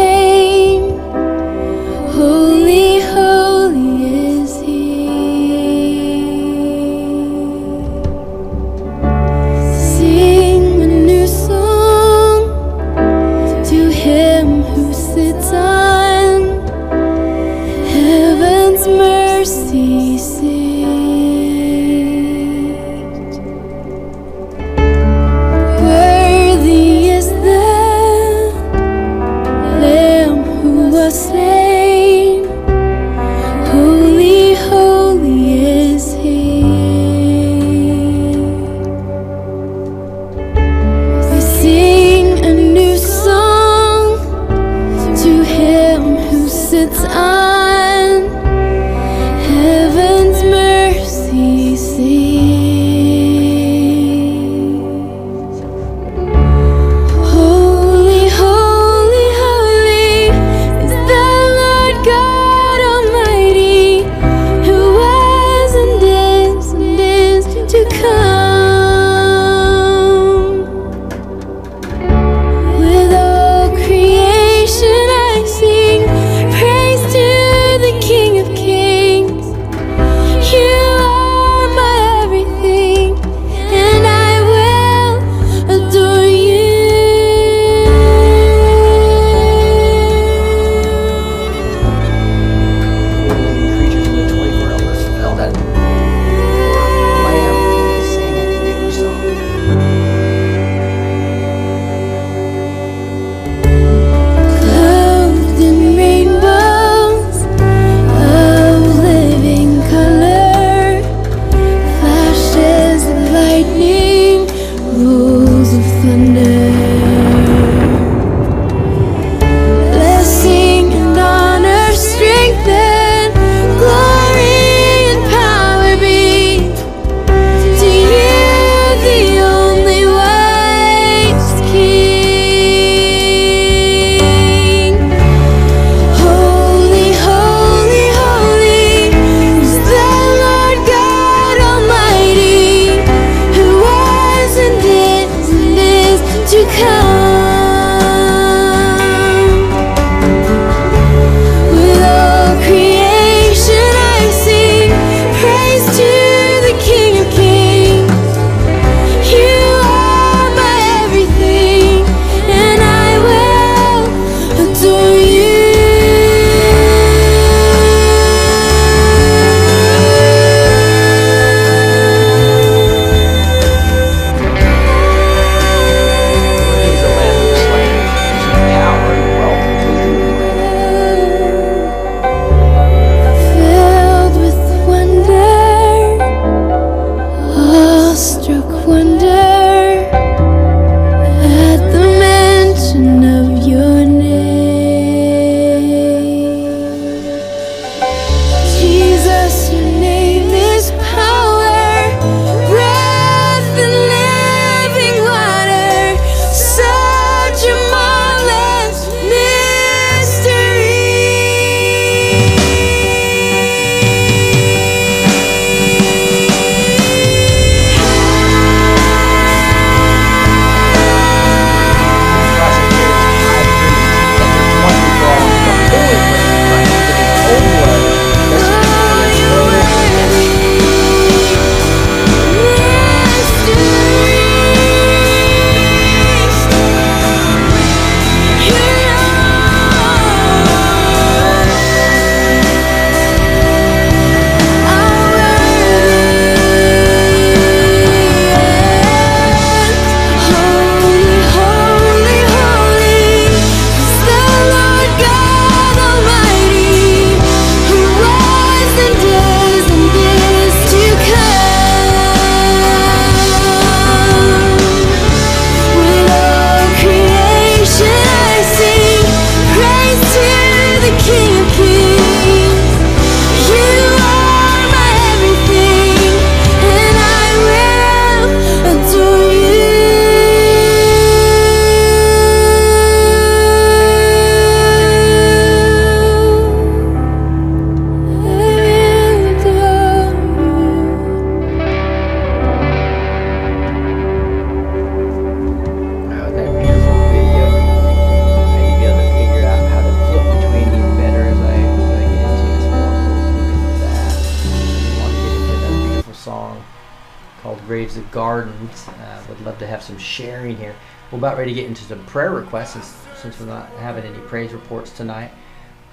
About 311.37 311.57
ready 311.57 311.71
to 311.71 311.75
get 311.75 311.87
into 311.87 312.03
some 312.03 312.23
prayer 312.25 312.51
requests 312.51 312.93
since, 312.93 313.15
since 313.41 313.59
we're 313.59 313.65
not 313.65 313.89
having 313.99 314.25
any 314.25 314.39
praise 314.47 314.73
reports 314.73 315.11
tonight. 315.11 315.51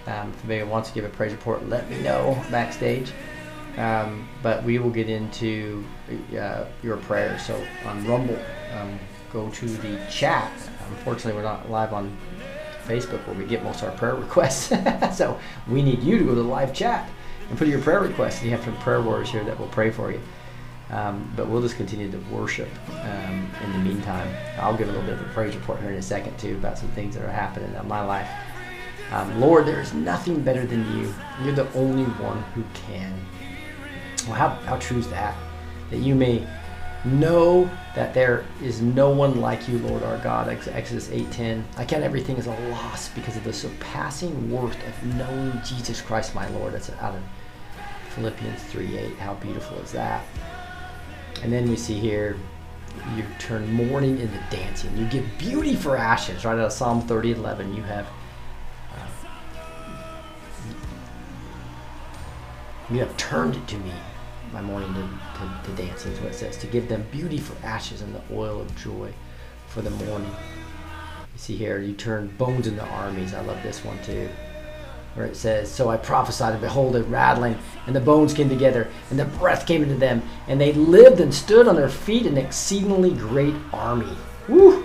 Um, 0.06 0.30
if 0.30 0.44
anybody 0.44 0.70
wants 0.70 0.88
to 0.88 0.94
give 0.94 1.04
a 1.04 1.08
praise 1.08 1.32
report, 1.32 1.68
let 1.68 1.88
me 1.90 2.00
know 2.00 2.42
backstage. 2.50 3.12
Um, 3.76 4.28
but 4.42 4.64
we 4.64 4.78
will 4.78 4.90
get 4.90 5.08
into 5.08 5.84
uh, 6.36 6.64
your 6.82 6.96
prayers. 6.96 7.44
So 7.44 7.62
on 7.84 8.06
Rumble, 8.06 8.38
um, 8.76 8.98
go 9.32 9.48
to 9.50 9.66
the 9.66 10.00
chat. 10.10 10.52
Unfortunately, 10.88 11.34
we're 11.34 11.42
not 11.42 11.70
live 11.70 11.92
on 11.92 12.16
Facebook 12.86 13.24
where 13.26 13.36
we 13.36 13.44
get 13.44 13.62
most 13.62 13.82
of 13.82 13.90
our 13.90 13.96
prayer 13.96 14.14
requests. 14.14 14.72
so 15.16 15.38
we 15.68 15.82
need 15.82 16.02
you 16.02 16.18
to 16.18 16.24
go 16.24 16.30
to 16.30 16.42
the 16.42 16.48
live 16.48 16.72
chat 16.72 17.08
and 17.48 17.58
put 17.58 17.68
your 17.68 17.80
prayer 17.80 18.00
requests. 18.00 18.40
And 18.40 18.50
you 18.50 18.56
have 18.56 18.64
some 18.64 18.76
prayer 18.78 19.02
warriors 19.02 19.30
here 19.30 19.44
that 19.44 19.58
will 19.58 19.68
pray 19.68 19.90
for 19.90 20.10
you. 20.10 20.20
Um, 20.90 21.30
but 21.36 21.48
we'll 21.48 21.60
just 21.60 21.76
continue 21.76 22.10
to 22.10 22.18
worship 22.30 22.68
um, 22.88 23.50
in 23.62 23.72
the 23.72 23.78
meantime. 23.78 24.28
I'll 24.58 24.76
give 24.76 24.88
a 24.88 24.92
little 24.92 25.06
bit 25.06 25.14
of 25.14 25.20
a 25.20 25.32
praise 25.34 25.54
report 25.54 25.80
here 25.80 25.90
in 25.90 25.96
a 25.96 26.02
second, 26.02 26.38
too, 26.38 26.54
about 26.54 26.78
some 26.78 26.88
things 26.90 27.14
that 27.14 27.24
are 27.24 27.30
happening 27.30 27.74
in 27.74 27.88
my 27.88 28.02
life. 28.02 28.28
Um, 29.12 29.40
Lord, 29.40 29.66
there 29.66 29.80
is 29.80 29.92
nothing 29.92 30.42
better 30.42 30.66
than 30.66 30.80
you. 30.96 31.14
You're 31.42 31.54
the 31.54 31.70
only 31.74 32.04
one 32.04 32.42
who 32.54 32.64
can. 32.72 33.14
Well, 34.26 34.34
how, 34.34 34.48
how 34.48 34.76
true 34.76 34.98
is 34.98 35.08
that? 35.10 35.36
That 35.90 35.98
you 35.98 36.14
may 36.14 36.46
know 37.04 37.70
that 37.94 38.12
there 38.12 38.44
is 38.62 38.82
no 38.82 39.10
one 39.10 39.40
like 39.40 39.68
you, 39.68 39.78
Lord 39.78 40.02
our 40.02 40.18
God. 40.18 40.48
Exodus 40.48 41.08
8.10. 41.08 41.62
I 41.76 41.84
count 41.84 42.02
everything 42.02 42.36
as 42.36 42.46
a 42.46 42.70
loss 42.70 43.08
because 43.10 43.36
of 43.36 43.44
the 43.44 43.52
surpassing 43.52 44.50
worth 44.50 44.76
of 44.86 45.14
knowing 45.16 45.52
Jesus 45.64 46.00
Christ, 46.00 46.34
my 46.34 46.48
Lord. 46.50 46.74
That's 46.74 46.90
out 46.90 47.14
of 47.14 47.22
Philippians 48.14 48.60
3.8. 48.64 49.16
How 49.16 49.34
beautiful 49.34 49.78
is 49.78 49.92
that? 49.92 50.24
And 51.42 51.52
then 51.52 51.68
we 51.68 51.76
see 51.76 51.98
here, 51.98 52.36
you 53.16 53.24
turn 53.38 53.72
mourning 53.72 54.18
into 54.18 54.38
dancing. 54.50 54.96
You 54.96 55.06
give 55.06 55.24
beauty 55.38 55.74
for 55.74 55.96
ashes. 55.96 56.44
Right 56.44 56.54
out 56.54 56.66
of 56.66 56.72
Psalm 56.72 57.02
30, 57.02 57.32
11, 57.32 57.74
you 57.74 57.82
have 57.82 58.06
uh, 58.96 59.06
you 62.90 62.98
have 62.98 63.16
turned 63.16 63.56
it 63.56 63.66
to 63.68 63.78
me, 63.78 63.92
my 64.52 64.60
mourning 64.60 64.92
to, 64.94 65.00
to, 65.00 65.60
to 65.64 65.82
dancing 65.82 66.12
is 66.12 66.20
what 66.20 66.32
it 66.32 66.34
says. 66.34 66.56
To 66.58 66.66
give 66.66 66.88
them 66.88 67.06
beauty 67.12 67.38
for 67.38 67.54
ashes 67.64 68.02
and 68.02 68.14
the 68.14 68.22
oil 68.32 68.60
of 68.60 68.76
joy 68.76 69.12
for 69.68 69.82
the 69.82 69.90
mourning. 69.90 70.34
You 71.32 71.38
see 71.38 71.56
here, 71.56 71.80
you 71.80 71.94
turn 71.94 72.34
bones 72.38 72.66
into 72.66 72.84
armies. 72.84 73.34
I 73.34 73.42
love 73.42 73.62
this 73.62 73.84
one 73.84 74.02
too 74.02 74.28
where 75.18 75.26
it 75.26 75.36
says, 75.36 75.70
So 75.70 75.90
I 75.90 75.96
prophesied, 75.96 76.52
and 76.52 76.62
behold, 76.62 76.94
a 76.94 77.02
rattling, 77.02 77.58
and 77.86 77.94
the 77.94 78.00
bones 78.00 78.32
came 78.32 78.48
together, 78.48 78.88
and 79.10 79.18
the 79.18 79.24
breath 79.24 79.66
came 79.66 79.82
into 79.82 79.96
them, 79.96 80.22
and 80.46 80.60
they 80.60 80.72
lived 80.72 81.20
and 81.20 81.34
stood 81.34 81.66
on 81.66 81.74
their 81.74 81.88
feet, 81.88 82.24
an 82.24 82.38
exceedingly 82.38 83.10
great 83.10 83.54
army. 83.72 84.16
Woo! 84.48 84.84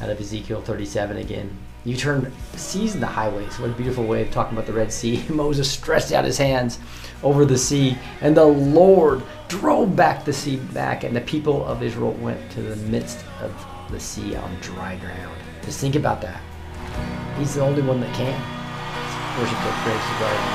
Out 0.00 0.08
of 0.08 0.18
Ezekiel 0.18 0.62
37 0.62 1.18
again. 1.18 1.56
You 1.84 1.96
turned 1.96 2.30
seas 2.56 2.94
into 2.94 3.06
highways. 3.06 3.58
What 3.58 3.70
a 3.70 3.74
beautiful 3.74 4.06
way 4.06 4.22
of 4.22 4.30
talking 4.30 4.52
about 4.52 4.66
the 4.66 4.72
Red 4.72 4.92
Sea. 4.92 5.24
Moses 5.30 5.70
stretched 5.70 6.12
out 6.12 6.24
his 6.24 6.38
hands 6.38 6.78
over 7.22 7.44
the 7.44 7.58
sea, 7.58 7.96
and 8.22 8.34
the 8.34 8.44
Lord 8.44 9.22
drove 9.48 9.94
back 9.94 10.24
the 10.24 10.32
sea 10.32 10.56
back, 10.56 11.04
and 11.04 11.14
the 11.14 11.20
people 11.22 11.64
of 11.66 11.82
Israel 11.82 12.12
went 12.12 12.50
to 12.52 12.62
the 12.62 12.76
midst 12.76 13.24
of 13.42 13.66
the 13.90 14.00
sea 14.00 14.34
on 14.34 14.56
dry 14.60 14.96
ground. 14.96 15.36
Just 15.62 15.80
think 15.80 15.94
about 15.94 16.22
that. 16.22 16.40
He's 17.38 17.54
the 17.54 17.62
only 17.62 17.82
one 17.82 18.00
that 18.00 18.14
can 18.14 18.59
worship 19.38 19.58
at 19.58 19.76
Grace 19.84 20.10
Garden. 20.18 20.50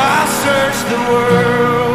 I 0.00 0.24
searched 0.42 0.86
the 0.92 1.00
world, 1.10 1.87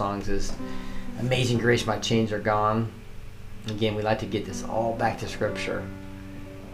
songs 0.00 0.30
is 0.30 0.50
"Amazing 1.18 1.58
Grace." 1.58 1.84
My 1.86 1.98
chains 1.98 2.32
are 2.32 2.38
gone. 2.38 2.90
Again, 3.68 3.94
we 3.94 4.00
like 4.00 4.20
to 4.20 4.26
get 4.26 4.46
this 4.46 4.64
all 4.64 4.94
back 4.94 5.18
to 5.18 5.28
Scripture. 5.28 5.86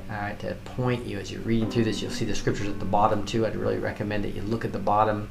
All 0.08 0.16
right, 0.16 0.38
to 0.38 0.54
point 0.76 1.04
you 1.04 1.18
as 1.18 1.32
you're 1.32 1.40
reading 1.40 1.68
through 1.68 1.82
this, 1.82 2.00
you'll 2.00 2.12
see 2.12 2.24
the 2.24 2.36
scriptures 2.36 2.68
at 2.68 2.78
the 2.78 2.84
bottom 2.84 3.26
too. 3.26 3.44
I'd 3.44 3.56
really 3.56 3.78
recommend 3.78 4.22
that 4.22 4.36
you 4.36 4.42
look 4.42 4.64
at 4.64 4.72
the 4.72 4.78
bottom 4.78 5.28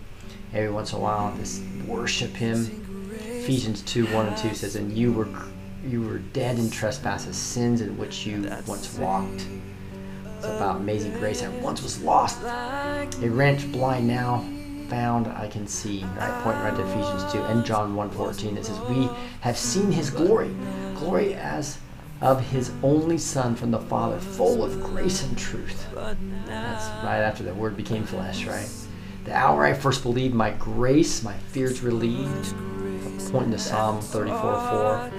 every 0.54 0.70
once 0.70 0.92
in 0.92 1.00
a 1.00 1.02
while 1.02 1.30
and 1.30 1.40
just 1.40 1.64
worship 1.88 2.32
Him. 2.32 2.58
Ephesians 3.22 3.82
2 3.84 4.08
1 4.08 4.26
and 4.28 4.38
2 4.38 4.56
says, 4.56 4.76
And 4.76 4.92
you 4.92 5.14
were 5.14 5.30
you 5.88 6.02
were 6.02 6.18
dead 6.18 6.60
in 6.60 6.70
trespasses, 6.70 7.38
sins 7.38 7.80
in 7.80 7.98
which 7.98 8.26
you 8.26 8.42
once 8.68 8.94
walked. 8.98 9.48
It's 10.36 10.48
about 10.48 10.82
amazing 10.82 11.14
grace. 11.14 11.42
I 11.42 11.48
once 11.60 11.82
was 11.82 12.02
lost, 12.02 12.42
a 12.44 13.30
wrench 13.30 13.72
blind 13.72 14.06
now, 14.06 14.44
found 14.90 15.28
I 15.28 15.48
can 15.48 15.68
see. 15.68 16.04
Right, 16.18 16.44
point 16.44 16.58
right 16.58 16.76
to 16.76 16.82
Ephesians 16.82 17.32
2 17.32 17.40
and 17.44 17.66
John 17.66 17.96
1 17.96 18.10
14. 18.12 18.58
It 18.58 18.66
says, 18.66 18.80
We 18.90 19.10
have 19.42 19.58
seen 19.58 19.92
his 19.92 20.10
glory, 20.10 20.54
glory 20.96 21.34
as 21.36 21.78
of 22.22 22.42
his 22.42 22.72
only 22.82 23.18
Son 23.18 23.56
from 23.56 23.72
the 23.72 23.80
Father, 23.80 24.20
full 24.20 24.64
of 24.64 24.82
grace 24.82 25.24
and 25.24 25.38
truth. 25.38 25.88
That's 26.46 26.86
right 27.04 27.20
after 27.20 27.44
the 27.44 27.54
Word 27.54 27.76
became 27.78 28.06
flesh, 28.06 28.46
right? 28.46 28.70
The 29.26 29.34
hour 29.34 29.66
I 29.66 29.74
first 29.74 30.04
believed, 30.04 30.34
my 30.36 30.52
grace, 30.52 31.24
my 31.24 31.34
fears 31.34 31.82
relieved. 31.82 32.54
Pointing 33.32 33.52
to 33.52 33.60
Psalm 33.60 34.02
34 34.02 34.40
4. 34.40 35.12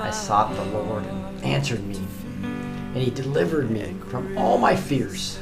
I 0.00 0.10
sought 0.10 0.54
the 0.54 0.64
Lord 0.64 1.04
and 1.04 1.44
answered 1.44 1.84
me, 1.86 1.96
and 2.42 2.96
he 2.96 3.10
delivered 3.10 3.70
me 3.70 3.94
from 4.08 4.36
all 4.36 4.58
my 4.58 4.76
fears. 4.76 5.38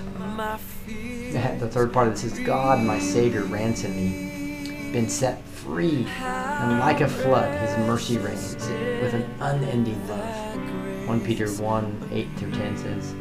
The 1.32 1.68
third 1.68 1.92
part 1.92 2.08
of 2.08 2.14
this 2.14 2.24
is 2.24 2.38
God, 2.40 2.84
my 2.84 2.98
Savior, 2.98 3.42
ransomed 3.44 3.96
me, 3.96 4.92
been 4.92 5.08
set 5.08 5.42
free, 5.46 6.06
and 6.20 6.78
like 6.78 7.00
a 7.00 7.08
flood, 7.08 7.58
his 7.60 7.76
mercy 7.86 8.18
reigns 8.18 8.54
with 8.56 9.14
an 9.14 9.24
unending 9.40 10.08
love. 10.08 11.08
1 11.08 11.20
Peter 11.24 11.50
1 11.50 12.08
8 12.12 12.28
through 12.36 12.50
10 12.52 12.76
says, 12.76 13.14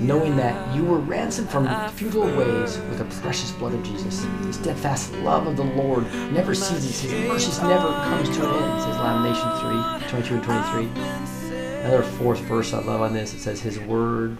knowing 0.00 0.36
that 0.36 0.74
you 0.74 0.84
were 0.84 0.98
ransomed 0.98 1.48
from 1.48 1.66
futile 1.90 2.26
ways 2.36 2.78
with 2.90 2.98
the 2.98 3.20
precious 3.22 3.50
blood 3.52 3.72
of 3.72 3.82
Jesus. 3.82 4.26
The 4.42 4.52
steadfast 4.52 5.12
love 5.16 5.46
of 5.46 5.56
the 5.56 5.64
Lord 5.64 6.04
never 6.32 6.54
ceases. 6.54 7.00
His 7.00 7.12
mercies 7.28 7.60
never 7.62 7.88
comes 7.88 8.28
to 8.36 8.46
an 8.46 8.62
end, 8.62 8.82
says 8.82 8.96
Lamentation 8.96 10.00
3, 10.00 10.08
22 10.10 10.34
and 10.34 10.44
23. 10.44 11.80
Another 11.80 12.02
fourth 12.02 12.40
verse 12.40 12.74
I 12.74 12.80
love 12.80 13.00
on 13.00 13.14
this, 13.14 13.32
it 13.32 13.40
says, 13.40 13.60
His 13.60 13.78
word 13.80 14.36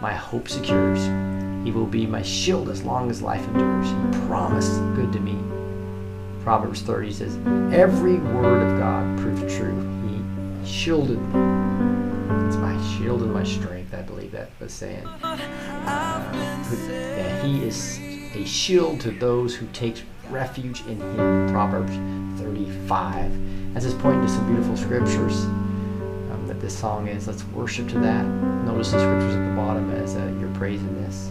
my 0.00 0.12
hope 0.12 0.48
secures. 0.48 0.98
He 1.64 1.70
will 1.70 1.86
be 1.86 2.06
my 2.06 2.20
shield 2.22 2.68
as 2.68 2.82
long 2.84 3.10
as 3.10 3.22
life 3.22 3.42
endures. 3.48 3.88
He 3.88 4.26
promised 4.28 4.72
good 4.94 5.12
to 5.14 5.20
me. 5.20 5.38
Proverbs 6.42 6.82
30 6.82 7.12
says, 7.12 7.36
Every 7.72 8.18
word 8.18 8.62
of 8.62 8.78
God 8.78 9.18
proved 9.18 9.48
true. 9.48 9.74
He 10.06 10.22
shielded 10.70 11.18
me. 11.18 11.40
It's 12.46 12.56
my 12.56 12.78
shield 12.98 13.22
and 13.22 13.32
my 13.32 13.44
strength, 13.44 13.94
I 13.94 14.02
believe 14.02 14.30
that 14.32 14.50
was 14.60 14.74
saying. 14.74 15.06
Uh, 15.06 15.40
he 17.42 17.64
is 17.64 17.98
a 18.34 18.44
shield 18.44 19.00
to 19.00 19.10
those 19.10 19.54
who 19.54 19.66
take 19.72 20.02
refuge 20.28 20.82
in 20.82 21.00
him. 21.00 21.48
Proverbs 21.50 21.94
35. 22.42 23.76
As 23.76 23.86
is 23.86 23.94
pointing 23.94 24.20
to 24.20 24.28
some 24.28 24.46
beautiful 24.46 24.76
scriptures 24.76 25.44
um, 25.44 26.44
that 26.46 26.60
this 26.60 26.78
song 26.78 27.08
is. 27.08 27.26
Let's 27.26 27.44
worship 27.46 27.88
to 27.88 27.98
that. 28.00 28.26
Notice 28.66 28.90
the 28.90 29.00
scriptures 29.00 29.34
at 29.34 29.48
the 29.48 29.56
bottom 29.56 29.90
as 29.92 30.14
uh, 30.14 30.30
you're 30.38 30.54
praising 30.54 30.94
this. 31.02 31.30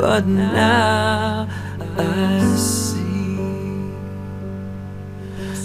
but 0.00 0.26
now 0.26 1.46
I 1.98 2.40
see. 2.56 3.36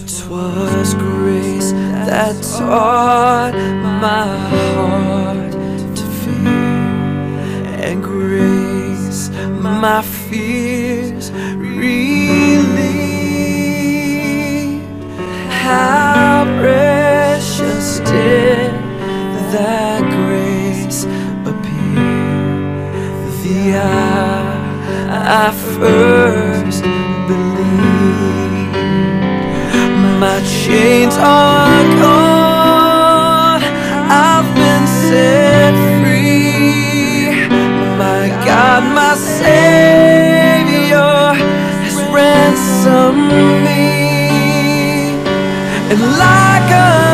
Twas 0.05 0.93
grace 0.95 1.71
that 2.07 2.35
taught 2.57 3.53
my 4.01 4.27
heart 4.49 5.53
to 5.95 6.05
fear, 6.21 7.79
and 7.87 8.03
grace 8.03 9.29
my 9.61 10.01
fears 10.01 11.31
relieved. 11.31 12.75
How 15.49 16.43
precious 16.59 17.99
did 17.99 18.71
that 19.55 20.01
grace 20.17 21.05
the 23.45 23.77
hour 23.77 24.53
I 25.07 25.51
first 25.77 26.83
believed 27.29 28.75
my 30.19 30.39
chains 30.63 31.15
are 31.17 31.83
gone. 32.01 33.61
I've 34.09 34.49
been 34.55 34.85
set 35.09 35.73
free. 35.99 37.47
My 38.03 38.23
God, 38.49 38.81
my 38.99 39.13
Savior 39.13 40.97
has 41.85 41.97
ransomed 42.17 43.29
me. 43.65 43.85
And 45.91 46.01
like 46.17 46.69
a 46.71 47.04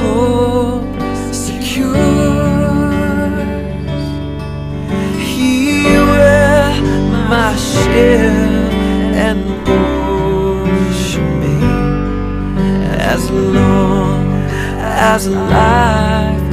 hope 0.00 0.84
secure. 1.32 1.96
He 5.30 5.82
will 6.08 6.74
my 7.28 7.54
shield 7.56 8.72
and 9.26 9.40
as 13.12 13.30
long 13.30 14.24
as 15.12 15.28
life 15.28 16.50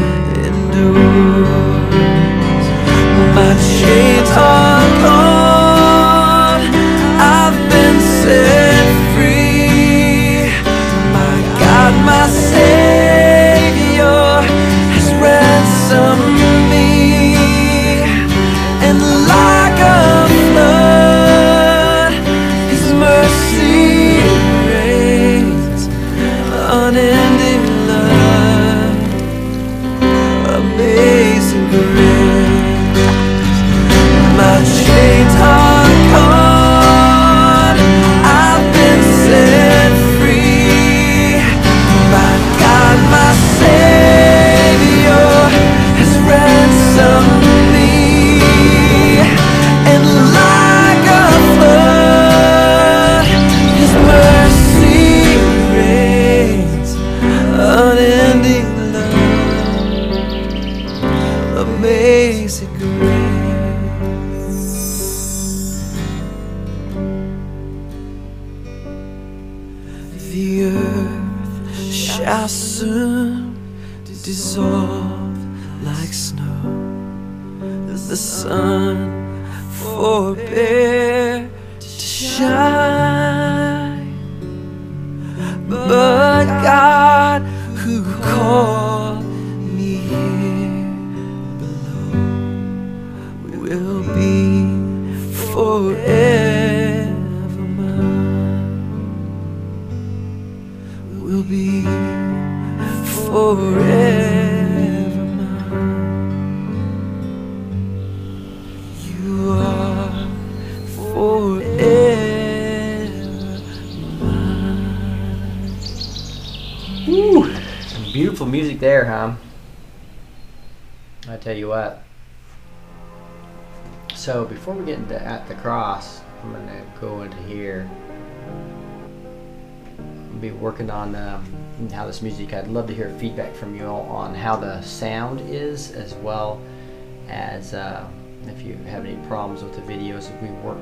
endures. 0.48 1.48
My 3.36 3.54
chains 3.78 4.32
are 4.32 4.77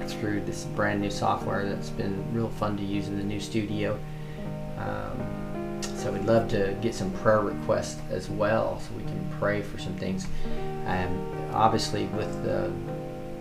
Through 0.07 0.41
this 0.41 0.63
brand 0.63 1.01
new 1.01 1.11
software 1.11 1.67
that's 1.67 1.89
been 1.89 2.23
real 2.33 2.49
fun 2.49 2.77
to 2.77 2.83
use 2.83 3.07
in 3.07 3.17
the 3.17 3.23
new 3.23 3.39
studio. 3.39 3.99
Um, 4.77 5.81
so 5.81 6.11
we'd 6.11 6.25
love 6.25 6.47
to 6.49 6.77
get 6.81 6.93
some 6.93 7.11
prayer 7.13 7.41
requests 7.41 7.99
as 8.11 8.29
well, 8.29 8.79
so 8.79 8.93
we 8.95 9.03
can 9.03 9.27
pray 9.39 9.61
for 9.61 9.79
some 9.79 9.95
things. 9.95 10.27
Um, 10.85 11.49
obviously, 11.53 12.05
with 12.07 12.43
the 12.43 12.71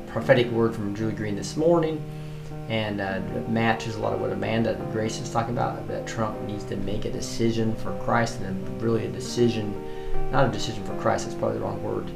prophetic 0.07 0.51
word 0.51 0.74
from 0.74 0.95
Julie 0.95 1.12
Green 1.12 1.36
this 1.36 1.57
morning, 1.57 2.03
and 2.69 3.01
uh, 3.01 3.20
matches 3.49 3.97
a 3.97 4.01
lot 4.01 4.15
of 4.15 4.20
what 4.20 4.32
Amanda 4.32 4.74
Grace 4.91 5.20
is 5.20 5.31
talking 5.31 5.55
about. 5.55 5.86
That 5.89 6.07
Trump 6.07 6.41
needs 6.43 6.65
to 6.65 6.77
make 6.77 7.05
a 7.05 7.11
decision 7.11 7.77
for 7.77 7.93
Christ, 7.99 8.41
and 8.41 8.82
really 8.82 9.05
a 9.07 9.11
decision, 9.11 9.74
not 10.32 10.49
a 10.49 10.53
decision 10.53 10.82
for 10.85 10.97
Christ. 10.97 11.27
That's 11.27 11.39
probably 11.39 11.59
the 11.59 11.65
wrong 11.65 11.82
word. 11.82 12.11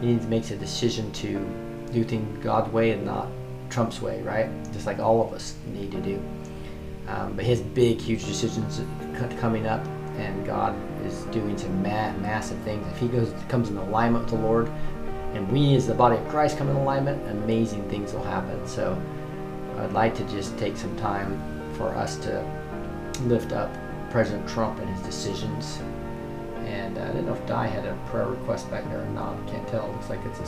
He 0.00 0.08
needs 0.08 0.24
to 0.24 0.30
make 0.30 0.50
a 0.50 0.56
decision 0.56 1.10
to 1.12 1.38
do 1.92 2.04
things 2.04 2.44
God's 2.44 2.70
way 2.70 2.90
and 2.90 3.04
not 3.04 3.28
Trump's 3.74 4.00
way, 4.00 4.22
right? 4.22 4.48
Just 4.72 4.86
like 4.86 5.00
all 5.00 5.26
of 5.26 5.32
us 5.32 5.54
need 5.72 5.90
to 5.90 6.00
do. 6.00 6.22
Um, 7.08 7.34
but 7.34 7.44
his 7.44 7.60
big, 7.60 8.00
huge 8.00 8.24
decisions 8.24 8.80
coming 9.40 9.66
up, 9.66 9.84
and 10.16 10.46
God 10.46 10.76
is 11.04 11.24
doing 11.24 11.58
some 11.58 11.82
ma- 11.82 12.12
massive 12.12 12.58
things. 12.58 12.86
If 12.92 12.98
he 12.98 13.08
goes 13.08 13.34
comes 13.48 13.68
in 13.68 13.76
alignment 13.76 14.26
with 14.26 14.40
the 14.40 14.46
Lord, 14.46 14.70
and 15.34 15.50
we 15.50 15.74
as 15.74 15.88
the 15.88 15.94
body 15.94 16.16
of 16.16 16.26
Christ 16.28 16.56
come 16.56 16.68
in 16.70 16.76
alignment, 16.76 17.28
amazing 17.30 17.86
things 17.90 18.12
will 18.12 18.22
happen. 18.22 18.64
So 18.66 18.96
I'd 19.78 19.92
like 19.92 20.14
to 20.14 20.24
just 20.28 20.56
take 20.56 20.76
some 20.76 20.96
time 20.96 21.42
for 21.76 21.88
us 21.88 22.16
to 22.18 22.44
lift 23.24 23.52
up 23.52 23.74
President 24.10 24.48
Trump 24.48 24.78
and 24.78 24.88
his 24.88 25.04
decisions. 25.04 25.80
And 26.64 26.96
uh, 26.96 27.02
I 27.02 27.06
didn't 27.08 27.26
know 27.26 27.34
if 27.34 27.44
Di 27.46 27.66
had 27.66 27.84
a 27.84 27.98
prayer 28.06 28.28
request 28.28 28.70
back 28.70 28.84
there 28.84 29.02
or 29.02 29.10
not. 29.10 29.36
Can't 29.48 29.66
tell. 29.66 29.84
It 29.86 29.92
looks 29.92 30.08
like 30.08 30.20
it's 30.24 30.38
a 30.38 30.46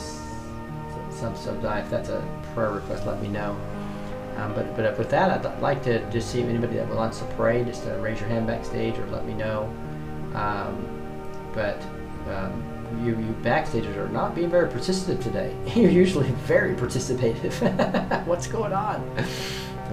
some 1.13 1.35
so 1.35 1.53
Di. 1.57 1.81
If 1.81 1.89
that's 1.89 2.09
a 2.09 2.23
prayer 2.57 2.71
request, 2.71 3.05
let 3.05 3.21
me 3.21 3.27
know. 3.27 3.55
Um, 4.37 4.53
but 4.55 4.75
but 4.75 4.97
with 4.97 5.11
that, 5.11 5.45
I'd 5.45 5.61
like 5.61 5.83
to 5.83 5.99
just 6.09 6.31
see 6.31 6.41
if 6.41 6.49
anybody 6.49 6.77
that 6.77 6.87
wants 6.89 7.19
to 7.19 7.25
pray, 7.35 7.63
just 7.63 7.83
to 7.83 7.91
raise 7.97 8.19
your 8.19 8.29
hand 8.29 8.47
backstage 8.47 8.97
or 8.97 9.05
let 9.07 9.25
me 9.25 9.35
know. 9.35 9.71
Um, 10.33 10.75
but 11.53 11.79
um, 12.27 12.63
you 13.03 13.11
you 13.11 13.35
backstagers 13.43 13.95
are 13.95 14.09
not 14.09 14.33
being 14.33 14.49
very 14.49 14.69
participative 14.69 15.21
today. 15.21 15.55
You're 15.75 15.91
usually 15.91 16.31
very 16.45 16.75
participative. 16.83 18.25
What's 18.25 18.47
going 18.47 18.73
on? 18.73 19.01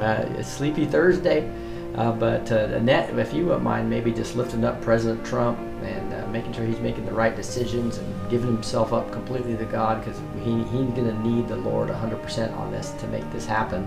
Uh, 0.01 0.43
Sleepy 0.43 0.87
Thursday. 0.87 1.51
Uh, 1.95 2.11
but 2.13 2.51
uh, 2.51 2.57
Annette, 2.75 3.17
if 3.19 3.33
you 3.33 3.45
wouldn't 3.47 3.63
mind, 3.63 3.89
maybe 3.89 4.11
just 4.11 4.35
lifting 4.35 4.65
up 4.65 4.81
President 4.83 5.25
Trump 5.25 5.59
and 5.83 6.13
uh, 6.13 6.27
making 6.29 6.53
sure 6.53 6.65
he's 6.65 6.81
making 6.81 7.07
the 7.07 7.13
right 7.13 7.37
decisions 7.37 7.99
and 7.99 8.31
giving 8.31 8.49
himself 8.53 8.93
up 8.93 9.13
completely 9.13 9.57
to 9.57 9.65
God, 9.65 10.05
because 10.05 10.21
he, 10.43 10.55
he's 10.65 10.91
going 10.93 11.07
to 11.07 11.19
need 11.23 11.47
the 11.47 11.57
Lord 11.57 11.89
100% 11.91 12.57
on 12.57 12.73
this 12.73 12.91
to 12.93 13.07
make 13.09 13.31
this 13.33 13.47
happen. 13.47 13.87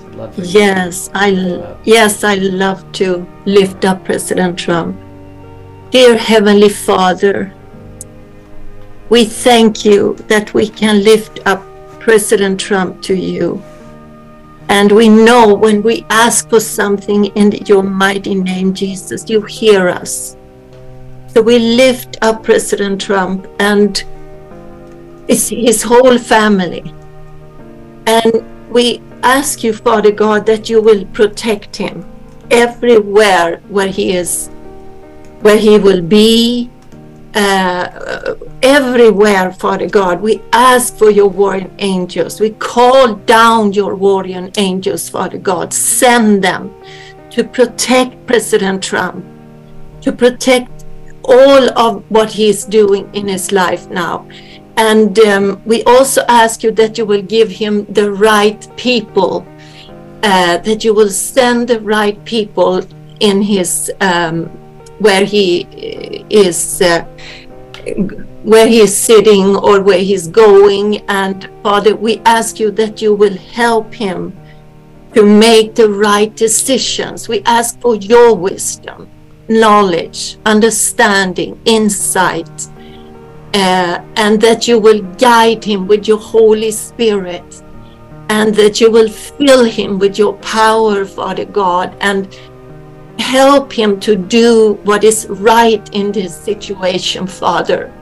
So 0.00 0.06
I'd 0.08 0.14
love 0.16 0.34
for 0.34 0.40
you 0.40 0.46
to 0.48 0.52
Yes, 0.52 1.10
I 1.14 1.30
lift 1.30 1.46
him 1.46 1.60
l- 1.60 1.62
up. 1.64 1.80
yes, 1.84 2.24
I 2.24 2.34
love 2.34 2.92
to 2.92 3.26
lift 3.46 3.84
up 3.84 4.04
President 4.04 4.58
Trump. 4.58 4.96
Dear 5.90 6.16
Heavenly 6.16 6.70
Father, 6.70 7.52
we 9.10 9.24
thank 9.26 9.84
you 9.84 10.14
that 10.28 10.54
we 10.54 10.68
can 10.68 11.04
lift 11.04 11.38
up 11.46 11.62
President 12.00 12.58
Trump 12.58 13.00
to 13.02 13.14
you. 13.14 13.62
And 14.70 14.92
we 14.92 15.08
know 15.08 15.52
when 15.52 15.82
we 15.82 16.06
ask 16.10 16.48
for 16.48 16.60
something 16.60 17.24
in 17.34 17.50
your 17.66 17.82
mighty 17.82 18.36
name, 18.36 18.72
Jesus, 18.72 19.28
you 19.28 19.42
hear 19.42 19.88
us. 19.88 20.36
So 21.26 21.42
we 21.42 21.58
lift 21.58 22.18
up 22.22 22.44
President 22.44 23.00
Trump 23.00 23.48
and 23.58 23.98
his, 25.28 25.82
whole 25.82 26.18
family. 26.18 26.94
And 28.06 28.70
we 28.70 29.02
ask 29.24 29.64
you, 29.64 29.72
Father 29.72 30.12
God, 30.12 30.46
that 30.46 30.70
you 30.70 30.80
will 30.80 31.04
protect 31.06 31.74
him 31.74 32.08
everywhere 32.52 33.56
where 33.70 33.88
he 33.88 34.12
is, 34.12 34.50
where 35.40 35.58
he 35.58 35.80
will 35.80 36.00
be, 36.00 36.70
uh, 37.34 38.34
everywhere, 38.62 39.52
Father 39.52 39.88
God. 39.88 40.20
We 40.20 40.42
ask 40.52 40.96
for 40.96 41.10
your 41.10 41.28
warring 41.28 41.74
angels. 41.78 42.40
We 42.40 42.50
call 42.50 43.14
down 43.14 43.72
your 43.72 43.94
warring 43.94 44.52
angels, 44.56 45.08
Father 45.08 45.38
God. 45.38 45.72
Send 45.72 46.42
them 46.42 46.74
to 47.30 47.44
protect 47.44 48.26
President 48.26 48.82
Trump, 48.82 49.24
to 50.00 50.12
protect 50.12 50.84
all 51.24 51.78
of 51.78 52.04
what 52.10 52.32
he's 52.32 52.64
doing 52.64 53.08
in 53.14 53.28
his 53.28 53.52
life 53.52 53.88
now. 53.88 54.26
And 54.76 55.18
um, 55.20 55.62
we 55.66 55.84
also 55.84 56.24
ask 56.28 56.62
you 56.62 56.70
that 56.72 56.96
you 56.98 57.04
will 57.04 57.22
give 57.22 57.50
him 57.50 57.84
the 57.86 58.10
right 58.10 58.66
people, 58.76 59.46
uh, 60.22 60.58
that 60.58 60.84
you 60.84 60.94
will 60.94 61.10
send 61.10 61.68
the 61.68 61.80
right 61.80 62.22
people 62.24 62.82
in 63.20 63.42
his 63.42 63.92
um, 64.00 64.50
where 65.00 65.24
he 65.24 65.64
uh, 65.64 66.26
is. 66.30 66.80
Uh, 66.80 67.04
where 68.42 68.66
he 68.66 68.80
is 68.80 68.96
sitting 68.96 69.54
or 69.56 69.82
where 69.82 69.98
he's 69.98 70.26
going. 70.26 70.98
And 71.08 71.48
Father, 71.62 71.94
we 71.94 72.18
ask 72.24 72.58
you 72.58 72.70
that 72.72 73.02
you 73.02 73.14
will 73.14 73.36
help 73.36 73.92
him 73.92 74.36
to 75.14 75.22
make 75.22 75.74
the 75.74 75.88
right 75.88 76.34
decisions. 76.34 77.28
We 77.28 77.42
ask 77.44 77.78
for 77.80 77.96
your 77.96 78.34
wisdom, 78.34 79.08
knowledge, 79.48 80.38
understanding, 80.46 81.60
insight, 81.64 82.68
uh, 83.52 84.00
and 84.16 84.40
that 84.40 84.68
you 84.68 84.78
will 84.78 85.02
guide 85.18 85.64
him 85.64 85.86
with 85.86 86.06
your 86.06 86.18
Holy 86.18 86.70
Spirit. 86.70 87.62
And 88.30 88.54
that 88.54 88.80
you 88.80 88.92
will 88.92 89.08
fill 89.10 89.64
him 89.64 89.98
with 89.98 90.16
your 90.16 90.34
power, 90.34 91.04
Father 91.04 91.44
God, 91.44 91.96
and 92.00 92.32
help 93.20 93.72
him 93.72 94.00
to 94.00 94.16
do 94.16 94.74
what 94.84 95.04
is 95.04 95.28
right 95.28 95.88
in 95.94 96.10
this 96.10 96.34
situation, 96.36 97.26
Father. 97.26 97.92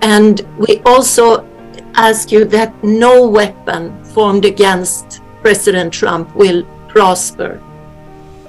And 0.00 0.40
we 0.56 0.80
also 0.86 1.46
ask 1.94 2.30
you 2.30 2.44
that 2.46 2.72
no 2.82 3.26
weapon 3.28 4.04
formed 4.04 4.44
against 4.44 5.20
President 5.42 5.92
Trump 5.92 6.34
will 6.34 6.64
prosper. 6.88 7.60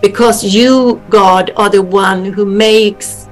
Because 0.01 0.43
you, 0.43 1.01
God, 1.09 1.51
are 1.57 1.69
the 1.69 1.81
one 1.81 2.25
who 2.25 2.45
makes 2.45 3.27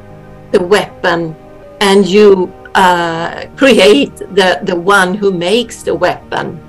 the 0.52 0.62
weapon 0.62 1.36
and 1.82 2.06
you 2.06 2.52
uh, 2.74 3.46
create 3.56 4.16
the, 4.18 4.60
the 4.64 4.76
one 4.76 5.14
who 5.14 5.32
makes 5.32 5.84
the 5.84 5.94
weapon. 5.94 6.60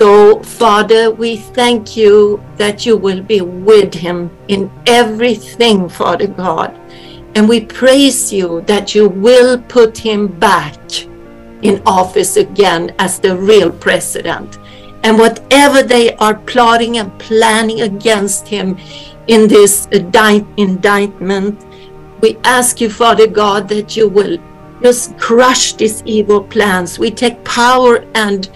So, 0.00 0.42
Father, 0.42 1.10
we 1.10 1.36
thank 1.36 1.94
you 1.94 2.42
that 2.56 2.86
you 2.86 2.96
will 2.96 3.22
be 3.22 3.42
with 3.42 3.92
him 3.92 4.30
in 4.48 4.70
everything, 4.86 5.90
Father 5.90 6.26
God. 6.26 6.74
And 7.34 7.46
we 7.46 7.66
praise 7.66 8.32
you 8.32 8.62
that 8.62 8.94
you 8.94 9.10
will 9.10 9.60
put 9.60 9.98
him 9.98 10.26
back 10.26 10.80
in 11.60 11.82
office 11.84 12.38
again 12.38 12.94
as 12.98 13.20
the 13.20 13.36
real 13.36 13.70
president. 13.70 14.58
And 15.04 15.18
whatever 15.18 15.82
they 15.82 16.14
are 16.14 16.38
plotting 16.38 16.96
and 16.96 17.12
planning 17.18 17.82
against 17.82 18.48
him 18.48 18.78
in 19.26 19.48
this 19.48 19.86
indictment, 19.92 21.60
We 22.22 22.38
ask 22.44 22.80
you, 22.80 22.88
Father 22.88 23.26
God, 23.26 23.68
that 23.68 23.96
you 23.96 24.08
will 24.08 24.38
just 24.82 25.18
crush 25.18 25.74
these 25.74 26.02
evil 26.06 26.42
plans. 26.42 26.98
We 26.98 27.10
take 27.10 27.44
power 27.44 28.04
and 28.14 28.48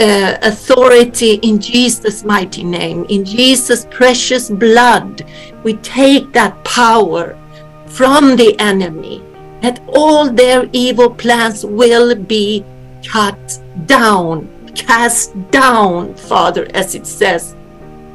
uh, 0.00 0.38
authority 0.42 1.34
in 1.34 1.60
Jesus' 1.60 2.24
mighty 2.24 2.64
name, 2.64 3.04
in 3.08 3.24
Jesus' 3.24 3.86
precious 3.90 4.50
blood. 4.50 5.24
We 5.62 5.74
take 5.74 6.32
that 6.32 6.62
power 6.64 7.38
from 7.86 8.36
the 8.36 8.58
enemy, 8.58 9.22
that 9.60 9.80
all 9.88 10.30
their 10.30 10.68
evil 10.72 11.10
plans 11.10 11.64
will 11.64 12.14
be 12.14 12.64
cut 13.06 13.60
down, 13.86 14.48
cast 14.74 15.32
down, 15.50 16.14
Father, 16.14 16.68
as 16.74 16.94
it 16.94 17.06
says 17.06 17.54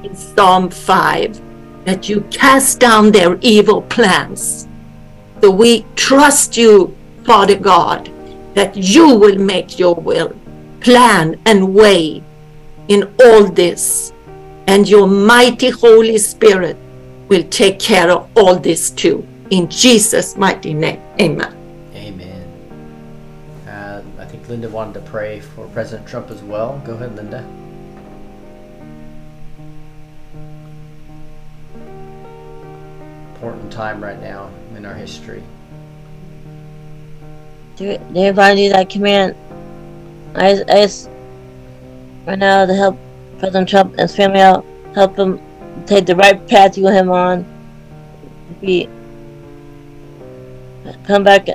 in 0.04 0.16
Psalm 0.16 0.70
5, 0.70 1.86
that 1.86 2.10
you 2.10 2.22
cast 2.32 2.80
down 2.80 3.12
their 3.12 3.38
evil 3.42 3.82
plans. 3.84 4.68
So 5.42 5.52
we 5.52 5.86
trust 5.96 6.58
you, 6.58 6.96
Father 7.24 7.56
God, 7.56 8.10
that 8.56 8.76
you 8.76 9.16
will 9.16 9.38
make 9.38 9.78
your 9.78 9.96
will, 9.96 10.36
plan, 10.82 11.40
and 11.46 11.74
way 11.74 12.24
in 12.88 13.04
all 13.24 13.46
this. 13.46 14.14
And 14.68 14.88
your 14.88 15.08
mighty 15.08 15.70
Holy 15.70 16.18
Spirit 16.18 16.78
will 17.30 17.44
take 17.44 17.80
care 17.80 18.12
of 18.12 18.30
all 18.38 18.58
this 18.58 18.90
too. 18.90 19.26
In 19.50 19.70
Jesus' 19.70 20.36
mighty 20.36 20.74
name, 20.74 21.02
amen. 21.22 21.54
Amen. 21.96 22.48
Uh, 23.66 24.02
I 24.20 24.26
think 24.26 24.48
Linda 24.50 24.68
wanted 24.70 24.94
to 24.96 25.10
pray 25.10 25.40
for 25.40 25.68
President 25.70 26.08
Trump 26.08 26.32
as 26.32 26.42
well. 26.42 26.82
Go 26.86 26.96
ahead, 26.96 27.16
Linda. 27.16 27.40
Important 33.36 33.72
time 33.72 34.04
right 34.04 34.20
now 34.20 34.50
in 34.76 34.86
our 34.86 34.96
history. 34.96 35.44
Do 37.78 37.86
it, 37.86 38.02
anybody 38.16 38.56
need 38.56 38.72
that 38.74 38.90
command? 38.90 39.36
I, 40.40 40.52
I 40.68 40.86
just 40.86 41.10
right 42.26 42.38
now 42.38 42.66
to 42.66 42.74
help 42.74 42.98
President 43.40 43.70
Trump 43.70 43.92
and 43.92 44.02
his 44.02 44.16
family 44.16 44.42
out, 44.42 44.66
help 44.94 45.18
him 45.18 45.42
take 45.86 46.06
the 46.06 46.16
right 46.16 46.46
path 46.48 46.78
you 46.78 46.84
want 46.84 46.96
him 46.96 47.10
on. 47.10 47.46
Be 48.62 48.90
come 51.06 51.24
back 51.24 51.48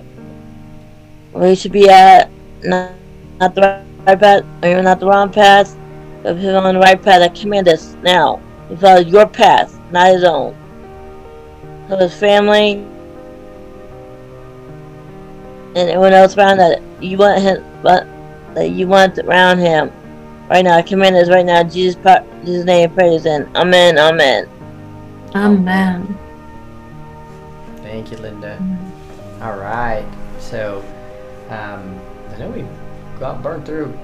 where 1.32 1.48
he 1.48 1.54
should 1.54 1.72
be 1.72 1.88
at, 1.88 2.30
not, 2.62 2.92
not 3.40 3.54
the 3.54 3.84
right 4.06 4.18
path, 4.20 4.44
or 4.62 4.68
even 4.68 4.84
not 4.84 5.00
the 5.00 5.06
wrong 5.06 5.32
path, 5.32 5.76
but 6.22 6.36
him 6.36 6.56
on 6.56 6.74
the 6.74 6.80
right 6.80 7.02
path. 7.02 7.22
I 7.22 7.28
command 7.28 7.66
this 7.66 7.94
now. 8.02 8.40
He 8.68 8.76
follow 8.76 9.00
your 9.00 9.26
path, 9.26 9.78
not 9.90 10.12
his 10.12 10.24
own. 10.24 10.56
So 11.88 11.96
his 11.96 12.14
family 12.14 12.84
and 15.74 15.88
everyone 15.88 16.12
else 16.12 16.36
around 16.36 16.58
that 16.58 16.82
you 17.00 17.16
want 17.16 17.40
him, 17.40 17.64
but 17.82 18.06
that 18.54 18.70
you 18.70 18.86
want 18.86 19.18
around 19.18 19.58
him. 19.58 19.90
Right 20.48 20.64
now, 20.64 20.76
I 20.76 20.82
command 20.82 21.16
this 21.16 21.28
right 21.30 21.46
now. 21.46 21.62
Jesus, 21.62 21.96
Jesus' 22.44 22.64
name, 22.64 22.90
praise 22.90 23.26
and 23.26 23.46
amen, 23.56 23.98
amen. 23.98 24.48
Amen. 25.34 26.18
Thank 27.78 28.10
you, 28.10 28.18
Linda. 28.18 28.58
All 29.40 29.56
right. 29.56 30.06
So, 30.38 30.84
um, 31.48 31.98
I 32.30 32.38
know 32.38 32.50
we 32.50 32.66
got 33.18 33.42
burned 33.42 33.64
through 33.64 33.98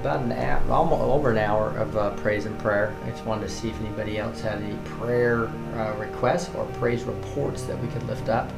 about 0.00 0.22
an 0.22 0.32
hour, 0.32 0.62
almost 0.70 1.02
over 1.02 1.30
an 1.30 1.38
hour 1.38 1.76
of 1.76 1.96
uh, 1.96 2.10
praise 2.16 2.46
and 2.46 2.58
prayer. 2.58 2.94
I 3.04 3.10
just 3.10 3.24
wanted 3.24 3.48
to 3.48 3.52
see 3.52 3.70
if 3.70 3.80
anybody 3.80 4.18
else 4.18 4.40
had 4.40 4.62
any 4.62 4.76
prayer 4.84 5.48
uh, 5.76 5.94
requests 5.98 6.54
or 6.54 6.64
praise 6.74 7.04
reports 7.04 7.62
that 7.64 7.80
we 7.80 7.88
could 7.88 8.06
lift 8.06 8.28
up. 8.28 8.50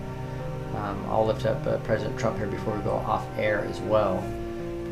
Um, 0.75 1.05
I'll 1.09 1.27
lift 1.27 1.47
up 1.47 1.67
uh, 1.67 1.79
President 1.79 2.19
Trump 2.19 2.39
here 2.39 2.47
before 2.47 2.77
we 2.77 2.83
go 2.83 2.93
off 2.93 3.27
air 3.37 3.65
as 3.65 3.81
well. 3.81 4.23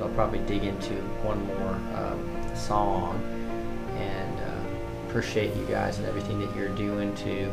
I'll 0.00 0.08
probably 0.10 0.40
dig 0.40 0.64
into 0.64 0.94
one 1.22 1.44
more 1.46 1.74
um, 1.96 2.56
song 2.56 3.20
and 3.96 4.40
uh, 4.40 5.08
appreciate 5.08 5.54
you 5.56 5.64
guys 5.66 5.98
and 5.98 6.06
everything 6.06 6.38
that 6.40 6.54
you're 6.54 6.68
doing 6.70 7.14
to 7.16 7.50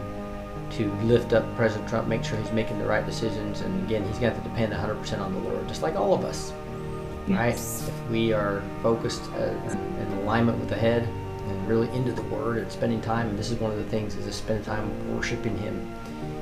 to 0.71 0.91
lift 1.03 1.33
up 1.33 1.43
President 1.55 1.87
Trump, 1.87 2.07
make 2.07 2.23
sure 2.23 2.37
he's 2.37 2.51
making 2.51 2.79
the 2.79 2.85
right 2.85 3.05
decisions. 3.05 3.61
And 3.61 3.85
again, 3.85 4.05
he's 4.07 4.17
got 4.17 4.35
to 4.35 4.41
depend 4.41 4.73
100% 4.73 5.19
on 5.19 5.33
the 5.33 5.39
Lord, 5.39 5.67
just 5.67 5.81
like 5.81 5.95
all 5.95 6.13
of 6.13 6.25
us. 6.25 6.53
Yes. 7.27 7.83
Right? 7.83 7.93
If 7.93 8.09
we 8.09 8.33
are 8.33 8.63
focused 8.81 9.23
uh, 9.33 9.43
in, 9.43 9.77
in 9.99 10.17
alignment 10.19 10.59
with 10.59 10.69
the 10.69 10.75
head 10.75 11.03
and 11.03 11.67
really 11.67 11.89
into 11.89 12.11
the 12.11 12.23
Word 12.23 12.57
and 12.57 12.71
spending 12.71 13.01
time, 13.01 13.29
and 13.29 13.37
this 13.37 13.51
is 13.51 13.59
one 13.59 13.71
of 13.71 13.77
the 13.77 13.85
things 13.85 14.15
is 14.15 14.25
to 14.25 14.33
spend 14.33 14.65
time 14.65 15.15
worshiping 15.15 15.57
Him. 15.57 15.93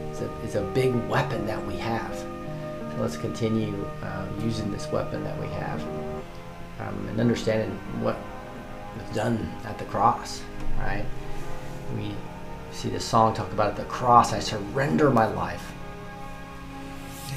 It's 0.10 0.22
a, 0.22 0.32
it's 0.44 0.56
a 0.56 0.64
big 0.74 0.94
weapon 1.10 1.46
that 1.48 1.66
we 1.66 1.76
have. 1.78 2.33
Let's 2.99 3.18
continue 3.18 3.86
uh, 4.02 4.26
using 4.41 4.72
this 4.72 4.91
weapon 4.91 5.24
that 5.24 5.40
we 5.40 5.48
have 5.48 5.82
um, 6.80 7.07
and 7.10 7.20
understanding 7.20 7.72
what 8.02 8.18
was 8.98 9.15
done 9.15 9.52
at 9.65 9.78
the 9.78 9.86
cross, 9.86 10.41
right? 10.80 11.06
We 11.95 12.14
see 12.72 12.90
the 12.90 12.99
song 12.99 13.34
talk 13.34 13.52
about 13.52 13.76
the 13.76 13.86
cross, 13.86 14.34
I 14.34 14.40
surrender 14.40 15.10
my 15.10 15.26
life. 15.26 15.61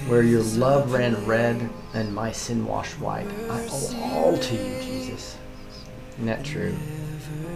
Where 0.09 0.23
your 0.23 0.43
love 0.43 0.93
ran 0.93 1.25
red 1.27 1.69
and 1.95 2.15
my 2.15 2.31
sin 2.31 2.67
washed 2.67 3.01
white. 3.01 3.27
I 3.51 3.67
owe 3.71 4.01
all 4.03 4.39
to 4.39 4.55
you, 4.55 4.83
Jesus. 4.83 5.37
Isn't 6.15 6.27
that 6.27 6.45
true? 6.45 6.77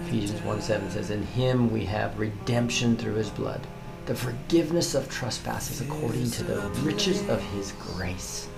Ephesians 0.06 0.42
1 0.42 0.60
7 0.60 0.90
says, 0.90 1.10
In 1.10 1.22
him 1.22 1.70
we 1.70 1.84
have 1.84 2.18
redemption 2.18 2.96
through 2.96 3.14
his 3.14 3.30
blood, 3.30 3.60
the 4.06 4.14
forgiveness 4.14 4.94
of 4.94 5.08
trespasses 5.08 5.80
according 5.80 6.30
to 6.30 6.44
the 6.44 6.60
riches 6.82 7.28
of 7.28 7.40
his 7.52 7.72
grace. 7.72 8.48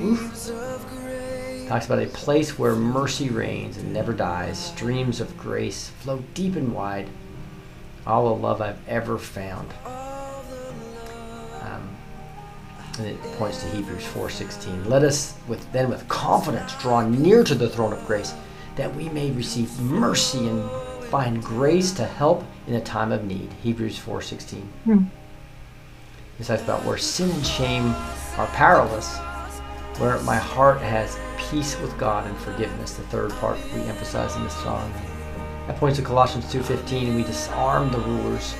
Oof. 0.00 0.50
Talks 1.68 1.86
about 1.86 2.02
a 2.02 2.06
place 2.06 2.58
where 2.58 2.74
mercy 2.74 3.28
reigns 3.28 3.76
and 3.76 3.92
never 3.92 4.12
dies. 4.12 4.58
Streams 4.58 5.20
of 5.20 5.36
grace 5.36 5.90
flow 6.00 6.24
deep 6.34 6.56
and 6.56 6.74
wide. 6.74 7.08
All 8.06 8.34
the 8.34 8.42
love 8.42 8.60
I've 8.60 8.88
ever 8.88 9.18
found. 9.18 9.72
Um, 9.84 11.88
and 12.98 13.06
it 13.06 13.22
points 13.38 13.62
to 13.62 13.70
Hebrews 13.70 14.04
4:16. 14.04 14.88
Let 14.88 15.02
us 15.02 15.34
with 15.46 15.70
then 15.72 15.88
with 15.88 16.08
confidence 16.08 16.74
draw 16.80 17.06
near 17.06 17.44
to 17.44 17.54
the 17.54 17.68
throne 17.68 17.92
of 17.92 18.04
grace, 18.06 18.34
that 18.76 18.94
we 18.96 19.08
may 19.10 19.30
receive 19.30 19.78
mercy 19.80 20.48
and 20.48 20.68
find 21.12 21.44
grace 21.44 21.92
to 21.92 22.06
help 22.06 22.42
in 22.66 22.72
a 22.72 22.80
time 22.80 23.12
of 23.12 23.22
need. 23.24 23.52
Hebrews 23.62 23.98
4:16. 23.98 24.62
Hmm. 24.84 25.04
This 26.38 26.46
talks 26.46 26.62
about 26.62 26.86
where 26.86 26.96
sin 26.96 27.30
and 27.30 27.46
shame 27.46 27.94
are 28.38 28.46
powerless, 28.54 29.18
where 29.98 30.18
my 30.20 30.36
heart 30.36 30.80
has 30.80 31.18
peace 31.36 31.78
with 31.82 31.98
God 31.98 32.26
and 32.26 32.34
forgiveness. 32.38 32.94
The 32.94 33.02
third 33.02 33.30
part 33.32 33.58
we 33.74 33.82
emphasize 33.82 34.34
in 34.36 34.44
this 34.44 34.56
song. 34.56 34.90
That 35.66 35.76
points 35.76 35.98
to 35.98 36.02
Colossians 36.02 36.50
2:15, 36.50 37.08
and 37.08 37.16
we 37.16 37.24
disarm 37.24 37.90
the 37.92 37.98
rulers. 37.98 38.54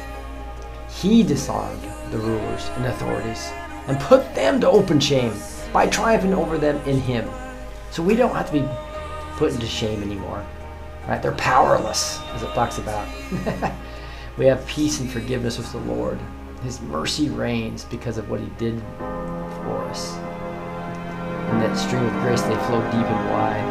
He 0.91 1.23
disarmed 1.23 1.83
the 2.11 2.19
rulers 2.19 2.69
and 2.77 2.85
authorities 2.85 3.51
and 3.89 3.99
put 3.99 4.35
them 4.35 4.61
to 4.61 4.69
open 4.69 5.01
shame 5.01 5.33
by 5.73 5.87
triumphing 5.87 6.35
over 6.35 6.59
them 6.59 6.79
in 6.85 7.01
him. 7.01 7.31
So 7.93 8.03
we 8.03 8.15
don't 8.15 8.37
have 8.37 8.49
to 8.49 8.53
be 8.53 8.69
put 9.39 9.55
into 9.55 9.65
shame 9.67 10.03
anymore. 10.03 10.45
Right? 11.09 11.21
They're 11.21 11.33
powerless, 11.33 12.21
as 12.35 12.43
it 12.43 12.53
talks 12.55 12.79
about. 12.79 13.09
we 14.39 14.47
have 14.47 14.65
peace 14.67 15.01
and 15.01 15.11
forgiveness 15.11 15.59
with 15.59 15.71
the 15.73 15.79
Lord. 15.79 16.19
His 16.63 16.81
mercy 16.81 17.29
reigns 17.29 17.85
because 17.85 18.19
of 18.19 18.31
what 18.31 18.41
he 18.41 18.47
did 18.57 18.81
for 18.99 19.85
us. 19.91 20.13
And 21.51 21.61
that 21.61 21.77
stream 21.77 22.05
of 22.05 22.13
grace, 22.23 22.43
they 22.43 22.55
flow 22.67 22.81
deep 22.93 23.07
and 23.07 23.31
wide. 23.31 23.67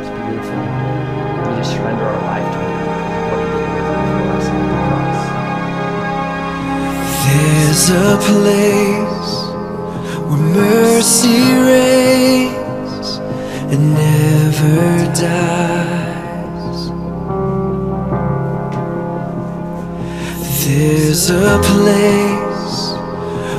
It's 0.00 0.10
beautiful. 0.10 1.50
We 1.50 1.56
just 1.58 1.72
surrender 1.72 2.04
our 2.04 2.22
life 2.22 2.52
to 2.52 2.58
him. 2.58 2.80
There's 7.30 7.90
a 7.90 8.18
place 8.18 9.34
where 10.28 10.42
mercy 10.54 11.42
reigns 11.54 13.18
and 13.72 13.94
never 13.94 15.12
dies. 15.14 15.99
There's 20.80 21.28
a 21.28 21.60
place 21.62 22.92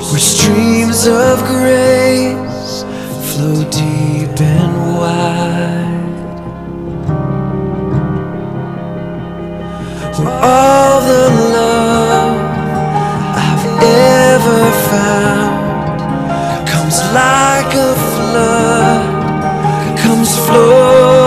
where 0.09 0.19
streams 0.19 1.05
of 1.05 1.37
grace 1.45 2.81
flow 3.29 3.61
deep 3.69 4.41
and 4.41 4.97
wide. 4.97 6.29
Where 10.17 10.33
all 10.41 11.01
the 11.01 11.29
love 11.53 12.41
I've 13.37 13.65
ever 13.83 14.71
found 14.89 16.67
comes 16.67 16.97
like 17.13 17.71
a 17.75 17.93
flood, 18.15 19.03
comes 19.99 20.35
flowing 20.47 21.20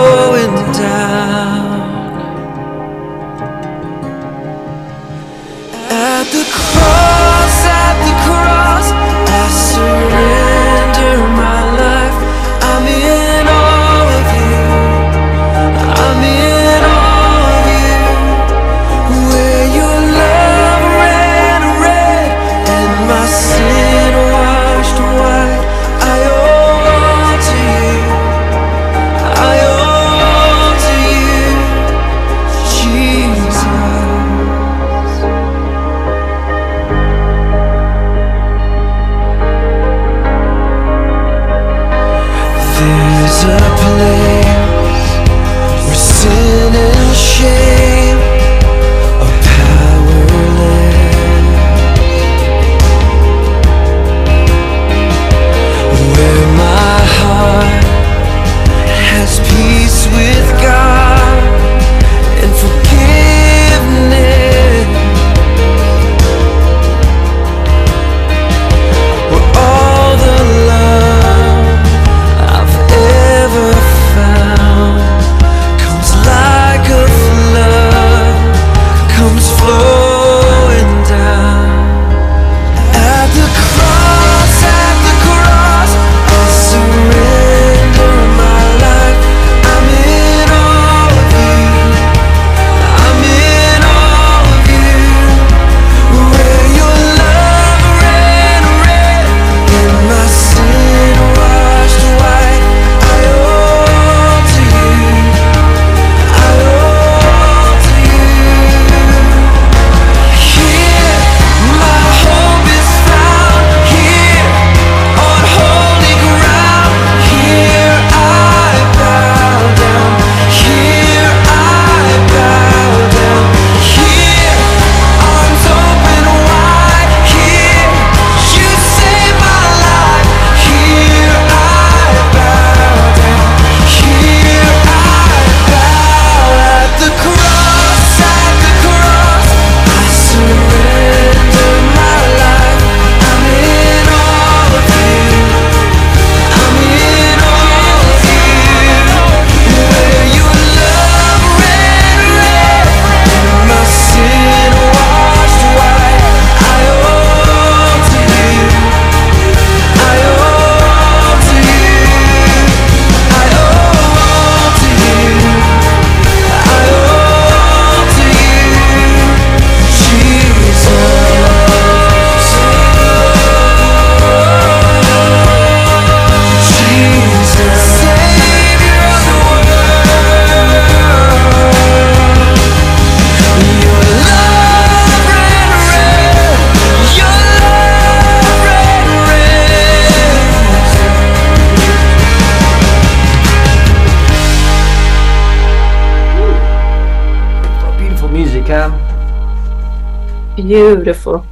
Beautiful. 201.05 201.45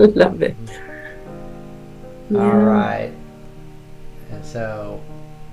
Love 0.00 0.42
it. 0.42 0.56
All 2.34 2.40
Yeah. 2.40 2.56
right. 2.56 3.12
And 4.32 4.44
so 4.44 5.00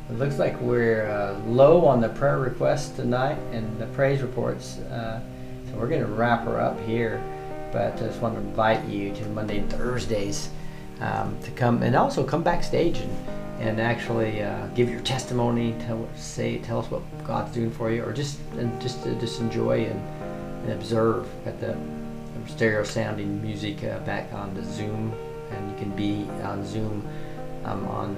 it 0.09 0.17
looks 0.17 0.39
like 0.39 0.59
we're 0.59 1.05
uh, 1.05 1.37
low 1.47 1.85
on 1.85 2.01
the 2.01 2.09
prayer 2.09 2.39
requests 2.39 2.89
tonight 2.95 3.37
and 3.51 3.77
the 3.77 3.85
praise 3.93 4.23
reports. 4.23 4.79
Uh, 4.79 5.19
so 5.69 5.77
we're 5.77 5.87
going 5.87 6.01
to 6.01 6.07
wrap 6.07 6.45
her 6.45 6.59
up 6.59 6.79
here. 6.87 7.21
But 7.71 7.93
I 7.93 8.07
just 8.07 8.19
want 8.23 8.33
to 8.33 8.41
invite 8.41 8.83
you 8.87 9.13
to 9.13 9.25
Monday 9.27 9.59
and 9.59 9.71
Thursdays 9.71 10.49
um, 10.99 11.37
to 11.43 11.51
come 11.51 11.83
and 11.83 11.95
also 11.95 12.23
come 12.23 12.41
backstage 12.41 12.97
and, 12.97 13.17
and 13.59 13.79
actually 13.79 14.41
uh, 14.41 14.65
give 14.73 14.89
your 14.89 15.01
testimony, 15.01 15.75
tell 15.81 16.09
say 16.15 16.57
tell 16.57 16.79
us 16.79 16.89
what 16.89 17.03
God's 17.23 17.53
doing 17.53 17.69
for 17.69 17.91
you, 17.91 18.03
or 18.03 18.13
just 18.13 18.39
and 18.57 18.81
just 18.81 19.03
to 19.03 19.13
just 19.19 19.39
enjoy 19.41 19.85
and, 19.85 20.01
and 20.63 20.71
observe 20.73 21.27
at 21.45 21.61
the 21.61 21.77
stereo 22.47 22.83
sounding 22.83 23.41
music 23.41 23.83
uh, 23.83 23.99
back 23.99 24.31
on 24.33 24.53
the 24.53 24.63
Zoom, 24.63 25.13
and 25.51 25.71
you 25.71 25.77
can 25.77 25.95
be 25.95 26.29
on 26.43 26.65
Zoom 26.65 27.07
um, 27.65 27.85
on 27.87 28.15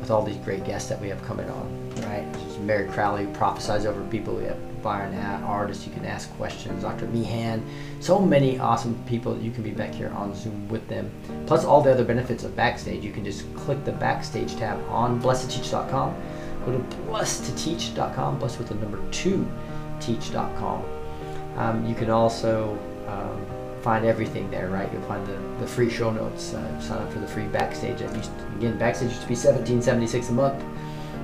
with 0.00 0.10
all 0.10 0.22
these 0.22 0.36
great 0.36 0.64
guests 0.64 0.88
that 0.88 1.00
we 1.00 1.08
have 1.08 1.22
coming 1.24 1.48
on. 1.50 1.90
Right, 2.02 2.30
There's 2.32 2.58
Mary 2.58 2.86
Crowley 2.88 3.26
prophesies 3.28 3.86
over 3.86 4.02
people. 4.04 4.34
We 4.34 4.44
have 4.44 4.82
Bryan 4.82 5.14
A- 5.14 5.46
Ardis 5.46 5.86
you 5.86 5.92
can 5.92 6.04
ask 6.04 6.30
questions. 6.36 6.82
Dr. 6.82 7.06
Meehan, 7.06 7.64
so 8.00 8.18
many 8.20 8.58
awesome 8.58 9.02
people 9.06 9.36
you 9.38 9.50
can 9.50 9.62
be 9.62 9.70
back 9.70 9.92
here 9.94 10.10
on 10.10 10.34
Zoom 10.34 10.68
with 10.68 10.86
them. 10.88 11.10
Plus 11.46 11.64
all 11.64 11.80
the 11.80 11.90
other 11.90 12.04
benefits 12.04 12.44
of 12.44 12.54
Backstage. 12.54 13.02
You 13.02 13.12
can 13.12 13.24
just 13.24 13.52
click 13.56 13.84
the 13.84 13.92
Backstage 13.92 14.54
tab 14.56 14.78
on 14.88 15.20
blessed2teach.com. 15.20 16.14
Go 16.66 16.72
to 16.72 16.78
blessed2teach.com, 17.08 18.38
blessed 18.38 18.58
with 18.58 18.68
the 18.68 18.74
number 18.74 19.00
two 19.10 19.46
teach.com. 20.00 20.84
Um, 21.56 21.86
you 21.86 21.94
can 21.94 22.10
also 22.10 22.78
um, 23.08 23.46
find 23.86 24.04
everything 24.04 24.50
there, 24.50 24.68
right? 24.68 24.92
You'll 24.92 25.08
find 25.12 25.24
the, 25.32 25.38
the 25.60 25.66
free 25.76 25.88
show 25.88 26.10
notes. 26.10 26.54
Uh, 26.54 26.80
sign 26.80 27.00
up 27.02 27.12
for 27.12 27.20
the 27.20 27.28
free 27.34 27.46
backstage. 27.58 28.02
I 28.02 28.12
used 28.16 28.36
to, 28.36 28.46
again, 28.58 28.76
backstage 28.76 29.10
used 29.10 29.22
to 29.22 29.28
be 29.28 29.36
seventeen 29.36 29.80
seventy 29.80 30.08
six 30.08 30.28
a 30.28 30.32
month. 30.32 30.60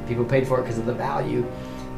People 0.06 0.24
paid 0.24 0.46
for 0.46 0.60
it 0.60 0.62
because 0.62 0.78
of 0.78 0.86
the 0.86 0.94
value, 0.94 1.42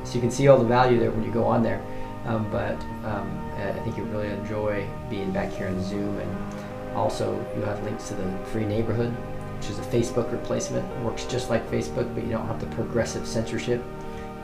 so 0.05 0.15
you 0.15 0.23
can 0.23 0.31
see 0.31 0.49
all 0.49 0.57
the 0.57 0.70
value 0.78 0.99
there 0.99 1.11
when 1.11 1.23
you 1.23 1.31
go 1.31 1.45
on 1.45 1.62
there. 1.62 1.82
Um, 2.24 2.51
but 2.51 2.81
um, 3.05 3.28
I 3.57 3.78
think 3.82 3.99
you'll 3.99 4.07
really 4.07 4.31
enjoy 4.31 4.89
being 5.11 5.31
back 5.32 5.53
here 5.53 5.66
in 5.66 5.82
Zoom, 5.85 6.19
and 6.19 6.97
also 6.97 7.27
you 7.55 7.62
have 7.62 7.82
links 7.85 8.09
to 8.09 8.15
the 8.15 8.27
free 8.47 8.65
neighborhood, 8.65 9.12
which 9.59 9.69
is 9.69 9.78
a 9.78 9.86
Facebook 9.95 10.32
replacement. 10.32 10.85
Works 11.05 11.27
just 11.27 11.51
like 11.51 11.62
Facebook, 11.70 12.09
but 12.15 12.24
you 12.24 12.31
don't 12.31 12.47
have 12.47 12.61
the 12.61 12.70
progressive 12.74 13.27
censorship. 13.27 13.82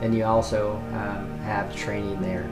And 0.01 0.13
you 0.13 0.23
also 0.25 0.75
um, 0.93 1.39
have 1.39 1.75
training 1.75 2.21
there 2.21 2.49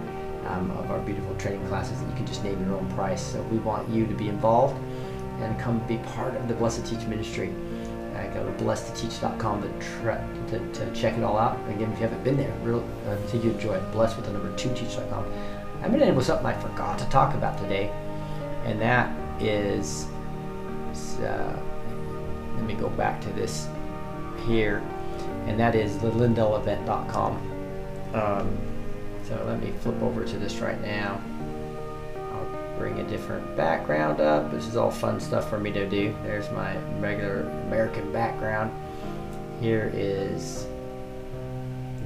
um, 0.47 0.71
of 0.71 0.91
our 0.91 0.99
beautiful 0.99 1.35
training 1.35 1.65
classes 1.67 1.99
that 1.99 2.09
you 2.09 2.15
can 2.15 2.25
just 2.25 2.43
name 2.43 2.63
your 2.65 2.75
own 2.75 2.89
price. 2.91 3.21
So 3.21 3.41
we 3.43 3.57
want 3.59 3.89
you 3.89 4.05
to 4.05 4.13
be 4.13 4.29
involved 4.29 4.79
and 5.41 5.57
come 5.59 5.79
be 5.87 5.97
part 5.97 6.35
of 6.35 6.47
the 6.47 6.53
Blessed 6.53 6.85
Teach 6.85 7.05
ministry. 7.07 7.53
Uh, 8.15 8.27
go 8.33 8.43
to 8.43 8.63
blessedtoteach.com 8.63 9.61
to, 9.61 9.69
to, 10.49 10.73
to 10.73 10.93
check 10.93 11.17
it 11.17 11.23
all 11.23 11.37
out. 11.37 11.57
Again, 11.69 11.91
if 11.91 11.99
you 11.99 12.07
haven't 12.07 12.23
been 12.23 12.37
there, 12.37 12.53
real, 12.63 12.83
uh, 13.07 13.13
I 13.13 13.15
think 13.27 13.43
you 13.43 13.51
enjoy 13.51 13.75
it. 13.75 13.91
Blessed 13.91 14.17
with 14.17 14.25
the 14.25 14.33
number 14.33 14.53
two 14.57 14.73
teach.com. 14.73 15.25
I'm 15.81 15.89
going 15.89 15.99
to 15.99 16.07
end 16.07 16.17
with 16.17 16.25
something 16.25 16.45
I 16.45 16.59
forgot 16.59 16.99
to 16.99 17.05
talk 17.05 17.35
about 17.35 17.57
today, 17.57 17.89
and 18.65 18.81
that 18.81 19.09
is, 19.41 20.07
uh, 21.21 21.57
let 22.55 22.65
me 22.65 22.73
go 22.73 22.89
back 22.89 23.21
to 23.21 23.29
this 23.29 23.69
here, 24.45 24.83
and 25.45 25.57
that 25.57 25.75
is 25.75 25.97
the 25.99 26.11
lindellevent.com. 26.11 27.35
Um, 28.13 28.57
so 29.29 29.43
let 29.45 29.61
me 29.61 29.71
flip 29.81 30.01
over 30.01 30.25
to 30.25 30.37
this 30.37 30.55
right 30.55 30.81
now. 30.81 31.21
I'll 32.33 32.79
bring 32.79 32.99
a 32.99 33.07
different 33.07 33.55
background 33.55 34.19
up. 34.19 34.49
This 34.49 34.65
is 34.65 34.75
all 34.75 34.89
fun 34.89 35.19
stuff 35.19 35.47
for 35.47 35.59
me 35.59 35.71
to 35.71 35.87
do. 35.87 36.15
There's 36.23 36.49
my 36.49 36.75
regular 36.99 37.41
American 37.67 38.11
background. 38.11 38.71
Here 39.61 39.91
is 39.93 40.65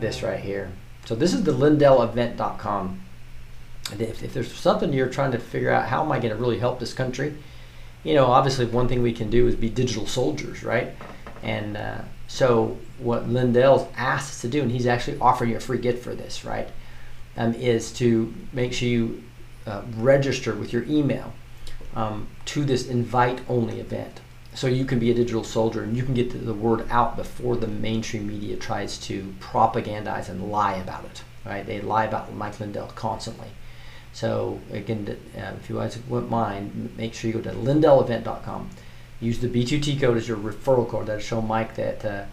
this 0.01 0.21
right 0.21 0.39
here. 0.39 0.69
So 1.05 1.15
this 1.15 1.33
is 1.33 1.43
the 1.43 1.53
lindellevent.com. 1.53 3.01
If, 3.99 4.21
if 4.21 4.33
there's 4.33 4.53
something 4.53 4.91
you're 4.91 5.07
trying 5.07 5.31
to 5.31 5.39
figure 5.39 5.71
out, 5.71 5.87
how 5.87 6.03
am 6.03 6.11
I 6.11 6.19
going 6.19 6.35
to 6.35 6.39
really 6.39 6.59
help 6.59 6.79
this 6.79 6.93
country? 6.93 7.35
You 8.03 8.15
know, 8.15 8.25
obviously 8.25 8.65
one 8.65 8.89
thing 8.89 9.01
we 9.01 9.13
can 9.13 9.29
do 9.29 9.47
is 9.47 9.55
be 9.55 9.69
digital 9.69 10.07
soldiers, 10.07 10.61
right? 10.61 10.89
And 11.41 11.77
uh, 11.77 12.01
so 12.27 12.77
what 12.99 13.29
Lindell's 13.29 13.87
asked 13.95 14.31
us 14.31 14.41
to 14.41 14.49
do, 14.49 14.61
and 14.61 14.71
he's 14.71 14.87
actually 14.87 15.19
offering 15.19 15.51
you 15.51 15.57
a 15.57 15.61
free 15.61 15.77
gift 15.77 16.03
for 16.03 16.15
this, 16.15 16.43
right? 16.43 16.67
Um, 17.35 17.55
is 17.55 17.91
to 17.93 18.31
make 18.51 18.73
sure 18.73 18.87
you 18.87 19.23
uh, 19.65 19.81
register 19.95 20.53
with 20.53 20.71
your 20.71 20.83
email 20.83 21.33
um, 21.95 22.27
to 22.45 22.63
this 22.63 22.87
invite 22.87 23.41
only 23.49 23.79
event. 23.79 24.21
So 24.55 24.67
you 24.67 24.85
can 24.85 24.99
be 24.99 25.09
a 25.09 25.13
digital 25.15 25.43
soldier 25.43 25.83
and 25.83 25.97
you 25.97 26.03
can 26.03 26.13
get 26.13 26.45
the, 26.45 26.53
word 26.53 26.85
out 26.89 27.17
before 27.17 27.55
the 27.55 27.67
mainstream 27.67 28.27
media 28.27 28.55
tries 28.55 28.97
to 28.99 29.33
propagandize 29.39 30.29
and 30.29 30.51
lie 30.51 30.75
about 30.75 31.05
it. 31.05 31.23
Right? 31.43 31.65
They 31.65 31.81
lie 31.81 32.05
about 32.05 32.33
Mike 32.33 32.59
Lindell 32.59 32.87
constantly. 32.93 33.47
So 34.13 34.59
again, 34.71 35.17
uh, 35.35 35.53
if 35.59 35.69
you 35.69 35.77
guys 35.77 35.97
wouldn't 36.07 36.29
mind, 36.29 36.93
make 36.95 37.15
sure 37.15 37.31
you 37.31 37.41
go 37.41 37.51
to 37.51 37.57
lindellevent.com. 37.57 38.69
Use 39.19 39.39
the 39.39 39.47
B2T 39.47 39.99
code 39.99 40.17
as 40.17 40.27
your 40.27 40.37
referral 40.37 40.87
code. 40.87 41.07
That'll 41.07 41.21
show 41.21 41.41
Mike 41.41 41.75
that 41.75 42.05
uh, 42.05 42.25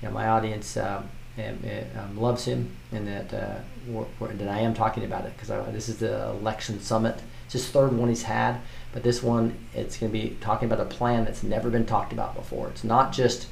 you 0.00 0.08
know, 0.08 0.14
my 0.14 0.28
audience 0.28 0.76
um, 0.76 1.10
um, 1.38 2.18
loves 2.18 2.44
him 2.44 2.74
and 2.92 3.06
that 3.06 3.34
uh, 3.34 3.58
we're, 3.86 4.06
we're, 4.18 4.32
that 4.32 4.48
I 4.48 4.60
am 4.60 4.74
talking 4.74 5.04
about 5.04 5.26
it 5.26 5.32
because 5.36 5.48
this 5.72 5.88
is 5.88 5.98
the 5.98 6.30
election 6.30 6.80
summit. 6.80 7.20
It's 7.44 7.52
his 7.52 7.68
third 7.68 7.92
one 7.92 8.08
he's 8.08 8.22
had, 8.22 8.60
but 8.92 9.02
this 9.02 9.22
one 9.22 9.56
it's 9.74 9.98
going 9.98 10.10
to 10.10 10.18
be 10.18 10.36
talking 10.40 10.70
about 10.70 10.80
a 10.80 10.88
plan 10.88 11.24
that's 11.24 11.42
never 11.42 11.70
been 11.70 11.86
talked 11.86 12.12
about 12.12 12.34
before. 12.34 12.68
It's 12.68 12.84
not 12.84 13.12
just 13.12 13.48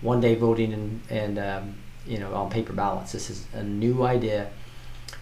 one 0.00 0.20
day 0.20 0.34
voting 0.34 0.72
and, 0.72 1.00
and 1.08 1.38
um, 1.38 1.74
you 2.06 2.18
know 2.18 2.34
on 2.34 2.50
paper 2.50 2.72
ballots. 2.72 3.12
This 3.12 3.30
is 3.30 3.46
a 3.54 3.62
new 3.62 4.02
idea, 4.04 4.50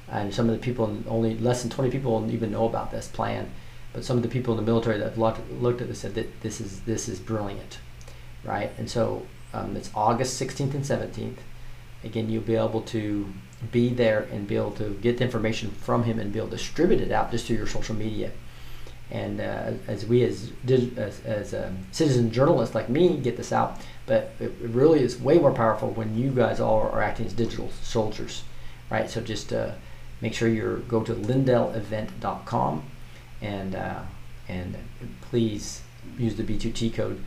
and 0.09 0.35
some 0.35 0.49
of 0.49 0.57
the 0.57 0.62
people 0.62 0.99
only 1.09 1.39
less 1.39 1.62
than 1.62 1.70
20 1.70 1.91
people 1.91 2.28
even 2.31 2.51
know 2.51 2.66
about 2.66 2.91
this 2.91 3.09
plan. 3.09 3.51
But 3.93 4.05
some 4.05 4.16
of 4.16 4.23
the 4.23 4.28
people 4.28 4.53
in 4.57 4.65
the 4.65 4.70
military 4.70 4.99
that 4.99 5.05
have 5.05 5.19
looked, 5.19 5.51
looked 5.51 5.81
at 5.81 5.89
this 5.89 6.01
said 6.01 6.15
that 6.15 6.41
this 6.43 6.61
is 6.61 6.81
this 6.81 7.09
is 7.09 7.20
brilliant, 7.20 7.78
right? 8.45 8.73
And 8.78 8.91
so 8.91 9.27
um, 9.53 9.77
it's 9.77 9.91
August 9.95 10.41
16th 10.41 10.74
and 10.74 10.85
17th 10.85 11.39
again 12.05 12.31
you'll 12.31 12.43
be 12.43 12.56
able 12.56 12.82
to 12.82 13.32
be 13.70 13.90
there 13.90 14.20
and 14.32 14.47
be 14.47 14.56
able 14.56 14.70
to 14.72 14.90
get 15.02 15.18
the 15.18 15.24
information 15.24 15.70
from 15.70 16.05
him 16.05 16.18
and 16.18 16.32
be 16.32 16.39
able 16.39 16.48
to 16.48 16.56
distribute 16.56 17.01
it 17.01 17.12
out 17.12 17.31
just 17.31 17.47
through 17.47 17.56
your 17.56 17.66
social 17.66 17.94
media. 17.94 18.31
And 19.10 19.40
uh, 19.40 19.72
as 19.89 20.06
we 20.06 20.22
as 20.22 20.52
as, 20.68 21.20
as 21.24 21.52
um, 21.52 21.78
citizen 21.90 22.31
journalists 22.31 22.74
like 22.74 22.89
me 22.89 23.16
get 23.16 23.36
this 23.36 23.52
out 23.52 23.81
but 24.06 24.32
it, 24.39 24.52
really 24.60 25.01
is 25.01 25.20
way 25.20 25.39
more 25.39 25.52
powerful 25.52 25.90
when 25.90 26.16
you 26.16 26.31
guys 26.31 26.60
all 26.60 26.81
are 26.81 27.02
acting 27.02 27.27
as 27.27 27.32
digital 27.32 27.70
soldiers 27.82 28.44
right? 28.90 29.09
So 29.09 29.20
just 29.20 29.52
uh, 29.52 29.72
make 30.20 30.35
sure 30.35 30.48
you 30.48 30.85
go 30.89 31.02
to 31.02 31.14
lindellevent.com 31.14 32.82
and 33.40 33.74
uh, 33.74 34.02
and 34.48 34.77
please 35.22 35.82
use 36.18 36.36
the 36.36 36.43
b2t 36.43 36.93
code 36.93 37.24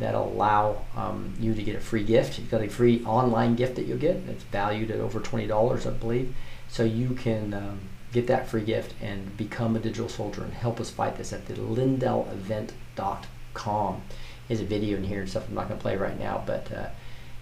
that'll 0.00 0.32
allow 0.32 0.84
um, 0.96 1.34
you 1.38 1.54
to 1.54 1.62
get 1.62 1.76
a 1.76 1.80
free 1.80 2.02
gift. 2.02 2.38
You've 2.38 2.50
got 2.50 2.62
a 2.62 2.68
free 2.68 3.04
online 3.04 3.54
gift 3.54 3.76
that 3.76 3.86
you'll 3.86 3.98
get. 3.98 4.16
It's 4.28 4.42
valued 4.44 4.90
at 4.90 4.98
over 4.98 5.20
twenty 5.20 5.46
dollars, 5.46 5.86
I 5.86 5.90
believe. 5.90 6.34
So 6.68 6.84
you 6.84 7.14
can 7.14 7.54
um, 7.54 7.80
get 8.12 8.26
that 8.28 8.48
free 8.48 8.62
gift 8.62 8.94
and 9.00 9.36
become 9.36 9.76
a 9.76 9.78
digital 9.78 10.08
soldier 10.08 10.42
and 10.42 10.52
help 10.52 10.80
us 10.80 10.90
fight 10.90 11.16
this 11.16 11.32
at 11.32 11.46
the 11.46 11.54
lindellevent.com. 11.54 14.02
There's 14.48 14.60
a 14.60 14.64
video 14.64 14.96
in 14.96 15.04
here 15.04 15.20
and 15.20 15.30
stuff 15.30 15.46
I'm 15.48 15.54
not 15.54 15.68
going 15.68 15.78
to 15.78 15.82
play 15.82 15.96
right 15.96 16.18
now, 16.18 16.42
but 16.44 16.72
uh, 16.72 16.88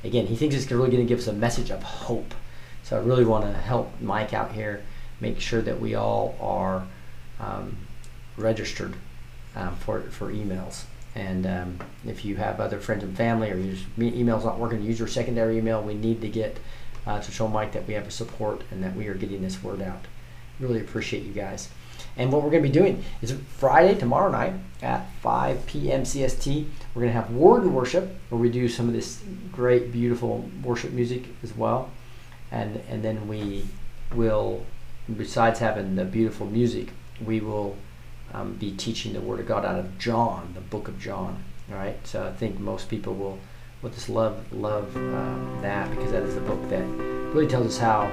again, 0.05 0.27
he 0.27 0.37
thinks 0.37 0.55
it's 0.55 0.71
really 0.71 0.91
going 0.91 1.03
to 1.03 1.09
give 1.09 1.21
us 1.21 1.27
a 1.27 1.33
message 1.33 1.71
of 1.71 1.83
hope. 1.83 2.35
So 2.83 2.97
I 2.97 3.01
really 3.01 3.25
want 3.25 3.45
to 3.45 3.53
help 3.53 3.99
Mike 4.01 4.35
out 4.35 4.53
here, 4.53 4.83
make 5.21 5.41
sure 5.41 5.63
that 5.63 5.81
we 5.81 5.95
all 5.95 6.37
are 6.41 6.87
um, 7.41 7.79
registered 8.37 8.95
um, 9.57 9.75
for 9.77 10.03
for 10.03 10.31
emails. 10.33 10.85
And 11.15 11.47
um, 11.47 11.79
if 12.07 12.25
you 12.25 12.37
have 12.37 12.61
other 12.61 12.79
friends 12.79 13.03
and 13.03 13.17
family 13.17 13.51
or 13.51 13.57
your 13.57 13.77
email's 13.99 14.45
not 14.45 14.59
working, 14.59 14.83
use 14.83 14.99
your 14.99 15.09
secondary 15.09 15.59
email. 15.59 15.83
We 15.83 15.95
need 15.95 16.21
to 16.21 16.29
get 16.29 16.59
uh, 17.07 17.21
to 17.21 17.33
show 17.33 17.49
Mike 17.49 17.73
that 17.73 17.87
we 17.87 17.95
have 17.95 18.07
a 18.07 18.11
support 18.11 18.63
and 18.71 18.83
that 18.83 18.95
we 18.95 19.09
are 19.09 19.15
getting 19.15 19.43
this 19.43 19.63
word 19.63 19.83
out. 19.83 20.05
Really 20.61 20.81
appreciate 20.81 21.25
you 21.25 21.33
guys. 21.33 21.71
And 22.17 22.33
what 22.33 22.43
we're 22.43 22.51
going 22.51 22.63
to 22.63 22.69
be 22.69 22.73
doing 22.73 23.05
is 23.23 23.33
Friday, 23.59 23.99
tomorrow 23.99 24.31
night 24.31 24.55
at 24.83 25.09
5 25.23 25.67
p.m. 25.67 26.03
CST, 26.03 26.67
we're 26.95 27.03
going 27.03 27.15
to 27.15 27.21
have 27.21 27.31
Word 27.31 27.63
and 27.63 27.75
Worship 27.75 28.11
where 28.29 28.41
we 28.41 28.51
do 28.51 28.69
some 28.69 28.89
of 28.89 28.93
this 28.93 29.23
great, 29.53 29.93
beautiful 29.93 30.49
worship 30.63 30.93
music 30.93 31.25
as 31.43 31.57
well. 31.57 31.91
And, 32.51 32.83
and 32.89 33.05
then 33.05 33.29
we 33.29 33.67
will, 34.15 34.67
besides 35.17 35.61
having 35.61 35.95
the 35.95 36.05
beautiful 36.05 36.47
music, 36.47 36.89
we 37.25 37.41
will 37.41 37.77
um, 38.33 38.55
be 38.55 38.73
teaching 38.73 39.13
the 39.13 39.21
Word 39.21 39.41
of 39.41 39.47
God 39.47 39.65
out 39.65 39.79
of 39.79 39.99
John, 39.99 40.53
the 40.55 40.61
book 40.61 40.89
of 40.89 40.99
John. 40.99 41.43
All 41.71 41.77
right, 41.77 41.99
so 42.07 42.27
I 42.27 42.33
think 42.33 42.59
most 42.59 42.89
people 42.89 43.15
will 43.15 43.39
will 43.83 43.91
just 43.91 44.09
love 44.09 44.53
love 44.53 44.97
uh, 44.97 45.61
that 45.63 45.91
because 45.91 46.11
that 46.13 46.23
is 46.23 46.35
the 46.35 46.41
book 46.41 46.61
that 46.69 46.85
really 47.33 47.47
tells 47.47 47.67
us 47.67 47.79
how 47.79 48.09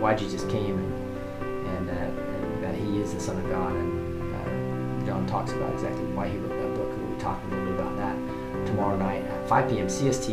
why 0.00 0.14
Jesus 0.14 0.42
came 0.50 0.78
and 0.78 1.88
and, 1.88 1.90
uh, 1.90 1.92
and 1.92 2.64
that 2.64 2.74
He 2.74 2.84
he 2.94 3.00
is 3.00 3.14
the 3.14 3.20
Son 3.20 3.36
of 3.36 3.48
God, 3.50 3.72
and 3.74 5.02
uh, 5.02 5.06
John 5.06 5.26
talks 5.26 5.52
about 5.52 5.72
exactly 5.74 6.04
why 6.12 6.28
he 6.28 6.36
wrote 6.38 6.58
that 6.60 6.74
book. 6.74 6.88
We'll 6.96 7.16
be 7.16 7.20
talking 7.20 7.50
a 7.50 7.56
little 7.56 7.72
bit 7.72 7.80
about 7.80 7.96
that 7.96 8.66
tomorrow 8.66 8.96
night 8.96 9.24
at 9.24 9.48
5 9.48 9.70
p.m. 9.70 9.86
CST. 9.86 10.30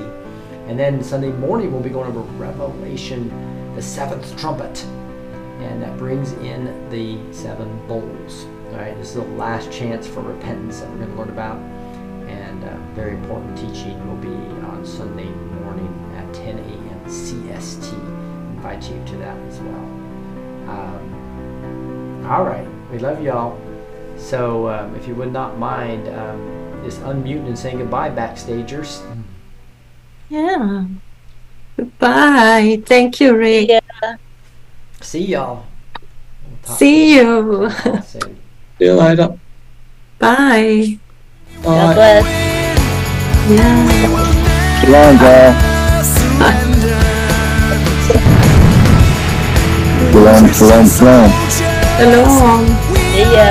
And 0.67 0.79
then 0.79 1.03
Sunday 1.03 1.31
morning, 1.31 1.71
we'll 1.71 1.81
be 1.81 1.89
going 1.89 2.07
over 2.07 2.21
Revelation, 2.37 3.75
the 3.75 3.81
seventh 3.81 4.37
trumpet. 4.39 4.83
And 5.59 5.81
that 5.81 5.97
brings 5.97 6.33
in 6.33 6.89
the 6.89 7.17
seven 7.33 7.67
bowls. 7.87 8.45
All 8.71 8.77
right, 8.77 8.95
this 8.97 9.09
is 9.09 9.15
the 9.15 9.23
last 9.23 9.69
chance 9.69 10.07
for 10.07 10.21
repentance 10.21 10.79
that 10.79 10.89
we're 10.91 10.99
going 10.99 11.11
to 11.11 11.17
learn 11.17 11.29
about. 11.29 11.57
And 12.29 12.63
uh, 12.63 12.77
very 12.93 13.15
important 13.15 13.57
teaching 13.57 14.07
will 14.07 14.15
be 14.15 14.29
on 14.67 14.85
Sunday 14.85 15.25
morning 15.25 16.13
at 16.15 16.33
10 16.33 16.57
a.m. 16.57 17.01
CST. 17.05 17.91
Invite 18.55 18.89
you 18.89 19.03
to 19.07 19.17
that 19.17 19.37
as 19.39 19.59
well. 19.59 19.85
Um, 20.69 22.25
all 22.25 22.45
right, 22.45 22.65
we 22.89 22.99
love 22.99 23.21
y'all. 23.21 23.59
So 24.17 24.69
um, 24.69 24.95
if 24.95 25.05
you 25.05 25.15
would 25.15 25.33
not 25.33 25.57
mind, 25.57 26.07
um, 26.07 26.81
just 26.85 27.01
unmuting 27.01 27.47
and 27.47 27.59
saying 27.59 27.79
goodbye, 27.79 28.09
backstagers. 28.09 29.03
Yeah. 30.29 30.85
Goodbye. 31.75 32.81
Thank 32.85 33.19
you, 33.19 33.35
Rick. 33.35 33.69
Yeah. 33.69 34.15
See 35.01 35.25
y'all. 35.25 35.65
We'll 36.47 36.57
talk 36.63 36.79
See 36.79 37.15
you. 37.15 37.69
soon. 38.81 38.85
See 38.85 38.85
you 38.85 38.93
later. 38.93 39.39
Bye. 40.19 40.99
God 41.63 41.63
Bye. 41.63 41.93
bless. 41.93 42.25
Yeah. 43.49 43.87
Shalom, 44.81 45.17
y'all. 45.17 45.53
Shalom, 50.11 50.53
shalom, 50.53 50.87
shalom. 50.87 51.31
Shalom. 51.97 52.65
See 53.13 53.21
ya. 53.21 53.49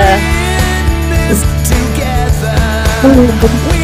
together. 1.63 2.55
We 3.03 3.80